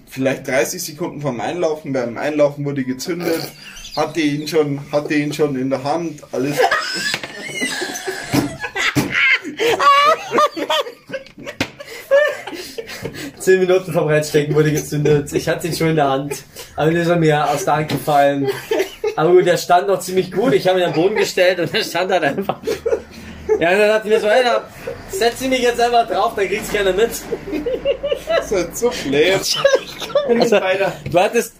vielleicht 0.08 0.48
30 0.48 0.82
Sekunden 0.82 1.20
vom 1.20 1.40
Einlaufen. 1.40 1.92
Beim 1.92 2.18
Einlaufen 2.18 2.64
wurde 2.64 2.82
gezündet, 2.84 3.42
hatte 3.96 4.20
ihn 4.20 4.48
schon, 4.48 4.80
hatte 4.90 5.14
ihn 5.14 5.32
schon 5.32 5.56
in 5.56 5.70
der 5.70 5.84
Hand, 5.84 6.22
alles. 6.32 6.58
Zehn 13.38 13.60
Minuten 13.60 13.92
vom 13.92 14.06
Reinstecken 14.08 14.54
wurde 14.54 14.72
gezündet. 14.72 15.32
Ich 15.32 15.48
hatte 15.48 15.66
ihn 15.68 15.74
schon 15.74 15.88
in 15.88 15.96
der 15.96 16.08
Hand. 16.10 16.42
Aber 16.76 16.86
dann 16.86 16.96
ist 16.96 17.08
er 17.08 17.16
mir 17.16 17.48
aus 17.50 17.64
der 17.64 17.76
Hand 17.76 17.88
gefallen. 17.88 18.48
Aber 19.16 19.32
gut, 19.32 19.46
der 19.46 19.56
stand 19.56 19.88
noch 19.88 20.00
ziemlich 20.00 20.30
gut. 20.32 20.52
Ich 20.54 20.66
habe 20.68 20.78
ihn 20.80 20.86
am 20.86 20.92
Boden 20.92 21.16
gestellt 21.16 21.58
und 21.60 21.74
er 21.74 21.82
stand 21.84 22.10
halt 22.12 22.22
einfach. 22.22 22.58
Ja, 23.58 23.70
und 23.72 23.78
dann 23.78 23.92
hat 23.92 24.04
ich 24.04 24.10
mir 24.10 24.20
so, 24.20 24.28
Alter, 24.28 24.64
setz 25.10 25.42
ihn 25.42 25.50
mich 25.50 25.60
jetzt 25.62 25.80
einfach 25.80 26.08
drauf, 26.08 26.32
dann 26.36 26.46
kriegt's 26.46 26.72
keiner 26.72 26.92
mit. 26.92 27.10
Das 28.28 28.46
ist 28.46 28.52
halt 28.52 28.76
so 28.76 28.90
blöd. 29.04 29.40
Also, 30.28 30.60
du 31.10 31.18
hattest, 31.18 31.54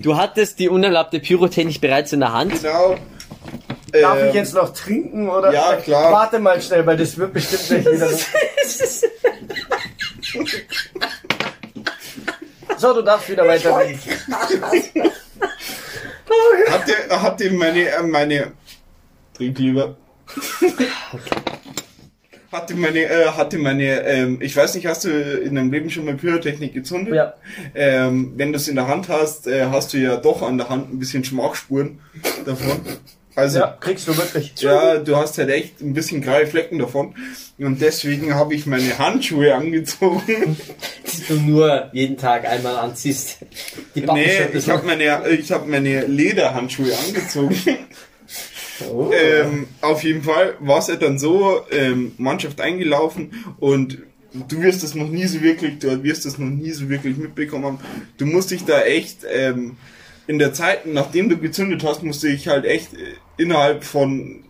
du 0.00 0.16
hattest 0.16 0.58
die 0.58 0.68
unerlaubte 0.70 1.20
Pyrotechnik 1.20 1.80
bereits 1.80 2.12
in 2.14 2.20
der 2.20 2.32
Hand. 2.32 2.62
Genau. 2.62 2.96
Darf 3.92 4.18
Ähm, 4.18 4.28
ich 4.28 4.34
jetzt 4.34 4.54
noch 4.54 4.72
trinken 4.72 5.28
oder? 5.28 5.52
ja, 5.52 5.76
klar. 5.76 6.12
Warte 6.12 6.38
mal 6.38 6.60
schnell, 6.62 6.86
weil 6.86 6.96
das 6.96 7.16
wird 7.18 7.32
bestimmt 7.34 7.84
gleich 7.84 7.94
wieder. 7.94 8.08
so, 12.78 12.94
du 12.94 13.02
darfst 13.02 13.30
wieder 13.30 13.46
weiter. 13.46 13.80
Habt 16.70 16.88
ihr, 16.88 17.22
habt 17.22 17.40
ihr 17.40 17.52
meine, 17.52 17.88
äh, 17.88 18.02
meine, 18.02 18.52
trink 19.34 19.58
lieber. 19.58 19.96
Hatte 22.52 22.74
meine, 22.74 23.00
äh, 23.00 23.26
hatte 23.26 23.58
meine, 23.58 24.02
ähm, 24.06 24.38
ich 24.40 24.56
weiß 24.56 24.74
nicht, 24.76 24.86
hast 24.86 25.04
du 25.04 25.10
in 25.10 25.54
deinem 25.54 25.70
Leben 25.70 25.90
schon 25.90 26.04
mal 26.04 26.14
Pyrotechnik 26.14 26.72
gezündet? 26.72 27.14
Ja. 27.14 27.34
Ähm, 27.74 28.32
wenn 28.36 28.52
du 28.52 28.56
es 28.56 28.68
in 28.68 28.76
der 28.76 28.88
Hand 28.88 29.08
hast, 29.08 29.46
äh, 29.46 29.66
hast 29.66 29.92
du 29.92 29.98
ja 29.98 30.16
doch 30.16 30.42
an 30.42 30.58
der 30.58 30.68
Hand 30.68 30.92
ein 30.92 30.98
bisschen 30.98 31.24
Schmachspuren 31.24 32.00
davon. 32.44 32.80
Also, 33.36 33.58
Ja, 33.58 33.66
ja. 33.66 33.76
kriegst 33.78 34.08
du 34.08 34.16
wirklich. 34.16 34.54
du 34.54 35.16
hast 35.16 35.38
halt 35.38 35.50
echt 35.50 35.80
ein 35.80 35.92
bisschen 35.92 36.22
graue 36.22 36.46
Flecken 36.46 36.78
davon. 36.78 37.14
Und 37.58 37.80
deswegen 37.80 38.34
habe 38.34 38.54
ich 38.54 38.66
meine 38.66 38.98
Handschuhe 38.98 39.54
angezogen. 39.54 40.56
Die 41.06 41.22
du 41.28 41.34
nur 41.40 41.90
jeden 41.92 42.16
Tag 42.16 42.46
einmal 42.46 42.76
anziehst. 42.76 43.38
Die 43.94 44.00
nee, 44.00 44.40
ich 44.52 44.68
habe 44.68 44.86
meine, 44.86 45.28
ich 45.28 45.52
habe 45.52 45.68
meine 45.68 46.06
Lederhandschuhe 46.06 46.96
angezogen. 46.96 47.56
Oh. 48.90 49.10
Ähm, 49.12 49.68
auf 49.80 50.02
jeden 50.02 50.22
Fall 50.22 50.54
war 50.60 50.78
es 50.78 50.88
ja 50.88 50.96
dann 50.96 51.18
so, 51.18 51.62
ähm, 51.70 52.12
Mannschaft 52.18 52.60
eingelaufen 52.60 53.30
und 53.58 53.98
du 54.48 54.60
wirst 54.60 54.82
das 54.82 54.94
noch 54.94 55.08
nie 55.08 55.26
so 55.26 55.40
wirklich, 55.40 55.78
du 55.78 56.02
wirst 56.02 56.26
das 56.26 56.36
noch 56.38 56.50
nie 56.50 56.72
so 56.72 56.88
wirklich 56.90 57.16
mitbekommen 57.16 57.64
haben. 57.64 57.78
Du 58.18 58.26
musst 58.26 58.50
dich 58.50 58.64
da 58.64 58.82
echt, 58.82 59.20
ähm, 59.32 59.76
in 60.26 60.38
der 60.38 60.52
Zeit, 60.52 60.86
nachdem 60.86 61.28
du 61.28 61.36
gezündet 61.38 61.84
hast, 61.84 62.02
musst 62.02 62.22
du 62.22 62.28
dich 62.28 62.48
halt 62.48 62.64
echt 62.64 62.94
äh, 62.94 62.98
innerhalb 63.36 63.84
von 63.84 64.42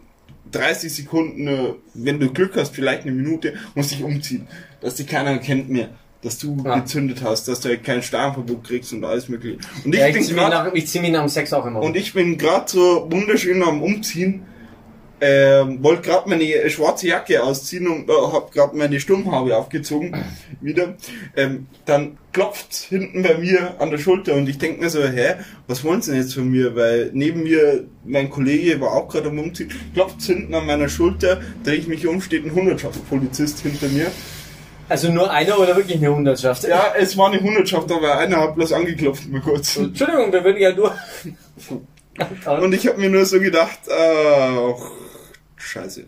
30 0.53 0.93
Sekunden, 0.95 1.47
äh, 1.49 1.75
wenn 1.95 2.21
du 2.21 2.33
Glück 2.33 2.53
hast, 2.57 2.75
vielleicht 2.75 3.03
eine 3.03 3.13
Minute, 3.13 3.55
musst 3.75 3.91
dich 3.91 4.03
umziehen, 4.03 4.47
dass 4.81 4.95
dich 4.97 5.07
keiner 5.07 5.39
kennt 5.39 5.69
mehr. 5.69 5.89
dass 6.23 6.39
du 6.39 6.57
Ja. 6.65 6.81
gezündet 6.81 7.21
hast, 7.23 7.47
dass 7.47 7.61
du 7.61 7.69
halt 7.69 7.85
kein 7.85 8.03
Starnverbot 8.03 8.65
kriegst 8.65 8.93
und 8.93 9.05
alles 9.05 9.29
mögliche. 9.29 9.59
Und 9.85 9.95
ich 9.95 10.01
Ja, 10.01 10.09
ich 10.09 10.15
bin 10.15 10.23
zieh 10.25 10.33
grad, 10.35 10.51
nach, 10.51 10.73
ich 10.75 10.87
zieh 10.89 10.99
mich 10.99 11.11
nach 11.13 11.21
dem 11.21 11.29
Sex 11.29 11.53
auch 11.53 11.65
immer 11.67 11.79
um. 11.81 11.87
und 11.87 11.97
ich 11.97 12.15
bin 12.15 12.37
gerade 12.37 12.69
so 12.69 13.07
wunderschön 13.11 13.63
am 13.63 13.81
Umziehen. 13.81 14.43
Ähm, 15.19 15.83
wollte 15.83 16.03
gerade 16.03 16.29
meine 16.29 16.69
schwarze 16.69 17.09
Jacke 17.09 17.43
ausziehen 17.43 17.89
und 17.89 18.11
äh, 18.11 18.13
hab 18.13 18.53
gerade 18.53 18.77
meine 18.77 19.01
Sturmhaube 19.01 19.57
aufgezogen 19.57 20.15
wieder. 20.61 20.95
Ähm, 21.35 21.69
dann 21.87 22.19
klopft 22.35 22.75
hinten 22.75 23.23
bei 23.23 23.39
mir 23.39 23.81
an 23.81 23.91
der 23.91 23.97
Schulter 23.97 24.35
und 24.35 24.47
ich 24.47 24.59
denk 24.59 24.79
mir 24.79 24.91
so, 24.91 25.03
hä, 25.03 25.37
was 25.69 25.83
wollen 25.85 26.03
sie 26.03 26.11
denn 26.11 26.21
jetzt 26.21 26.35
von 26.35 26.51
mir? 26.51 26.77
Weil 26.77 27.13
neben 27.15 27.45
mir 27.45 27.87
mein 28.05 28.29
Kollege 28.29 28.79
war 28.83 28.93
auch 28.93 29.09
gerade 29.09 29.31
am 29.31 29.39
Umziehen, 29.39 29.73
klopft 29.95 30.21
hinten 30.21 30.55
an 30.55 30.67
meiner 30.67 30.91
Schulter, 30.91 31.41
drehe 31.65 31.77
ich 31.77 31.87
mich 31.87 32.07
um, 32.07 32.21
steht 32.21 32.45
ein 32.45 32.55
Hundertschaftspolizist 32.55 33.61
hinter 33.61 33.89
mir. 33.89 34.09
Also 34.91 35.11
nur 35.11 35.31
einer 35.31 35.59
oder 35.59 35.77
wirklich 35.77 35.97
eine 35.97 36.15
Hundertschaft? 36.15 36.65
Ja, 36.65 36.93
es 36.95 37.17
war 37.17 37.33
eine 37.33 37.41
Hundertschaft, 37.41 37.91
aber 37.91 38.19
einer 38.19 38.37
hat 38.37 38.55
bloß 38.55 38.75
angeklopft 38.75 39.31
mal 39.31 39.41
kurz. 39.41 39.79
Entschuldigung, 39.79 40.31
wir 40.31 40.45
würden 40.45 40.61
ja 40.61 40.75
nur... 40.75 40.95
Und 42.61 42.73
ich 42.75 42.87
habe 42.87 42.99
mir 43.01 43.11
nur 43.11 43.25
so 43.27 43.41
gedacht, 43.41 43.79
ach, 43.91 44.91
scheiße. 45.67 46.05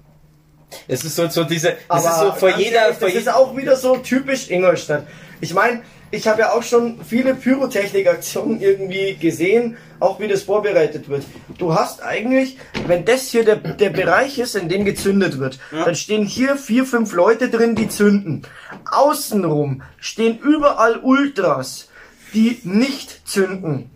Es 0.87 1.03
ist 1.05 1.17
so, 1.17 1.29
so 1.29 1.45
diese, 1.45 1.77
das 1.89 2.05
Aber 2.07 2.11
ist 2.11 2.19
so 2.35 2.39
vor 2.41 2.59
jeder, 2.59 2.83
ehrlich, 2.83 2.99
vor 2.99 3.09
das 3.09 3.17
ist 3.17 3.29
auch 3.33 3.57
wieder 3.57 3.77
so 3.77 3.97
typisch 3.97 4.51
Ingolstadt. 4.51 5.07
Ich 5.41 5.55
meine, 5.55 5.83
ich 6.11 6.27
habe 6.27 6.41
ja 6.41 6.53
auch 6.53 6.63
schon 6.63 7.03
viele 7.05 7.35
Pyrotechnik-Aktionen 7.35 8.61
irgendwie 8.61 9.15
gesehen, 9.17 9.77
auch 10.01 10.21
wie 10.21 10.29
das 10.29 10.43
vorbereitet 10.43 11.09
wird. 11.09 11.25
Du 11.59 11.75
hast 11.75 12.03
eigentlich, 12.03 12.59
wenn 12.87 13.05
das 13.05 13.29
hier 13.29 13.45
der, 13.45 13.57
der 13.57 13.91
Bereich 13.91 14.39
ist, 14.39 14.57
in 14.57 14.69
dem 14.69 14.85
gezündet 14.85 15.39
wird, 15.39 15.59
Ja. 15.73 15.85
dann 15.85 15.95
stehen 15.95 16.25
hier 16.25 16.57
vier, 16.57 16.85
fünf 16.87 17.13
Leute 17.13 17.49
drin, 17.51 17.75
die 17.75 17.89
zünden. 17.89 18.43
Außenrum 18.91 19.83
stehen 19.99 20.39
überall 20.39 20.99
Ultras, 20.99 21.89
die 22.35 22.61
nicht 22.63 23.27
zünden. 23.29 23.91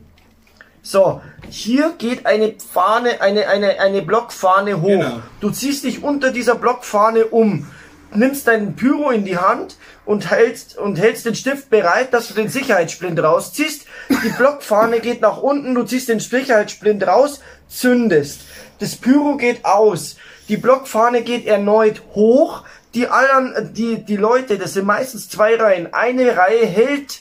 So, 0.82 1.20
hier 1.48 1.94
geht 1.96 2.26
eine 2.26 2.54
Fahne, 2.72 3.20
eine, 3.20 3.46
eine, 3.46 3.78
eine 3.78 4.02
Blockfahne 4.02 4.80
hoch. 4.80 4.88
Genau. 4.88 5.22
Du 5.40 5.50
ziehst 5.50 5.84
dich 5.84 6.02
unter 6.02 6.32
dieser 6.32 6.56
Blockfahne 6.56 7.26
um, 7.26 7.68
nimmst 8.12 8.48
deinen 8.48 8.74
Pyro 8.74 9.10
in 9.10 9.24
die 9.24 9.38
Hand 9.38 9.76
und 10.04 10.30
hältst, 10.30 10.76
und 10.76 10.98
hältst 10.98 11.24
den 11.24 11.36
Stift 11.36 11.70
bereit, 11.70 12.12
dass 12.12 12.28
du 12.28 12.34
den 12.34 12.48
Sicherheitssplint 12.48 13.22
rausziehst. 13.22 13.86
Die 14.24 14.30
Blockfahne 14.30 14.98
geht 14.98 15.20
nach 15.20 15.38
unten, 15.38 15.74
du 15.76 15.84
ziehst 15.84 16.08
den 16.08 16.18
Sicherheitssplint 16.18 17.06
raus, 17.06 17.40
zündest. 17.68 18.40
Das 18.80 18.96
Pyro 18.96 19.36
geht 19.36 19.64
aus. 19.64 20.16
Die 20.48 20.56
Blockfahne 20.56 21.22
geht 21.22 21.46
erneut 21.46 22.02
hoch. 22.16 22.64
Die 22.94 23.06
anderen, 23.06 23.72
die, 23.72 24.04
die 24.04 24.16
Leute, 24.16 24.58
das 24.58 24.74
sind 24.74 24.84
meistens 24.84 25.28
zwei 25.28 25.54
Reihen. 25.54 25.94
Eine 25.94 26.36
Reihe 26.36 26.66
hält 26.66 27.20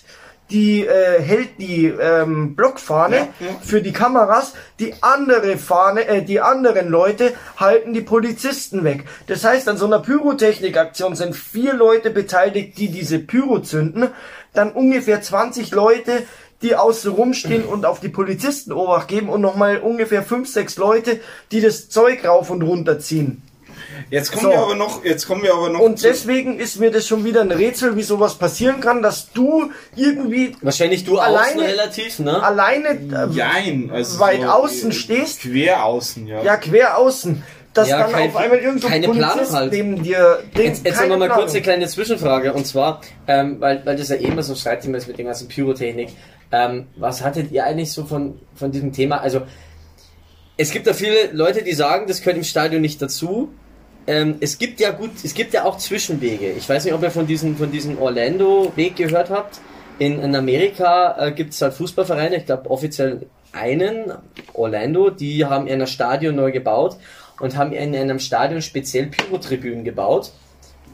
die 0.52 0.86
äh, 0.86 1.22
hält 1.22 1.60
die 1.60 1.86
ähm, 1.86 2.56
Blockfahne 2.56 3.16
Ja, 3.16 3.28
ja. 3.40 3.56
für 3.62 3.82
die 3.82 3.94
Kameras, 3.94 4.54
die 4.80 4.94
andere 5.02 5.58
Fahne, 5.58 6.08
äh, 6.08 6.24
die 6.24 6.42
anderen 6.42 6.90
Leute 6.90 7.34
halten 7.58 7.94
die 7.94 8.02
Polizisten 8.02 8.84
weg. 8.84 9.06
Das 9.28 9.44
heißt, 9.44 9.68
an 9.70 9.78
so 9.78 9.86
einer 9.86 10.00
Pyrotechnikaktion 10.00 11.16
sind 11.16 11.36
vier 11.36 11.74
Leute 11.74 12.10
beteiligt, 12.10 12.78
die 12.78 12.90
diese 12.90 13.20
Pyro 13.20 13.60
zünden, 13.60 14.10
dann 14.54 14.72
ungefähr 14.72 15.22
20 15.22 15.72
Leute, 15.72 16.24
die 16.62 16.76
außen 16.76 17.12
rumstehen 17.12 17.64
und 17.66 17.86
auf 17.86 18.00
die 18.02 18.10
Polizisten 18.10 18.72
Obacht 18.72 19.08
geben 19.08 19.30
und 19.30 19.42
nochmal 19.42 19.80
ungefähr 19.80 20.22
fünf, 20.22 20.48
sechs 20.48 20.78
Leute, 20.78 21.20
die 21.52 21.62
das 21.62 21.90
Zeug 21.90 22.24
rauf 22.26 22.50
und 22.50 22.62
runter 22.62 23.00
ziehen. 23.00 23.42
Jetzt 24.10 24.32
kommen 24.32 24.44
So. 24.44 24.50
wir 24.52 24.60
aber 24.60 24.76
noch, 24.76 25.04
jetzt 25.06 25.28
kommen 25.28 25.44
wir 25.44 25.54
aber 25.54 25.70
noch 25.70 25.80
Und 25.80 26.00
zu- 26.00 26.08
deswegen 26.08 26.60
ist 26.60 26.80
mir 26.80 26.92
das 26.92 27.08
schon 27.08 27.24
wieder 27.24 27.42
ein 27.42 27.52
Rätsel, 27.52 27.96
wie 27.96 28.04
sowas 28.04 28.36
passieren 28.36 28.80
kann, 28.82 29.02
dass 29.02 29.32
du 29.32 29.72
irgendwie 29.96 30.56
wahrscheinlich 30.62 31.06
du 31.06 31.18
Alleine- 31.20 31.46
außen 31.48 31.60
relativ, 31.60 32.20
ne? 32.20 32.42
alleine 32.44 32.90
äh, 32.90 33.28
Jein, 33.34 33.90
also 33.94 34.20
weit 34.20 34.42
so, 34.42 34.48
außen 34.48 34.90
äh, 34.92 34.94
stehst. 34.94 35.42
Quer 35.42 35.86
außen, 35.86 36.28
ja. 36.28 36.42
ja, 36.44 36.58
quer 36.58 36.98
außen, 36.98 37.44
dass 37.74 37.88
Ja, 37.90 38.00
dann 38.00 38.12
kein- 38.12 38.30
auf 38.30 38.36
einmal 38.36 38.60
irgend 38.60 38.82
so 38.82 38.88
ein 38.88 38.94
keine 38.94 39.08
Planung 39.10 39.30
Polizist 39.34 39.54
halt. 39.56 39.72
neben 39.72 40.04
dir 40.04 40.40
den, 40.58 40.66
Jetzt, 40.66 40.86
jetzt 40.86 40.96
keine 40.98 40.98
haben 40.98 41.10
wir 41.10 41.18
mal 41.18 41.26
Planung. 41.28 41.44
kurz 41.44 41.54
eine 41.54 41.62
kleine 41.62 41.88
Zwischenfrage 41.88 42.54
und 42.54 42.68
zwar, 42.68 43.02
ähm, 43.28 43.58
weil, 43.60 43.86
weil 43.86 43.96
das 43.96 44.10
ja 44.10 44.16
eh 44.16 44.26
immer 44.26 44.44
so 44.44 44.54
ein 44.54 44.58
Streitthema 44.58 44.98
ist 44.98 45.08
mit 45.08 45.18
dem 45.18 45.28
ganzen 45.28 45.48
Pyrotechnik. 45.48 46.10
Ähm, 46.52 46.88
was 46.98 47.24
hattet 47.24 47.52
ihr 47.52 47.64
eigentlich 47.66 47.94
so 47.94 48.04
von, 48.04 48.38
von 48.56 48.72
diesem 48.72 48.92
Thema? 48.92 49.22
Also, 49.22 49.44
es 50.58 50.72
gibt 50.72 50.86
da 50.86 50.94
viele 50.94 51.32
Leute, 51.32 51.64
die 51.64 51.74
sagen, 51.74 52.08
das 52.08 52.20
gehört 52.20 52.36
im 52.38 52.44
Stadion 52.44 52.82
nicht 52.82 53.02
dazu. 53.02 53.50
Ähm, 54.08 54.38
es 54.40 54.58
gibt 54.58 54.80
ja 54.80 54.92
gut, 54.92 55.12
es 55.24 55.34
gibt 55.34 55.54
ja 55.54 55.66
auch 55.66 55.78
Zwischenwege. 55.78 56.52
Ich 56.52 56.68
weiß 56.68 56.86
nicht, 56.86 56.94
ob 56.94 57.04
ihr 57.04 57.12
von 57.12 57.28
diesem, 57.28 57.56
von 57.56 57.72
diesem 57.72 58.00
Orlando-Weg 58.00 58.96
gehört 58.96 59.30
habt. 59.30 59.60
In, 60.00 60.20
in 60.22 60.36
Amerika 60.36 61.28
äh, 61.28 61.32
gibt 61.32 61.54
es 61.54 61.62
halt 61.62 61.74
Fußballvereine, 61.76 62.38
ich 62.38 62.46
glaube 62.46 62.70
offiziell 62.70 63.28
einen, 63.52 64.14
Orlando, 64.54 65.10
die 65.10 65.46
haben 65.46 65.68
ihr 65.68 65.86
Stadion 65.86 66.36
neu 66.36 66.52
gebaut 66.52 66.98
und 67.40 67.58
haben 67.58 67.74
in 67.74 67.96
einem 67.96 68.20
Stadion 68.20 68.62
speziell 68.62 69.08
Pyrotribünen 69.08 69.84
gebaut, 69.84 70.32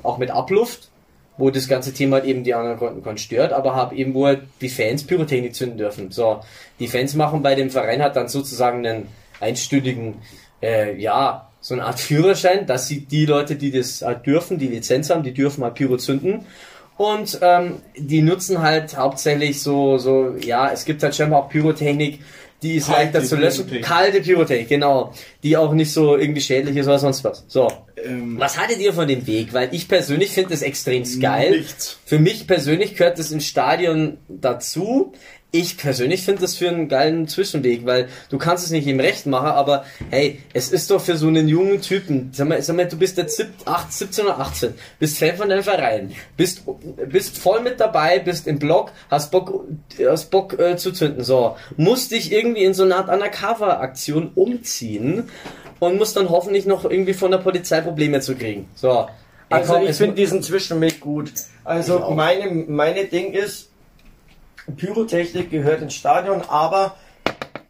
auch 0.03 0.17
mit 0.17 0.31
Abluft, 0.31 0.89
wo 1.37 1.51
das 1.51 1.67
ganze 1.67 1.93
Thema 1.93 2.17
halt 2.17 2.25
eben 2.25 2.43
die 2.43 2.53
anderen 2.53 2.77
konnten, 2.77 3.03
konnten 3.03 3.19
stört, 3.19 3.53
aber 3.53 3.75
haben 3.75 3.95
eben 3.95 4.13
wo 4.13 4.25
halt 4.25 4.41
die 4.61 4.69
Fans 4.69 5.05
Pyrotechnik 5.05 5.53
zünden 5.53 5.77
dürfen. 5.77 6.11
So, 6.11 6.41
die 6.79 6.87
Fans 6.87 7.13
machen 7.13 7.43
bei 7.43 7.53
dem 7.55 7.69
Verein 7.69 8.01
hat 8.01 8.15
dann 8.15 8.27
sozusagen 8.27 8.85
einen 8.85 9.07
einstündigen, 9.39 10.15
äh, 10.61 10.99
ja, 10.99 11.46
so 11.67 11.73
eine 11.73 11.83
Art 11.83 11.99
Führerschein, 11.99 12.65
dass 12.65 12.87
sie 12.87 13.01
die 13.01 13.25
Leute, 13.25 13.55
die 13.55 13.71
das 13.71 14.01
halt 14.01 14.25
dürfen, 14.25 14.57
die 14.57 14.67
Lizenz 14.67 15.09
haben, 15.09 15.23
die 15.23 15.33
dürfen 15.33 15.65
halt 15.65 15.75
Pyro 15.75 15.97
zünden. 15.97 16.45
Und 16.95 17.39
ähm, 17.41 17.81
die 17.97 18.21
nutzen 18.21 18.61
halt 18.61 18.95
hauptsächlich 18.95 19.61
so, 19.61 19.97
so, 19.97 20.35
ja, 20.39 20.71
es 20.71 20.85
gibt 20.85 21.03
halt 21.03 21.13
scheinbar 21.13 21.43
auch 21.43 21.49
Pyrotechnik, 21.49 22.21
die 22.63 22.75
ist 22.75 22.87
Kalte 22.87 23.17
leichter 23.17 23.23
zu 23.23 23.35
löschen. 23.35 23.65
Pyrotechnik. 23.65 23.85
Kalte 23.85 24.21
Pyrotechnik, 24.21 24.69
genau. 24.69 25.13
Die 25.43 25.57
auch 25.57 25.73
nicht 25.73 25.91
so 25.91 26.15
irgendwie 26.17 26.39
schädlich 26.39 26.77
ist 26.77 26.87
oder 26.87 26.99
sonst 26.99 27.25
was. 27.25 27.43
So. 27.49 27.69
Ähm, 28.03 28.39
Was 28.39 28.57
haltet 28.57 28.79
ihr 28.79 28.93
von 28.93 29.07
dem 29.07 29.27
Weg? 29.27 29.53
Weil 29.53 29.67
ich 29.73 29.89
persönlich 29.89 30.31
finde 30.31 30.51
das 30.51 30.61
extrem 30.61 31.03
geil. 31.19 31.51
Nichts. 31.51 31.99
Für 32.05 32.17
mich 32.17 32.47
persönlich 32.47 32.95
gehört 32.95 33.19
das 33.19 33.31
im 33.31 33.41
Stadion 33.41 34.19
dazu. 34.29 35.11
Ich 35.51 35.77
persönlich 35.77 36.23
finde 36.23 36.41
das 36.41 36.55
für 36.55 36.67
einen 36.67 36.89
geilen 36.89 37.27
Zwischenweg, 37.29 37.85
weil 37.85 38.09
du 38.29 38.37
kannst 38.37 38.65
es 38.65 38.71
nicht 38.71 38.85
im 38.85 38.99
Recht 38.99 39.25
machen, 39.27 39.47
aber 39.47 39.85
hey, 40.09 40.41
es 40.53 40.71
ist 40.73 40.91
doch 40.91 40.99
für 40.99 41.15
so 41.15 41.27
einen 41.29 41.47
jungen 41.47 41.81
Typen, 41.81 42.31
sag 42.33 42.49
mal, 42.49 42.61
sag 42.61 42.75
mal 42.75 42.85
du 42.85 42.97
bist 42.97 43.17
jetzt 43.17 43.37
17 43.37 44.25
oder 44.25 44.39
18, 44.39 44.73
bist 44.99 45.17
Fan 45.17 45.37
von 45.37 45.47
deinem 45.47 45.63
Verein, 45.63 46.11
bist, 46.35 46.63
bist 47.07 47.37
voll 47.37 47.61
mit 47.61 47.79
dabei, 47.79 48.19
bist 48.19 48.45
im 48.45 48.59
Block, 48.59 48.91
hast 49.09 49.31
Bock, 49.31 49.63
hast 50.05 50.31
Bock 50.31 50.59
äh, 50.59 50.75
zu 50.75 50.91
zünden, 50.91 51.23
so, 51.23 51.55
musst 51.77 52.11
dich 52.11 52.33
irgendwie 52.33 52.65
in 52.65 52.73
so 52.73 52.83
eine 52.83 52.97
Art 52.97 53.07
Undercover-Aktion 53.09 54.31
umziehen 54.35 55.29
und 55.79 55.97
musst 55.97 56.17
dann 56.17 56.29
hoffentlich 56.29 56.65
noch 56.65 56.83
irgendwie 56.83 57.13
von 57.13 57.31
der 57.31 57.37
Polizei 57.37 57.79
Probleme 57.81 58.19
zu 58.19 58.35
kriegen. 58.35 58.67
So. 58.75 59.07
Also 59.49 59.77
ich 59.77 59.89
es- 59.91 59.97
finde 59.97 60.15
diesen 60.15 60.43
Zwischenweg 60.43 60.99
gut. 60.99 61.31
Also 61.63 62.05
Ich 62.09 62.15
meine, 62.15 62.51
meine 62.67 63.05
Ding 63.05 63.31
ist, 63.31 63.66
Pyrotechnik 64.75 65.49
gehört 65.49 65.81
ins 65.81 65.93
Stadion, 65.95 66.41
aber 66.47 66.95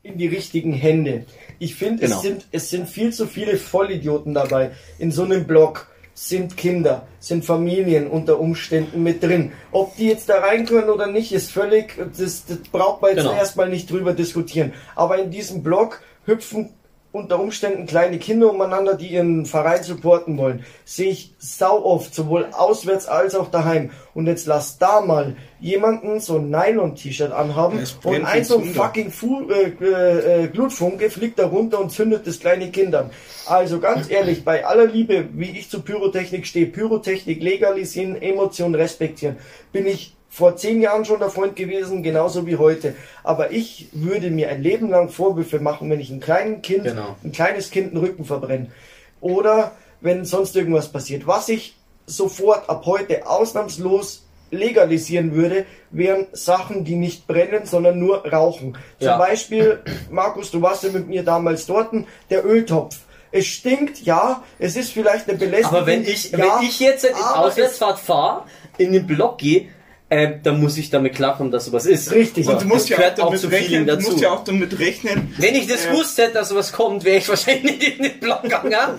in 0.04 0.18
die 0.18 0.28
richtigen 0.28 0.74
Hände. 0.74 1.26
Ich 1.60 1.76
finde, 1.76 2.04
Genau. 2.04 2.16
es, 2.16 2.22
sind, 2.22 2.46
es 2.52 2.70
sind 2.70 2.88
viel 2.90 3.12
zu 3.14 3.26
viele 3.28 3.58
Vollidioten 3.58 4.34
dabei. 4.34 4.72
In 5.00 5.12
so 5.12 5.24
einem 5.24 5.46
Block 5.46 5.88
sind 6.14 6.58
Kinder, 6.58 7.06
sind 7.20 7.46
Familien 7.46 8.08
unter 8.08 8.40
Umständen 8.40 9.04
mit 9.04 9.22
drin. 9.22 9.52
Ob 9.72 9.96
die 9.98 10.08
jetzt 10.08 10.30
da 10.30 10.40
rein 10.40 10.66
können 10.66 10.90
oder 10.90 11.08
nicht, 11.08 11.32
ist 11.32 11.52
völlig, 11.52 11.96
das, 12.18 12.46
das 12.46 12.58
braucht 12.72 13.02
man 13.02 13.12
jetzt 13.12 13.24
Genau. 13.24 13.36
erstmal 13.36 13.70
nicht 13.70 13.92
drüber 13.92 14.14
diskutieren. 14.14 14.74
Aber 14.96 15.20
in 15.20 15.30
diesem 15.30 15.62
Block 15.62 16.02
hüpfen 16.26 16.70
unter 17.12 17.40
Umständen 17.40 17.86
kleine 17.86 18.20
Kinder 18.20 18.52
umeinander, 18.52 18.96
die 18.96 19.08
ihren 19.08 19.46
Verein 19.46 19.82
supporten 19.82 20.38
wollen. 20.38 20.66
Sehe 20.84 21.10
ich 21.10 21.34
sau 21.40 21.84
oft, 21.84 22.14
sowohl 22.14 22.48
auswärts 22.52 23.08
als 23.08 23.34
auch 23.36 23.50
daheim. 23.50 23.92
Und 24.14 24.28
jetzt 24.28 24.46
lass 24.46 24.78
da 24.78 25.02
mal 25.02 25.38
jemanden 25.60 26.20
so 26.20 26.38
ein 26.38 26.50
Nylon-T-Shirt 26.50 27.32
anhaben 27.32 27.80
und 28.04 28.26
ein 28.26 28.44
so 28.44 28.60
ein 28.60 28.66
fucking 28.66 29.12
Fu 29.12 29.50
äh, 29.50 29.72
äh, 29.82 30.44
äh, 30.44 30.48
Glutfunke 30.48 31.10
fliegt 31.10 31.40
da 31.40 31.48
runter 31.48 31.80
und 31.80 31.92
zündet 31.92 32.28
das 32.28 32.40
kleine 32.40 32.70
Kind 32.72 32.94
an. 32.94 33.10
Also 33.46 33.80
ganz 33.80 34.10
ehrlich, 34.10 34.44
bei 34.44 34.66
aller 34.66 34.86
Liebe, 34.86 35.30
wie 35.34 35.52
ich 35.52 35.70
zu 35.70 35.82
Pyrotechnik 35.82 36.46
stehe, 36.46 36.68
Pyrotechnik 36.68 37.42
legalisieren, 37.42 38.22
Emotionen 38.22 38.76
respektieren, 38.76 39.38
bin 39.72 39.88
ich 39.88 40.17
vor 40.30 40.56
zehn 40.56 40.82
Jahren 40.82 41.06
schon 41.06 41.20
der 41.20 41.30
Freund 41.30 41.56
gewesen, 41.56 42.04
genauso 42.04 42.46
wie 42.46 42.58
heute. 42.58 42.96
Aber 43.24 43.52
ich 43.52 43.88
würde 43.94 44.30
mir 44.30 44.50
ein 44.50 44.62
Leben 44.62 44.90
lang 44.90 45.10
Vorwürfe 45.10 45.60
machen, 45.60 45.90
wenn 45.90 46.00
ich 46.00 46.12
einem 46.12 46.20
kleinen 46.20 46.62
Kind, 46.62 46.84
Genau. 46.84 47.16
ein 47.24 47.32
kleines 47.32 47.72
Kind 47.72 47.92
den 47.94 47.98
Rücken 48.00 48.26
verbrenne. 48.26 48.68
Oder 49.22 49.72
wenn 50.02 50.26
sonst 50.26 50.56
irgendwas 50.56 50.92
passiert. 50.92 51.26
Was 51.26 51.50
ich 51.50 51.76
sofort 52.06 52.70
ab 52.70 52.84
heute 52.86 53.26
ausnahmslos 53.28 54.24
legalisieren 54.52 55.34
würde, 55.34 55.66
wären 55.92 56.28
Sachen, 56.32 56.84
die 56.86 56.96
nicht 56.96 57.28
brennen, 57.28 57.66
sondern 57.66 58.00
nur 58.00 58.26
rauchen. 58.26 58.78
Zum 59.00 59.08
Ja. 59.08 59.18
Beispiel, 59.18 59.80
Markus, 60.12 60.52
du 60.52 60.62
warst 60.62 60.84
ja 60.84 60.90
mit 60.92 61.08
mir 61.08 61.24
damals 61.24 61.66
dort, 61.66 61.90
der 62.30 62.46
Öltopf. 62.46 62.98
Es 63.32 63.46
stinkt, 63.46 64.02
ja, 64.04 64.42
es 64.58 64.78
ist 64.78 64.92
vielleicht 64.94 65.28
eine 65.28 65.38
Belästigung. 65.38 65.78
Aber 65.80 65.88
wenn 65.88 66.04
ich, 66.04 66.32
ja, 66.32 66.38
wenn 66.38 66.66
ich 66.66 66.80
jetzt 66.80 67.04
in 67.04 67.14
Auswärtsfahrt 67.14 68.00
fahre, 68.00 68.44
in 68.78 68.94
den 68.94 69.06
Block 69.06 69.38
gehe, 69.40 69.68
äh, 70.10 70.30
dann 70.42 70.62
muss 70.62 70.78
ich 70.78 70.90
damit 70.90 71.16
klarkommen, 71.16 71.52
dass 71.52 71.66
sowas 71.66 71.86
ist. 71.86 72.12
Richtig. 72.12 72.48
Und 72.48 72.62
du 72.62 72.66
musst 72.66 72.90
das 72.90 72.90
ja 72.90 72.96
auch 72.96 73.00
gehört 73.00 73.20
auch 73.20 73.26
damit 73.26 73.42
Feeling 73.42 73.60
rechnen, 73.60 73.88
du 73.88 73.96
dazu. 73.96 74.12
musst 74.12 74.22
ja 74.22 74.30
auch 74.32 74.44
damit 74.44 74.80
rechnen. 74.80 75.34
Wenn 75.38 75.56
ich 75.56 75.68
das 75.68 75.86
Äh, 75.86 75.90
gewusst 75.90 76.18
hätte, 76.18 76.34
dass 76.34 76.50
sowas 76.50 76.72
kommt, 76.72 77.04
wäre 77.04 77.18
ich 77.18 77.28
wahrscheinlich 77.30 77.78
nicht 77.80 77.98
in 77.98 78.04
den 78.04 78.20
Blog 78.20 78.44
gegangen. 78.44 78.96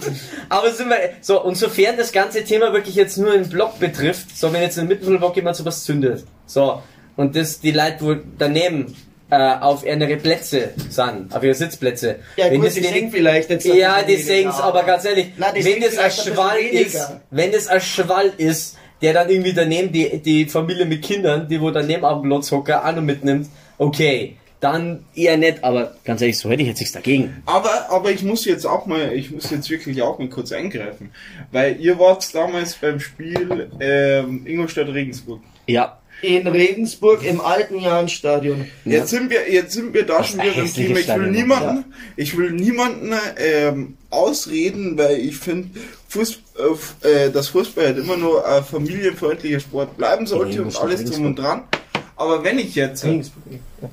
Aber 0.49 0.71
sind 0.71 0.91
wir, 0.91 0.99
so, 1.23 1.43
und 1.43 1.57
sofern 1.57 1.97
das 1.97 2.13
ganze 2.13 2.45
Thema 2.45 2.73
wirklich 2.73 2.95
jetzt 2.95 3.17
nur 3.17 3.33
den 3.33 3.49
Blog 3.49 3.79
betrifft, 3.79 4.37
so, 4.37 4.53
wenn 4.53 4.61
jetzt 4.63 4.77
in 4.77 4.85
den 4.87 4.99
Mittelblock 4.99 5.35
jemand 5.37 5.57
sowas 5.57 5.85
zündet, 5.85 6.25
so, 6.45 6.83
und 7.17 7.35
das, 7.37 7.61
die 7.61 7.73
Leute 7.73 8.01
wohl 8.03 8.25
daneben, 8.39 8.95
äh, 9.31 9.37
auf 9.61 9.85
ihre 9.85 10.17
Plätze 10.17 10.71
sind, 10.89 11.35
auf 11.35 11.43
ihre 11.43 11.55
Sitzplätze. 11.55 12.17
Ja, 12.37 12.47
wenn 12.47 12.57
gut, 12.61 12.67
das 12.67 12.75
die 12.75 12.85
singen 12.85 13.11
vielleicht 13.11 13.51
jetzt 13.51 13.67
Ja, 13.67 14.03
die 14.03 14.27
weniger, 14.27 14.63
aber 14.65 14.85
ganz 14.85 15.05
ehrlich, 15.05 15.33
Na, 15.37 15.53
die 15.53 15.57
wenn 15.57 15.63
singen 15.65 15.83
das 15.83 15.99
ein 15.99 16.11
Schwall 16.11 16.61
ist, 16.61 17.11
wenn 17.31 17.53
das 17.53 17.67
ein 17.69 17.81
Schwall 17.81 18.33
ist, 18.39 18.77
der 19.01 19.13
dann 19.13 19.29
irgendwie 19.29 19.53
daneben 19.53 19.93
die, 19.93 20.19
die 20.19 20.47
Familie 20.47 20.87
mit 20.87 21.03
Kindern, 21.03 21.49
die 21.49 21.61
wo 21.61 21.71
daneben 21.71 22.05
am 22.05 22.23
Platz 22.23 22.51
hocken, 22.51 22.75
auch 22.75 22.95
noch 22.95 23.03
mitnimmt, 23.03 23.49
okay, 23.79 24.37
dann 24.61 25.05
eher 25.15 25.37
nicht, 25.37 25.63
aber 25.63 25.95
ganz 26.05 26.21
ehrlich, 26.21 26.39
so 26.39 26.51
hätte 26.51 26.63
ich 26.63 26.69
jetzt 26.69 26.81
nichts 26.81 26.93
dagegen. 26.93 27.43
Aber, 27.47 27.91
aber 27.91 28.11
ich 28.11 28.23
muss 28.23 28.45
jetzt 28.45 28.67
auch 28.67 28.87
mal, 28.87 29.13
ich 29.13 29.31
muss 29.31 29.51
jetzt 29.51 29.71
wirklich 29.71 30.03
auch 30.03 30.19
mal 30.19 30.29
kurz 30.29 30.51
eingreifen. 30.51 31.11
Weil 31.53 31.81
ihr 31.81 31.99
wart 31.99 32.35
damals 32.35 32.75
beim 32.75 32.99
Spiel 32.99 33.71
ähm, 33.79 34.45
Ingolstadt-Regensburg. 34.47 35.41
Ja. 35.67 35.99
In 36.21 36.49
Regensburg 36.49 37.25
im 37.25 37.41
alten 37.41 37.79
Jahnstadion. 37.79 38.67
Jetzt 38.85 39.11
sind 39.11 39.31
wir, 39.31 39.49
jetzt 39.53 39.75
sind 39.75 39.95
wir 39.95 40.05
da 40.05 40.25
schon 40.25 40.41
ein 40.41 40.51
wieder 40.51 40.63
im 40.63 40.73
Thema. 40.75 40.89
Ich 40.89 40.97
will 40.97 41.03
Stadion. 41.05 41.31
niemanden, 41.31 41.85
ich 42.17 42.37
will 42.37 42.51
niemanden 42.51 43.13
ähm, 43.37 43.97
ausreden, 44.11 44.99
weil 44.99 45.21
ich 45.21 45.37
finde, 45.37 45.79
Fuß, 46.09 46.41
äh, 46.59 47.09
äh, 47.09 47.31
dass 47.31 47.49
Fußball 47.49 47.87
halt 47.87 47.99
immer 47.99 48.17
nur 48.17 48.47
ein 48.47 48.65
familienfreundlicher 48.65 49.61
Sport 49.61 49.97
bleiben 49.97 50.27
sollte 50.27 50.63
und 50.63 50.77
alles 50.81 51.05
drum 51.05 51.27
und 51.27 51.39
dran. 51.39 51.65
Aber 52.17 52.43
wenn 52.43 52.59
ich 52.59 52.75
jetzt, 52.75 53.05
wenn 53.05 53.21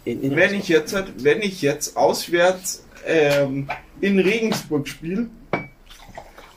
ich 0.05 0.67
jetzt, 0.67 0.95
wenn 1.17 1.41
ich 1.41 1.61
jetzt 1.61 1.95
auswärts 1.95 2.83
ähm, 3.05 3.69
in 4.01 4.17
Regensburg 4.17 4.87
spiele, 4.87 5.27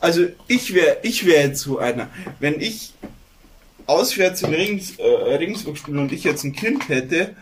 also 0.00 0.26
ich 0.46 0.72
wäre, 0.74 0.98
ich 1.02 1.26
wäre 1.26 1.48
jetzt 1.48 1.60
so 1.60 1.78
einer, 1.78 2.08
wenn 2.40 2.60
ich 2.60 2.94
auswärts 3.86 4.42
in 4.42 4.54
Regens, 4.54 4.96
äh, 4.98 5.34
Regensburg 5.34 5.76
spiele 5.76 6.00
und 6.00 6.12
ich 6.12 6.24
jetzt 6.24 6.44
ein 6.44 6.54
Kind 6.54 6.88
hätte, 6.88 7.34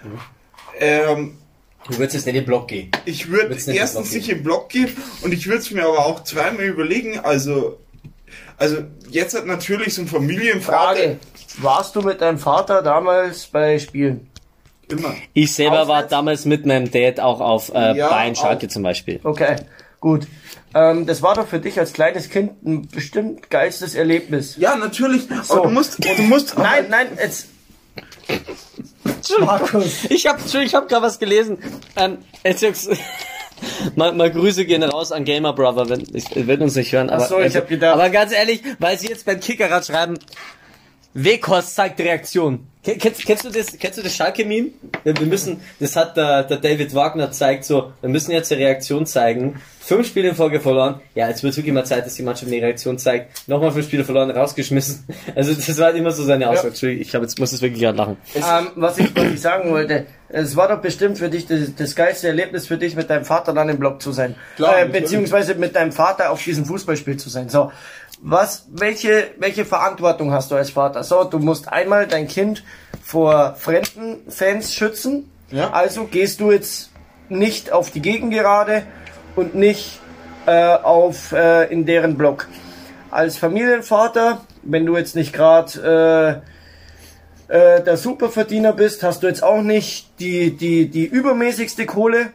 ähm, 0.81 1.39
du 1.87 1.99
würdest 1.99 2.15
jetzt 2.15 2.27
nicht 2.27 2.35
in 2.35 2.41
den 2.43 2.47
Block 2.47 2.69
gehen. 2.69 2.91
ich 3.05 3.29
würde 3.29 3.57
erstens 3.73 4.13
im 4.13 4.19
nicht 4.19 4.29
im 4.29 4.43
Block 4.43 4.71
gehen 4.71 4.89
und 5.23 5.33
ich 5.33 5.47
würde 5.47 5.59
es 5.59 5.71
mir 5.71 5.85
aber 5.85 6.07
auch 6.07 6.25
zweimal 6.25 6.65
überlegen. 6.65 7.19
Also, 7.21 7.79
also 8.59 8.79
jetzt 9.11 9.37
hat 9.37 9.47
natürlich 9.47 9.95
so 9.95 10.03
ein 10.03 10.09
Familienvater 10.09 10.95
Frage. 10.97 11.19
Warst 11.59 11.97
du 11.97 12.03
mit 12.03 12.21
deinem 12.21 12.39
Vater 12.39 12.83
damals 12.83 13.47
bei 13.47 13.79
Spielen? 13.79 14.29
immer. 14.89 15.15
Ich 15.33 15.53
selber 15.55 15.89
war 15.89 15.97
Auswärts? 15.97 16.11
damals 16.11 16.45
mit 16.45 16.67
meinem 16.67 16.91
Dad 16.91 17.21
auch 17.21 17.41
auf 17.41 17.71
äh, 17.75 17.97
Ja, 17.97 18.09
Bayern 18.09 18.37
Schalke 18.37 18.69
zum 18.69 18.83
Beispiel. 18.83 19.21
Okay, 19.23 19.57
gut. 20.01 20.27
Ähm, 20.75 21.07
das 21.07 21.23
war 21.23 21.35
doch 21.35 21.47
für 21.47 21.59
dich 21.59 21.79
als 21.79 21.93
kleines 21.93 22.29
Kind 22.29 22.65
ein 22.65 22.89
bestimmt 22.89 23.51
geilstes 23.51 23.95
Erlebnis. 23.95 24.57
Ja, 24.57 24.77
natürlich. 24.77 25.27
So. 25.43 25.55
Aber 25.55 25.63
du 25.65 25.71
musst, 25.71 26.05
du 26.05 26.23
musst. 26.23 26.59
Nein, 26.59 26.87
nein, 26.91 27.09
jetzt. 27.17 27.49
Markus. 29.41 30.05
Ich 30.11 30.27
hab, 30.27 30.41
Entschuldigung, 30.41 30.67
ich 30.67 30.75
hab 30.75 30.89
gerade 30.89 31.03
was 31.03 31.19
gelesen. 31.19 31.59
Ähm, 31.97 32.19
jetzt, 32.45 32.89
mal, 33.95 34.13
mal 34.13 34.31
Grüße 34.31 34.65
gehen 34.67 34.83
raus 34.83 35.13
an 35.13 35.25
Gamer 35.25 35.53
Brother, 35.53 35.89
wenn, 35.89 36.05
ich, 36.15 36.47
wird 36.47 36.61
uns 36.61 36.75
nicht 36.77 36.93
hören. 36.93 37.11
Aber, 37.11 37.27
so, 37.27 37.39
ich 37.41 37.57
hab 37.57 37.69
gedacht- 37.69 37.95
Aber 37.95 38.11
ganz 38.11 38.33
ehrlich, 38.33 38.63
weil 38.79 38.99
sie 38.99 39.09
jetzt 39.09 39.25
beim 39.27 39.41
Kickerrad 39.41 39.87
schreiben, 39.87 40.19
Weghorst 41.15 41.75
zeigt 41.75 41.99
Reaktion. 42.01 42.67
Ken- 42.85 42.99
Kennst, 42.99 43.25
kennst 43.25 43.45
du 43.45 43.51
das, 43.51 43.79
kennst 43.79 43.99
du 43.99 44.03
das 44.03 44.15
Schalke-Meme? 44.15 44.69
Wir 45.03 45.17
wir 45.19 45.27
müssen, 45.27 45.61
das 45.81 45.97
hat 45.97 46.17
der, 46.17 46.43
der 46.45 46.59
David 46.59 46.95
Wagner 46.95 47.33
zeigt 47.33 47.65
so, 47.65 47.93
wir 48.01 48.11
müssen 48.11 48.33
jetzt 48.33 48.53
eine 48.53 48.61
Reaktion 48.61 49.07
zeigen. 49.07 49.61
Fünf 49.87 50.09
Spiele 50.09 50.31
in 50.31 50.35
Folge 50.35 50.59
verloren. 50.59 51.01
Ja, 51.15 51.29
jetzt 51.29 51.45
wird 51.45 51.57
wirklich 51.57 51.73
mal 51.73 51.87
Zeit, 51.87 52.05
dass 52.05 52.15
die 52.15 52.25
Mannschaft 52.25 52.51
eine 52.51 52.61
Reaktion 52.61 52.99
zeigt. 52.99 53.49
Nochmal 53.49 53.71
fünf 53.71 53.87
Spiele 53.87 54.05
verloren, 54.05 54.33
rausgeschmissen. 54.33 55.05
Also, 55.37 55.55
das 55.55 55.79
war 55.79 55.87
halt 55.87 55.97
immer 55.97 56.11
so 56.11 56.25
seine 56.25 56.49
Aussage. 56.49 56.69
Entschuldigung, 56.69 57.03
ich 57.03 57.15
hab 57.15 57.23
jetzt, 57.23 57.39
muss 57.39 57.53
jetzt 57.53 57.63
wirklich 57.63 57.83
gerade 57.83 57.97
lachen. 57.97 58.17
Ähm, 58.35 58.69
was, 58.75 58.99
ich, 58.99 59.15
was 59.15 59.25
ich 59.25 59.41
sagen 59.41 59.71
wollte, 59.71 60.07
es 60.29 60.57
war 60.57 60.67
doch 60.69 60.81
bestimmt 60.81 61.19
für 61.19 61.29
dich 61.29 61.47
das, 61.47 61.75
das 61.77 61.95
geilste 61.95 62.27
Erlebnis 62.27 62.67
für 62.67 62.79
dich, 62.79 62.97
mit 62.97 63.11
deinem 63.11 63.25
Vater 63.25 63.53
dann 63.53 63.69
im 63.69 63.79
Block 63.79 64.03
zu 64.03 64.11
sein. 64.11 64.35
Klar, 64.57 64.83
äh, 64.83 64.89
beziehungsweise 64.89 65.55
mit 65.55 65.77
deinem 65.77 65.93
Vater 65.93 66.31
auf 66.31 66.43
diesem 66.43 66.65
Fußballspiel 66.65 67.17
zu 67.19 67.29
sein. 67.29 67.49
So. 67.49 67.71
Was, 68.21 68.67
welche, 68.71 69.29
welche 69.39 69.65
Verantwortung 69.65 70.33
hast 70.33 70.51
du 70.51 70.57
als 70.57 70.71
Vater? 70.71 71.05
So, 71.05 71.23
du 71.23 71.39
musst 71.39 71.69
einmal 71.69 72.09
dein 72.09 72.27
Kind 72.27 72.65
vor 73.05 73.55
fremden 73.55 74.29
Fans 74.29 74.75
schützen. 74.75 75.31
Ja. 75.53 75.71
Also 75.71 76.07
gehst 76.07 76.41
du 76.41 76.51
jetzt 76.51 76.91
nicht 77.29 77.71
auf 77.71 77.93
die 77.93 78.01
Gegengerade 78.01 78.83
und 79.37 79.55
nicht 79.55 80.01
äh, 80.47 80.75
auf 80.75 81.33
äh, 81.33 81.73
in 81.73 81.87
deren 81.87 82.17
Block. 82.17 82.49
Als 83.11 83.39
Familienvater, 83.39 84.41
wenn 84.63 84.85
du 84.85 84.97
jetzt 84.97 85.15
nicht 85.15 85.33
gerade 85.33 86.43
äh, 87.49 87.57
äh, 87.79 87.83
der 87.83 87.97
Superverdiener 87.97 88.73
bist, 88.73 89.03
hast 89.03 89.23
du 89.23 89.29
jetzt 89.29 89.43
auch 89.43 89.63
nicht 89.63 90.19
die, 90.19 90.57
die, 90.57 90.89
die 90.91 91.05
übermäßigste 91.05 91.87
Kohle. 91.87 92.31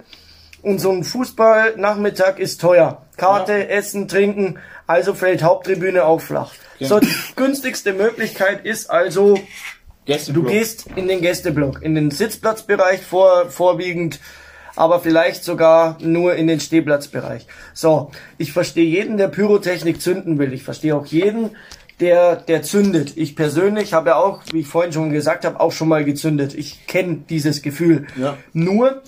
Und 0.61 0.79
so 0.79 0.91
ein 0.91 1.03
Fußballnachmittag 1.03 2.37
ist 2.37 2.61
teuer. 2.61 3.01
Karte, 3.17 3.67
Essen, 3.69 4.07
Trinken, 4.07 4.59
also 4.85 5.15
fällt 5.15 5.41
Haupttribüne 5.41 6.05
auch 6.05 6.21
flach. 6.21 6.53
So, 6.79 6.99
die 6.99 7.13
günstigste 7.35 7.93
Möglichkeit 7.93 8.65
ist 8.65 8.89
also, 8.89 9.39
du 10.05 10.43
gehst 10.43 10.85
in 10.95 11.07
den 11.07 11.21
Gästeblock, 11.21 11.81
in 11.81 11.95
den 11.95 12.11
Sitzplatzbereich 12.11 13.01
vor, 13.01 13.49
vorwiegend, 13.49 14.19
aber 14.75 14.99
vielleicht 14.99 15.43
sogar 15.43 15.97
nur 16.01 16.35
in 16.35 16.47
den 16.47 16.59
Stehplatzbereich. 16.59 17.45
So, 17.73 18.11
ich 18.37 18.51
verstehe 18.53 18.85
jeden, 18.85 19.17
der 19.17 19.27
Pyrotechnik 19.27 20.01
zünden 20.01 20.39
will. 20.39 20.53
Ich 20.53 20.63
verstehe 20.63 20.95
auch 20.95 21.05
jeden, 21.05 21.51
der, 21.99 22.35
der 22.35 22.63
zündet. 22.63 23.13
Ich 23.15 23.35
persönlich 23.35 23.93
habe 23.93 24.09
ja 24.09 24.15
auch, 24.15 24.41
wie 24.51 24.61
ich 24.61 24.67
vorhin 24.67 24.91
schon 24.91 25.11
gesagt 25.11 25.45
habe, 25.45 25.59
auch 25.59 25.71
schon 25.71 25.87
mal 25.87 26.03
gezündet. 26.03 26.53
Ich 26.53 26.87
kenne 26.87 27.23
dieses 27.29 27.61
Gefühl. 27.61 28.07
Ja. 28.17 28.37
Nur, 28.53 29.03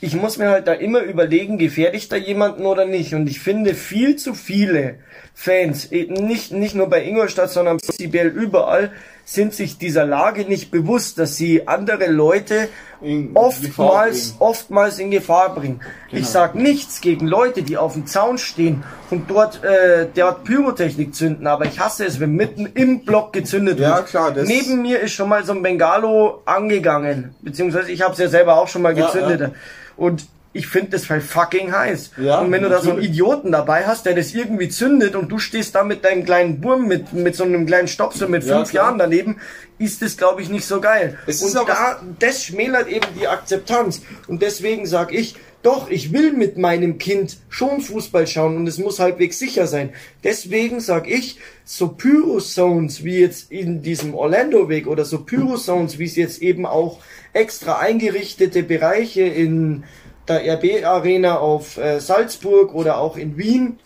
ich 0.00 0.16
muss 0.16 0.36
mir 0.36 0.50
halt 0.50 0.66
da 0.66 0.72
immer 0.72 1.00
überlegen, 1.00 1.58
gefährde 1.58 1.96
ich 1.96 2.08
da 2.08 2.16
jemanden 2.16 2.66
oder 2.66 2.84
nicht. 2.84 3.14
Und 3.14 3.28
ich 3.30 3.38
finde 3.38 3.74
viel 3.74 4.16
zu 4.16 4.34
viele 4.34 4.96
Fans, 5.34 5.90
eh, 5.92 6.06
nicht, 6.10 6.52
nicht 6.52 6.74
nur 6.74 6.88
bei 6.90 7.04
Ingolstadt, 7.04 7.50
sondern 7.50 7.78
prinzipiell 7.78 8.28
überall, 8.28 8.90
sind 9.24 9.54
sich 9.54 9.78
dieser 9.78 10.04
Lage 10.04 10.44
nicht 10.44 10.70
bewusst, 10.70 11.18
dass 11.18 11.36
sie 11.36 11.66
andere 11.68 12.06
Leute 12.08 12.68
In 13.00 13.30
oftmals, 13.34 14.34
oftmals 14.38 14.98
in 14.98 15.10
Gefahr 15.10 15.54
bringen. 15.54 15.80
Ich 16.10 16.26
sag 16.28 16.54
nichts 16.54 17.00
gegen 17.00 17.26
Leute, 17.26 17.62
die 17.62 17.76
auf 17.76 17.94
dem 17.94 18.06
Zaun 18.06 18.38
stehen 18.38 18.82
und 19.10 19.30
dort, 19.30 19.62
äh, 19.64 20.06
dort 20.14 20.44
Pyrotechnik 20.44 21.14
zünden, 21.14 21.46
aber 21.46 21.64
ich 21.66 21.80
hasse 21.80 22.04
es, 22.04 22.20
wenn 22.20 22.32
mitten 22.32 22.66
im 22.74 23.04
Block 23.04 23.32
gezündet 23.32 23.78
Ja, 23.80 23.96
wird. 23.96 24.06
klar, 24.08 24.30
das- 24.32 24.48
Neben 24.48 24.82
mir 24.82 25.00
ist 25.00 25.12
schon 25.12 25.28
mal 25.28 25.44
so 25.44 25.52
ein 25.52 25.62
Bengalo 25.62 26.42
angegangen, 26.44 27.34
beziehungsweise 27.42 27.90
ich 27.90 28.02
habe 28.02 28.12
es 28.12 28.18
ja 28.18 28.28
selber 28.28 28.56
auch 28.56 28.68
schon 28.68 28.82
mal 28.82 28.96
Ja, 28.96 29.06
gezündet. 29.06 29.40
ja. 29.40 29.50
Und 29.96 30.26
ich 30.52 30.66
finde 30.66 30.90
das 30.90 31.08
halt 31.08 31.22
fucking 31.22 31.72
heiß. 31.72 32.10
Ja, 32.18 32.40
und 32.40 32.52
wenn 32.52 32.62
du 32.62 32.68
da 32.68 32.76
so 32.80 32.90
einen 32.90 32.98
natürlich. 32.98 33.10
Idioten 33.10 33.52
dabei 33.52 33.86
hast, 33.86 34.04
der 34.06 34.14
das 34.14 34.34
irgendwie 34.34 34.68
zündet 34.68 35.16
und 35.16 35.30
du 35.30 35.38
stehst 35.38 35.74
da 35.74 35.82
mit 35.82 36.04
deinem 36.04 36.24
kleinen 36.24 36.60
Burm, 36.60 36.86
mit, 36.86 37.12
mit 37.12 37.34
so 37.34 37.44
einem 37.44 37.66
kleinen 37.66 37.88
Stopsel 37.88 38.28
mit 38.28 38.44
Ja, 38.44 38.56
fünf 38.56 38.70
klar. 38.70 38.86
Jahren 38.86 38.98
daneben, 38.98 39.36
ist 39.78 40.02
das, 40.02 40.16
glaube 40.16 40.42
ich, 40.42 40.50
nicht 40.50 40.66
so 40.66 40.80
geil. 40.80 41.18
Es 41.26 41.42
und 41.42 41.54
da, 41.54 42.00
das 42.18 42.44
schmälert 42.44 42.88
eben 42.88 43.06
die 43.18 43.28
Akzeptanz. 43.28 44.02
Und 44.28 44.42
deswegen 44.42 44.86
sage 44.86 45.16
ich, 45.16 45.36
doch, 45.62 45.88
ich 45.88 46.12
will 46.12 46.32
mit 46.32 46.58
meinem 46.58 46.98
Kind 46.98 47.38
schon 47.48 47.80
Fußball 47.80 48.26
schauen 48.26 48.56
und 48.56 48.66
es 48.66 48.78
muss 48.78 48.98
halbwegs 48.98 49.38
sicher 49.38 49.68
sein. 49.68 49.90
Deswegen 50.24 50.80
sag 50.80 51.08
ich, 51.08 51.38
so 51.64 51.88
Pyro-Zones 51.88 53.04
wie 53.04 53.20
jetzt 53.20 53.52
in 53.52 53.80
diesem 53.80 54.14
Orlando-Weg 54.14 54.88
oder 54.88 55.04
so 55.04 55.22
Pyro-Zones, 55.24 55.98
wie 56.00 56.06
es 56.06 56.16
jetzt 56.16 56.42
eben 56.42 56.66
auch 56.66 56.98
extra 57.32 57.78
eingerichtete 57.78 58.64
Bereiche 58.64 59.22
in 59.22 59.84
der 60.28 60.54
RB-Arena 60.54 61.38
auf 61.38 61.76
äh, 61.78 62.00
Salzburg 62.00 62.74
oder 62.74 62.98
auch 62.98 63.16
in 63.16 63.36
Wien, 63.36 63.78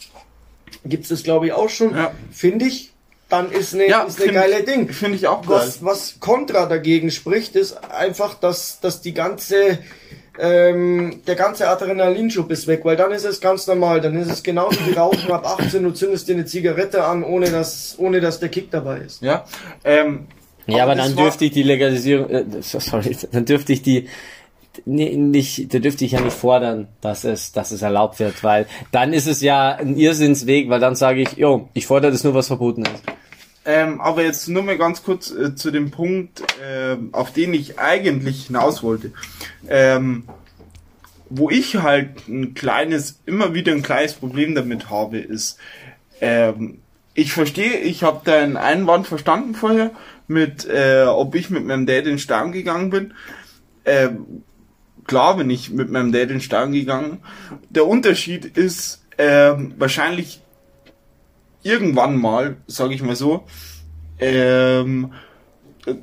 gibt's 0.84 1.08
das 1.08 1.22
glaube 1.22 1.46
ich 1.46 1.52
auch 1.52 1.68
schon, 1.68 1.94
Ja. 1.96 2.12
finde 2.30 2.66
ich, 2.66 2.92
dann 3.28 3.50
ist 3.50 3.74
eine, 3.74 3.88
Ja, 3.88 4.02
ist 4.02 4.16
eine 4.20 4.26
find- 4.30 4.34
geile 4.34 4.62
Ding. 4.62 4.88
Finde 4.92 5.16
ich 5.16 5.26
auch 5.26 5.42
geil. 5.42 5.56
Was, 5.58 5.84
was 5.84 6.20
Contra 6.20 6.66
dagegen 6.66 7.10
spricht, 7.10 7.56
ist 7.56 7.76
einfach, 7.90 8.34
dass, 8.34 8.78
dass 8.80 9.00
die 9.00 9.14
ganze, 9.14 9.78
ähm, 10.38 11.22
der 11.26 11.34
ganze 11.34 11.68
Adrenalinschub 11.68 12.50
ist 12.52 12.66
weg, 12.68 12.80
weil 12.84 12.96
dann 12.96 13.10
ist 13.10 13.24
es 13.24 13.40
ganz 13.40 13.66
normal, 13.66 14.00
dann 14.00 14.14
ist 14.16 14.30
es 14.30 14.42
genauso 14.42 14.78
wie 14.86 14.92
Rauchen 14.92 15.32
ab 15.32 15.44
18, 15.58 15.82
du 15.82 15.90
zündest 15.92 16.28
dir 16.28 16.34
eine 16.34 16.44
Zigarette 16.44 17.04
an, 17.04 17.24
ohne 17.24 17.50
dass, 17.50 17.96
ohne 17.98 18.20
dass 18.20 18.38
der 18.38 18.48
Kick 18.50 18.70
dabei 18.70 18.98
ist. 18.98 19.22
Ja. 19.22 19.44
Ähm, 19.82 20.26
Ja, 20.68 20.82
aber 20.84 20.94
das 20.94 21.08
dann 21.08 21.16
dürfte 21.16 21.46
ich 21.46 21.52
die 21.52 21.62
Legalisierung, 21.62 22.28
äh, 22.30 22.44
sorry, 22.60 23.16
dann 23.32 23.44
dürfte 23.44 23.72
ich 23.72 23.82
die 23.82 24.08
nicht, 24.86 25.74
da 25.74 25.80
dürfte 25.80 26.04
ich 26.04 26.12
ja 26.12 26.20
nicht 26.20 26.36
fordern, 26.36 26.86
dass 27.00 27.24
es, 27.24 27.52
dass 27.52 27.72
es 27.72 27.82
erlaubt 27.82 28.20
wird, 28.20 28.42
weil 28.44 28.66
dann 28.92 29.12
ist 29.12 29.26
es 29.26 29.42
ja 29.42 29.74
ein 29.74 29.96
Irrsinnsweg, 29.96 30.70
weil 30.70 30.80
dann 30.80 30.94
sage 30.94 31.22
ich, 31.22 31.32
jo, 31.32 31.68
ich 31.74 31.86
fordere 31.86 32.12
das 32.12 32.22
nur, 32.22 32.34
was 32.34 32.46
verboten 32.46 32.82
ist. 32.82 33.02
Ähm, 33.64 34.00
aber 34.00 34.22
jetzt 34.22 34.48
nur 34.48 34.62
mal 34.62 34.78
ganz 34.78 35.02
kurz 35.02 35.32
äh, 35.32 35.56
zu 35.56 35.72
dem 35.72 35.90
Punkt, 35.90 36.40
äh, 36.62 36.96
auf 37.10 37.32
den 37.32 37.52
ich 37.52 37.80
eigentlich 37.80 38.46
hinaus 38.46 38.84
wollte. 38.84 39.10
Ähm, 39.68 40.22
wo 41.28 41.50
ich 41.50 41.74
halt 41.74 42.28
ein 42.28 42.54
kleines, 42.54 43.18
immer 43.26 43.54
wieder 43.54 43.72
ein 43.72 43.82
kleines 43.82 44.14
Problem 44.14 44.54
damit 44.54 44.88
habe, 44.88 45.18
ist, 45.18 45.58
ähm, 46.20 46.78
ich 47.14 47.32
verstehe, 47.32 47.78
ich 47.78 48.04
habe 48.04 48.20
deinen 48.24 48.56
Einwand 48.56 49.08
verstanden 49.08 49.56
vorher, 49.56 49.90
mit, 50.28 50.68
äh, 50.68 51.06
ob 51.08 51.34
ich 51.34 51.50
mit 51.50 51.64
meinem 51.64 51.86
Dad 51.86 52.04
in 52.04 52.04
den 52.04 52.18
Stern 52.20 52.52
gegangen 52.52 52.90
bin. 52.90 53.14
Ähm, 53.84 54.42
klar 55.06 55.36
bin 55.36 55.50
ich 55.50 55.70
mit 55.70 55.90
meinem 55.90 56.12
Dad 56.12 56.22
in 56.22 56.28
den 56.28 56.40
Stern 56.40 56.72
gegangen. 56.72 57.18
Der 57.70 57.86
Unterschied 57.86 58.44
ist 58.44 59.04
ähm, 59.18 59.74
wahrscheinlich 59.78 60.40
irgendwann 61.62 62.16
mal, 62.16 62.56
sage 62.66 62.94
ich 62.94 63.02
mal 63.02 63.16
so, 63.16 63.44
ähm, 64.18 65.12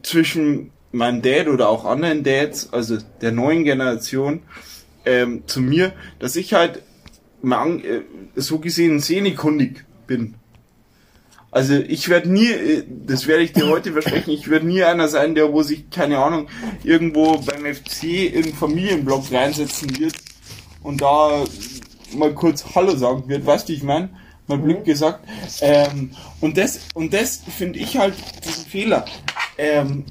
zwischen 0.04 0.72
meinem 0.92 1.22
Dad 1.22 1.48
oder 1.48 1.70
auch 1.70 1.86
anderen 1.86 2.24
Dads, 2.24 2.72
also 2.72 2.98
der 3.22 3.32
neuen 3.32 3.64
Generation, 3.64 4.42
ähm, 5.06 5.44
zu 5.48 5.62
mir, 5.62 5.94
dass 6.20 6.36
ich 6.36 6.54
halt 6.54 6.82
äh, 7.44 8.02
so 8.36 8.60
gesehen 8.60 9.00
sehnekundig 9.00 9.86
bin. 10.08 10.36
Also 11.54 11.76
ich 11.76 12.10
werde 12.10 12.32
nie, 12.32 12.50
äh, 12.50 12.84
das 13.06 13.28
werde 13.28 13.44
ich 13.44 13.54
dir 13.54 13.68
heute 13.68 13.92
versprechen, 13.92 14.32
ich 14.32 14.50
werde 14.50 14.66
nie 14.66 14.84
einer 14.84 15.08
sein, 15.08 15.36
der 15.36 15.54
wo 15.54 15.62
sich, 15.62 15.88
keine 15.92 16.18
Ahnung, 16.18 16.48
irgendwo 16.84 17.38
beim 17.38 17.64
FC 17.64 18.34
in 18.34 18.56
Familienblock 18.56 19.32
reinsetzen 19.32 20.00
wird 20.00 20.16
und 20.82 21.02
da 21.02 21.44
mal 22.16 22.34
kurz 22.34 22.66
Hallo 22.74 22.96
sagen 22.96 23.28
wird, 23.28 23.46
weißt 23.46 23.70
du, 23.70 23.74
ich 23.74 23.84
meine? 23.84 24.10
Mal 24.48 24.60
Glück 24.60 24.80
Mhm. 24.80 24.84
gesagt. 24.84 25.20
Ähm, 25.62 26.10
und 26.42 26.58
das, 26.58 26.80
und 26.96 27.14
das 27.14 27.42
finde 27.56 27.78
ich 27.78 27.98
halt 27.98 28.16
diesen 28.44 28.66
Fehler. 28.66 29.06
Ähm, 29.60 30.06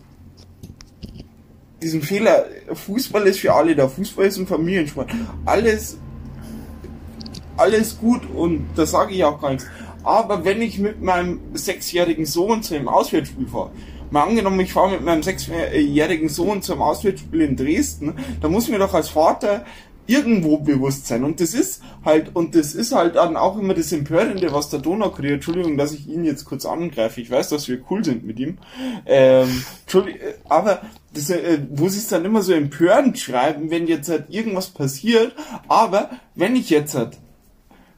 diesen 1.82 2.02
Fehler, 2.02 2.46
Fußball 2.72 3.26
ist 3.26 3.40
für 3.40 3.52
alle 3.52 3.74
da, 3.74 3.88
Fußball 3.88 4.26
ist 4.26 4.38
ein 4.38 4.46
Familiensport. 4.46 5.10
Alles, 5.44 5.98
alles 7.56 7.98
gut 7.98 8.22
und 8.32 8.64
da 8.76 8.86
sage 8.86 9.12
ich 9.14 9.24
auch 9.24 9.40
gar 9.40 9.50
nichts. 9.50 9.66
Aber 10.04 10.44
wenn 10.44 10.60
ich 10.62 10.78
mit 10.78 11.02
meinem 11.02 11.40
sechsjährigen 11.54 12.26
Sohn 12.26 12.62
zu 12.62 12.74
einem 12.74 12.88
Auswärtsspiel 12.88 13.46
fahre, 13.46 13.70
mal 14.10 14.24
angenommen, 14.24 14.60
ich 14.60 14.72
fahre 14.72 14.92
mit 14.92 15.04
meinem 15.04 15.22
sechsjährigen 15.22 16.28
Sohn 16.28 16.62
zum 16.62 16.82
Auswärtsspiel 16.82 17.40
in 17.40 17.56
Dresden, 17.56 18.14
da 18.40 18.48
muss 18.48 18.68
mir 18.68 18.78
doch 18.78 18.94
als 18.94 19.08
Vater 19.08 19.64
irgendwo 20.06 20.58
bewusst 20.58 21.06
sein. 21.06 21.24
Und 21.24 21.40
das 21.40 21.54
ist 21.54 21.82
halt, 22.04 22.34
und 22.34 22.54
das 22.54 22.74
ist 22.74 22.92
halt 22.92 23.16
dann 23.16 23.36
auch 23.36 23.58
immer 23.58 23.74
das 23.74 23.92
Empörende, 23.92 24.52
was 24.52 24.68
der 24.68 24.80
Donaukurier, 24.80 25.34
Entschuldigung, 25.34 25.76
dass 25.76 25.92
ich 25.92 26.08
ihn 26.08 26.24
jetzt 26.24 26.44
kurz 26.44 26.66
angreife, 26.66 27.20
ich 27.20 27.30
weiß, 27.30 27.48
dass 27.50 27.68
wir 27.68 27.80
cool 27.90 28.04
sind 28.04 28.24
mit 28.24 28.38
ihm, 28.38 28.58
ähm, 29.06 29.64
äh, 29.94 30.34
aber 30.48 30.82
das, 31.14 31.30
äh, 31.30 31.60
wo 31.70 31.88
sie 31.88 31.98
es 31.98 32.08
dann 32.08 32.24
immer 32.24 32.42
so 32.42 32.52
empörend 32.52 33.18
schreiben, 33.18 33.70
wenn 33.70 33.86
jetzt 33.86 34.08
halt 34.08 34.26
irgendwas 34.28 34.70
passiert, 34.70 35.32
aber 35.68 36.10
wenn 36.34 36.56
ich 36.56 36.70
jetzt 36.70 36.94
halt 36.94 37.18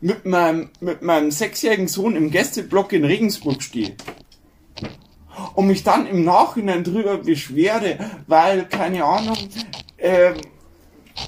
mit 0.05 0.26
meinem, 0.26 0.68
mit 0.81 1.01
meinem 1.01 1.31
sechsjährigen 1.31 1.89
Sohn 1.89 2.14
im 2.14 2.31
Gästeblock 2.31 2.93
in 2.93 3.06
Regensburg 3.06 3.62
stehe 3.62 3.93
und 5.55 5.66
mich 5.66 5.82
dann 5.82 6.06
im 6.06 6.24
Nachhinein 6.24 6.85
drüber 6.85 7.16
beschwere, 7.16 7.97
weil, 8.26 8.66
keine 8.66 9.02
Ahnung, 9.02 9.39
ähm, 9.97 10.35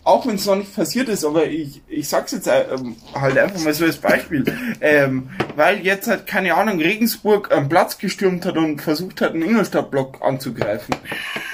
auch 0.05 0.27
wenn 0.27 0.35
es 0.35 0.44
noch 0.44 0.57
nicht 0.57 0.77
passiert 0.77 1.09
ist, 1.09 1.24
aber 1.24 1.47
ich, 1.47 1.81
ich 1.89 2.07
sag's 2.07 2.32
jetzt 2.32 2.48
ähm, 2.48 2.97
halt 3.15 3.39
einfach 3.39 3.65
mal 3.65 3.73
so 3.73 3.86
als 3.86 3.97
Beispiel, 3.97 4.44
ähm, 4.82 5.31
weil 5.55 5.78
jetzt 5.78 6.07
halt, 6.07 6.27
keine 6.27 6.55
Ahnung, 6.55 6.78
Regensburg 6.78 7.51
einen 7.53 7.70
Platz 7.70 7.97
gestürmt 7.97 8.44
hat 8.44 8.59
und 8.59 8.82
versucht 8.82 9.23
hat, 9.23 9.32
einen 9.32 9.43
Ingolstadtblock 9.43 10.20
anzugreifen. 10.20 10.94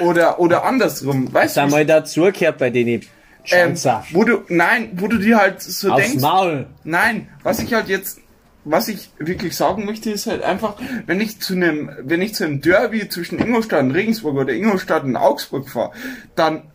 Oder, 0.01 0.41
oder 0.41 0.65
andersrum, 0.65 1.33
weißt 1.33 1.55
Sag 1.55 1.67
du? 1.67 1.71
mal 1.71 1.87
dazugehört 1.87 2.59
bei 2.59 2.71
denen 2.71 3.03
Ähm, 3.51 3.71
Schanzer. 3.71 4.05
wo 4.13 4.25
du, 4.25 4.43
nein, 4.49 4.91
wo 4.95 5.09
du 5.09 5.19
dir 5.19 5.39
halt 5.39 5.63
so 5.63 5.91
Aufs 5.91 6.03
denkst, 6.03 6.23
Maul. 6.23 6.67
Nein, 6.85 7.29
was 7.43 7.59
ich 7.61 7.75
halt 7.75 7.89
jetzt, 7.89 8.21
was 8.65 8.89
ich 8.89 9.11
wirklich 9.19 9.57
sagen 9.57 9.85
möchte, 9.85 10.11
ist 10.11 10.27
halt 10.27 10.43
einfach, 10.43 10.77
wenn 11.07 11.21
ich 11.21 11.41
zu 11.41 11.55
einem, 11.55 11.91
wenn 12.03 12.23
ich 12.23 12.35
zu 12.35 12.45
einem 12.45 12.61
Derby 12.61 13.09
zwischen 13.09 13.39
Ingolstadt 13.39 13.83
und 13.83 13.91
Regensburg 13.91 14.37
oder 14.37 14.53
Ingolstadt 14.53 15.05
und 15.05 15.17
Augsburg 15.17 15.69
fahre, 15.69 15.93
dann, 16.37 16.71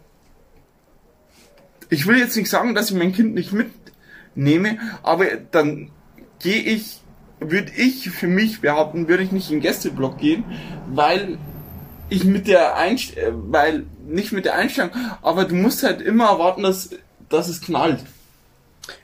ich 1.90 2.06
will 2.06 2.18
jetzt 2.18 2.36
nicht 2.36 2.50
sagen, 2.50 2.76
dass 2.76 2.92
ich 2.92 2.98
mein 2.98 3.14
Kind 3.14 3.34
nicht 3.34 3.54
mitnehme, 3.54 4.78
aber 5.04 5.26
dann 5.52 5.90
gehe 6.40 6.62
ich, 6.62 7.02
würde 7.40 7.72
ich 7.78 8.10
für 8.10 8.28
mich 8.28 8.62
behaupten, 8.62 9.08
würde 9.08 9.24
ich 9.24 9.32
nicht 9.32 9.50
in 9.50 9.58
den 9.58 9.62
Gästeblock 9.62 10.18
gehen, 10.18 10.44
weil 10.88 11.38
ich 12.10 12.24
mit 12.24 12.48
der 12.48 12.76
Einst 12.76 13.18
äh, 13.18 13.32
weil 13.32 13.86
nicht 14.08 14.32
mit 14.32 14.46
der 14.46 14.56
Einstellung, 14.56 14.92
aber 15.22 15.46
du 15.46 15.56
musst 15.56 15.84
halt 15.84 16.02
immer 16.02 16.26
erwarten, 16.30 16.64
dass, 16.64 16.90
dass 17.30 17.48
es 17.48 17.62
knallt. 17.62 18.00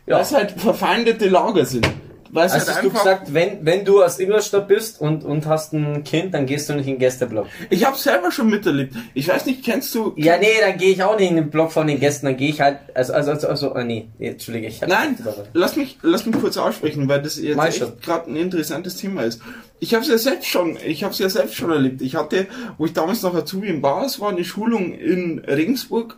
Ja. 0.05 0.15
Weil 0.15 0.21
es 0.21 0.33
halt 0.33 0.51
verfeindete 0.51 1.29
Lager 1.29 1.65
sind. 1.65 1.87
Weil 2.33 2.47
es 2.47 2.53
Also 2.53 2.71
hast 2.71 2.83
du 2.83 2.89
gesagt, 2.89 3.33
wenn, 3.35 3.63
wenn 3.63 3.85
du 3.85 4.01
aus 4.01 4.17
Ingolstadt 4.17 4.67
bist 4.67 4.99
und, 4.99 5.23
und 5.23 5.45
hast 5.45 5.71
ein 5.73 6.03
Kind, 6.03 6.33
dann 6.33 6.47
gehst 6.47 6.67
du 6.67 6.73
nicht 6.73 6.87
in 6.87 6.95
den 6.95 6.99
Gästeblock. 6.99 7.45
ich 7.69 7.85
habe 7.85 7.95
selber 7.95 8.31
schon 8.31 8.49
miterlebt. 8.49 8.95
Ich 9.13 9.27
weiß 9.27 9.45
nicht, 9.45 9.63
kennst 9.63 9.93
du? 9.93 10.13
Ja, 10.15 10.39
nee, 10.39 10.47
dann 10.59 10.79
gehe 10.79 10.89
ich 10.91 11.03
auch 11.03 11.15
nicht 11.15 11.29
in 11.29 11.35
den 11.35 11.51
Block 11.51 11.71
von 11.71 11.85
den 11.85 11.99
Gästen, 11.99 12.25
dann 12.25 12.35
gehe 12.35 12.49
ich 12.49 12.59
halt, 12.59 12.79
also, 12.95 13.13
also, 13.13 13.31
also, 13.31 13.47
also 13.47 13.73
ah, 13.75 13.83
nee, 13.83 14.07
entschuldige, 14.17 14.65
ich 14.65 14.81
Nein, 14.81 15.15
lass 15.53 15.75
mich, 15.75 15.99
lass 16.01 16.25
mich 16.25 16.35
kurz 16.39 16.57
aussprechen, 16.57 17.07
weil 17.07 17.21
das 17.21 17.37
jetzt 17.37 18.01
gerade 18.01 18.31
ein 18.31 18.35
interessantes 18.35 18.97
Thema 18.97 19.21
ist. 19.21 19.39
Ich 19.79 19.93
habe 19.93 20.03
es 20.03 20.09
ja 20.09 20.17
selbst 20.17 20.47
schon, 20.47 20.77
ich 20.83 21.03
habe 21.03 21.13
es 21.13 21.19
ja 21.19 21.29
selbst 21.29 21.55
schon 21.55 21.69
erlebt. 21.69 22.01
Ich 22.01 22.15
hatte, 22.15 22.47
wo 22.79 22.85
ich 22.85 22.93
damals 22.93 23.21
noch 23.21 23.35
Azubi 23.35 23.67
in 23.67 23.81
Bars 23.81 24.19
war, 24.19 24.29
eine 24.29 24.43
Schulung 24.43 24.93
in 24.93 25.39
Regensburg. 25.39 26.17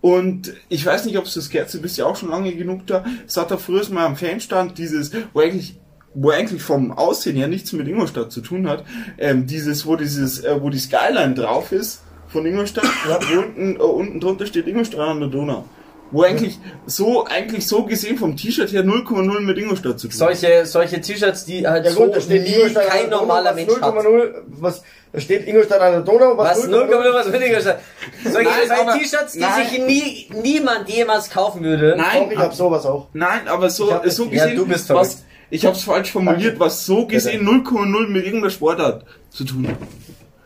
Und 0.00 0.54
ich 0.68 0.84
weiß 0.84 1.04
nicht, 1.04 1.18
ob 1.18 1.26
es 1.26 1.34
das 1.34 1.50
kennst, 1.50 1.74
du 1.74 1.80
bist 1.80 1.98
ja 1.98 2.06
auch 2.06 2.16
schon 2.16 2.30
lange 2.30 2.54
genug 2.54 2.86
da. 2.86 3.04
Es 3.26 3.36
hat 3.36 3.50
da 3.50 3.56
früher 3.56 3.88
mal 3.90 4.06
am 4.06 4.16
Fanstand 4.16 4.78
dieses, 4.78 5.12
wo 5.32 5.40
eigentlich 5.40 5.76
wo 6.12 6.30
eigentlich 6.30 6.62
vom 6.62 6.90
Aussehen 6.90 7.36
her 7.36 7.46
nichts 7.46 7.72
mit 7.72 7.86
Ingolstadt 7.86 8.32
zu 8.32 8.40
tun 8.40 8.68
hat, 8.68 8.84
ähm, 9.18 9.46
dieses, 9.46 9.86
wo 9.86 9.94
dieses, 9.94 10.42
äh, 10.42 10.60
wo 10.60 10.68
die 10.68 10.78
Skyline 10.78 11.34
drauf 11.34 11.70
ist 11.70 12.02
von 12.26 12.44
Ingolstadt, 12.46 12.84
wo 13.06 13.38
unten, 13.38 13.76
äh, 13.76 13.78
unten 13.78 14.20
drunter 14.20 14.46
steht 14.46 14.66
Ingolstadt 14.66 15.00
an 15.00 15.20
der 15.20 15.28
Donau. 15.28 15.66
Wo 16.12 16.22
eigentlich 16.22 16.58
so, 16.86 17.24
eigentlich 17.26 17.66
so 17.68 17.84
gesehen 17.84 18.18
vom 18.18 18.36
T-Shirt 18.36 18.72
her 18.72 18.82
0,0 18.82 19.40
mit 19.40 19.58
Ingolstadt 19.58 20.00
zu 20.00 20.08
tun 20.08 20.20
hat. 20.20 20.36
Solche, 20.36 20.66
solche 20.66 21.00
T-Shirts, 21.00 21.44
die 21.44 21.66
halt 21.66 21.84
Ja 21.84 21.92
so 21.92 22.06
gut, 22.06 22.16
da 22.16 22.20
steht 22.20 22.42
nie 22.42 22.54
Ingolstadt 22.54 22.88
kein 22.88 23.10
normaler 23.10 23.52
Mensch 23.54 23.72
hat. 23.80 23.94
0,0, 23.94 24.32
was, 24.48 24.82
da 25.12 25.20
steht 25.20 25.46
Ingolstadt 25.46 25.80
an 25.80 25.92
der 25.92 26.00
Donau, 26.00 26.36
was, 26.36 26.58
Was 26.58 26.68
0,0 26.68 27.14
was 27.14 27.28
mit 27.28 27.42
Ingolstadt? 27.42 27.80
Solche, 28.24 28.50
aber- 28.80 28.92
T-Shirts, 28.98 29.32
die 29.34 29.38
nein. 29.40 29.68
sich 29.68 29.78
nie, 29.86 30.30
niemand 30.42 30.88
jemals 30.88 31.30
kaufen 31.30 31.62
würde. 31.62 31.94
Nein, 31.96 32.24
Doch, 32.24 32.30
ich 32.32 32.38
hab 32.38 32.54
sowas 32.54 32.84
auch. 32.86 33.06
Nein, 33.12 33.46
aber 33.46 33.70
so, 33.70 33.86
so 34.06 34.24
ja, 34.24 34.44
gesehen, 34.44 34.56
du 34.56 34.66
bist 34.66 34.88
was, 34.90 35.24
ich 35.48 35.64
hab's 35.64 35.84
falsch 35.84 36.10
formuliert, 36.10 36.58
was 36.58 36.86
so 36.86 37.06
gesehen 37.06 37.46
0,0 37.46 38.08
mit 38.08 38.24
irgendeiner 38.24 38.50
Sportart 38.50 39.04
zu 39.30 39.44
tun 39.44 39.68
hat. 39.68 39.76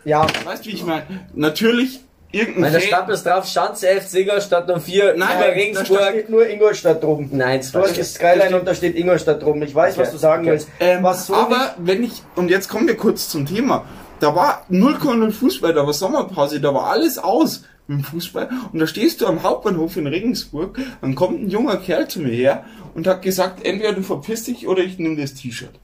Ja, 0.04 0.26
Weißt 0.44 0.66
du, 0.66 0.70
wie 0.70 0.74
ich 0.74 0.84
meine? 0.84 1.04
Natürlich, 1.34 2.00
irgendein 2.34 2.64
Weil 2.64 2.72
da 2.72 2.80
stand 2.80 3.08
es 3.10 3.22
drauf, 3.22 3.46
Schanze 3.46 3.88
F. 3.88 4.12
Ingolstadt 4.14 4.66
04, 4.66 5.14
Nein, 5.16 5.16
über 5.16 5.26
da 5.28 5.38
da 5.38 5.44
Regensburg. 5.52 6.08
steht 6.10 6.28
nur 6.30 6.48
Ingolstadt 6.48 7.02
drum. 7.02 7.28
Nein, 7.32 7.60
das 7.60 7.72
Du 7.72 7.78
hast 7.80 7.98
das 7.98 8.14
Skyline 8.14 8.58
und 8.58 8.66
da 8.66 8.74
steht 8.74 8.96
Ingolstadt 8.96 9.42
drum. 9.42 9.62
Ich 9.62 9.74
weiß, 9.74 9.96
was 9.98 10.10
du 10.10 10.16
sagen 10.18 10.42
Okay. 10.42 10.50
willst. 10.52 10.68
Ähm, 10.80 11.02
was 11.02 11.26
so 11.26 11.34
aber 11.34 11.74
wenn 11.78 12.02
ich, 12.02 12.22
und 12.36 12.50
jetzt 12.50 12.68
kommen 12.68 12.86
wir 12.88 12.96
kurz 12.96 13.28
zum 13.28 13.46
Thema. 13.46 13.84
Da 14.20 14.34
war 14.34 14.64
0,0 14.70 15.30
Fußball, 15.32 15.72
da 15.74 15.84
war 15.86 15.92
Sommerpause, 15.92 16.60
da 16.60 16.72
war 16.72 16.86
alles 16.90 17.18
aus 17.18 17.64
mit 17.86 17.98
dem 17.98 18.04
Fußball. 18.04 18.48
Und 18.72 18.78
da 18.78 18.86
stehst 18.86 19.20
du 19.20 19.26
am 19.26 19.42
Hauptbahnhof 19.42 19.96
in 19.96 20.06
Regensburg, 20.06 20.78
dann 21.02 21.14
kommt 21.14 21.42
ein 21.42 21.50
junger 21.50 21.76
Kerl 21.76 22.08
zu 22.08 22.20
mir 22.20 22.32
her 22.32 22.64
und 22.94 23.06
hat 23.06 23.22
gesagt, 23.22 23.64
entweder 23.66 23.92
du 23.92 24.02
verpisst 24.02 24.46
dich 24.46 24.66
oder 24.68 24.82
ich 24.82 24.98
nehme 24.98 25.20
das 25.20 25.34
T-Shirt. 25.34 25.74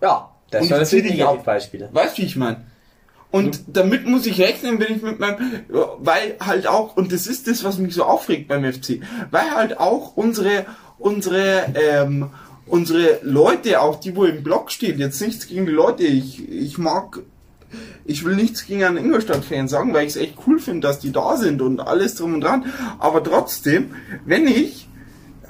Ja, 0.00 0.30
das 0.50 0.68
sind 0.68 1.04
ab. 1.04 1.10
Negativbeispiele. 1.10 1.88
Weißt 1.92 2.16
du, 2.16 2.22
wie 2.22 2.26
ich 2.26 2.36
meine? 2.36 2.64
Und 3.30 3.60
damit 3.66 4.06
muss 4.06 4.24
ich 4.26 4.40
rechnen, 4.40 4.80
wenn 4.80 4.96
ich 4.96 5.02
mit 5.02 5.20
meinem, 5.20 5.36
weil 5.98 6.36
halt 6.40 6.66
auch, 6.66 6.96
und 6.96 7.12
das 7.12 7.26
ist 7.26 7.46
das, 7.46 7.62
was 7.62 7.78
mich 7.78 7.94
so 7.94 8.04
aufregt 8.04 8.48
beim 8.48 8.64
FC, 8.64 9.00
weil 9.30 9.50
halt 9.50 9.78
auch 9.78 10.16
unsere, 10.16 10.64
unsere, 10.98 11.66
ähm, 11.74 12.30
unsere 12.66 13.20
Leute, 13.22 13.82
auch 13.82 14.00
die, 14.00 14.16
wo 14.16 14.24
im 14.24 14.42
Block 14.42 14.70
stehen, 14.70 14.98
jetzt 14.98 15.20
nichts 15.20 15.46
gegen 15.46 15.66
die 15.66 15.72
Leute, 15.72 16.04
ich, 16.04 16.48
ich 16.50 16.78
mag, 16.78 17.20
ich 18.06 18.24
will 18.24 18.34
nichts 18.34 18.66
gegen 18.66 18.84
einen 18.84 18.96
Ingolstadt-Fan 18.96 19.68
sagen, 19.68 19.92
weil 19.92 20.06
ich 20.06 20.16
es 20.16 20.16
echt 20.16 20.36
cool 20.46 20.58
finde, 20.58 20.86
dass 20.88 20.98
die 20.98 21.12
da 21.12 21.36
sind 21.36 21.60
und 21.60 21.80
alles 21.80 22.14
drum 22.14 22.32
und 22.32 22.40
dran, 22.40 22.64
aber 22.98 23.22
trotzdem, 23.22 23.94
wenn 24.24 24.46
ich 24.46 24.88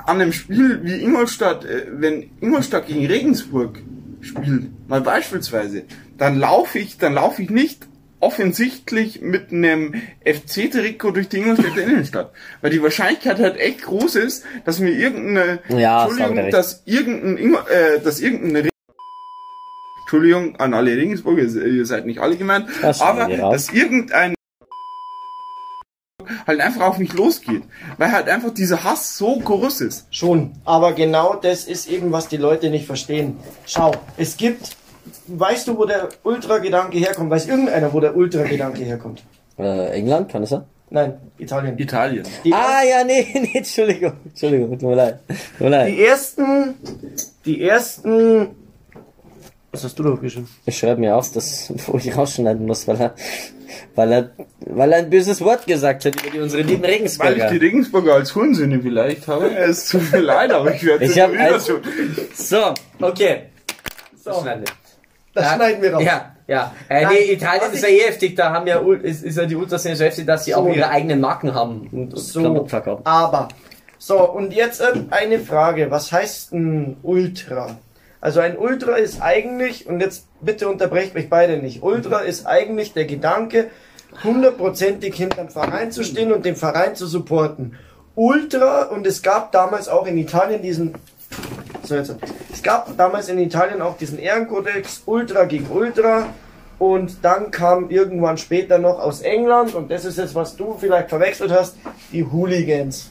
an 0.04 0.20
einem 0.20 0.32
Spiel 0.32 0.80
wie 0.82 1.00
Ingolstadt, 1.00 1.64
äh, 1.64 1.86
wenn 1.92 2.30
Ingolstadt 2.40 2.88
gegen 2.88 3.06
Regensburg 3.06 3.78
spielt, 4.20 4.88
mal 4.88 5.00
beispielsweise, 5.00 5.84
dann 6.16 6.38
laufe 6.38 6.78
ich, 6.78 6.98
dann 6.98 7.14
laufe 7.14 7.42
ich 7.42 7.50
nicht 7.50 7.86
offensichtlich 8.20 9.20
mit 9.20 9.52
einem 9.52 9.94
FC-Trikot 10.24 11.12
durch 11.12 11.28
die 11.28 11.38
Ingolstädter 11.38 11.82
Innenstadt. 11.84 12.32
Weil 12.60 12.70
die 12.70 12.82
Wahrscheinlichkeit 12.82 13.38
halt 13.38 13.56
echt 13.58 13.82
groß 13.82 14.16
ist, 14.16 14.44
dass 14.64 14.80
mir 14.80 14.90
irgendeine, 14.90 15.60
Ja, 15.68 16.04
Entschuldigung, 16.06 16.50
dass 16.50 16.82
irgendein, 16.84 17.38
Ingol- 17.38 17.68
äh, 17.68 18.00
dass 18.00 18.20
irgendein 18.20 18.68
Entschuldigung 20.02 20.56
an 20.56 20.74
alle 20.74 20.96
Regensburger, 20.96 21.42
ihr 21.42 21.84
seid 21.86 22.06
nicht 22.06 22.18
alle 22.18 22.36
gemeint, 22.36 22.66
Das 22.82 23.00
aber 23.00 23.28
dass 23.28 23.72
irgendein 23.72 24.34
halt 26.48 26.60
einfach 26.60 26.80
auf 26.88 26.98
mich 26.98 27.12
losgeht, 27.12 27.62
weil 27.98 28.10
halt 28.10 28.28
einfach 28.28 28.52
dieser 28.52 28.82
Hass 28.82 29.16
so 29.16 29.38
groß 29.38 29.82
ist. 29.82 30.06
Schon, 30.10 30.52
aber 30.64 30.92
genau 30.94 31.34
das 31.34 31.64
ist 31.66 31.88
eben, 31.88 32.10
was 32.10 32.26
die 32.26 32.38
Leute 32.38 32.70
nicht 32.70 32.86
verstehen. 32.86 33.36
Schau, 33.66 33.92
es 34.16 34.36
gibt, 34.36 34.76
weißt 35.28 35.68
du, 35.68 35.78
wo 35.78 35.84
der 35.84 36.08
Ultra-Gedanke 36.24 36.98
herkommt? 36.98 37.30
Weiß 37.30 37.46
irgendeiner, 37.46 37.92
wo 37.92 38.00
der 38.00 38.16
Ultra-Gedanke 38.16 38.82
herkommt? 38.82 39.22
Äh, 39.58 39.90
England, 39.90 40.28
kann 40.30 40.40
das 40.42 40.50
sein? 40.50 40.62
Nein, 40.90 41.18
Italien. 41.36 41.78
Italien. 41.78 42.24
Die, 42.44 42.52
Ah, 42.54 42.82
ja, 42.82 43.04
nee, 43.04 43.26
nee, 43.34 43.50
Entschuldigung. 43.58 44.14
Entschuldigung, 44.24 44.70
tut 44.78 44.88
mir 44.88 44.94
leid. 44.96 45.18
Tut 45.28 45.60
mir 45.60 45.68
leid. 45.68 45.88
die 45.92 46.02
ersten, 46.04 46.74
die 47.44 47.62
ersten, 47.62 48.48
was 49.72 49.84
hast 49.84 49.98
du 49.98 50.02
da 50.02 50.10
geschrieben? 50.14 50.48
Ich 50.66 50.78
schreibe 50.78 51.00
mir 51.00 51.14
auf, 51.16 51.30
dass, 51.32 51.72
wo 51.86 51.98
ich 51.98 52.16
rausschneiden 52.16 52.66
muss, 52.66 52.86
weil 52.88 53.00
er, 53.00 53.14
weil 53.94 54.12
er, 54.12 54.30
weil 54.60 54.92
er 54.92 54.98
ein 54.98 55.10
böses 55.10 55.40
Wort 55.42 55.66
gesagt 55.66 56.04
hat 56.04 56.14
über 56.20 56.30
die, 56.30 56.40
unsere 56.40 56.62
lieben 56.62 56.82
Weil 56.82 56.90
ich 56.90 56.96
Regensburger. 56.96 57.50
die 57.50 57.56
Regensburger 57.58 58.14
als 58.14 58.34
Hurensöhne 58.34 58.80
vielleicht 58.80 59.28
habe. 59.28 59.50
Es 59.56 59.88
tut 59.88 60.10
mir 60.12 60.20
leid, 60.20 60.52
aber 60.52 60.74
ich 60.74 60.84
werde 60.84 61.04
Ich 61.04 61.20
hab 61.20 61.32
wieder 61.32 61.54
ein- 61.54 61.60
so. 61.60 61.74
So, 62.34 62.74
okay. 63.00 63.42
So, 64.24 64.40
Schneiden 64.40 64.62
wir. 64.64 64.72
das 65.34 65.54
schneiden 65.54 65.82
wir 65.82 65.94
raus. 65.94 66.02
Ja, 66.02 66.34
ja. 66.46 66.74
Äh, 66.88 67.02
Nein, 67.04 67.12
nee, 67.26 67.32
Italien 67.32 67.72
ist 67.72 67.82
ja 67.82 67.88
eh 67.88 68.00
heftig, 68.00 68.34
da 68.36 68.52
haben 68.52 68.66
ja, 68.66 68.78
ist, 69.02 69.22
ist 69.22 69.36
ja 69.36 69.44
die 69.46 69.54
Ultraszene 69.56 69.96
so 69.96 70.04
heftig, 70.04 70.26
dass 70.26 70.44
sie 70.46 70.54
auch 70.54 70.64
So. 70.64 70.72
ihre 70.72 70.88
eigenen 70.88 71.20
Marken 71.20 71.54
haben 71.54 71.88
und, 71.92 72.14
und 72.14 72.18
So, 72.18 72.40
Klamotten 72.40 72.68
verkaufen. 72.68 73.02
aber, 73.06 73.48
so, 73.98 74.30
und 74.30 74.52
jetzt 74.54 74.80
ähm, 74.80 75.08
eine 75.10 75.40
Frage. 75.40 75.90
Was 75.90 76.10
heißt 76.12 76.52
ein 76.52 76.96
Ultra? 77.02 77.78
Also 78.20 78.40
ein 78.40 78.58
Ultra 78.58 78.96
ist 78.96 79.22
eigentlich, 79.22 79.86
und 79.86 80.00
jetzt 80.00 80.26
bitte 80.40 80.68
unterbrecht 80.68 81.14
mich 81.14 81.30
beide 81.30 81.58
nicht, 81.58 81.82
Ultra 81.82 82.20
ist 82.20 82.46
eigentlich 82.46 82.92
der 82.92 83.04
Gedanke, 83.04 83.70
hundertprozentig 84.24 85.14
hinterm 85.14 85.48
Verein 85.48 85.92
zu 85.92 86.02
stehen 86.02 86.32
und 86.32 86.44
den 86.44 86.56
Verein 86.56 86.96
zu 86.96 87.06
supporten. 87.06 87.76
Ultra, 88.16 88.84
und 88.84 89.06
es 89.06 89.22
gab 89.22 89.52
damals 89.52 89.88
auch 89.88 90.06
in 90.06 90.18
Italien 90.18 90.62
diesen, 90.62 90.94
so 91.84 91.94
jetzt, 91.94 92.16
es 92.52 92.62
gab 92.62 92.96
damals 92.96 93.28
in 93.28 93.38
Italien 93.38 93.80
auch 93.80 93.96
diesen 93.96 94.18
Ehrenkodex 94.18 95.02
Ultra 95.06 95.44
gegen 95.44 95.70
Ultra, 95.70 96.26
und 96.80 97.24
dann 97.24 97.50
kam 97.50 97.90
irgendwann 97.90 98.38
später 98.38 98.78
noch 98.78 98.98
aus 99.00 99.20
England, 99.20 99.74
und 99.74 99.90
das 99.90 100.04
ist 100.04 100.18
jetzt, 100.18 100.34
was 100.34 100.56
du 100.56 100.76
vielleicht 100.78 101.08
verwechselt 101.08 101.52
hast, 101.52 101.76
die 102.12 102.24
Hooligans. 102.24 103.10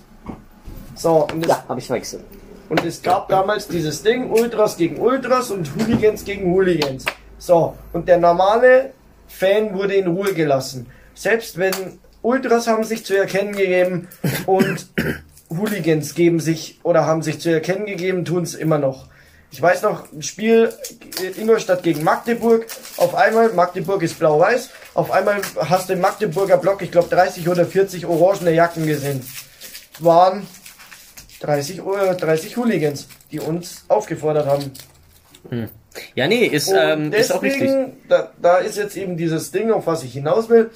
So, 0.95 1.27
und 1.31 1.43
es, 1.43 1.49
Ja, 1.49 1.63
habe 1.67 1.79
ich 1.79 1.87
verwechselt. 1.87 2.23
Und 2.69 2.83
es 2.85 3.01
gab 3.01 3.29
damals 3.29 3.67
dieses 3.67 4.03
Ding, 4.03 4.29
Ultras 4.29 4.77
gegen 4.77 4.99
Ultras 4.99 5.51
und 5.51 5.69
Hooligans 5.75 6.25
gegen 6.25 6.51
Hooligans. 6.51 7.05
So, 7.37 7.75
und 7.93 8.07
der 8.07 8.17
normale 8.17 8.93
Fan 9.27 9.73
wurde 9.73 9.95
in 9.95 10.07
Ruhe 10.07 10.33
gelassen. 10.33 10.87
Selbst 11.13 11.57
wenn 11.57 11.99
Ultras 12.21 12.67
haben 12.67 12.83
sich 12.83 13.05
zu 13.05 13.17
erkennen 13.17 13.55
gegeben 13.55 14.07
und 14.45 14.87
Hooligans 15.49 16.13
geben 16.13 16.39
sich 16.39 16.79
oder 16.83 17.05
haben 17.05 17.21
sich 17.21 17.39
zu 17.39 17.49
erkennen 17.49 17.85
gegeben, 17.85 18.25
tun 18.25 18.43
es 18.43 18.53
immer 18.53 18.77
noch. 18.77 19.07
Ich 19.49 19.61
weiß 19.61 19.83
noch, 19.83 20.11
ein 20.11 20.23
Spiel 20.23 20.73
äh, 21.21 21.39
Ingolstadt 21.39 21.81
gegen 21.81 22.03
Magdeburg. 22.03 22.65
Auf 22.97 23.15
einmal, 23.15 23.53
Magdeburg 23.53 24.03
ist 24.03 24.19
blau-weiß, 24.19 24.69
auf 24.93 25.11
einmal 25.11 25.41
hast 25.57 25.87
du 25.87 25.93
im 25.93 26.01
Magdeburger 26.01 26.57
Block, 26.57 26.81
ich 26.81 26.91
glaube 26.91 27.07
30 27.09 27.47
oder 27.47 27.65
40 27.65 28.05
orangene 28.05 28.51
Jacken 28.51 28.85
gesehen. 28.85 29.25
Waren 29.99 30.45
30, 31.41 31.83
Uhr- 31.83 32.13
30 32.13 32.57
Hooligans, 32.57 33.07
die 33.31 33.39
uns 33.39 33.85
aufgefordert 33.87 34.47
haben. 34.47 34.71
Ja, 36.15 36.27
nee, 36.27 36.45
ist, 36.45 36.73
ähm, 36.75 37.11
ist 37.13 37.31
auch 37.31 37.41
richtig. 37.41 37.61
deswegen, 37.61 37.97
da, 38.09 38.31
da 38.41 38.57
ist 38.57 38.77
jetzt 38.77 38.97
eben 38.97 39.17
dieses 39.17 39.51
Ding, 39.51 39.71
auf 39.71 39.87
was 39.87 40.03
ich 40.03 40.13
hinaus 40.13 40.49
will. 40.49 40.69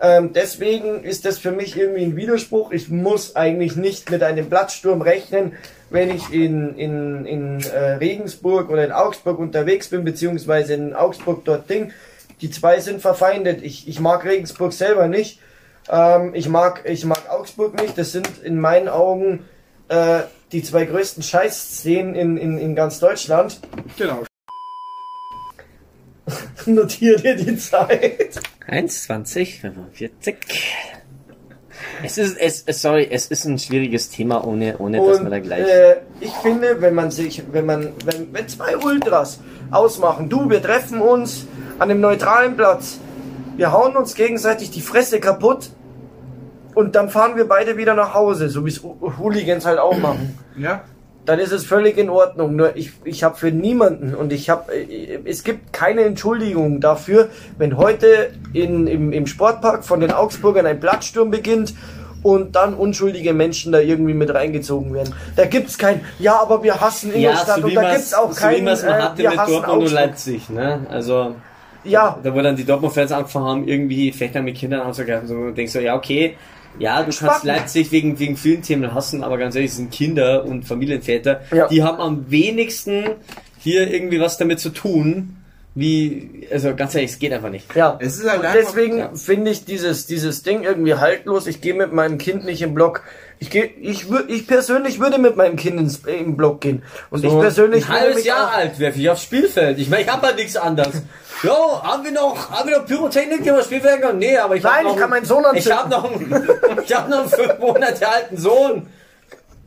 Ähm, 0.00 0.32
deswegen 0.32 1.02
ist 1.02 1.24
das 1.24 1.38
für 1.38 1.50
mich 1.50 1.76
irgendwie 1.76 2.04
ein 2.04 2.16
Widerspruch. 2.16 2.70
Ich 2.70 2.88
muss 2.88 3.34
eigentlich 3.34 3.74
nicht 3.76 4.10
mit 4.10 4.22
einem 4.22 4.48
Platzsturm 4.48 5.02
rechnen, 5.02 5.52
wenn 5.90 6.14
ich 6.14 6.32
in, 6.32 6.76
in, 6.76 7.26
in 7.26 7.60
äh, 7.64 7.94
Regensburg 7.94 8.70
oder 8.70 8.84
in 8.84 8.92
Augsburg 8.92 9.38
unterwegs 9.38 9.88
bin, 9.88 10.04
beziehungsweise 10.04 10.74
in 10.74 10.94
Augsburg 10.94 11.44
dort 11.44 11.68
Ding. 11.68 11.92
Die 12.40 12.50
zwei 12.50 12.78
sind 12.78 13.00
verfeindet. 13.00 13.62
Ich, 13.62 13.88
ich 13.88 13.98
mag 13.98 14.24
Regensburg 14.24 14.72
selber 14.72 15.08
nicht. 15.08 15.40
Ähm, 15.90 16.32
ich, 16.34 16.48
mag, 16.48 16.82
ich 16.84 17.04
mag 17.04 17.28
Augsburg 17.28 17.80
nicht. 17.80 17.98
Das 17.98 18.12
sind 18.12 18.28
in 18.44 18.60
meinen 18.60 18.88
Augen 18.88 19.44
äh, 19.88 20.20
die 20.52 20.62
zwei 20.62 20.84
größten 20.84 21.22
Scheißszenen 21.22 22.14
in, 22.14 22.36
in, 22.36 22.58
in 22.58 22.74
ganz 22.74 23.00
Deutschland. 23.00 23.60
Genau. 23.96 24.22
Notier 26.66 27.16
dir 27.16 27.36
die 27.36 27.56
Zeit. 27.56 28.40
1,20, 28.68 29.60
45. 29.60 30.36
Es 32.02 32.18
ist, 32.18 32.36
es, 32.38 32.82
sorry, 32.82 33.08
es 33.10 33.26
ist 33.26 33.44
ein 33.44 33.58
schwieriges 33.58 34.10
Thema, 34.10 34.46
ohne, 34.46 34.78
ohne 34.78 34.98
dass 34.98 35.20
man 35.20 35.30
da 35.30 35.36
Und 35.38 35.42
gleich. 35.42 35.66
äh, 35.66 35.96
ich 36.20 36.32
finde, 36.42 36.80
wenn 36.80 36.94
man 36.94 37.10
sich, 37.10 37.42
wenn 37.50 37.66
man, 37.66 37.92
wenn, 38.04 38.32
wenn 38.32 38.48
zwei 38.48 38.76
Ultras 38.76 39.40
ausmachen, 39.70 40.28
du, 40.28 40.48
wir 40.48 40.62
treffen 40.62 41.00
uns 41.00 41.46
an 41.78 41.90
einem 41.90 42.00
neutralen 42.00 42.56
Platz, 42.56 42.98
wir 43.56 43.72
hauen 43.72 43.96
uns 43.96 44.14
gegenseitig 44.14 44.70
die 44.70 44.80
Fresse 44.80 45.18
kaputt 45.18 45.70
und 46.78 46.94
dann 46.94 47.08
fahren 47.08 47.36
wir 47.36 47.48
beide 47.48 47.76
wieder 47.76 47.94
nach 47.94 48.14
Hause, 48.14 48.48
so 48.48 48.64
wie 48.64 48.68
es 48.68 48.80
Hooligans 49.18 49.66
halt 49.66 49.80
auch 49.80 49.98
machen. 49.98 50.38
Ja. 50.56 50.84
Dann 51.26 51.40
ist 51.40 51.50
es 51.50 51.66
völlig 51.66 51.98
in 51.98 52.08
Ordnung. 52.08 52.54
Nur 52.54 52.76
ich, 52.76 52.92
ich 53.02 53.24
habe 53.24 53.36
für 53.36 53.50
niemanden 53.50 54.14
und 54.14 54.32
ich 54.32 54.48
habe, 54.48 54.72
es 55.24 55.42
gibt 55.42 55.72
keine 55.72 56.02
Entschuldigung 56.02 56.80
dafür, 56.80 57.30
wenn 57.58 57.76
heute 57.76 58.30
in, 58.52 58.86
im, 58.86 59.12
im 59.12 59.26
Sportpark 59.26 59.84
von 59.84 59.98
den 59.98 60.12
Augsburgern 60.12 60.66
ein 60.66 60.78
Platzsturm 60.78 61.32
beginnt 61.32 61.74
und 62.22 62.54
dann 62.54 62.74
unschuldige 62.74 63.34
Menschen 63.34 63.72
da 63.72 63.80
irgendwie 63.80 64.14
mit 64.14 64.32
reingezogen 64.32 64.94
werden. 64.94 65.12
Da 65.34 65.46
gibt's 65.46 65.78
kein, 65.78 66.02
ja, 66.20 66.40
aber 66.40 66.62
wir 66.62 66.80
hassen 66.80 67.12
Ingolstadt 67.12 67.60
und 67.60 67.74
da 67.74 67.92
gibt's 67.92 68.14
auch 68.14 68.32
so 68.32 68.40
kein, 68.40 68.56
wie 68.56 68.62
man 68.62 68.74
es 68.74 68.84
äh, 68.84 68.92
hatte 68.92 69.18
wir 69.18 69.30
mit 69.30 69.38
hassen 69.40 69.52
Dortmund 69.52 69.82
und. 69.82 69.92
Leipzig, 69.92 70.48
ne? 70.48 70.86
Also, 70.88 71.34
Ja, 71.84 72.18
da 72.22 72.34
wo 72.34 72.40
dann 72.40 72.56
die 72.56 72.64
Dortmund-Fans 72.64 73.12
angefangen 73.12 73.46
haben, 73.46 73.68
irgendwie 73.68 74.12
Fechter 74.12 74.42
mit 74.42 74.56
Kindern 74.56 74.82
anzugreifen, 74.82 75.26
so, 75.26 75.34
und 75.34 75.58
denkst 75.58 75.72
so, 75.72 75.80
ja, 75.80 75.96
okay, 75.96 76.36
ja, 76.78 76.98
du 76.98 77.04
kannst 77.04 77.18
Spacken. 77.18 77.46
Leipzig 77.48 77.92
wegen, 77.92 78.18
wegen 78.18 78.36
vielen 78.36 78.62
Themen 78.62 78.94
hassen, 78.94 79.22
aber 79.24 79.38
ganz 79.38 79.54
ehrlich, 79.54 79.70
es 79.70 79.76
sind 79.76 79.90
Kinder 79.90 80.44
und 80.44 80.64
Familienväter, 80.64 81.40
Ja. 81.52 81.68
die 81.68 81.82
haben 81.82 81.98
am 82.00 82.30
wenigsten 82.30 83.04
hier 83.58 83.90
irgendwie 83.92 84.20
was 84.20 84.36
damit 84.38 84.60
zu 84.60 84.70
tun, 84.70 85.34
wie, 85.74 86.48
also 86.50 86.74
ganz 86.74 86.94
ehrlich, 86.96 87.12
es 87.12 87.18
geht 87.20 87.32
einfach 87.32 87.50
nicht. 87.50 87.72
ja. 87.76 87.96
Es 88.00 88.18
ist 88.18 88.28
halt 88.28 88.40
Und 88.42 88.46
deswegen 88.54 88.98
ja. 88.98 89.10
finde 89.14 89.50
ich 89.52 89.64
dieses, 89.64 90.06
dieses 90.06 90.42
Ding 90.42 90.64
irgendwie 90.64 90.94
haltlos. 90.94 91.46
Ich 91.46 91.60
gehe 91.60 91.74
mit 91.74 91.92
meinem 91.92 92.18
Kind 92.18 92.44
nicht 92.44 92.62
im 92.62 92.74
Block. 92.74 93.02
Ich 93.38 93.48
gehe, 93.50 93.66
ich, 93.80 94.04
wür- 94.06 94.26
ich 94.28 94.48
persönlich 94.48 94.98
würde 94.98 95.18
mit 95.18 95.36
meinem 95.36 95.54
Kind 95.54 95.78
ins, 95.78 95.98
im 95.98 96.36
Block 96.36 96.62
gehen. 96.62 96.82
Und 97.10 97.22
ich 97.24 97.30
persönlich 97.30 97.84
ein 97.84 97.90
würde 97.90 98.00
halbes 98.06 98.24
Jahr 98.24 98.50
alt 98.52 98.80
werfe 98.80 98.98
ich 98.98 99.08
aufs 99.08 99.22
Spielfeld. 99.22 99.78
Ich 99.78 99.88
meine, 99.88 100.02
ich 100.02 100.08
hab 100.08 100.20
halt 100.22 100.36
nichts 100.36 100.56
anderes. 100.56 101.02
Jo, 101.42 101.82
haben 101.82 102.04
wir 102.04 102.10
noch, 102.12 102.50
haben 102.50 102.68
wir 102.68 102.78
noch 102.78 102.86
Pyrotechnik, 102.86 103.40
spielen 103.64 104.00
können? 104.00 104.18
Nee, 104.18 104.36
aber 104.38 104.56
ich 104.56 104.62
Nein, 104.62 104.86
ich 104.86 104.92
kann 104.94 105.02
einen- 105.04 105.10
meinen 105.10 105.24
Sohn 105.24 105.44
Ich 105.54 105.72
anzünden. 105.72 105.78
hab 105.78 105.88
noch 105.90 106.04
einen, 106.10 106.48
ich 106.84 106.94
hab 106.94 107.08
noch 107.08 107.20
einen 107.20 107.28
fünf 107.28 107.58
Monate 107.60 108.08
alten 108.08 108.36
Sohn. 108.36 108.86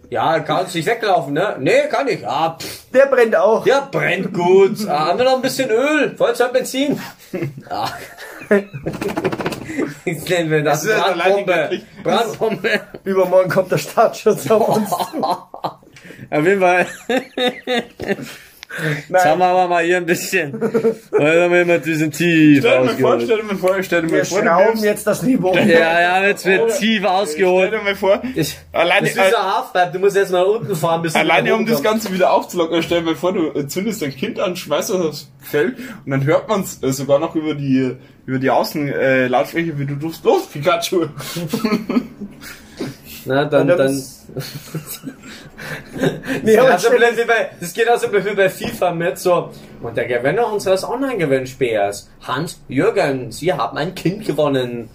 Ja, 0.10 0.40
kannst 0.42 0.76
nicht 0.76 0.86
weglaufen, 0.88 1.34
ne? 1.34 1.56
Nee, 1.60 1.88
kann 1.90 2.06
ich. 2.10 2.28
Ah, 2.28 2.58
pff, 2.60 2.92
Der 2.94 3.06
brennt 3.06 3.34
auch. 3.36 3.64
der 3.64 3.88
brennt 3.90 4.34
gut. 4.34 4.86
Ah, 4.90 5.08
haben 5.08 5.20
wir 5.20 5.24
noch 5.26 5.36
ein 5.36 5.42
bisschen 5.42 5.70
Öl? 5.70 6.14
Feuerzeug, 6.18 6.52
Benzin? 6.54 7.00
Ah. 7.70 7.88
Jetzt 10.04 10.28
nennen 10.30 10.52
wir 10.52 10.64
das 10.64 10.84
Das 10.84 10.92
ja 10.98 11.14
Brandbombe. 11.14 11.82
Brandbombe. 12.04 12.82
Übermorgen 13.06 13.50
kommt 13.50 13.72
der 13.72 13.78
Staatsschutz 13.78 14.52
auf 14.52 14.68
uns. 14.68 14.92
Auf 14.92 16.46
jeden 16.46 16.60
Fall. 16.60 16.88
Jetzt 19.10 19.26
haben 19.26 19.40
wir 19.40 19.46
aber 19.46 19.68
mal 19.68 19.84
hier 19.84 19.98
ein 19.98 20.06
bisschen. 20.06 20.54
Weil 21.12 21.44
haben 21.44 21.52
wir 21.52 21.62
immer 21.62 21.78
diesen 21.80 22.12
tief 22.12 22.60
Stell 22.60 22.80
dir 22.80 22.86
mal 22.86 22.98
vor, 22.98 23.20
stell 23.20 23.38
dir 23.38 23.44
mal 23.44 23.56
vor, 23.58 23.84
stell 23.84 24.02
dir 24.02 24.12
Wir 24.12 24.18
mal 24.20 24.26
vor, 24.26 24.42
du 24.42 24.48
schrauben 24.48 24.84
jetzt 24.84 25.08
das 25.08 25.24
Niveau. 25.24 25.54
Ja, 25.56 26.00
ja, 26.02 26.28
jetzt 26.28 26.46
wird 26.46 26.78
tief 26.78 27.00
Stell 27.00 27.06
ausgeholt. 27.08 27.74
dir 27.74 27.82
mal 27.82 27.96
vor, 27.96 28.22
Ich, 28.34 28.58
alleine, 28.72 29.08
das 29.08 29.16
ist 29.18 29.36
ein 29.36 29.56
Halfpipe, 29.56 29.90
du 29.94 30.00
musst 30.00 30.16
jetzt 30.16 30.32
mal 30.32 30.44
unten 30.44 30.76
fahren, 30.76 31.02
bis 31.02 31.14
du 31.14 31.20
alleine 31.20 31.54
um 31.56 31.66
das. 31.66 31.82
Ganze 31.84 32.14
wieder 32.14 32.32
aufzulockern, 32.32 32.84
stell 32.84 33.00
dir 33.00 33.06
mal 33.08 33.16
vor, 33.16 33.34
du 33.34 33.68
zündest 33.68 34.02
dein 34.02 34.16
Kind 34.16 34.40
an, 34.40 34.56
schmeißt 34.56 34.92
es 34.92 34.96
aufs 34.96 35.32
Feld 35.42 35.78
und 36.06 36.12
dann 36.12 36.26
hört 36.26 36.48
man 36.48 36.62
es 36.62 36.82
äh, 36.84 36.92
sogar 36.94 37.20
noch 37.20 37.36
über 37.36 37.56
die 37.56 37.96
über 38.26 38.38
die 38.40 38.52
Außenlautsprecher, 38.52 39.74
äh, 39.74 39.80
wie 39.80 39.86
du 39.86 39.96
rufst, 39.96 40.24
los, 40.24 40.46
Pikachu! 40.48 41.08
Na, 43.26 43.46
dann, 43.46 43.68
dann 43.68 43.78
dann. 43.78 44.04
Nee, 46.44 46.56
Das, 46.56 46.82
stell- 46.84 46.98
blöd 46.98 47.18
wie 47.18 47.26
bei, 47.28 47.52
das 47.60 47.74
geht 47.74 47.90
auch 47.90 47.98
so 47.98 48.12
wie 48.12 48.36
bei 48.36 48.50
FIFA 48.50 48.92
mit 48.94 49.18
so. 49.20 49.52
Und 49.82 49.96
der 49.98 50.06
Gewinner 50.08 50.52
unseres 50.52 50.84
Online-Gewinnspiels, 50.84 52.10
Hans 52.22 52.62
Jürgen, 52.68 53.32
Sie 53.32 53.54
haben 53.54 53.78
ein 53.78 53.94
Kind 53.96 54.26
gewonnen. 54.26 54.90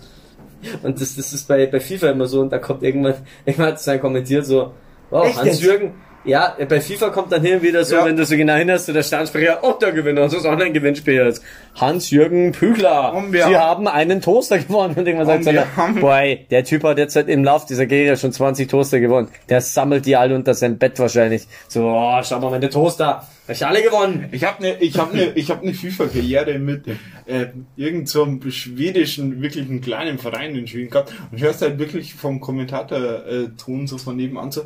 Und 0.82 1.00
das, 1.00 1.14
das 1.16 1.32
ist 1.32 1.46
bei, 1.46 1.66
bei 1.66 1.80
FIFA 1.80 2.10
immer 2.10 2.26
so, 2.26 2.40
und 2.40 2.50
da 2.50 2.58
kommt 2.58 2.82
irgendwann, 2.82 3.14
irgendwann 3.44 3.68
hat 3.68 3.76
es 3.76 3.84
dann 3.84 4.00
kommentiert 4.00 4.46
so, 4.46 4.72
wow, 5.10 5.36
Hans? 5.36 5.62
Jürgen, 5.62 5.94
Ja, 6.26 6.56
bei 6.68 6.80
FIFA 6.80 7.10
kommt 7.10 7.30
dann 7.32 7.42
hin 7.42 7.62
wieder 7.62 7.84
so, 7.84 7.96
Ja. 7.96 8.04
wenn 8.04 8.16
du 8.16 8.26
so 8.26 8.36
genau 8.36 8.54
hinhörst, 8.54 8.86
so 8.86 8.92
der 8.92 9.02
Staatsprecher, 9.02 9.60
oh, 9.62 9.72
der 9.80 9.92
Gewinner 9.92 10.22
unseres 10.24 10.44
Online-Gewinnspiels. 10.44 11.40
Hans-Jürgen 11.76 12.52
Pügler. 12.52 13.12
Und 13.14 13.32
wir 13.32 13.46
Sie 13.46 13.56
haben- 13.56 13.86
haben 13.86 13.88
einen 13.88 14.20
Toaster 14.20 14.58
gewonnen. 14.58 14.94
Und 14.96 15.06
irgendwann 15.06 15.42
sagt 15.42 15.58
Und 15.58 15.76
haben- 15.76 16.00
boy, 16.00 16.46
der 16.50 16.64
Typ 16.64 16.84
hat 16.84 16.98
jetzt 16.98 17.14
halt 17.16 17.28
im 17.28 17.44
Lauf 17.44 17.66
dieser 17.66 17.86
Karriere 17.86 18.16
schon 18.16 18.32
20 18.32 18.68
Toaster 18.68 18.98
gewonnen. 19.00 19.28
Der 19.48 19.60
sammelt 19.60 20.06
die 20.06 20.16
alle 20.16 20.34
unter 20.34 20.54
sein 20.54 20.78
Bett 20.78 20.98
wahrscheinlich. 20.98 21.46
So, 21.68 21.84
oh, 21.86 22.20
schau 22.22 22.40
mal, 22.40 22.50
meine 22.50 22.70
Toaster. 22.70 23.06
Hab 23.48 23.54
ich 23.54 23.64
alle 23.64 23.80
gewonnen. 23.82 24.28
Ich 24.32 24.42
habe 24.42 24.58
eine 24.58 24.76
ich 24.80 24.98
hab 24.98 25.14
ne, 25.14 25.30
ich 25.36 25.50
hab 25.50 25.62
ne 25.62 25.72
FIFA-Karriere 25.72 26.58
mit 26.58 26.88
äh, 27.26 27.46
irgend 27.76 28.08
so 28.08 28.24
einem 28.24 28.50
schwedischen, 28.50 29.40
wirklich 29.40 29.68
einen 29.68 29.80
kleinen 29.80 30.18
Verein 30.18 30.56
in 30.56 30.66
Schweden 30.66 30.90
gehabt 30.90 31.12
und 31.30 31.40
hörst 31.40 31.62
halt 31.62 31.78
wirklich 31.78 32.14
vom 32.14 32.40
Kommentator-Ton 32.40 33.86
so 33.86 33.98
von 33.98 34.16
nebenan 34.16 34.50
so 34.50 34.62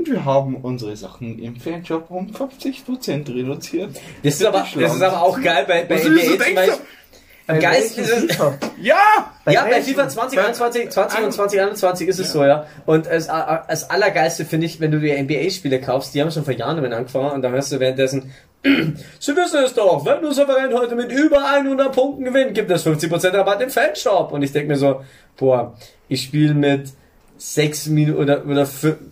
und 0.00 0.10
wir 0.10 0.24
haben 0.24 0.56
unsere 0.56 0.96
Sachen 0.96 1.38
im 1.38 1.56
Fanshop 1.56 2.10
um 2.10 2.28
50% 2.28 3.34
reduziert. 3.34 3.90
Das 4.22 4.34
ist 4.34 4.44
aber, 4.44 4.66
das 4.74 4.94
ist 4.94 5.02
aber 5.02 5.22
auch 5.22 5.40
geil 5.40 5.64
bei, 5.68 5.84
bei 5.84 5.96
NBA 5.96 6.22
so, 6.22 6.30
zum 6.30 6.38
Beispiel. 6.38 6.74
Am 7.46 7.58
geilsten 7.58 8.04
ist 8.04 8.30
es, 8.30 8.38
Ja! 8.80 8.96
ja, 9.46 9.64
bei? 9.64 9.82
FIFA 9.82 10.08
2021, 10.08 10.90
20 10.90 11.24
und 11.24 11.32
2021 11.32 12.08
ist 12.08 12.20
es 12.20 12.32
so, 12.32 12.44
ja. 12.44 12.66
Und 12.86 13.08
als, 13.08 13.28
als 13.28 13.90
allergeilste 13.90 14.44
finde 14.44 14.66
ich, 14.66 14.80
wenn 14.80 14.92
du 14.92 15.00
die 15.00 15.10
NBA-Spiele 15.10 15.80
kaufst, 15.80 16.14
die 16.14 16.22
haben 16.22 16.30
schon 16.30 16.44
vor 16.44 16.54
Jahren 16.54 16.76
damit 16.76 16.92
angefangen 16.92 17.32
und 17.32 17.42
dann 17.42 17.52
hörst 17.52 17.72
du 17.72 17.80
währenddessen, 17.80 18.32
Sie 18.62 19.36
wissen 19.36 19.64
es 19.64 19.74
doch, 19.74 20.04
wenn 20.06 20.22
du 20.22 20.32
souverän 20.32 20.72
heute 20.74 20.94
mit 20.94 21.10
über 21.10 21.44
100 21.44 21.92
Punkten 21.92 22.24
gewinnst, 22.24 22.54
gibt 22.54 22.70
es 22.70 22.86
50% 22.86 23.32
Rabatt 23.36 23.62
im 23.62 23.70
Fanshop. 23.70 24.32
Und 24.32 24.42
ich 24.42 24.52
denke 24.52 24.68
mir 24.68 24.76
so, 24.76 25.02
boah, 25.36 25.74
ich 26.08 26.22
spiele 26.22 26.54
mit 26.54 26.90
6 27.40 27.86
Minuten 27.86 28.18
oder, 28.18 28.46
oder 28.46 28.68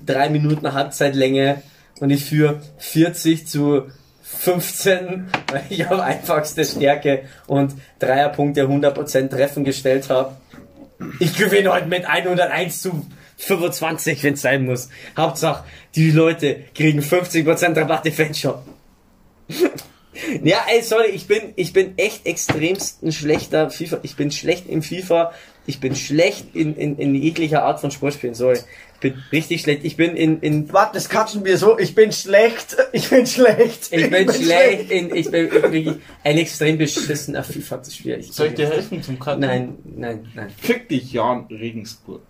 3 0.06 0.28
Minuten 0.28 0.72
Halbzeitlänge 0.74 1.62
und 1.98 2.10
ich 2.10 2.26
führe 2.26 2.60
40 2.76 3.46
zu 3.48 3.84
15, 4.22 5.28
weil 5.50 5.64
ich 5.70 5.86
auf 5.86 5.98
einfachste 5.98 6.64
Stärke 6.64 7.22
und 7.46 7.72
Dreierpunkte 7.98 8.64
100% 8.64 9.30
Treffen 9.30 9.64
gestellt 9.64 10.10
habe. 10.10 10.36
Ich 11.20 11.36
gewinne 11.36 11.72
heute 11.72 11.86
mit 11.86 12.04
101 12.04 12.82
zu 12.82 13.06
25, 13.38 14.22
wenn 14.22 14.34
es 14.34 14.42
sein 14.42 14.66
muss. 14.66 14.90
Hauptsache, 15.16 15.64
die 15.94 16.10
Leute 16.10 16.64
kriegen 16.74 17.00
50% 17.00 17.76
Rabatt 17.76 18.04
im 18.04 18.12
Fanshop. 18.12 18.62
ja, 20.42 20.58
ey, 20.70 20.82
sorry, 20.82 21.08
ich 21.08 21.26
bin, 21.26 21.54
ich 21.56 21.72
bin 21.72 21.96
echt 21.96 22.26
extremst 22.26 23.02
ein 23.02 23.12
schlechter 23.12 23.70
FIFA. 23.70 24.00
Ich 24.02 24.16
bin 24.16 24.30
schlecht 24.30 24.68
im 24.68 24.82
FIFA. 24.82 25.32
Ich 25.68 25.80
bin 25.80 25.94
schlecht 25.94 26.54
in, 26.54 26.74
in, 26.76 26.96
in 26.96 27.14
jeglicher 27.14 27.62
Art 27.62 27.78
von 27.78 27.90
Sportspielen, 27.90 28.34
sorry. 28.34 28.58
Ich 28.94 29.00
bin 29.00 29.22
richtig 29.30 29.60
schlecht. 29.60 29.84
Ich 29.84 29.96
bin 29.96 30.16
in, 30.16 30.40
in 30.40 30.72
Warte, 30.72 30.94
das 30.94 31.10
katschen 31.10 31.44
wir 31.44 31.58
so. 31.58 31.78
Ich 31.78 31.94
bin 31.94 32.10
schlecht. 32.10 32.74
Ich 32.92 33.10
bin 33.10 33.26
schlecht. 33.26 33.88
ich 33.90 34.08
bin 34.08 34.32
schlecht 34.32 34.90
in, 34.90 35.14
ich 35.14 35.30
bin 35.30 35.52
wirklich 35.52 35.90
ein 36.24 36.38
extrem 36.38 36.78
beschissener 36.78 37.44
FIFA-Spieler. 37.44 38.16
Ich 38.16 38.32
Soll 38.32 38.46
ich 38.46 38.54
dir 38.54 38.70
helfen 38.70 39.02
zum 39.02 39.18
Karten? 39.18 39.42
Nein, 39.42 39.76
nein, 39.84 40.26
nein. 40.34 40.48
Fick 40.56 40.88
dich, 40.88 41.12
Jan 41.12 41.44
Regensburg. 41.50 42.22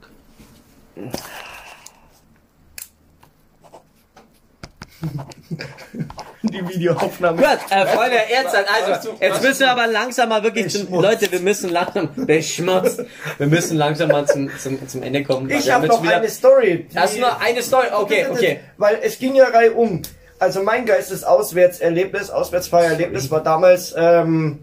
Die 6.42 6.68
Videoaufnahme. 6.68 7.38
Gut, 7.40 7.58
äh, 7.70 7.86
Freunde, 7.86 8.16
jetzt 8.30 8.54
also, 8.54 9.16
jetzt 9.20 9.42
müssen 9.42 9.60
wir 9.60 9.70
aber 9.72 9.86
langsam 9.86 10.28
mal 10.28 10.42
wirklich 10.42 10.68
zum, 10.70 10.88
Leute, 11.00 11.30
wir 11.30 11.40
müssen 11.40 11.70
langsam, 11.70 12.08
beschmutzt, 12.14 13.02
wir 13.38 13.46
müssen 13.46 13.76
langsam 13.76 14.08
mal 14.08 14.26
zum, 14.26 14.50
zum, 14.58 14.88
zum 14.88 15.02
Ende 15.02 15.24
kommen. 15.24 15.50
Ich 15.50 15.70
habe 15.70 15.86
noch 15.86 16.02
wieder- 16.02 16.16
eine 16.16 16.28
Story. 16.28 16.86
die- 16.92 16.98
Hast 16.98 17.16
du 17.16 17.20
noch 17.20 17.40
eine 17.40 17.62
Story? 17.62 17.86
Okay, 17.92 18.26
okay. 18.30 18.60
Weil 18.76 18.98
es 19.02 19.18
ging 19.18 19.34
ja 19.34 19.46
rein 19.48 19.72
um. 19.72 20.02
Also 20.38 20.62
mein 20.62 20.86
geistes 20.86 21.24
Auswärtserlebnis, 21.24 22.30
Auswärtsfeiererlebnis 22.30 23.30
war 23.30 23.42
damals 23.42 23.92
ähm, 23.96 24.60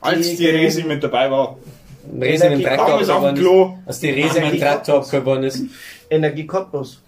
Als 0.00 0.28
die 0.28 0.36
Gegen- 0.36 0.58
Resi 0.58 0.84
mit 0.84 1.02
dabei 1.02 1.30
war. 1.30 1.56
Rese 2.20 2.50
mit 2.50 2.58
dem 2.60 2.64
Traktor 2.66 3.00
geworden 3.00 3.36
ist. 3.36 3.86
Dass 3.86 4.00
die 4.00 4.10
Rese 4.10 4.40
mit 4.40 4.52
dem 4.52 4.60
Traktor 4.60 5.08
geworden 5.08 5.44
ist. 5.44 5.62
Energie 6.10 6.46
Cottbus. 6.46 7.00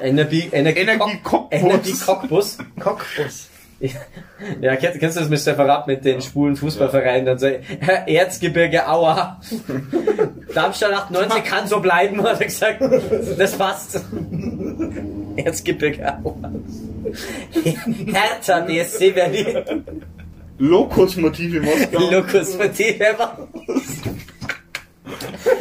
Energie, 0.00 0.48
Energie, 0.52 0.80
Energie 0.80 1.18
Cockbus. 1.22 1.60
Energie 1.60 1.92
Cockbus. 1.92 2.58
Cockbus. 2.80 3.48
Ja, 4.60 4.76
kennst, 4.76 4.98
kennst 4.98 5.16
du 5.16 5.20
das 5.20 5.28
mit 5.28 5.38
Separat 5.38 5.86
mit 5.86 6.04
den 6.04 6.20
schwulen 6.20 6.56
Fußballvereinen? 6.56 7.26
Dann 7.26 7.38
so, 7.38 7.46
Erzgebirge 8.06 8.88
Aua. 8.88 9.40
Darmstadt 10.54 10.92
98 10.92 11.44
kann 11.44 11.66
so 11.66 11.80
bleiben, 11.80 12.22
hat 12.22 12.40
er 12.40 12.46
gesagt. 12.46 12.80
Das 13.38 13.56
passt. 13.56 14.00
Erzgebirge 15.36 16.06
Aua. 16.08 16.52
Hertha 18.06 18.60
BSC 18.60 19.10
Berlin. 19.12 19.84
Lokusmotive 20.58 21.60
Moskau. 21.60 22.10
Wer 22.10 23.18
war 23.18 23.48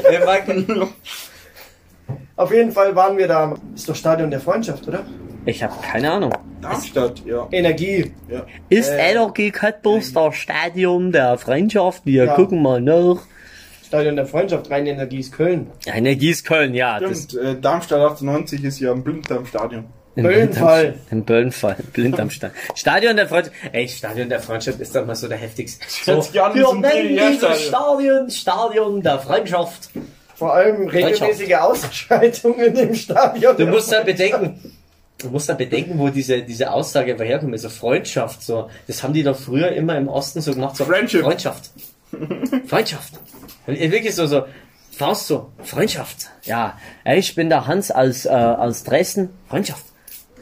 Wer 0.10 0.26
war 0.26 0.39
Auf 2.38 2.53
jeden 2.53 2.72
Fall 2.72 2.95
waren 2.95 3.18
wir 3.18 3.27
da. 3.27 3.55
Ist 3.76 3.89
doch 3.89 3.95
Stadion 3.95 4.31
der 4.31 4.39
Freundschaft, 4.39 4.88
oder? 4.88 5.03
Ich 5.45 5.64
habe 5.64 5.73
keine 5.81 6.11
Ahnung. 6.11 6.34
Darmstadt, 6.61 7.23
ja. 7.26 7.47
Energie. 7.51 8.11
ja. 8.30 8.45
Ist 8.69 8.89
Äh, 8.89 9.14
LRG 9.14 9.51
Cottbus 9.51 10.14
das 10.14 10.35
Stadion 10.35 11.11
der 11.11 11.38
Freundschaft? 11.38 12.01
Wir 12.05 12.26
Ja. 12.26 12.35
gucken 12.35 12.61
mal 12.61 12.81
nach. 12.81 13.18
Stadion 13.85 14.18
der 14.18 14.26
Freundschaft, 14.26 14.69
rein 14.69 14.85
Energie 14.85 15.19
ist 15.19 15.31
Köln. 15.31 15.68
Energie 15.85 16.31
ist 16.31 16.45
Köln, 16.45 16.73
ja. 16.73 16.99
Das 16.99 17.23
Stimmt, 17.23 17.43
äh, 17.43 17.59
Darmstadt 17.61 18.01
98 18.01 18.64
ist 18.64 18.80
ja 18.81 18.91
im 18.91 19.03
Blinddarmstadion. 19.03 19.85
Im 20.15 20.23
Böllenfall. 20.23 20.95
Im 21.11 21.23
Böllenfall. 21.23 21.77
Blind 21.93 22.19
am 22.19 22.30
Stadion. 22.30 22.57
Stadion 22.76 23.15
der 23.15 23.27
Freundschaft. 23.27 23.55
Ey, 23.72 23.88
Stadion 23.88 24.27
der 24.30 24.39
Freundschaft 24.41 24.80
ist 24.80 24.95
doch 24.95 25.05
mal 25.05 25.15
so 25.15 25.27
der 25.27 25.38
heftigste. 25.38 25.85
So, 25.88 26.27
wir 26.34 26.43
ein 26.45 26.81
nennen 26.81 27.31
dieses. 27.31 27.68
Stadion 27.68 28.30
Stadion 28.30 29.01
der 29.01 29.19
Freundschaft. 29.19 29.89
Vor 30.38 30.53
allem 30.53 30.88
regelmäßige 30.88 31.55
Ausschreitungen 31.55 32.76
im 32.76 32.93
Stadion. 32.93 33.57
Du 33.57 33.65
musst 33.65 33.91
halt 33.91 34.05
bedenken, 34.05 34.76
du 35.18 35.30
musst 35.30 35.49
halt 35.49 35.57
bedenken, 35.57 35.97
wo 35.97 36.09
diese, 36.09 36.43
diese 36.43 36.72
Aussage 36.72 37.15
herkommt, 37.18 37.59
so 37.59 37.69
Freundschaft, 37.69 38.43
so. 38.43 38.69
Das 38.85 39.01
haben 39.01 39.14
die 39.14 39.23
doch 39.23 39.35
früher 39.35 39.72
immer 39.72 39.97
im 39.97 40.07
Osten 40.07 40.41
so 40.41 40.53
gemacht, 40.53 40.76
so. 40.76 40.85
Friendship. 40.85 41.23
Freundschaft. 41.23 41.72
Freundschaft. 42.68 43.14
Und 43.65 43.80
Wirklich 43.80 44.14
so, 44.14 44.27
so. 44.27 44.45
Faust 44.91 45.27
so, 45.27 45.51
Freundschaft. 45.64 46.30
Ja, 46.43 46.77
ich 47.03 47.34
bin 47.34 47.49
der 47.49 47.65
Hans 47.65 47.89
aus, 47.89 48.26
äh, 48.26 48.30
aus 48.30 48.84
Dresden. 48.84 49.30
Freundschaft. 49.49 49.85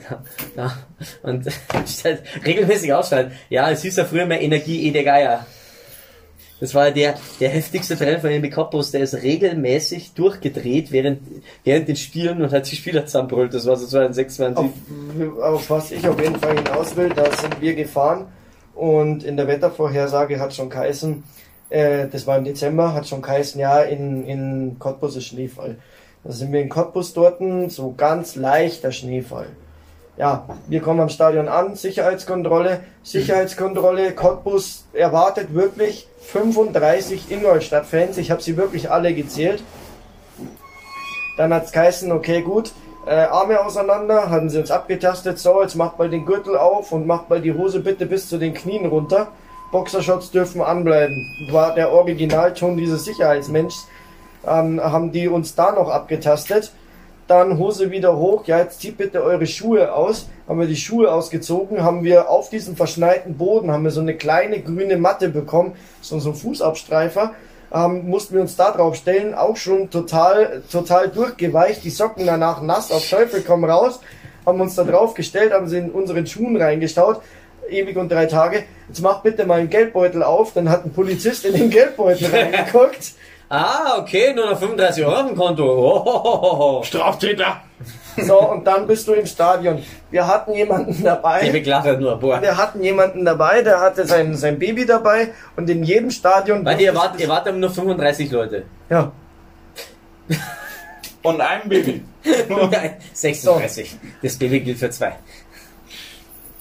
Ja, 0.10 0.24
ja. 0.56 0.78
Und 1.24 1.46
regelmäßig 2.46 2.94
ausschalten. 2.94 3.34
Ja, 3.50 3.70
es 3.72 3.82
hieß 3.82 3.96
ja 3.96 4.06
früher 4.06 4.26
mehr 4.26 4.42
Energie, 4.42 4.88
eh 4.88 4.92
der 4.92 5.04
Geier. 5.04 5.46
Das 6.60 6.74
war 6.74 6.90
der, 6.92 7.16
der 7.40 7.50
heftigste 7.50 7.98
Trainer 7.98 8.20
von 8.20 8.30
den 8.30 8.50
Cottbus, 8.50 8.92
der 8.92 9.02
ist 9.02 9.16
regelmäßig 9.16 10.14
durchgedreht 10.14 10.92
während, 10.92 11.20
während 11.64 11.88
den 11.90 11.98
Spielen 11.98 12.42
und 12.42 12.54
hat 12.54 12.72
die 12.72 12.78
Spieler 12.78 13.06
zusammenbrüllt. 13.06 13.54
Das 13.54 13.66
war 13.66 13.76
so 13.76 13.86
2006, 13.86 14.36
2007. 14.36 15.38
auf, 15.40 15.44
auf 15.44 15.70
was 15.70 15.92
ich 15.92 16.08
auf 16.08 16.20
jeden 16.22 16.38
Fall 16.38 16.56
hinaus 16.56 16.96
will, 16.96 17.10
da 17.10 17.26
sind 17.36 17.60
wir 17.60 17.76
gefahren 17.76 18.28
und 18.74 19.24
in 19.24 19.36
der 19.36 19.48
Wettervorhersage 19.48 20.40
hat 20.40 20.54
schon 20.54 20.70
geheißen, 20.70 21.24
äh, 21.70 22.08
das 22.08 22.26
war 22.26 22.38
im 22.38 22.46
Dezember, 22.46 22.94
hat 22.94 23.08
schon 23.08 23.22
geheißen, 23.22 23.60
ja, 23.60 23.82
in, 23.82 24.26
in 24.26 24.76
Cottbus 24.80 25.18
ist 25.18 25.26
Schneefall. 25.26 25.78
Da 26.24 26.32
sind 26.32 26.52
wir 26.52 26.62
in 26.62 26.70
Cottbus 26.70 27.14
dort, 27.14 27.42
so 27.70 27.94
ganz 27.96 28.36
leichter 28.36 28.92
Schneefall. 28.92 29.48
Ja, 30.18 30.46
wir 30.68 30.82
kommen 30.82 31.02
am 31.02 31.10
Stadion 31.10 31.50
an, 31.50 31.76
Sicherheitskontrolle, 31.76 32.80
Sicherheitskontrolle, 33.04 34.14
Cottbus 34.14 34.86
erwartet 34.94 35.54
wirklich 35.54 36.08
35 36.22 37.30
Ingolstadt-Fans, 37.30 38.18
ich 38.18 38.32
habe 38.32 38.42
sie 38.42 38.56
wirklich 38.56 38.90
alle 38.90 39.14
gezählt. 39.14 39.62
Dann 41.38 41.54
hat's 41.54 41.74
geheißen, 41.74 42.14
okay, 42.14 42.42
gut, 42.42 42.72
äh, 43.06 43.12
Arme 43.12 43.60
auseinander, 43.60 44.30
hatten 44.30 44.50
sie 44.50 44.58
uns 44.58 44.72
abgetastet, 44.72 45.38
so, 45.38 45.62
jetzt 45.62 45.76
macht 45.76 46.00
mal 46.00 46.10
den 46.10 46.26
Gürtel 46.26 46.58
auf 46.58 46.94
und 46.94 47.06
macht 47.06 47.30
mal 47.30 47.42
die 47.42 47.54
Hose 47.54 47.82
bitte 47.82 48.06
bis 48.06 48.30
zu 48.30 48.38
den 48.38 48.54
Knien 48.54 48.86
runter. 48.86 49.28
Boxershorts 49.74 50.32
dürfen 50.32 50.62
anbleiben. 50.62 51.50
War 51.52 51.76
der 51.76 51.92
Originalton 51.92 52.78
dieses 52.78 53.04
Sicherheitsmenschs. 53.04 53.88
Ähm, 54.48 54.82
haben 54.82 55.12
die 55.12 55.28
uns 55.28 55.56
da 55.56 55.74
noch 55.74 55.90
abgetastet. 55.90 56.72
Dann 57.28 57.58
Hose 57.58 57.90
wieder 57.90 58.18
hoch. 58.18 58.46
Ja, 58.46 58.60
jetzt 58.60 58.82
zieht 58.82 58.98
bitte 58.98 59.24
eure 59.24 59.48
Schuhe 59.48 59.94
aus. 59.94 60.30
Haben 60.48 60.60
wir 60.60 60.68
die 60.68 60.76
Schuhe 60.76 61.12
ausgezogen, 61.12 61.82
haben 61.82 62.04
wir 62.04 62.30
auf 62.30 62.50
diesem 62.50 62.76
verschneiten 62.76 63.36
Boden, 63.36 63.72
haben 63.72 63.84
wir 63.84 63.90
so 63.90 64.02
eine 64.02 64.14
kleine 64.16 64.62
grüne 64.62 64.96
Matte 64.96 65.30
bekommen, 65.30 65.74
so, 66.02 66.20
so 66.20 66.30
ein 66.30 66.36
Fußabstreifer. 66.36 67.34
Ähm, 67.74 68.08
mussten 68.08 68.36
wir 68.36 68.42
uns 68.42 68.56
da 68.56 68.70
drauf 68.70 68.96
stellen, 68.96 69.34
auch 69.34 69.58
schon 69.58 69.90
total, 69.90 70.62
total 70.72 71.10
durchgeweicht, 71.10 71.84
die 71.84 71.90
Socken 71.90 72.28
danach 72.28 72.62
nass, 72.62 72.92
auf 72.92 73.10
Teufel 73.10 73.44
komm 73.46 73.64
raus, 73.66 74.02
haben 74.46 74.62
uns 74.62 74.76
da 74.76 74.84
drauf 74.84 75.16
gestellt, 75.16 75.52
haben 75.52 75.68
sie 75.68 75.80
in 75.80 75.90
unseren 75.90 76.28
Schuhen 76.28 76.56
reingestaut, 76.58 77.22
ewig 77.68 77.98
und 77.98 78.12
drei 78.12 78.28
Tage. 78.28 78.66
Jetzt 78.88 79.02
mach 79.02 79.24
bitte 79.24 79.48
mal 79.48 79.60
einen 79.60 79.70
Geldbeutel 79.72 80.22
auf, 80.22 80.54
dann 80.54 80.70
hat 80.70 80.86
ein 80.86 80.94
Polizist 80.94 81.44
in 81.44 81.54
den 81.54 81.70
Geldbeutel 81.72 82.28
reingeguckt. 82.32 83.14
Ah, 83.56 84.00
okay, 84.00 84.34
nur 84.34 84.50
noch 84.50 84.60
35 84.60 85.06
Euro 85.06 85.16
auf 85.16 85.28
dem 85.28 85.36
Konto. 85.38 85.64
Oh, 85.64 86.84
Straftäter! 86.84 87.62
So, 88.18 88.38
und 88.52 88.66
dann 88.68 88.86
bist 88.86 89.08
du 89.08 89.14
im 89.14 89.26
Stadion. 89.26 89.82
Wir 90.12 90.28
hatten 90.28 90.54
jemanden 90.54 90.92
ich 90.92 91.04
dabei. 91.04 91.50
beklache 91.50 91.94
nur, 91.94 92.18
boah. 92.18 92.42
Wir 92.42 92.58
hatten 92.58 92.84
jemanden 92.84 93.24
dabei, 93.24 93.62
der 93.62 93.80
hatte 93.80 94.06
sein, 94.06 94.36
sein 94.36 94.60
Baby 94.60 94.86
dabei 94.86 95.30
und 95.56 95.70
in 95.70 95.84
jedem 95.84 96.12
Stadion. 96.12 96.66
Weil 96.66 96.82
ihr 96.82 96.94
wart, 96.94 97.18
ihr 97.18 97.30
wart 97.30 97.54
nur 97.56 97.70
35 97.70 98.30
Leute. 98.32 98.64
Ja. 98.90 99.14
Und 101.24 101.42
ein 101.42 101.68
Baby. 101.68 102.04
36. 103.14 103.98
Das 104.22 104.36
Baby 104.36 104.60
gilt 104.60 104.78
für 104.78 104.92
zwei. 104.92 105.16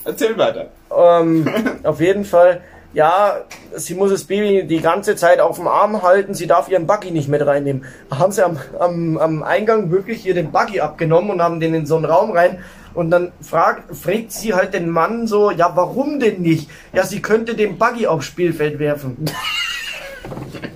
Erzähl 0.05 0.39
weiter. 0.39 0.69
Ähm, 0.97 1.47
auf 1.83 2.01
jeden 2.01 2.25
Fall, 2.25 2.63
ja, 2.95 3.41
sie 3.75 3.95
muss 3.95 4.11
das 4.11 4.25
Baby 4.25 4.67
die 4.67 4.81
ganze 4.81 5.17
Zeit 5.17 5.41
auf 5.41 5.57
dem 5.57 5.67
Arm 5.67 6.03
halten, 6.03 6.33
sie 6.33 6.47
darf 6.47 6.69
ihren 6.69 6.87
Buggy 6.87 7.11
nicht 7.11 7.29
mit 7.29 7.45
reinnehmen. 7.45 7.85
Haben 8.11 8.33
sie 8.33 8.45
am, 8.45 8.59
am, 8.79 9.19
am 9.19 9.43
Eingang 9.43 9.91
wirklich 9.91 10.25
ihr 10.25 10.35
den 10.35 10.53
Buggy 10.53 10.81
abgenommen 10.81 11.31
und 11.31 11.43
haben 11.43 11.61
den 11.61 11.75
in 11.75 11.87
so 11.87 11.97
einen 11.97 12.05
Raum 12.05 12.31
rein. 12.31 12.61
Und 12.95 13.11
dann 13.11 13.33
fragt, 13.41 13.95
fragt 13.95 14.31
sie 14.31 14.55
halt 14.55 14.73
den 14.73 14.89
Mann 14.89 15.27
so, 15.27 15.51
ja, 15.51 15.73
warum 15.75 16.21
denn 16.21 16.41
nicht? 16.43 16.71
Ja, 16.93 17.05
sie 17.05 17.21
könnte 17.21 17.57
den 17.57 17.77
Buggy 17.77 18.07
aufs 18.07 18.27
Spielfeld 18.27 18.79
werfen. 18.79 19.25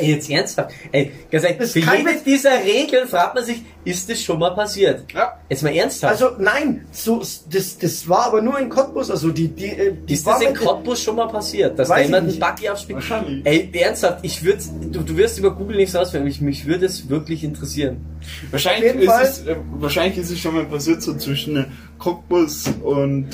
Ey, 0.00 0.12
jetzt 0.12 0.30
ernsthaft. 0.30 0.74
Ey, 0.92 1.12
ganz 1.30 1.44
ehrlich, 1.44 1.70
für 1.70 1.78
jede 1.78 2.16
dieser 2.24 2.64
Regeln 2.64 3.08
fragt 3.08 3.34
man 3.34 3.44
sich, 3.44 3.62
ist 3.84 4.10
das 4.10 4.22
schon 4.22 4.38
mal 4.38 4.50
passiert? 4.50 5.04
Ja. 5.12 5.38
Jetzt 5.48 5.62
mal 5.62 5.74
ernsthaft. 5.74 6.12
Also 6.12 6.36
nein, 6.38 6.86
so 6.92 7.22
das, 7.50 7.78
das 7.78 8.08
war 8.08 8.26
aber 8.26 8.42
nur 8.42 8.58
in 8.58 8.68
Cottbus, 8.68 9.10
also 9.10 9.30
die 9.30 9.48
die, 9.48 9.66
äh, 9.66 9.94
die 10.08 10.14
ist 10.14 10.26
das 10.26 10.40
in 10.42 10.54
Cottbus 10.54 11.02
schon 11.02 11.16
mal 11.16 11.28
passiert, 11.28 11.78
dass 11.78 11.88
Weiß 11.88 11.98
da 11.98 12.02
jemand 12.02 12.22
einen 12.22 12.26
nicht. 12.28 12.40
Buggy 12.40 12.68
aufspielt? 12.68 12.96
Wahrscheinlich. 12.96 13.46
Ey, 13.46 13.70
ernsthaft, 13.72 14.18
ich 14.22 14.44
würde, 14.44 14.62
du, 14.90 15.00
du 15.00 15.16
wirst 15.16 15.38
über 15.38 15.54
Google 15.54 15.76
nichts 15.76 15.94
rausfinden, 15.94 16.28
mich, 16.28 16.40
mich 16.40 16.66
würde 16.66 16.86
es 16.86 17.08
wirklich 17.08 17.44
interessieren. 17.44 18.04
Wahrscheinlich 18.50 18.94
ist, 18.94 19.06
Fall. 19.06 19.24
es, 19.24 19.46
äh, 19.46 19.56
wahrscheinlich 19.72 20.18
ist 20.18 20.30
es 20.30 20.38
schon 20.38 20.54
mal 20.54 20.64
passiert 20.64 21.02
so 21.02 21.14
zwischen 21.16 21.66
Cottbus 22.00 22.64
und. 22.82 23.28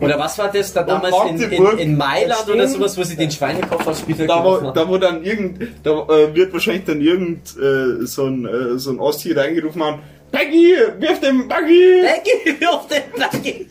Oder 0.00 0.18
was 0.18 0.38
war 0.38 0.50
das 0.50 0.72
da 0.72 0.82
damals 0.82 1.14
in, 1.28 1.40
in, 1.52 1.78
in 1.78 1.96
Mailand 1.96 2.40
Stimmt. 2.40 2.56
oder 2.56 2.66
sowas, 2.68 2.96
wo 2.98 3.02
sie 3.04 3.16
den 3.16 3.30
Schweinekopf 3.30 3.86
aufs 3.86 4.00
Spielfeld 4.00 4.28
Da 4.30 4.42
wo, 4.42 4.70
da 4.70 4.88
wo 4.88 4.96
dann 4.98 5.22
irgend, 5.22 5.60
da 5.84 5.90
äh, 6.08 6.34
wird 6.34 6.52
wahrscheinlich 6.52 6.84
dann 6.84 7.00
irgend 7.02 7.56
äh, 7.56 8.06
so 8.06 8.24
ein 8.24 8.46
äh, 8.46 8.78
so 8.78 8.90
ein 8.90 8.98
Ossi 8.98 9.32
reingerufen 9.32 9.82
haben, 9.84 10.00
Peggy, 10.32 10.74
wirf 10.98 11.20
den 11.20 11.48
Buggy! 11.48 12.02
Buggy 12.02 12.66
auf 12.66 12.86
den 12.88 13.02
Buggy! 13.12 13.68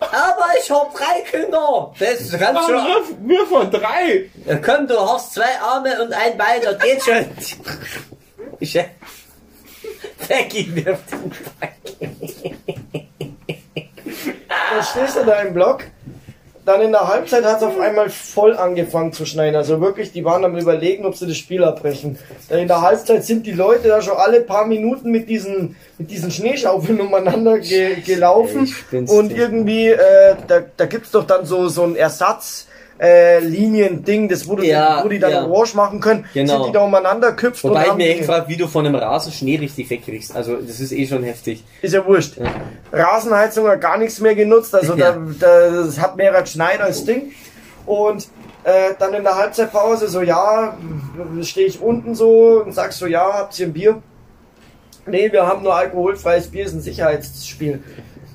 Aber 0.00 0.46
ich 0.62 0.70
hab 0.70 0.94
drei 0.94 1.20
Kinder! 1.30 1.92
Das 1.98 2.30
kannst 2.30 2.42
Ah, 2.42 2.62
schon. 2.66 2.74
wirf, 2.74 3.14
wirf 3.40 3.50
mal 3.50 3.70
drei! 3.70 4.30
Ja, 4.46 4.56
komm, 4.56 4.86
du 4.86 4.98
hast 4.98 5.34
zwei 5.34 5.58
Arme 5.62 6.02
und 6.02 6.12
ein 6.12 6.36
Bein, 6.36 6.60
das 6.62 6.78
geht 6.78 7.02
schon. 7.02 7.24
Ich, 8.60 8.78
Becky 10.28 10.74
wirft 10.76 11.10
den 11.10 11.30
Buggy. 11.30 12.23
Stehst 14.82 15.16
du 15.16 15.24
da 15.24 15.40
im 15.40 15.54
Block. 15.54 15.84
Dann 16.64 16.80
in 16.80 16.92
der 16.92 17.06
Halbzeit 17.06 17.44
hat 17.44 17.58
es 17.58 17.62
auf 17.62 17.78
einmal 17.78 18.08
voll 18.08 18.56
angefangen 18.56 19.12
zu 19.12 19.26
schneien. 19.26 19.54
Also 19.54 19.82
wirklich, 19.82 20.12
die 20.12 20.24
waren 20.24 20.46
am 20.46 20.56
überlegen, 20.56 21.04
ob 21.04 21.14
sie 21.14 21.26
das 21.26 21.36
Spiel 21.36 21.62
abbrechen. 21.62 22.18
Dann 22.48 22.58
in 22.60 22.68
der 22.68 22.80
Halbzeit 22.80 23.22
sind 23.24 23.44
die 23.44 23.52
Leute 23.52 23.88
da 23.88 24.00
schon 24.00 24.16
alle 24.16 24.40
paar 24.40 24.66
Minuten 24.66 25.10
mit 25.10 25.28
diesen, 25.28 25.76
mit 25.98 26.10
diesen 26.10 26.30
Schneeschaufeln 26.30 27.02
umeinander 27.02 27.58
ge 27.58 28.00
gelaufen. 28.00 28.72
Bin's 28.90 29.10
Und 29.10 29.30
irgendwie, 29.30 29.88
äh, 29.88 30.36
da, 30.48 30.62
da 30.74 30.86
gibt's 30.86 31.10
doch 31.10 31.26
dann 31.26 31.44
so, 31.44 31.68
so 31.68 31.82
ein 31.82 31.96
Ersatz. 31.96 32.66
Äh, 33.00 33.40
Linien-Ding, 33.40 34.28
das 34.28 34.46
wo, 34.46 34.54
du, 34.54 34.64
Ja, 34.64 35.02
wo 35.04 35.08
die 35.08 35.18
dann 35.18 35.32
ja. 35.32 35.46
orange 35.46 35.74
machen 35.74 36.00
können, 36.00 36.26
Genau. 36.32 36.58
sind 36.58 36.66
die 36.68 36.72
da 36.72 36.80
umeinander 36.84 37.32
geküpft 37.32 37.64
Wobei 37.64 37.86
ich 37.88 37.94
mir 37.94 38.08
echt 38.08 38.24
frage, 38.24 38.46
wie 38.48 38.56
du 38.56 38.68
von 38.68 38.86
einem 38.86 38.94
Rasen 38.94 39.32
Schnee 39.32 39.56
richtig 39.56 39.90
wegkriegst. 39.90 40.34
Also, 40.36 40.56
das 40.56 40.78
ist 40.78 40.92
eh 40.92 41.04
schon 41.06 41.24
heftig. 41.24 41.64
Ist 41.82 41.92
ja 41.92 42.06
wurscht. 42.06 42.34
Rasenheizung 42.92 43.66
hat 43.68 43.80
gar 43.80 43.98
nichts 43.98 44.20
mehr 44.20 44.34
genutzt, 44.36 44.74
also 44.74 44.94
Ja. 44.96 45.12
da, 45.12 45.18
da, 45.40 45.70
das 45.84 46.00
hat 46.00 46.16
mehr 46.16 46.40
geschneit 46.40 46.80
als 46.80 47.04
Ding. 47.04 47.32
Und 47.84 48.28
äh, 48.62 48.94
dann 48.98 49.12
in 49.12 49.24
der 49.24 49.36
Halbzeitpause 49.36 50.08
so, 50.08 50.22
ja, 50.22 50.76
stehe 51.42 51.66
ich 51.66 51.80
unten 51.82 52.14
so 52.14 52.62
und 52.64 52.72
sag 52.72 52.92
so, 52.92 53.06
ja, 53.06 53.28
habt 53.34 53.58
ihr 53.58 53.66
ein 53.66 53.72
Bier? 53.72 54.02
Nee, 55.06 55.30
wir 55.32 55.46
haben 55.46 55.62
nur 55.62 55.74
alkoholfreies 55.74 56.46
Bier, 56.46 56.64
ist 56.64 56.72
ein 56.74 56.80
Sicherheitsspiel. 56.80 57.82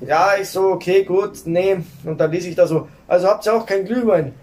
Ja, 0.06 0.32
ich 0.40 0.48
so, 0.48 0.68
okay, 0.68 1.02
gut, 1.04 1.32
nee. 1.46 1.78
Und 2.04 2.20
dann 2.20 2.30
lese 2.30 2.48
ich 2.48 2.54
da 2.54 2.66
so, 2.66 2.88
also 3.08 3.26
habt 3.26 3.44
ihr 3.46 3.54
auch 3.54 3.66
kein 3.66 3.84
Glühwein? 3.84 4.34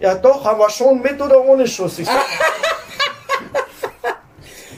Ja 0.00 0.14
doch, 0.14 0.44
haben 0.44 0.58
wir 0.58 0.70
schon 0.70 1.00
mit 1.00 1.20
oder 1.20 1.40
ohne 1.44 1.66
Schuss? 1.66 1.98
Ich 1.98 2.08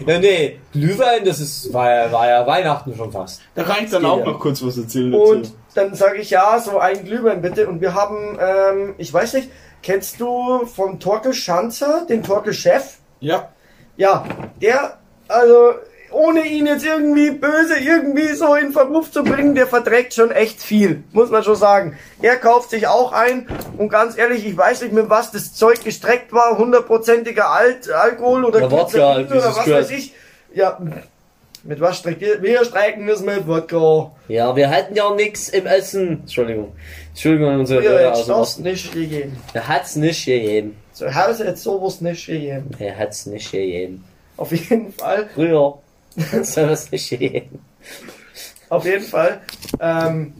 Ja, 0.06 0.18
nee, 0.20 0.60
Glühwein, 0.72 1.24
das 1.24 1.40
ist, 1.40 1.72
war 1.72 1.90
ja, 1.90 2.12
war 2.12 2.28
ja 2.28 2.46
Weihnachten 2.46 2.94
schon 2.94 3.10
fast. 3.10 3.40
Da 3.54 3.64
ich 3.82 3.90
dann 3.90 4.04
auch 4.04 4.18
ja. 4.18 4.26
noch 4.26 4.38
kurz 4.38 4.62
was 4.64 4.78
erzählen 4.78 5.10
dazu. 5.10 5.24
Und 5.24 5.52
dann 5.74 5.94
sage 5.94 6.18
ich 6.18 6.30
ja, 6.30 6.60
so 6.60 6.78
ein 6.78 7.04
Glühwein 7.04 7.42
bitte. 7.42 7.66
Und 7.68 7.80
wir 7.80 7.94
haben, 7.94 8.38
ähm, 8.40 8.94
ich 8.98 9.12
weiß 9.12 9.34
nicht, 9.34 9.50
kennst 9.82 10.20
du 10.20 10.64
vom 10.66 11.00
Torkel 11.00 11.34
Schanzer, 11.34 12.06
den 12.08 12.22
Torkel 12.22 12.52
Chef? 12.52 12.98
ja. 13.20 13.48
Ja, 13.96 14.24
der, 14.60 14.98
also 15.26 15.72
ohne 16.16 16.46
ihn 16.46 16.66
jetzt 16.66 16.84
irgendwie 16.84 17.30
böse 17.30 17.78
irgendwie 17.78 18.32
so 18.34 18.54
in 18.54 18.72
Verruf 18.72 19.10
zu 19.12 19.22
bringen, 19.22 19.54
der 19.54 19.66
verträgt 19.66 20.14
schon 20.14 20.30
echt 20.30 20.62
viel, 20.62 21.04
muss 21.12 21.30
man 21.30 21.42
schon 21.44 21.56
sagen. 21.56 21.96
Er 22.22 22.36
kauft 22.36 22.70
sich 22.70 22.86
auch 22.86 23.12
ein 23.12 23.46
und 23.78 23.88
ganz 23.88 24.16
ehrlich, 24.18 24.46
ich 24.46 24.56
weiß 24.56 24.82
nicht 24.82 24.92
mit 24.92 25.08
was 25.10 25.30
das 25.30 25.54
Zeug 25.54 25.84
gestreckt 25.84 26.32
war, 26.32 26.58
hundertprozentiger 26.58 27.50
Alt 27.50 27.90
Alkohol 27.90 28.44
oder 28.44 28.60
Ja, 28.60 28.70
Wodka, 28.70 29.20
es 29.20 29.30
oder 29.30 29.44
was 29.44 29.64
gehört. 29.64 29.82
weiß 29.84 29.90
ich. 29.90 30.14
Ja, 30.54 30.80
mit 31.64 31.80
was 31.80 31.98
streckt 31.98 32.22
ihr? 32.22 32.40
Wir 32.42 32.64
strecken 32.64 33.06
das 33.06 33.20
mit 33.22 33.46
Wodka. 33.46 34.12
Ja, 34.28 34.54
wir 34.56 34.70
halten 34.70 34.94
ja 34.94 35.12
nix 35.14 35.48
im 35.48 35.66
Essen. 35.66 36.20
Entschuldigung. 36.20 36.72
Entschuldigung 37.10 37.50
an 37.50 37.60
unsere 37.60 37.82
Hörer 37.82 38.12
aus 38.12 38.26
dem 38.26 38.34
Osten. 38.34 38.62
nicht 38.62 38.92
gegeben. 38.92 39.36
Er 39.52 39.66
hat's 39.68 39.96
nicht 39.96 40.24
gegeben. 40.24 40.76
Zu 40.92 41.14
Hause 41.14 41.44
jetzt 41.46 41.62
sowas 41.62 42.00
nicht 42.00 42.26
gegeben. 42.26 42.70
Er 42.78 42.96
hat's 42.96 43.26
nicht 43.26 43.50
gegeben. 43.50 44.04
Auf 44.36 44.52
jeden 44.52 44.92
Fall, 44.92 45.28
Früher 45.34 45.78
sowas 46.42 46.90
nicht 46.90 47.10
gegeben. 47.10 47.58
auf 48.68 48.84
jeden 48.84 49.04
Fall, 49.04 49.40
ähm, 49.80 50.32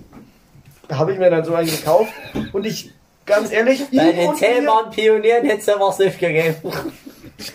habe 0.91 1.13
ich 1.13 1.19
mir 1.19 1.31
dann 1.31 1.45
so 1.45 1.55
einen 1.55 1.69
gekauft 1.69 2.13
und 2.53 2.65
ich, 2.67 2.93
ganz 3.25 3.51
ehrlich, 3.53 3.85
Bei 3.93 4.13
den 4.13 4.35
Zellmann 4.37 4.91
Pionieren 4.91 5.47
hätt's 5.47 5.67
ja 5.67 5.75
was 5.79 5.99
nicht 5.99 6.19
gegeben. 6.19 6.57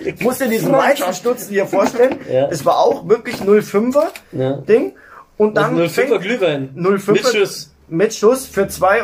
Ich 0.05 0.19
musste 0.21 0.47
diesen 0.47 0.71
Weizenstutzen 0.71 1.49
dir 1.49 1.65
vorstellen. 1.65 2.19
Ja. 2.31 2.47
Es 2.49 2.63
war 2.65 2.77
auch 2.77 3.07
wirklich 3.07 3.35
05er 3.37 4.07
Ja. 4.31 4.53
Ding. 4.57 4.93
Und 5.37 5.55
dann 5.57 5.75
Und 5.75 5.81
05er 5.81 5.89
fängt- 5.89 6.21
Glühwein. 6.21 6.69
05er 6.75 7.11
Mit 7.13 7.25
Schuss. 7.27 7.71
Mit 7.91 8.13
Schuss 8.13 8.45
für 8.45 8.67
2,50 8.69 9.03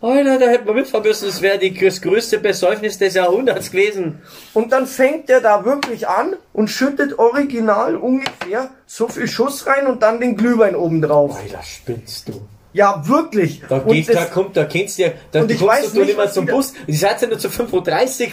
Euro. 0.00 0.14
Alter, 0.14 0.38
da 0.38 0.46
hätten 0.48 0.66
wir 0.66 0.74
mitfahren 0.74 1.04
müssen. 1.04 1.26
Das 1.26 1.42
wäre 1.42 1.58
die- 1.58 1.74
das 1.76 2.00
größte 2.00 2.38
Besäufnis 2.38 2.98
des 2.98 3.14
Jahrhunderts 3.14 3.70
gewesen. 3.72 4.22
Und 4.54 4.70
dann 4.72 4.86
fängt 4.86 5.28
der 5.28 5.40
da 5.40 5.64
wirklich 5.64 6.06
an 6.08 6.36
und 6.52 6.68
schüttet 6.68 7.18
original 7.18 7.96
ungefähr 7.96 8.70
so 8.86 9.08
viel 9.08 9.26
Schuss 9.26 9.66
rein 9.66 9.86
und 9.88 10.02
dann 10.02 10.20
den 10.20 10.36
Glühwein 10.36 10.76
oben 10.76 11.02
drauf. 11.02 11.36
Alter, 11.36 11.62
spinnst 11.62 12.28
du. 12.28 12.40
Ja, 12.72 13.02
wirklich. 13.08 13.62
Da, 13.68 13.78
und 13.78 13.92
geht, 13.92 14.08
das- 14.08 14.14
da 14.14 14.24
kommt, 14.26 14.56
da 14.56 14.64
kennst 14.64 14.98
du 14.98 15.02
ja, 15.02 15.08
da 15.32 15.40
du 15.42 15.56
kommst 15.56 15.96
doch 15.96 16.04
nicht 16.04 16.16
was 16.16 16.34
zum 16.34 16.46
Bus. 16.46 16.72
Die 16.86 16.94
seid 16.96 17.20
ja 17.20 17.26
nur 17.26 17.38
zu 17.40 17.50
35. 17.50 18.32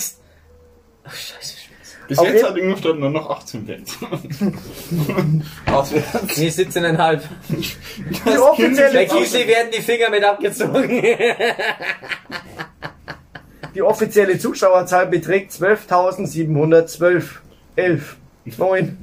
Ach, 1.04 1.16
scheiße. 1.16 1.57
Bis 2.08 2.18
Auf 2.20 2.28
jetzt 2.28 2.44
hat 2.44 2.58
Ingolstadt 2.58 2.98
nur 2.98 3.10
noch 3.10 3.30
18 3.30 3.68
Fans. 3.68 3.98
Auswärts. 5.66 6.38
Nee, 6.38 6.48
17,5. 6.48 7.22
die 8.26 8.38
offizielle, 8.38 8.94
Bei 8.94 9.06
Kiesel 9.06 9.48
werden 9.48 9.72
die 9.76 9.82
Finger 9.82 10.10
mit 10.10 10.24
abgezogen. 10.24 11.04
die 13.76 13.82
offizielle 13.82 14.40
Zuschauerzahl 14.40 15.08
beträgt 15.08 15.52
12.712. 15.52 17.24
11. 17.76 18.16
9. 18.58 18.98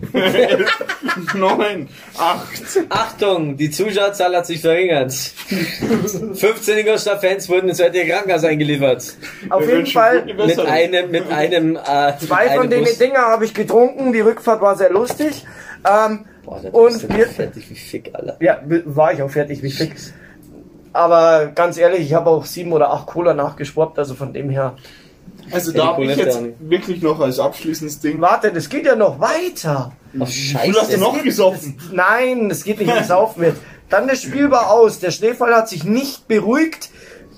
9, 1.34 1.88
8. 2.18 2.86
Achtung, 2.88 3.56
die 3.56 3.70
Zuschauerzahl 3.70 4.36
hat 4.36 4.46
sich 4.46 4.60
verringert. 4.60 5.12
15 5.12 6.78
Ingolstadt-Fans 6.78 7.48
wurden 7.48 7.68
ins 7.68 7.82
heutige 7.82 8.10
Krankenhaus 8.10 8.44
eingeliefert. 8.44 9.16
Auf 9.50 9.66
jeden 9.68 9.86
Fall, 9.86 10.24
Mit 10.24 10.58
einem, 10.58 11.10
mit 11.10 11.30
einem, 11.30 11.76
äh, 11.76 12.16
Zwei 12.18 12.44
mit 12.50 12.56
von 12.56 12.70
den. 12.70 12.84
Dinger 12.98 13.22
habe 13.22 13.44
ich 13.44 13.54
getrunken. 13.54 14.12
Die 14.12 14.20
Rückfahrt 14.20 14.60
war 14.60 14.76
sehr 14.76 14.90
lustig. 14.90 15.44
Ähm, 15.86 16.24
Boah, 16.44 16.60
und 16.72 17.08
wir, 17.16 17.26
fertig 17.26 17.68
wie 17.70 17.74
Fick, 17.74 18.10
Alter. 18.14 18.36
ja, 18.40 18.60
war 18.84 19.12
ich 19.12 19.22
auch 19.22 19.30
fertig 19.30 19.62
wie 19.62 19.70
fix. 19.70 20.12
Aber 20.92 21.46
ganz 21.54 21.76
ehrlich, 21.76 22.00
ich 22.02 22.14
habe 22.14 22.30
auch 22.30 22.44
sieben 22.44 22.72
oder 22.72 22.90
acht 22.92 23.06
Cola 23.06 23.34
nachgeschwappt, 23.34 23.98
also 23.98 24.14
von 24.14 24.32
dem 24.32 24.48
her. 24.50 24.76
Also 25.50 25.72
Ja, 25.72 25.78
da 25.78 25.86
habe 25.88 26.04
ich 26.04 26.16
jetzt 26.16 26.38
wirklich 26.60 27.02
noch 27.02 27.20
als 27.20 27.38
abschließendes 27.38 28.00
Ding. 28.00 28.20
Warte, 28.20 28.52
das 28.52 28.68
geht 28.68 28.86
ja 28.86 28.96
noch 28.96 29.20
weiter. 29.20 29.92
Du 30.12 30.20
hast 30.22 30.32
scheiße. 30.34 30.94
du 30.94 30.98
noch 31.00 31.14
geht- 31.14 31.24
gesoffen. 31.24 31.76
Das, 31.78 31.92
nein, 31.92 32.48
das 32.48 32.64
geht 32.64 32.78
nicht 32.80 32.94
ins 32.96 33.08
Saufen 33.08 33.40
mit. 33.42 33.54
Dann 33.90 34.08
das 34.08 34.22
Spiel 34.22 34.50
war 34.50 34.70
aus. 34.70 34.98
Der 35.00 35.10
Schneefall 35.10 35.54
hat 35.54 35.68
sich 35.68 35.84
nicht 35.84 36.26
beruhigt. 36.28 36.90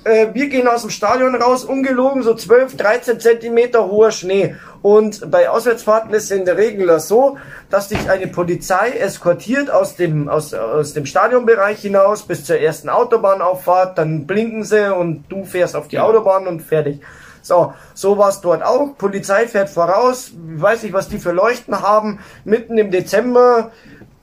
äh, 0.04 0.28
wir 0.34 0.48
gehen 0.48 0.68
aus 0.68 0.82
dem 0.82 0.90
Stadion 0.90 1.34
raus, 1.34 1.64
ungelogen, 1.64 2.22
so 2.22 2.32
12, 2.32 2.76
13 2.76 3.18
Zentimeter 3.18 3.88
hoher 3.90 4.12
Schnee. 4.12 4.54
Und 4.80 5.28
bei 5.32 5.50
Auswärtsfahrten 5.50 6.14
ist 6.14 6.24
es 6.24 6.30
in 6.30 6.44
der 6.44 6.56
Regel 6.56 7.00
so, 7.00 7.38
dass 7.70 7.88
dich 7.88 8.08
eine 8.08 8.28
Polizei 8.28 8.90
eskortiert 8.90 9.68
aus 9.68 9.96
dem, 9.96 10.28
aus, 10.28 10.54
aus 10.54 10.92
dem 10.92 11.06
Stadionbereich 11.06 11.80
hinaus 11.80 12.22
bis 12.22 12.44
zur 12.44 12.56
ersten 12.58 12.88
Autobahnauffahrt, 12.88 13.98
dann 13.98 14.28
blinken 14.28 14.62
sie 14.62 14.94
und 14.94 15.24
du 15.28 15.44
fährst 15.44 15.74
auf 15.74 15.88
die 15.88 15.98
Autobahn 15.98 16.46
und 16.46 16.60
fertig. 16.62 17.00
So, 17.46 17.72
so 17.94 18.18
war 18.18 18.28
es 18.30 18.40
dort 18.40 18.62
auch. 18.62 18.96
Polizei 18.98 19.46
fährt 19.46 19.70
voraus, 19.70 20.32
weiß 20.34 20.82
nicht, 20.82 20.92
was 20.92 21.08
die 21.08 21.18
für 21.18 21.32
Leuchten 21.32 21.80
haben, 21.80 22.18
mitten 22.44 22.76
im 22.78 22.90
Dezember 22.90 23.70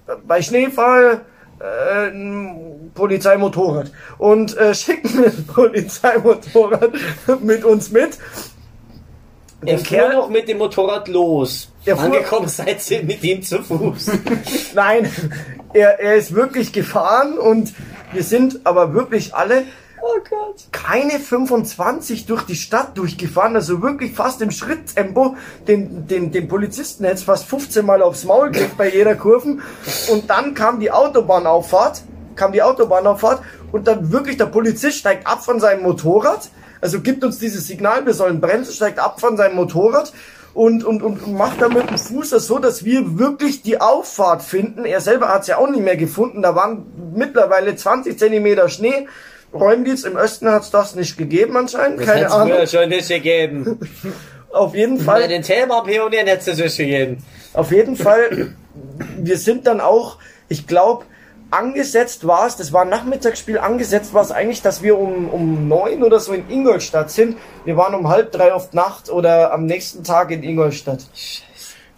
äh, 0.07 0.13
bei 0.27 0.41
Schneefall 0.41 1.21
äh, 1.59 2.09
ein 2.09 2.91
Polizeimotorrad 2.93 3.91
und 4.17 4.57
äh, 4.57 4.73
schicken 4.83 5.23
das 5.23 5.41
Polizeimotorrad 5.47 6.91
mit 7.41 7.63
uns 7.63 7.91
mit. 7.91 8.17
Er 9.65 9.79
fuhr 9.79 10.09
noch 10.09 10.29
mit 10.29 10.49
dem 10.49 10.57
Motorrad 10.57 11.07
los. 11.07 11.71
Er 11.85 11.95
fuhr- 11.95 12.03
Angekommen 12.03 12.49
seid 12.49 12.91
ihr 12.91 13.03
mit 13.03 13.23
ihm 13.23 13.41
zu 13.41 13.63
Fuß. 13.63 14.11
Nein, 14.75 15.09
er, 15.73 16.01
er 16.01 16.15
ist 16.15 16.35
wirklich 16.35 16.73
gefahren 16.73 17.37
und 17.39 17.73
wir 18.11 18.23
sind 18.23 18.59
aber 18.65 18.93
wirklich 18.93 19.33
alle 19.33 19.63
oh 20.03 20.19
Gott. 20.29 20.67
keine 20.71 21.19
25 21.19 22.25
durch 22.25 22.43
die 22.43 22.55
Stadt 22.55 22.97
durchgefahren, 22.97 23.55
also 23.55 23.81
wirklich 23.81 24.13
fast 24.13 24.41
im 24.41 24.51
Schritttempo. 24.51 25.35
Den, 25.67 26.07
den, 26.07 26.31
den 26.31 26.47
Polizisten 26.47 27.05
hätte 27.05 27.23
fast 27.23 27.45
15 27.45 27.85
Mal 27.85 28.01
aufs 28.01 28.25
Maul 28.25 28.51
gekriegt 28.51 28.77
bei 28.77 28.93
jeder 28.93 29.15
Kurven. 29.15 29.61
Und 30.11 30.29
dann 30.29 30.53
kam 30.53 30.79
die 30.79 30.91
Autobahnauffahrt, 30.91 32.03
kam 32.35 32.51
die 32.51 32.61
Autobahnauffahrt 32.61 33.41
und 33.71 33.87
dann 33.87 34.11
wirklich 34.11 34.37
der 34.37 34.45
Polizist 34.47 34.97
steigt 34.97 35.25
ab 35.25 35.43
von 35.43 35.59
seinem 35.59 35.83
Motorrad, 35.83 36.49
also 36.83 36.99
gibt 36.99 37.23
uns 37.23 37.39
dieses 37.39 37.65
Signal, 37.65 38.05
wir 38.05 38.13
sollen 38.13 38.41
bremsen, 38.41 38.73
steigt 38.73 38.99
ab 38.99 39.21
von 39.21 39.37
seinem 39.37 39.55
Motorrad 39.55 40.11
und, 40.53 40.83
und, 40.83 41.01
und 41.01 41.33
macht 41.33 41.61
dann 41.61 41.73
mit 41.73 41.89
dem 41.89 41.97
Fuß 41.97 42.31
das 42.31 42.45
so, 42.45 42.59
dass 42.59 42.83
wir 42.83 43.17
wirklich 43.17 43.61
die 43.61 43.79
Auffahrt 43.79 44.43
finden. 44.43 44.83
Er 44.83 44.99
selber 44.99 45.29
hat 45.29 45.43
es 45.43 45.47
ja 45.47 45.57
auch 45.57 45.69
nicht 45.69 45.83
mehr 45.83 45.95
gefunden, 45.95 46.41
da 46.41 46.55
waren 46.55 46.85
mittlerweile 47.15 47.75
20 47.75 48.19
Zentimeter 48.19 48.67
Schnee. 48.67 49.07
Räumdienst 49.53 50.05
im 50.05 50.15
Osten 50.15 50.49
hat 50.49 50.63
es 50.63 50.71
das 50.71 50.95
nicht 50.95 51.17
gegeben 51.17 51.55
anscheinend, 51.57 51.99
Das 51.99 52.07
keine 52.07 52.31
Ahnung. 52.31 52.67
schon 52.67 52.89
nicht 52.89 53.07
gegeben. 53.07 53.79
Auf 54.51 54.75
jeden 54.75 54.97
Bei 54.99 55.03
Fall, 55.03 55.27
den 55.27 55.41
Thema-Pionieren 55.41 56.27
hätte 56.27 56.51
es 56.51 56.57
das 56.57 56.75
schon 56.75 56.85
gegeben. 56.85 57.23
auf 57.55 57.71
jeden 57.71 57.95
Fall, 57.95 58.53
wir 59.17 59.37
sind 59.39 59.65
dann 59.65 59.81
auch, 59.81 60.17
ich 60.47 60.67
glaube, 60.67 61.05
angesetzt 61.49 62.27
war 62.27 62.45
es, 62.45 62.55
das 62.55 62.71
war 62.71 62.83
ein 62.83 62.89
Nachmittagsspiel, 62.89 63.57
angesetzt 63.57 64.13
war 64.13 64.21
es 64.21 64.31
eigentlich, 64.31 64.61
dass 64.61 64.83
wir 64.83 64.97
um, 64.97 65.29
um 65.29 65.67
neun 65.67 66.03
oder 66.03 66.19
so 66.19 66.33
in 66.33 66.49
Ingolstadt 66.51 67.09
sind. 67.09 67.37
Wir 67.65 67.77
waren 67.77 67.95
um 67.95 68.09
halb 68.09 68.31
drei 68.31 68.53
auf 68.53 68.73
Nacht 68.73 69.09
oder 69.09 69.51
am 69.53 69.65
nächsten 69.65 70.03
Tag 70.03 70.29
in 70.29 70.43
Ingolstadt. 70.43 70.99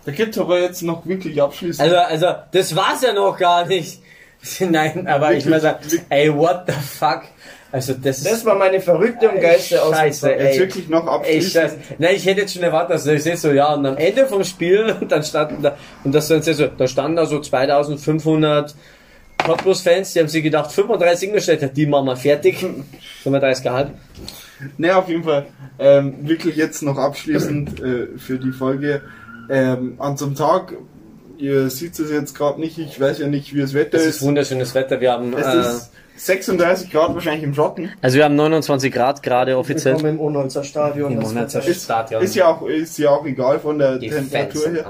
Da 0.05 0.11
gibt's 0.11 0.37
aber 0.37 0.59
jetzt 0.59 0.81
noch 0.81 1.05
wirklich 1.05 1.41
abschließend. 1.41 1.91
Also, 1.91 1.97
also, 2.27 2.39
das 2.51 2.75
war's 2.75 3.01
ja 3.01 3.11
noch 3.13 3.37
gar 3.37 3.65
nicht. 3.65 4.01
Nein, 4.59 5.07
aber 5.07 5.33
ich 5.33 5.45
meine, 5.45 5.79
ey, 6.09 6.33
what 6.33 6.63
the 6.67 6.73
fuck? 6.73 7.23
Also, 7.75 7.93
das 7.93 8.19
ist. 8.19 8.25
Das 8.25 8.45
war 8.45 8.55
meine 8.55 8.79
verrückte 8.79 9.29
und 9.29 9.41
geilste 9.41 9.75
Scheiße, 9.75 10.27
Ausgabe. 10.27 10.37
ey. 10.37 10.45
jetzt 10.45 10.59
wirklich 10.59 10.87
noch 10.87 11.05
abschließend. 11.07 11.73
Nein, 11.99 12.15
ich 12.15 12.25
hätte 12.25 12.39
jetzt 12.39 12.53
schon 12.53 12.63
erwartet, 12.63 12.91
dass 12.95 13.05
ich 13.05 13.21
sehe 13.21 13.35
so, 13.35 13.51
ja, 13.51 13.73
und 13.73 13.85
am 13.85 13.97
Ende 13.97 14.25
vom 14.27 14.45
Spiel, 14.45 14.95
dann 15.09 15.23
standen 15.23 15.61
da, 15.61 15.75
und 16.05 16.15
das 16.15 16.29
sind 16.29 16.45
so, 16.45 16.67
da 16.67 16.87
standen 16.87 17.17
da 17.17 17.25
so 17.25 17.41
2500 17.41 18.73
Cottbus-Fans, 19.43 20.13
die 20.13 20.21
haben 20.21 20.29
sich 20.29 20.41
gedacht, 20.41 20.71
35 20.71 21.27
Ingolstädter, 21.27 21.67
die 21.67 21.85
machen 21.85 22.05
wir 22.05 22.15
fertig. 22.15 22.65
35 23.23 23.63
Gehalt. 23.65 23.89
Ne, 24.77 24.95
auf 24.95 25.09
jeden 25.09 25.25
Fall. 25.25 25.47
Ähm, 25.77 26.15
wirklich 26.21 26.55
jetzt 26.55 26.81
noch 26.81 26.97
abschließend 26.97 27.81
äh, 27.81 28.07
für 28.17 28.39
die 28.39 28.53
Folge. 28.53 29.01
Ähm, 29.49 29.95
an 29.99 30.15
so 30.15 30.27
einem 30.27 30.35
Tag, 30.35 30.75
ihr 31.37 31.69
seht 31.69 31.99
es 31.99 32.09
jetzt 32.09 32.35
gerade 32.35 32.57
nicht, 32.61 32.77
ich 32.77 33.01
weiß 33.01 33.19
ja 33.19 33.27
nicht, 33.27 33.53
wie 33.53 33.59
das 33.59 33.73
Wetter 33.73 33.97
Es 33.97 34.05
ist. 34.05 34.15
ist 34.15 34.21
wunderschönes 34.21 34.73
Wetter, 34.73 35.01
wir 35.01 35.11
haben, 35.11 35.33
Es 35.33 35.45
äh, 35.45 35.59
ist 35.59 35.91
36 36.17 36.91
Grad 36.91 37.13
wahrscheinlich 37.13 37.43
im 37.43 37.53
Schatten. 37.53 37.91
also 38.01 38.17
wir 38.17 38.23
haben 38.23 38.35
29 38.35 38.91
Grad 38.91 39.21
gerade 39.21 39.57
offiziell. 39.57 39.95
Willkommen 39.95 40.13
im 40.15 40.19
Unholzer 40.21 40.63
Stadion. 40.63 41.11
Im. 41.11 41.21
Ist, 41.21 41.83
Stadion. 41.83 42.21
ist, 42.23 42.35
ja 42.35 42.47
auch, 42.47 42.65
ist 42.67 42.97
ja 42.97 43.09
auch 43.09 43.25
egal 43.25 43.59
von 43.59 43.77
der 43.77 43.97
Die 43.99 44.09
Temperatur 44.09 44.69
her. 44.71 44.85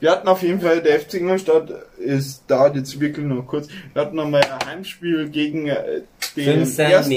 Wir 0.00 0.10
hatten 0.10 0.28
auf 0.28 0.42
jeden 0.42 0.60
Fall, 0.60 0.80
der 0.80 1.00
FC 1.00 1.14
Ingolstadt 1.14 1.70
ist 1.98 2.44
da 2.46 2.72
jetzt 2.72 3.00
wirklich 3.00 3.26
noch 3.26 3.42
kurz. 3.46 3.66
Wir 3.92 4.02
hatten 4.02 4.16
nochmal 4.16 4.42
ein 4.42 4.68
Heimspiel 4.68 5.28
gegen 5.30 5.66
äh, 5.66 6.02
den 6.36 6.64
15 6.64 6.86
ersten, 6.86 7.10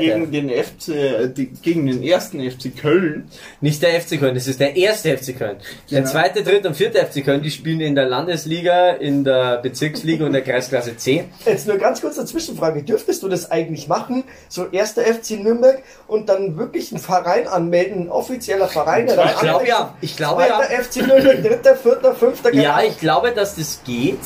gegen 0.00 0.30
den 0.32 0.50
FC, 0.50 0.88
äh, 0.88 1.28
die, 1.28 1.46
gegen 1.60 1.86
den 1.86 2.02
ersten 2.02 2.40
FC 2.50 2.74
Köln. 2.74 3.24
Nicht 3.60 3.82
der 3.82 4.00
FC 4.00 4.18
Köln, 4.18 4.34
das 4.34 4.46
ist 4.46 4.60
der 4.60 4.76
erste 4.76 5.16
FC 5.16 5.36
Köln. 5.36 5.56
Der 5.90 6.00
Genau. 6.00 6.10
zweite, 6.10 6.42
dritte 6.42 6.68
und 6.68 6.74
vierte 6.74 6.98
FC 7.04 7.22
Köln, 7.22 7.42
die 7.42 7.50
spielen 7.50 7.80
in 7.80 7.94
der 7.94 8.06
Landesliga, 8.06 8.92
in 8.92 9.24
der 9.24 9.58
Bezirksliga 9.58 10.24
und 10.24 10.32
der 10.32 10.42
Kreisklasse 10.42 10.96
C. 10.96 11.24
Jetzt 11.44 11.66
nur 11.68 11.76
ganz 11.76 12.00
kurz 12.00 12.16
eine 12.16 12.26
Zwischenfrage. 12.26 12.77
Dürftest 12.82 13.22
du 13.22 13.28
das 13.28 13.50
eigentlich 13.50 13.88
machen? 13.88 14.24
So 14.48 14.66
erster 14.66 15.02
FC 15.02 15.32
Nürnberg 15.42 15.82
und 16.06 16.28
dann 16.28 16.56
wirklich 16.56 16.92
einen 16.92 17.00
Verein 17.00 17.46
anmelden, 17.46 18.02
ein 18.02 18.10
offizieller 18.10 18.68
Verein, 18.68 19.06
der 19.06 19.16
dann 19.16 19.28
Ich 19.28 19.38
glaube 19.40 19.66
ja, 19.66 19.94
ich 20.00 20.16
glaube 20.16 20.46
ja. 20.48 20.60
FC 20.60 21.06
Nürnberg, 21.06 21.42
dritter, 21.42 21.76
vierter, 21.76 22.14
fünfter, 22.14 22.54
Ja, 22.54 22.82
ich 22.82 22.98
glaube, 22.98 23.32
dass 23.32 23.56
das 23.56 23.82
geht. 23.84 24.20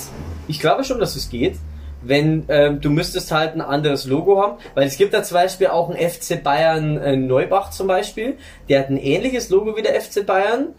Ich 0.48 0.60
glaube 0.60 0.84
schon, 0.84 0.98
dass 0.98 1.16
es 1.16 1.30
geht. 1.30 1.56
Wenn 2.04 2.44
ähm, 2.48 2.80
du 2.80 2.90
müsstest 2.90 3.30
halt 3.30 3.54
ein 3.54 3.60
anderes 3.60 4.06
Logo 4.06 4.42
haben, 4.42 4.58
weil 4.74 4.88
es 4.88 4.96
gibt 4.96 5.14
da 5.14 5.22
zum 5.22 5.36
Beispiel 5.36 5.68
auch 5.68 5.88
einen 5.88 6.10
FC 6.10 6.42
Bayern 6.42 6.96
äh, 6.96 7.16
Neubach 7.16 7.70
zum 7.70 7.86
Beispiel, 7.86 8.38
der 8.68 8.80
hat 8.80 8.90
ein 8.90 8.96
ähnliches 8.96 9.50
Logo 9.50 9.76
wie 9.76 9.82
der 9.82 10.00
FC 10.00 10.26
Bayern, 10.26 10.74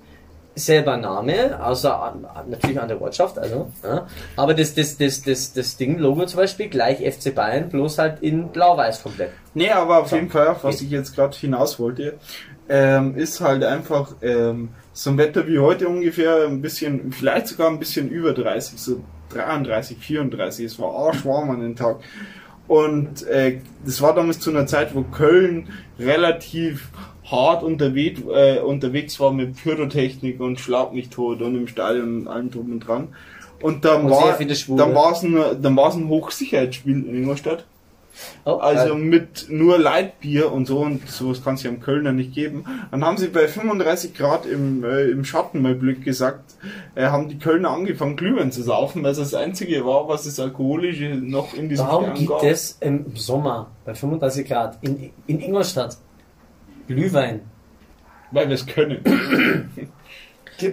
selber 0.55 0.97
Name, 0.97 1.63
außer 1.63 2.15
natürlich 2.47 2.79
an 2.79 2.87
der 2.87 3.01
Ortschaft, 3.01 3.39
also, 3.39 3.71
ja. 3.83 4.07
aber 4.35 4.53
das, 4.53 4.75
das, 4.75 4.97
das, 4.97 5.21
das, 5.23 5.53
das 5.53 5.77
Ding 5.77 5.97
Logo 5.97 6.25
zum 6.25 6.37
Beispiel 6.37 6.69
gleich 6.69 6.97
FC 6.99 7.33
Bayern, 7.33 7.69
bloß 7.69 7.97
halt 7.97 8.21
in 8.21 8.49
Blau-Weiß 8.49 9.01
komplett. 9.01 9.31
Nee, 9.53 9.71
aber 9.71 9.99
auf 9.99 10.11
jeden 10.11 10.29
Fall, 10.29 10.55
was 10.61 10.81
ich 10.81 10.91
jetzt 10.91 11.15
gerade 11.15 11.35
hinaus 11.35 11.79
wollte, 11.79 12.19
ähm, 12.69 13.17
ist 13.17 13.41
halt 13.41 13.63
einfach 13.63 14.15
ähm, 14.21 14.69
so 14.93 15.09
ein 15.09 15.17
Wetter 15.17 15.47
wie 15.47 15.59
heute 15.59 15.87
ungefähr 15.87 16.45
ein 16.45 16.61
bisschen, 16.61 17.11
vielleicht 17.11 17.47
sogar 17.47 17.69
ein 17.69 17.79
bisschen 17.79 18.09
über 18.09 18.33
30, 18.33 18.79
so 18.79 19.01
33, 19.33 19.97
34. 19.97 20.65
Es 20.65 20.79
war 20.79 20.93
arschwarm 20.93 21.49
an 21.49 21.61
den 21.61 21.75
Tag. 21.75 21.97
Und 22.67 23.23
äh, 23.27 23.59
das 23.85 24.01
war 24.01 24.15
damals 24.15 24.39
zu 24.39 24.51
einer 24.51 24.67
Zeit, 24.67 24.95
wo 24.95 25.03
Köln 25.03 25.69
relativ 25.99 26.89
hart 27.33 27.63
unterwegs, 27.63 28.21
äh, 28.33 28.59
unterwegs 28.59 29.19
war 29.19 29.33
mit 29.33 29.61
Pyrotechnik 29.61 30.39
und 30.39 30.59
Schlag 30.59 30.93
mich 30.93 31.09
tot 31.09 31.41
und 31.41 31.55
im 31.55 31.67
Stadion 31.67 32.21
und 32.21 32.27
allem 32.27 32.51
drum 32.51 32.71
und 32.71 32.79
dran. 32.79 33.09
Und 33.61 33.85
dann 33.85 34.05
Und 34.05 34.11
war 34.11 34.37
dann 34.37 34.49
es 34.49 35.23
ein, 35.23 35.61
dann 35.61 35.75
war 35.75 35.89
es 35.89 35.95
ein 35.95 36.07
Hochsicherheitsspiel 36.07 37.07
in 37.07 37.15
Ingolstadt. 37.15 37.65
Oh, 38.45 38.57
Also 38.57 38.93
äh, 38.93 38.97
mit 38.97 39.47
nur 39.49 39.79
Leitbier 39.79 40.51
und 40.51 40.67
so 40.67 40.79
und 40.79 41.07
sowas 41.09 41.43
kann 41.43 41.55
es 41.55 41.63
ja 41.63 41.71
im 41.71 41.79
Kölner 41.79 42.11
nicht 42.11 42.33
geben. 42.33 42.65
Dann 42.91 43.03
haben 43.03 43.17
sie 43.17 43.27
bei 43.27 43.47
35 43.47 44.13
Grad 44.13 44.45
im, 44.45 44.83
äh, 44.83 45.05
im 45.05 45.25
Schatten 45.25 45.61
mal 45.61 45.75
Glück 45.75 46.03
gesagt, 46.03 46.55
äh, 46.93 47.05
haben 47.05 47.29
die 47.29 47.39
Kölner 47.39 47.71
angefangen 47.71 48.15
Glühwein 48.15 48.51
zu 48.51 48.61
saufen, 48.61 49.03
weil 49.03 49.11
es 49.11 49.17
das 49.17 49.33
einzige 49.33 49.85
war, 49.85 50.07
was 50.07 50.25
das 50.25 50.39
Alkoholische 50.39 51.15
noch 51.15 51.53
in 51.53 51.69
diesem 51.69 51.87
Warum 51.87 52.13
gibt 52.13 52.43
es 52.43 52.77
im 52.81 53.15
Sommer 53.15 53.71
bei 53.85 53.95
35 53.95 54.47
Grad 54.47 54.77
in, 54.81 55.09
in 55.25 55.39
Ingolstadt 55.39 55.97
Glühwein? 56.87 57.41
Weil 58.31 58.47
wir 58.49 58.55
es 58.55 58.65
können. 58.65 58.99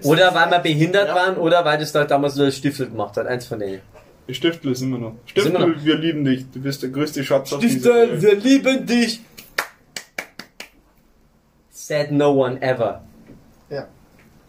Oder 0.04 0.34
weil 0.34 0.50
wir 0.50 0.58
behindert 0.58 1.08
Ja. 1.08 1.14
waren 1.14 1.36
oder 1.36 1.64
weil 1.64 1.78
das 1.78 1.90
da 1.92 2.04
damals 2.04 2.36
nur 2.36 2.50
Stiftel 2.50 2.88
gemacht 2.90 3.16
hat. 3.16 3.26
Eins 3.26 3.46
von 3.46 3.58
denen. 3.58 3.80
Stiftel 4.28 4.74
sind 4.76 4.90
wir 4.90 4.98
noch. 4.98 5.14
Stiftel, 5.26 5.52
wir 5.54 5.66
noch. 5.66 5.84
wir 5.84 5.96
lieben 5.98 6.24
dich. 6.24 6.48
Du 6.50 6.60
bist 6.60 6.82
der 6.82 6.90
größte 6.90 7.24
Schatz 7.24 7.52
auf 7.52 7.60
dieser 7.60 7.94
Welt. 7.94 8.22
wir 8.22 8.34
lieben 8.36 8.86
dich. 8.86 9.20
Said 11.70 12.12
no 12.12 12.30
one 12.44 12.60
ever. 12.62 13.02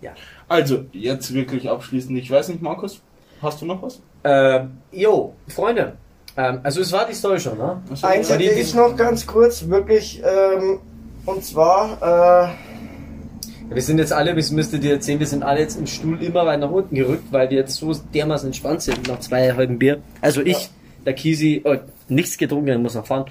Ja. 0.02 0.14
Also, 0.48 0.86
jetzt 0.92 1.34
wirklich 1.34 1.70
abschließend. 1.70 2.18
Ich 2.18 2.30
weiß 2.30 2.50
nicht, 2.50 2.62
Markus, 2.62 3.02
hast 3.42 3.62
du 3.62 3.66
noch 3.66 3.82
was? 3.84 4.02
Ähm, 4.24 4.78
jo, 4.92 5.34
Freunde. 5.48 5.94
Ähm, 6.36 6.60
also 6.64 6.82
es 6.82 6.92
war 6.92 7.06
die 7.08 7.14
Story 7.14 7.40
schon, 7.40 7.58
ne? 7.58 7.82
Achso, 7.90 8.08
Eins 8.08 8.30
hätte 8.30 8.44
ich 8.44 8.74
noch 8.74 8.96
ganz 8.98 9.28
kurz, 9.28 9.68
wirklich, 9.70 10.22
ähm, 10.26 10.80
und 11.26 11.44
zwar, 11.44 12.48
äh, 12.50 13.74
Wir 13.74 13.82
sind 13.82 14.00
jetzt 14.00 14.12
alle, 14.12 14.36
das 14.36 14.52
müsstet 14.52 14.84
ihr 14.84 14.94
erzählen, 14.94 15.20
wir 15.20 15.28
sind 15.28 15.44
alle 15.44 15.62
jetzt 15.62 15.78
im 15.78 15.88
Stuhl 15.88 16.22
immer 16.22 16.46
weit 16.46 16.60
nach 16.60 16.70
unten 16.72 16.94
gerückt, 16.94 17.32
weil 17.32 17.50
wir 17.50 17.58
jetzt 17.60 17.76
so 17.76 17.94
dermaßen 17.94 18.48
entspannt 18.48 18.82
sind 18.82 19.08
nach 19.08 19.20
zwei 19.22 19.54
halben 19.54 19.80
Bier. 19.80 20.02
Also 20.20 20.42
ich, 20.42 20.70
der 21.06 21.14
Kisi, 21.14 21.62
oh, 21.64 21.78
nichts 22.10 22.38
getrunken, 22.38 22.68
er 22.68 22.80
muss 22.80 22.96
noch 22.96 23.06
fahren. 23.06 23.26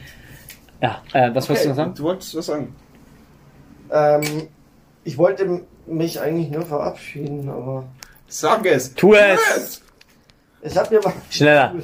Ja, 0.81 1.03
äh, 1.13 1.35
was 1.35 1.47
wolltest 1.49 1.67
du 1.67 1.69
noch 1.71 1.77
sagen? 1.77 1.95
Du 1.95 2.03
wolltest 2.05 2.35
was 2.37 2.47
sagen? 2.47 2.75
ähm, 3.93 4.49
ich 5.05 5.19
wollte 5.19 5.61
mich 5.87 6.21
eigentlich 6.21 6.51
nur 6.51 6.63
verabschieden, 6.65 7.49
aber 7.49 7.85
Sag 8.29 8.65
es! 8.65 8.95
Tu 8.95 9.13
es! 9.15 9.83
ich 10.63 10.77
habe 10.77 10.95
mir 10.95 11.05
was. 11.05 11.13
Schneller. 11.31 11.75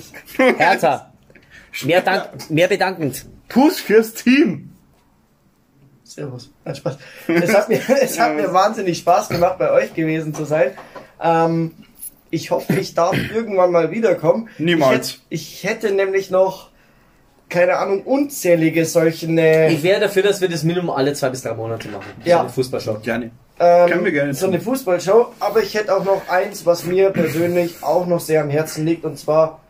Härter. 0.56 1.12
Mehr, 1.84 2.00
dank, 2.00 2.48
mehr 2.48 2.68
bedankend. 2.68 3.26
Push 3.48 3.82
fürs 3.82 4.14
Team! 4.14 4.70
Servus. 6.06 6.50
Nein, 6.64 6.74
Spaß. 6.76 6.98
Es 7.28 7.54
hat 7.54 7.68
mir, 7.68 7.80
es 8.00 8.18
hat 8.18 8.36
mir 8.36 8.52
wahnsinnig 8.52 8.98
Spaß 8.98 9.28
gemacht, 9.28 9.58
bei 9.58 9.70
euch 9.72 9.92
gewesen 9.92 10.32
zu 10.34 10.44
sein. 10.44 10.70
Ähm, 11.20 11.72
ich 12.30 12.50
hoffe, 12.50 12.74
ich 12.74 12.94
darf 12.94 13.16
irgendwann 13.34 13.72
mal 13.72 13.90
wiederkommen. 13.90 14.48
Niemals. 14.58 15.20
Ich 15.28 15.64
hätte, 15.64 15.84
ich 15.84 15.88
hätte 15.88 15.94
nämlich 15.94 16.30
noch, 16.30 16.70
keine 17.48 17.76
Ahnung, 17.78 18.02
unzählige 18.04 18.84
solche 18.84 19.26
Ich 19.26 19.82
wäre 19.82 20.00
dafür, 20.00 20.22
dass 20.22 20.40
wir 20.40 20.48
das 20.48 20.62
Minimum 20.62 20.90
alle 20.90 21.12
zwei 21.14 21.30
bis 21.30 21.42
drei 21.42 21.54
Monate 21.54 21.88
machen. 21.88 22.06
Ja. 22.24 22.36
So 22.36 22.40
eine 22.42 22.50
Fußballshow. 22.50 22.98
Gerne. 23.02 23.30
ähm, 23.58 23.90
Können 23.90 24.04
wir 24.04 24.12
gerne 24.12 24.34
so 24.34 24.46
eine 24.46 24.60
Fußballshow. 24.60 25.32
Aber 25.40 25.60
ich 25.62 25.74
hätte 25.74 25.94
auch 25.96 26.04
noch 26.04 26.28
eins, 26.28 26.64
was 26.66 26.84
mir 26.84 27.10
persönlich 27.10 27.82
auch 27.82 28.06
noch 28.06 28.20
sehr 28.20 28.42
am 28.42 28.50
Herzen 28.50 28.86
liegt, 28.86 29.04
und 29.04 29.18
zwar 29.18 29.60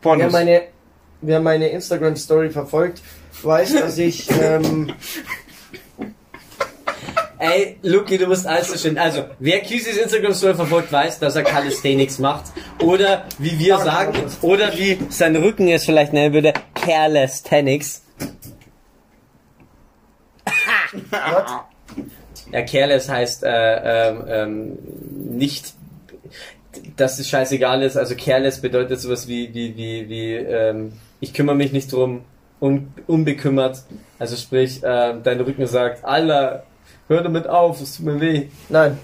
Wer 0.00 0.14
Pornos. 0.16 0.32
meine, 0.32 0.62
wer 1.20 1.40
meine 1.40 1.68
Instagram-Story 1.68 2.50
verfolgt, 2.50 3.02
weiß, 3.42 3.74
dass 3.74 3.98
ich 3.98 4.28
ähm, 4.30 4.92
Ey, 7.40 7.76
Luki, 7.82 8.18
du 8.18 8.26
musst 8.26 8.46
alles 8.48 8.66
verstehen. 8.66 8.98
Also, 8.98 9.26
wer 9.38 9.60
Kisis 9.60 9.96
Instagram-Story 9.96 10.54
verfolgt, 10.54 10.90
weiß, 10.90 11.20
dass 11.20 11.36
er 11.36 11.44
Calisthenics 11.44 12.18
macht. 12.18 12.46
Oder, 12.82 13.26
wie 13.38 13.56
wir 13.60 13.78
sagen, 13.78 14.18
oder 14.42 14.76
wie 14.76 14.98
sein 15.08 15.36
Rücken 15.36 15.68
es 15.68 15.84
vielleicht 15.84 16.12
nennen 16.12 16.34
würde, 16.34 16.52
Careless-Tenics. 16.74 18.02
Ja, 22.50 22.62
Careless 22.62 23.08
heißt 23.08 23.44
äh, 23.44 24.08
ähm, 24.08 24.24
ähm, 24.26 24.78
nicht, 25.36 25.74
dass 26.96 27.18
es 27.18 27.28
scheißegal 27.28 27.82
ist. 27.82 27.96
Also 27.96 28.16
Careless 28.16 28.60
bedeutet 28.60 29.00
sowas 29.00 29.28
wie, 29.28 29.54
wie, 29.54 29.76
wie, 29.76 30.08
wie 30.08 30.34
ähm, 30.34 30.92
ich 31.20 31.34
kümmere 31.34 31.54
mich 31.54 31.72
nicht 31.72 31.92
drum, 31.92 32.24
un, 32.60 32.92
unbekümmert. 33.06 33.82
Also 34.18 34.36
sprich, 34.36 34.82
äh, 34.82 35.14
dein 35.22 35.40
Rücken 35.40 35.66
sagt, 35.66 36.04
Alter, 36.04 36.64
hör 37.08 37.22
damit 37.22 37.46
auf, 37.48 37.80
es 37.80 37.96
tut 37.96 38.06
mir 38.06 38.20
weh. 38.20 38.48
Nein, 38.68 38.98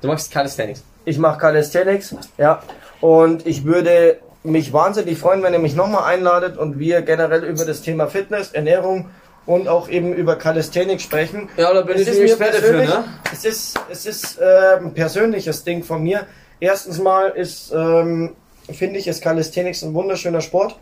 Du 0.00 0.08
machst 0.08 0.30
Calisthenics. 0.30 0.82
ich 1.06 1.18
mache 1.18 1.38
Calisthenics, 1.38 2.14
ja. 2.36 2.62
Und 3.00 3.46
ich 3.46 3.64
würde 3.64 4.18
mich 4.42 4.72
wahnsinnig 4.72 5.18
freuen, 5.18 5.42
wenn 5.42 5.54
ihr 5.54 5.58
mich 5.58 5.74
nochmal 5.74 6.04
einladet 6.04 6.58
und 6.58 6.78
wir 6.78 7.00
generell 7.02 7.42
über 7.44 7.64
das 7.64 7.80
Thema 7.80 8.08
Fitness, 8.08 8.52
Ernährung 8.52 9.08
und 9.46 9.66
auch 9.68 9.88
eben 9.88 10.12
über 10.12 10.36
Calisthenics 10.36 11.02
sprechen. 11.02 11.48
Ja, 11.56 11.72
da 11.72 11.80
bin 11.82 11.96
Es 11.96 12.02
ich 12.02 12.08
ist 12.08 12.18
Experte 12.20 12.56
für, 12.58 12.60
persönlich, 12.60 12.88
ne? 12.90 13.04
es 13.32 13.44
ist, 13.46 13.80
es 13.90 14.06
ist 14.06 14.38
äh, 14.40 14.76
ein 14.78 14.92
persönliches 14.94 15.64
Ding 15.64 15.82
von 15.82 16.02
mir. 16.02 16.26
Erstens 16.60 16.98
mal 16.98 17.28
ist, 17.30 17.72
ähm, 17.74 18.34
finde 18.70 18.98
ich, 18.98 19.08
ist 19.08 19.22
Calisthenics 19.22 19.82
ein 19.82 19.94
wunderschöner 19.94 20.40
Sport. 20.42 20.78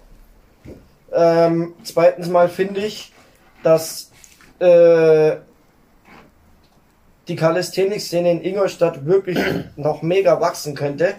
Ähm, 1.13 1.75
zweitens 1.83 2.29
mal 2.29 2.49
finde 2.49 2.81
ich, 2.81 3.13
dass 3.63 4.11
äh, 4.59 5.37
die 7.29 7.37
Calisthenics-Szene 7.37 8.31
in 8.33 8.43
Ingolstadt 8.43 9.05
wirklich 9.05 9.39
noch 9.77 10.03
mega 10.03 10.41
wachsen 10.41 10.75
könnte 10.75 11.15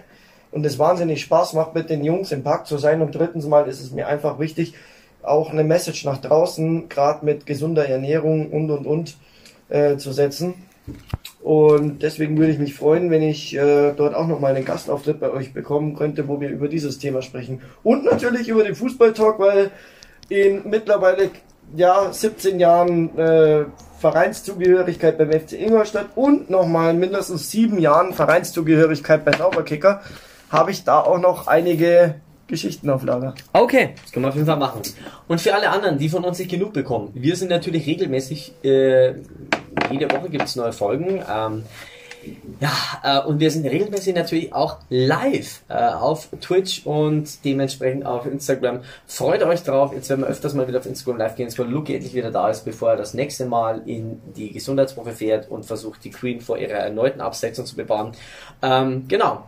und 0.50 0.64
es 0.66 0.78
wahnsinnig 0.78 1.22
Spaß 1.22 1.52
macht, 1.54 1.74
mit 1.74 1.90
den 1.90 2.04
Jungs 2.04 2.32
im 2.32 2.42
Park 2.42 2.66
zu 2.66 2.78
sein. 2.78 3.02
Und 3.02 3.14
drittens 3.14 3.46
mal 3.46 3.68
ist 3.68 3.80
es 3.80 3.90
mir 3.90 4.06
einfach 4.08 4.38
wichtig, 4.38 4.74
auch 5.22 5.50
eine 5.50 5.64
Message 5.64 6.04
nach 6.04 6.18
draußen, 6.18 6.88
gerade 6.88 7.24
mit 7.24 7.46
gesunder 7.46 7.88
Ernährung 7.88 8.50
und 8.50 8.70
und 8.70 8.86
und 8.86 9.16
äh, 9.68 9.96
zu 9.96 10.12
setzen. 10.12 10.54
Und 11.42 12.02
deswegen 12.02 12.38
würde 12.38 12.52
ich 12.52 12.58
mich 12.58 12.74
freuen, 12.74 13.10
wenn 13.10 13.22
ich 13.22 13.54
äh, 13.54 13.92
dort 13.92 14.14
auch 14.14 14.26
nochmal 14.26 14.54
einen 14.54 14.64
Gastauftritt 14.64 15.20
bei 15.20 15.30
euch 15.30 15.52
bekommen 15.52 15.94
könnte, 15.94 16.26
wo 16.28 16.40
wir 16.40 16.48
über 16.48 16.68
dieses 16.68 16.98
Thema 16.98 17.22
sprechen. 17.22 17.60
Und 17.82 18.04
natürlich 18.04 18.48
über 18.48 18.64
den 18.64 18.74
Fußballtalk, 18.74 19.38
weil 19.38 19.70
in 20.28 20.62
mittlerweile 20.68 21.30
ja 21.76 22.12
17 22.12 22.60
Jahren 22.60 23.16
äh, 23.18 23.64
Vereinszugehörigkeit 23.98 25.16
beim 25.18 25.32
FC 25.32 25.52
Ingolstadt 25.52 26.08
und 26.14 26.50
nochmal 26.50 26.94
mindestens 26.94 27.50
sieben 27.50 27.78
Jahren 27.78 28.12
Vereinszugehörigkeit 28.12 29.24
bei 29.24 29.32
Sauberkicker 29.32 30.02
habe 30.50 30.70
ich 30.70 30.84
da 30.84 31.00
auch 31.00 31.18
noch 31.18 31.46
einige 31.46 32.16
Geschichten 32.46 32.90
auf 32.90 33.02
Lager. 33.02 33.34
Okay, 33.52 33.94
das 34.02 34.12
können 34.12 34.26
wir 34.26 34.28
auf 34.28 34.34
jeden 34.34 34.46
Fall 34.46 34.58
machen. 34.58 34.82
Und 35.26 35.40
für 35.40 35.54
alle 35.54 35.70
anderen, 35.70 35.98
die 35.98 36.08
von 36.08 36.24
uns 36.24 36.38
nicht 36.38 36.50
genug 36.50 36.72
bekommen, 36.74 37.10
wir 37.14 37.36
sind 37.36 37.48
natürlich 37.48 37.86
regelmäßig, 37.86 38.52
äh, 38.62 39.14
jede 39.90 40.10
Woche 40.10 40.28
gibt 40.28 40.44
es 40.44 40.56
neue 40.56 40.72
Folgen. 40.72 41.22
Ähm, 41.30 41.64
ja, 42.60 42.70
äh, 43.02 43.26
und 43.26 43.40
wir 43.40 43.50
sind 43.50 43.66
regelmäßig 43.66 44.14
natürlich 44.14 44.52
auch 44.52 44.78
live 44.88 45.62
äh, 45.68 45.74
auf 45.74 46.28
Twitch 46.40 46.86
und 46.86 47.44
dementsprechend 47.44 48.06
auf 48.06 48.26
Instagram. 48.26 48.80
Freut 49.06 49.42
euch 49.42 49.62
drauf. 49.62 49.92
Jetzt 49.92 50.08
werden 50.08 50.22
wir 50.22 50.28
öfters 50.28 50.54
mal 50.54 50.66
wieder 50.66 50.78
auf 50.78 50.86
Instagram 50.86 51.18
live 51.18 51.36
gehen, 51.36 51.52
weil 51.56 51.66
Luke 51.68 51.92
endlich 51.92 52.14
wieder 52.14 52.30
da 52.30 52.48
ist, 52.48 52.64
bevor 52.64 52.90
er 52.90 52.96
das 52.96 53.14
nächste 53.14 53.46
Mal 53.46 53.82
in 53.86 54.20
die 54.36 54.52
Gesundheitswoche 54.52 55.12
fährt 55.12 55.50
und 55.50 55.66
versucht, 55.66 56.04
die 56.04 56.10
Queen 56.10 56.40
vor 56.40 56.58
ihrer 56.58 56.78
erneuten 56.78 57.20
Absetzung 57.20 57.66
zu 57.66 57.76
bewahren. 57.76 58.12
Ähm, 58.62 59.04
genau. 59.08 59.44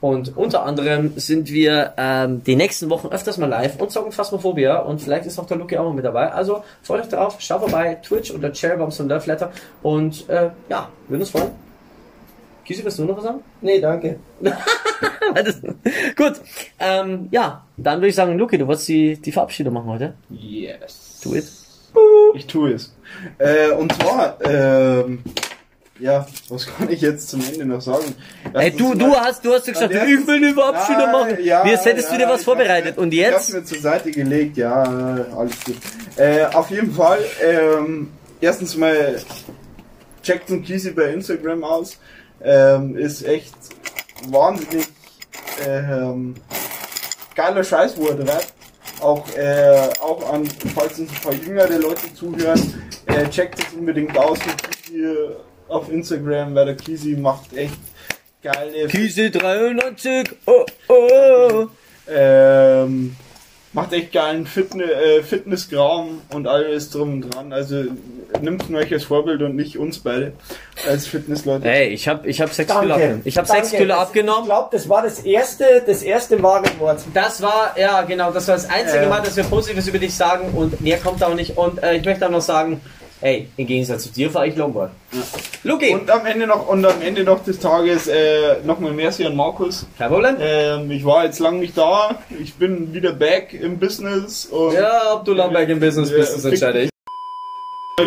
Und 0.00 0.36
unter 0.36 0.64
anderem 0.64 1.12
sind 1.16 1.50
wir 1.52 1.92
ähm, 1.98 2.42
die 2.44 2.56
nächsten 2.56 2.88
Wochen 2.88 3.08
öfters 3.08 3.36
mal 3.36 3.46
live 3.48 3.78
und 3.78 3.90
zocken 3.90 4.12
Phasmophobia 4.12 4.78
und 4.78 5.00
vielleicht 5.00 5.26
ist 5.26 5.38
auch 5.38 5.46
der 5.46 5.58
Luki 5.58 5.76
auch 5.76 5.84
mal 5.84 5.94
mit 5.94 6.04
dabei. 6.06 6.32
Also 6.32 6.64
freut 6.82 7.02
euch 7.02 7.08
drauf, 7.08 7.36
schaut 7.38 7.60
vorbei, 7.60 7.98
Twitch 8.02 8.30
oder 8.30 8.50
Cherrybombs 8.50 8.98
und 9.00 9.08
Love 9.10 9.26
Letter 9.26 9.52
und 9.82 10.26
äh, 10.30 10.50
ja, 10.70 10.88
würden 11.06 11.20
uns 11.20 11.30
freuen. 11.30 11.50
Kisi, 12.64 12.82
willst 12.82 12.98
du 12.98 13.04
noch 13.04 13.16
was 13.16 13.24
sagen? 13.24 13.40
Nee, 13.60 13.80
danke. 13.80 14.20
Gut, 16.16 16.32
ähm, 16.78 17.28
ja, 17.30 17.64
dann 17.76 17.98
würde 17.98 18.08
ich 18.08 18.14
sagen, 18.14 18.38
Luki, 18.38 18.56
du 18.56 18.66
wolltest 18.66 18.88
die, 18.88 19.16
die 19.16 19.32
Verabschiedung 19.32 19.74
machen 19.74 19.90
heute. 19.90 20.14
Yes. 20.30 21.20
Do 21.22 21.34
it. 21.34 21.46
Ich 22.34 22.46
tue 22.46 22.72
es. 22.72 22.94
Äh, 23.38 23.72
und 23.72 23.92
zwar, 23.92 24.38
ähm, 24.44 25.22
ja, 26.00 26.26
was 26.48 26.66
kann 26.66 26.90
ich 26.90 27.00
jetzt 27.00 27.28
zum 27.28 27.40
Ende 27.46 27.64
noch 27.66 27.80
sagen? 27.80 28.14
Ey, 28.54 28.70
du, 28.70 28.94
du 28.94 29.14
hast, 29.14 29.44
du 29.44 29.52
hast 29.52 29.66
ja 29.66 29.72
gesagt, 29.72 29.92
ich 29.94 30.26
will 30.26 30.36
eine 30.36 30.54
Verabschiedung 30.54 31.12
machen. 31.12 31.36
ja, 31.44 31.64
Wie 31.64 31.70
hättest 31.70 32.10
ja, 32.10 32.16
du 32.16 32.24
dir 32.24 32.28
was 32.28 32.44
vorbereitet. 32.44 32.92
hab's- 32.92 32.98
Und 32.98 33.12
Ich 33.12 33.24
hab's 33.24 33.48
jetzt? 33.48 33.54
mir 33.54 33.64
zur 33.64 33.78
Seite 33.80 34.10
gelegt, 34.10 34.56
ja, 34.56 34.82
alles 35.36 35.64
gut. 35.64 35.76
Äh, 36.16 36.44
auf 36.46 36.70
jeden 36.70 36.92
Fall, 36.94 37.18
ähm, 37.42 38.10
erstens 38.40 38.76
mal, 38.76 39.20
checkt 40.22 40.48
den 40.50 40.62
Kisi 40.62 40.90
bei 40.90 41.12
Instagram 41.12 41.64
aus. 41.64 41.98
Ähm, 42.42 42.96
ist 42.96 43.22
echt 43.26 43.54
wahnsinnig 44.28 44.86
ähm, 45.66 46.34
geiler 47.34 47.62
Scheiß, 47.64 47.96
wo 47.96 48.08
er 48.08 48.24
treibt. 48.24 48.52
Auch, 49.00 49.26
äh, 49.36 49.88
auch 50.00 50.30
an, 50.32 50.46
falls 50.74 50.98
uns 50.98 51.10
ein 51.10 51.20
paar 51.22 51.32
jüngere 51.32 51.78
Leute 51.78 52.12
zuhören, 52.14 52.82
äh, 53.06 53.26
checkt 53.30 53.58
es 53.58 53.72
unbedingt 53.74 54.16
aus 54.18 54.38
mit 54.46 54.62
Kisi 54.82 55.06
auf 55.70 55.90
Instagram, 55.90 56.54
weil 56.54 56.66
der 56.66 56.76
Kisi 56.76 57.16
macht 57.16 57.56
echt 57.56 57.78
geile 58.42 58.86
Kisi 58.88 59.30
93, 59.30 60.30
oh, 60.46 60.64
oh. 60.88 61.66
ähm, 62.10 63.16
macht 63.72 63.92
echt 63.92 64.12
geilen 64.12 64.46
Fitness, 64.46 64.90
äh, 64.90 65.22
Fitnesskram 65.22 66.22
und 66.34 66.46
alles 66.48 66.90
drum 66.90 67.14
und 67.14 67.34
dran. 67.34 67.52
Also 67.52 67.84
nimmt 68.40 68.68
ihn 68.68 68.76
euch 68.76 68.92
als 68.92 69.04
Vorbild 69.04 69.42
und 69.42 69.54
nicht 69.56 69.78
uns 69.78 69.98
beide 70.00 70.32
als 70.88 71.06
Fitnessleute. 71.06 71.68
Ey, 71.68 71.88
ich 71.88 72.08
hab, 72.08 72.26
ich 72.26 72.40
hab 72.40 72.52
sechs. 72.52 72.72
Kilo 72.72 72.94
abgenommen. 72.94 73.20
Ich 73.24 73.38
hab 73.38 73.46
Danke. 73.46 73.64
sechs 73.66 73.76
Kilo 73.76 73.88
Das- 73.88 73.96
Ich 73.96 74.02
abgenommen. 74.08 74.44
glaube, 74.46 74.68
das 74.72 74.88
war 74.88 75.02
das 75.02 75.20
erste, 75.20 75.82
das 75.86 76.02
erste 76.02 76.42
wahre 76.42 76.64
Wort. 76.78 77.00
Das 77.14 77.42
war, 77.42 77.74
ja 77.78 78.02
genau, 78.02 78.32
das 78.32 78.48
war 78.48 78.56
das 78.56 78.68
einzige 78.68 79.04
Äh. 79.04 79.08
Mal, 79.08 79.20
dass 79.22 79.36
wir 79.36 79.44
Positives 79.44 79.86
über 79.86 79.98
dich 79.98 80.14
sagen 80.14 80.50
und 80.54 80.80
mehr 80.80 80.98
kommt 80.98 81.22
auch 81.22 81.34
nicht. 81.34 81.56
Und 81.56 81.80
äh, 81.82 81.96
ich 81.96 82.04
möchte 82.04 82.26
auch 82.26 82.30
noch 82.30 82.40
sagen, 82.40 82.80
ey, 83.20 83.48
im 83.56 83.66
Gegensatz 83.66 84.04
zu 84.04 84.08
dir 84.10 84.30
fahre 84.30 84.48
ich 84.48 84.56
Longboard. 84.56 84.90
Luki, 85.64 85.92
Und 85.94 86.10
am 86.10 86.24
Ende 86.26 86.46
noch 86.46 86.68
und 86.68 86.84
am 86.84 87.02
Ende 87.02 87.22
noch 87.24 87.44
des 87.44 87.58
Tages 87.58 88.06
äh, 88.08 88.56
nochmal 88.64 88.92
merci 88.92 89.24
an 89.26 89.36
Markus. 89.36 89.86
kein 89.98 90.08
Problem. 90.10 90.36
Ähm, 90.40 90.90
ich 90.90 91.04
war 91.04 91.24
jetzt 91.24 91.38
lang 91.38 91.60
nicht 91.60 91.76
da. 91.76 92.18
Ich 92.42 92.54
bin 92.54 92.92
wieder 92.94 93.12
back 93.12 93.52
im 93.52 93.78
Business 93.78 94.46
und 94.46 94.72
Ja, 94.74 95.14
ob 95.14 95.24
du 95.24 95.34
Lamberg 95.34 95.68
im 95.68 95.80
Business 95.80 96.10
Ja, 96.10 96.16
bist, 96.16 96.36
das 96.36 96.44
entscheide 96.44 96.82
ich. 96.84 96.90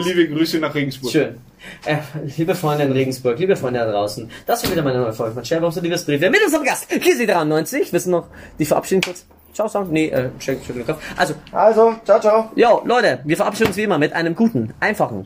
liebe 0.06 0.28
Grüße 0.30 0.58
nach 0.60 0.74
Regensburg. 0.74 1.12
Schön. 1.12 1.38
Äh, 1.86 1.98
liebe 2.38 2.56
Freunde 2.56 2.86
in 2.86 2.92
Regensburg, 2.92 3.38
liebe 3.40 3.56
Freunde 3.56 3.80
da 3.80 3.92
draußen, 3.92 4.30
das 4.48 4.64
war 4.64 4.72
wieder 4.72 4.82
meine 4.82 5.00
neue 5.00 5.14
Folge 5.14 5.34
von 5.36 5.46
Sharebombs 5.46 5.78
und 5.78 5.84
Liebesbriefe. 5.84 6.30
Mit 6.30 6.44
unserem 6.44 6.66
Gast, 6.66 6.90
Kisi93. 6.92 7.94
Wissen 7.94 8.12
noch, 8.12 8.28
die 8.60 8.66
verabschieden 8.66 9.02
kurz. 9.02 9.26
Ciao 9.54 9.68
sagen? 9.68 9.90
Nee, 9.92 10.08
äh, 10.10 10.30
check, 10.40 10.64
check, 10.66 10.86
check. 10.86 10.96
Also, 11.16 11.36
Also, 11.52 11.96
ciao, 12.04 12.20
ciao. 12.20 12.52
Jo, 12.56 12.82
Leute, 12.86 13.20
wir 13.24 13.38
verabschieden 13.38 13.68
uns 13.68 13.78
wie 13.78 13.84
immer 13.84 14.00
mit 14.00 14.14
einem 14.14 14.36
guten, 14.36 14.74
einfachen 14.80 15.26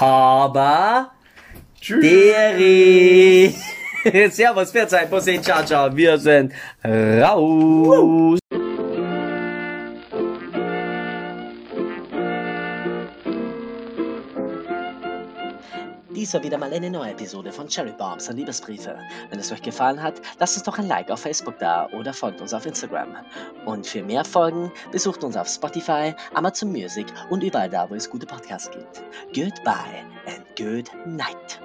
Aber 0.00 1.10
Tschüss. 1.80 2.00
Deri. 2.02 3.54
Servus, 4.30 4.70
Pfiat, 4.70 5.10
Bussi, 5.10 5.40
ciao, 5.40 5.64
ciao. 5.64 5.96
Wir 5.96 6.18
sind 6.18 6.52
raus. 6.84 8.38
Dies 16.24 16.32
war 16.32 16.42
wieder 16.42 16.56
mal 16.56 16.72
eine 16.72 16.90
neue 16.90 17.10
Episode 17.10 17.52
von 17.52 17.68
Cherry 17.68 17.92
Bombs 17.92 18.30
und 18.30 18.38
Liebesbriefe. 18.38 18.98
Wenn 19.28 19.38
es 19.38 19.52
euch 19.52 19.60
gefallen 19.60 20.02
hat, 20.02 20.22
lasst 20.38 20.56
uns 20.56 20.64
doch 20.64 20.78
ein 20.78 20.88
Like 20.88 21.10
auf 21.10 21.20
Facebook 21.20 21.58
da 21.58 21.86
oder 21.90 22.14
folgt 22.14 22.40
uns 22.40 22.54
auf 22.54 22.64
Instagram. 22.64 23.14
Und 23.66 23.86
für 23.86 24.02
mehr 24.02 24.24
Folgen 24.24 24.72
besucht 24.90 25.22
uns 25.22 25.36
auf 25.36 25.46
Spotify, 25.48 26.14
Amazon 26.32 26.72
Music 26.72 27.08
und 27.28 27.42
überall 27.42 27.68
da, 27.68 27.90
wo 27.90 27.94
es 27.94 28.08
gute 28.08 28.24
Podcasts 28.24 28.70
gibt. 28.70 29.02
Goodbye 29.34 30.02
and 30.26 30.46
good 30.56 30.90
night. 31.04 31.60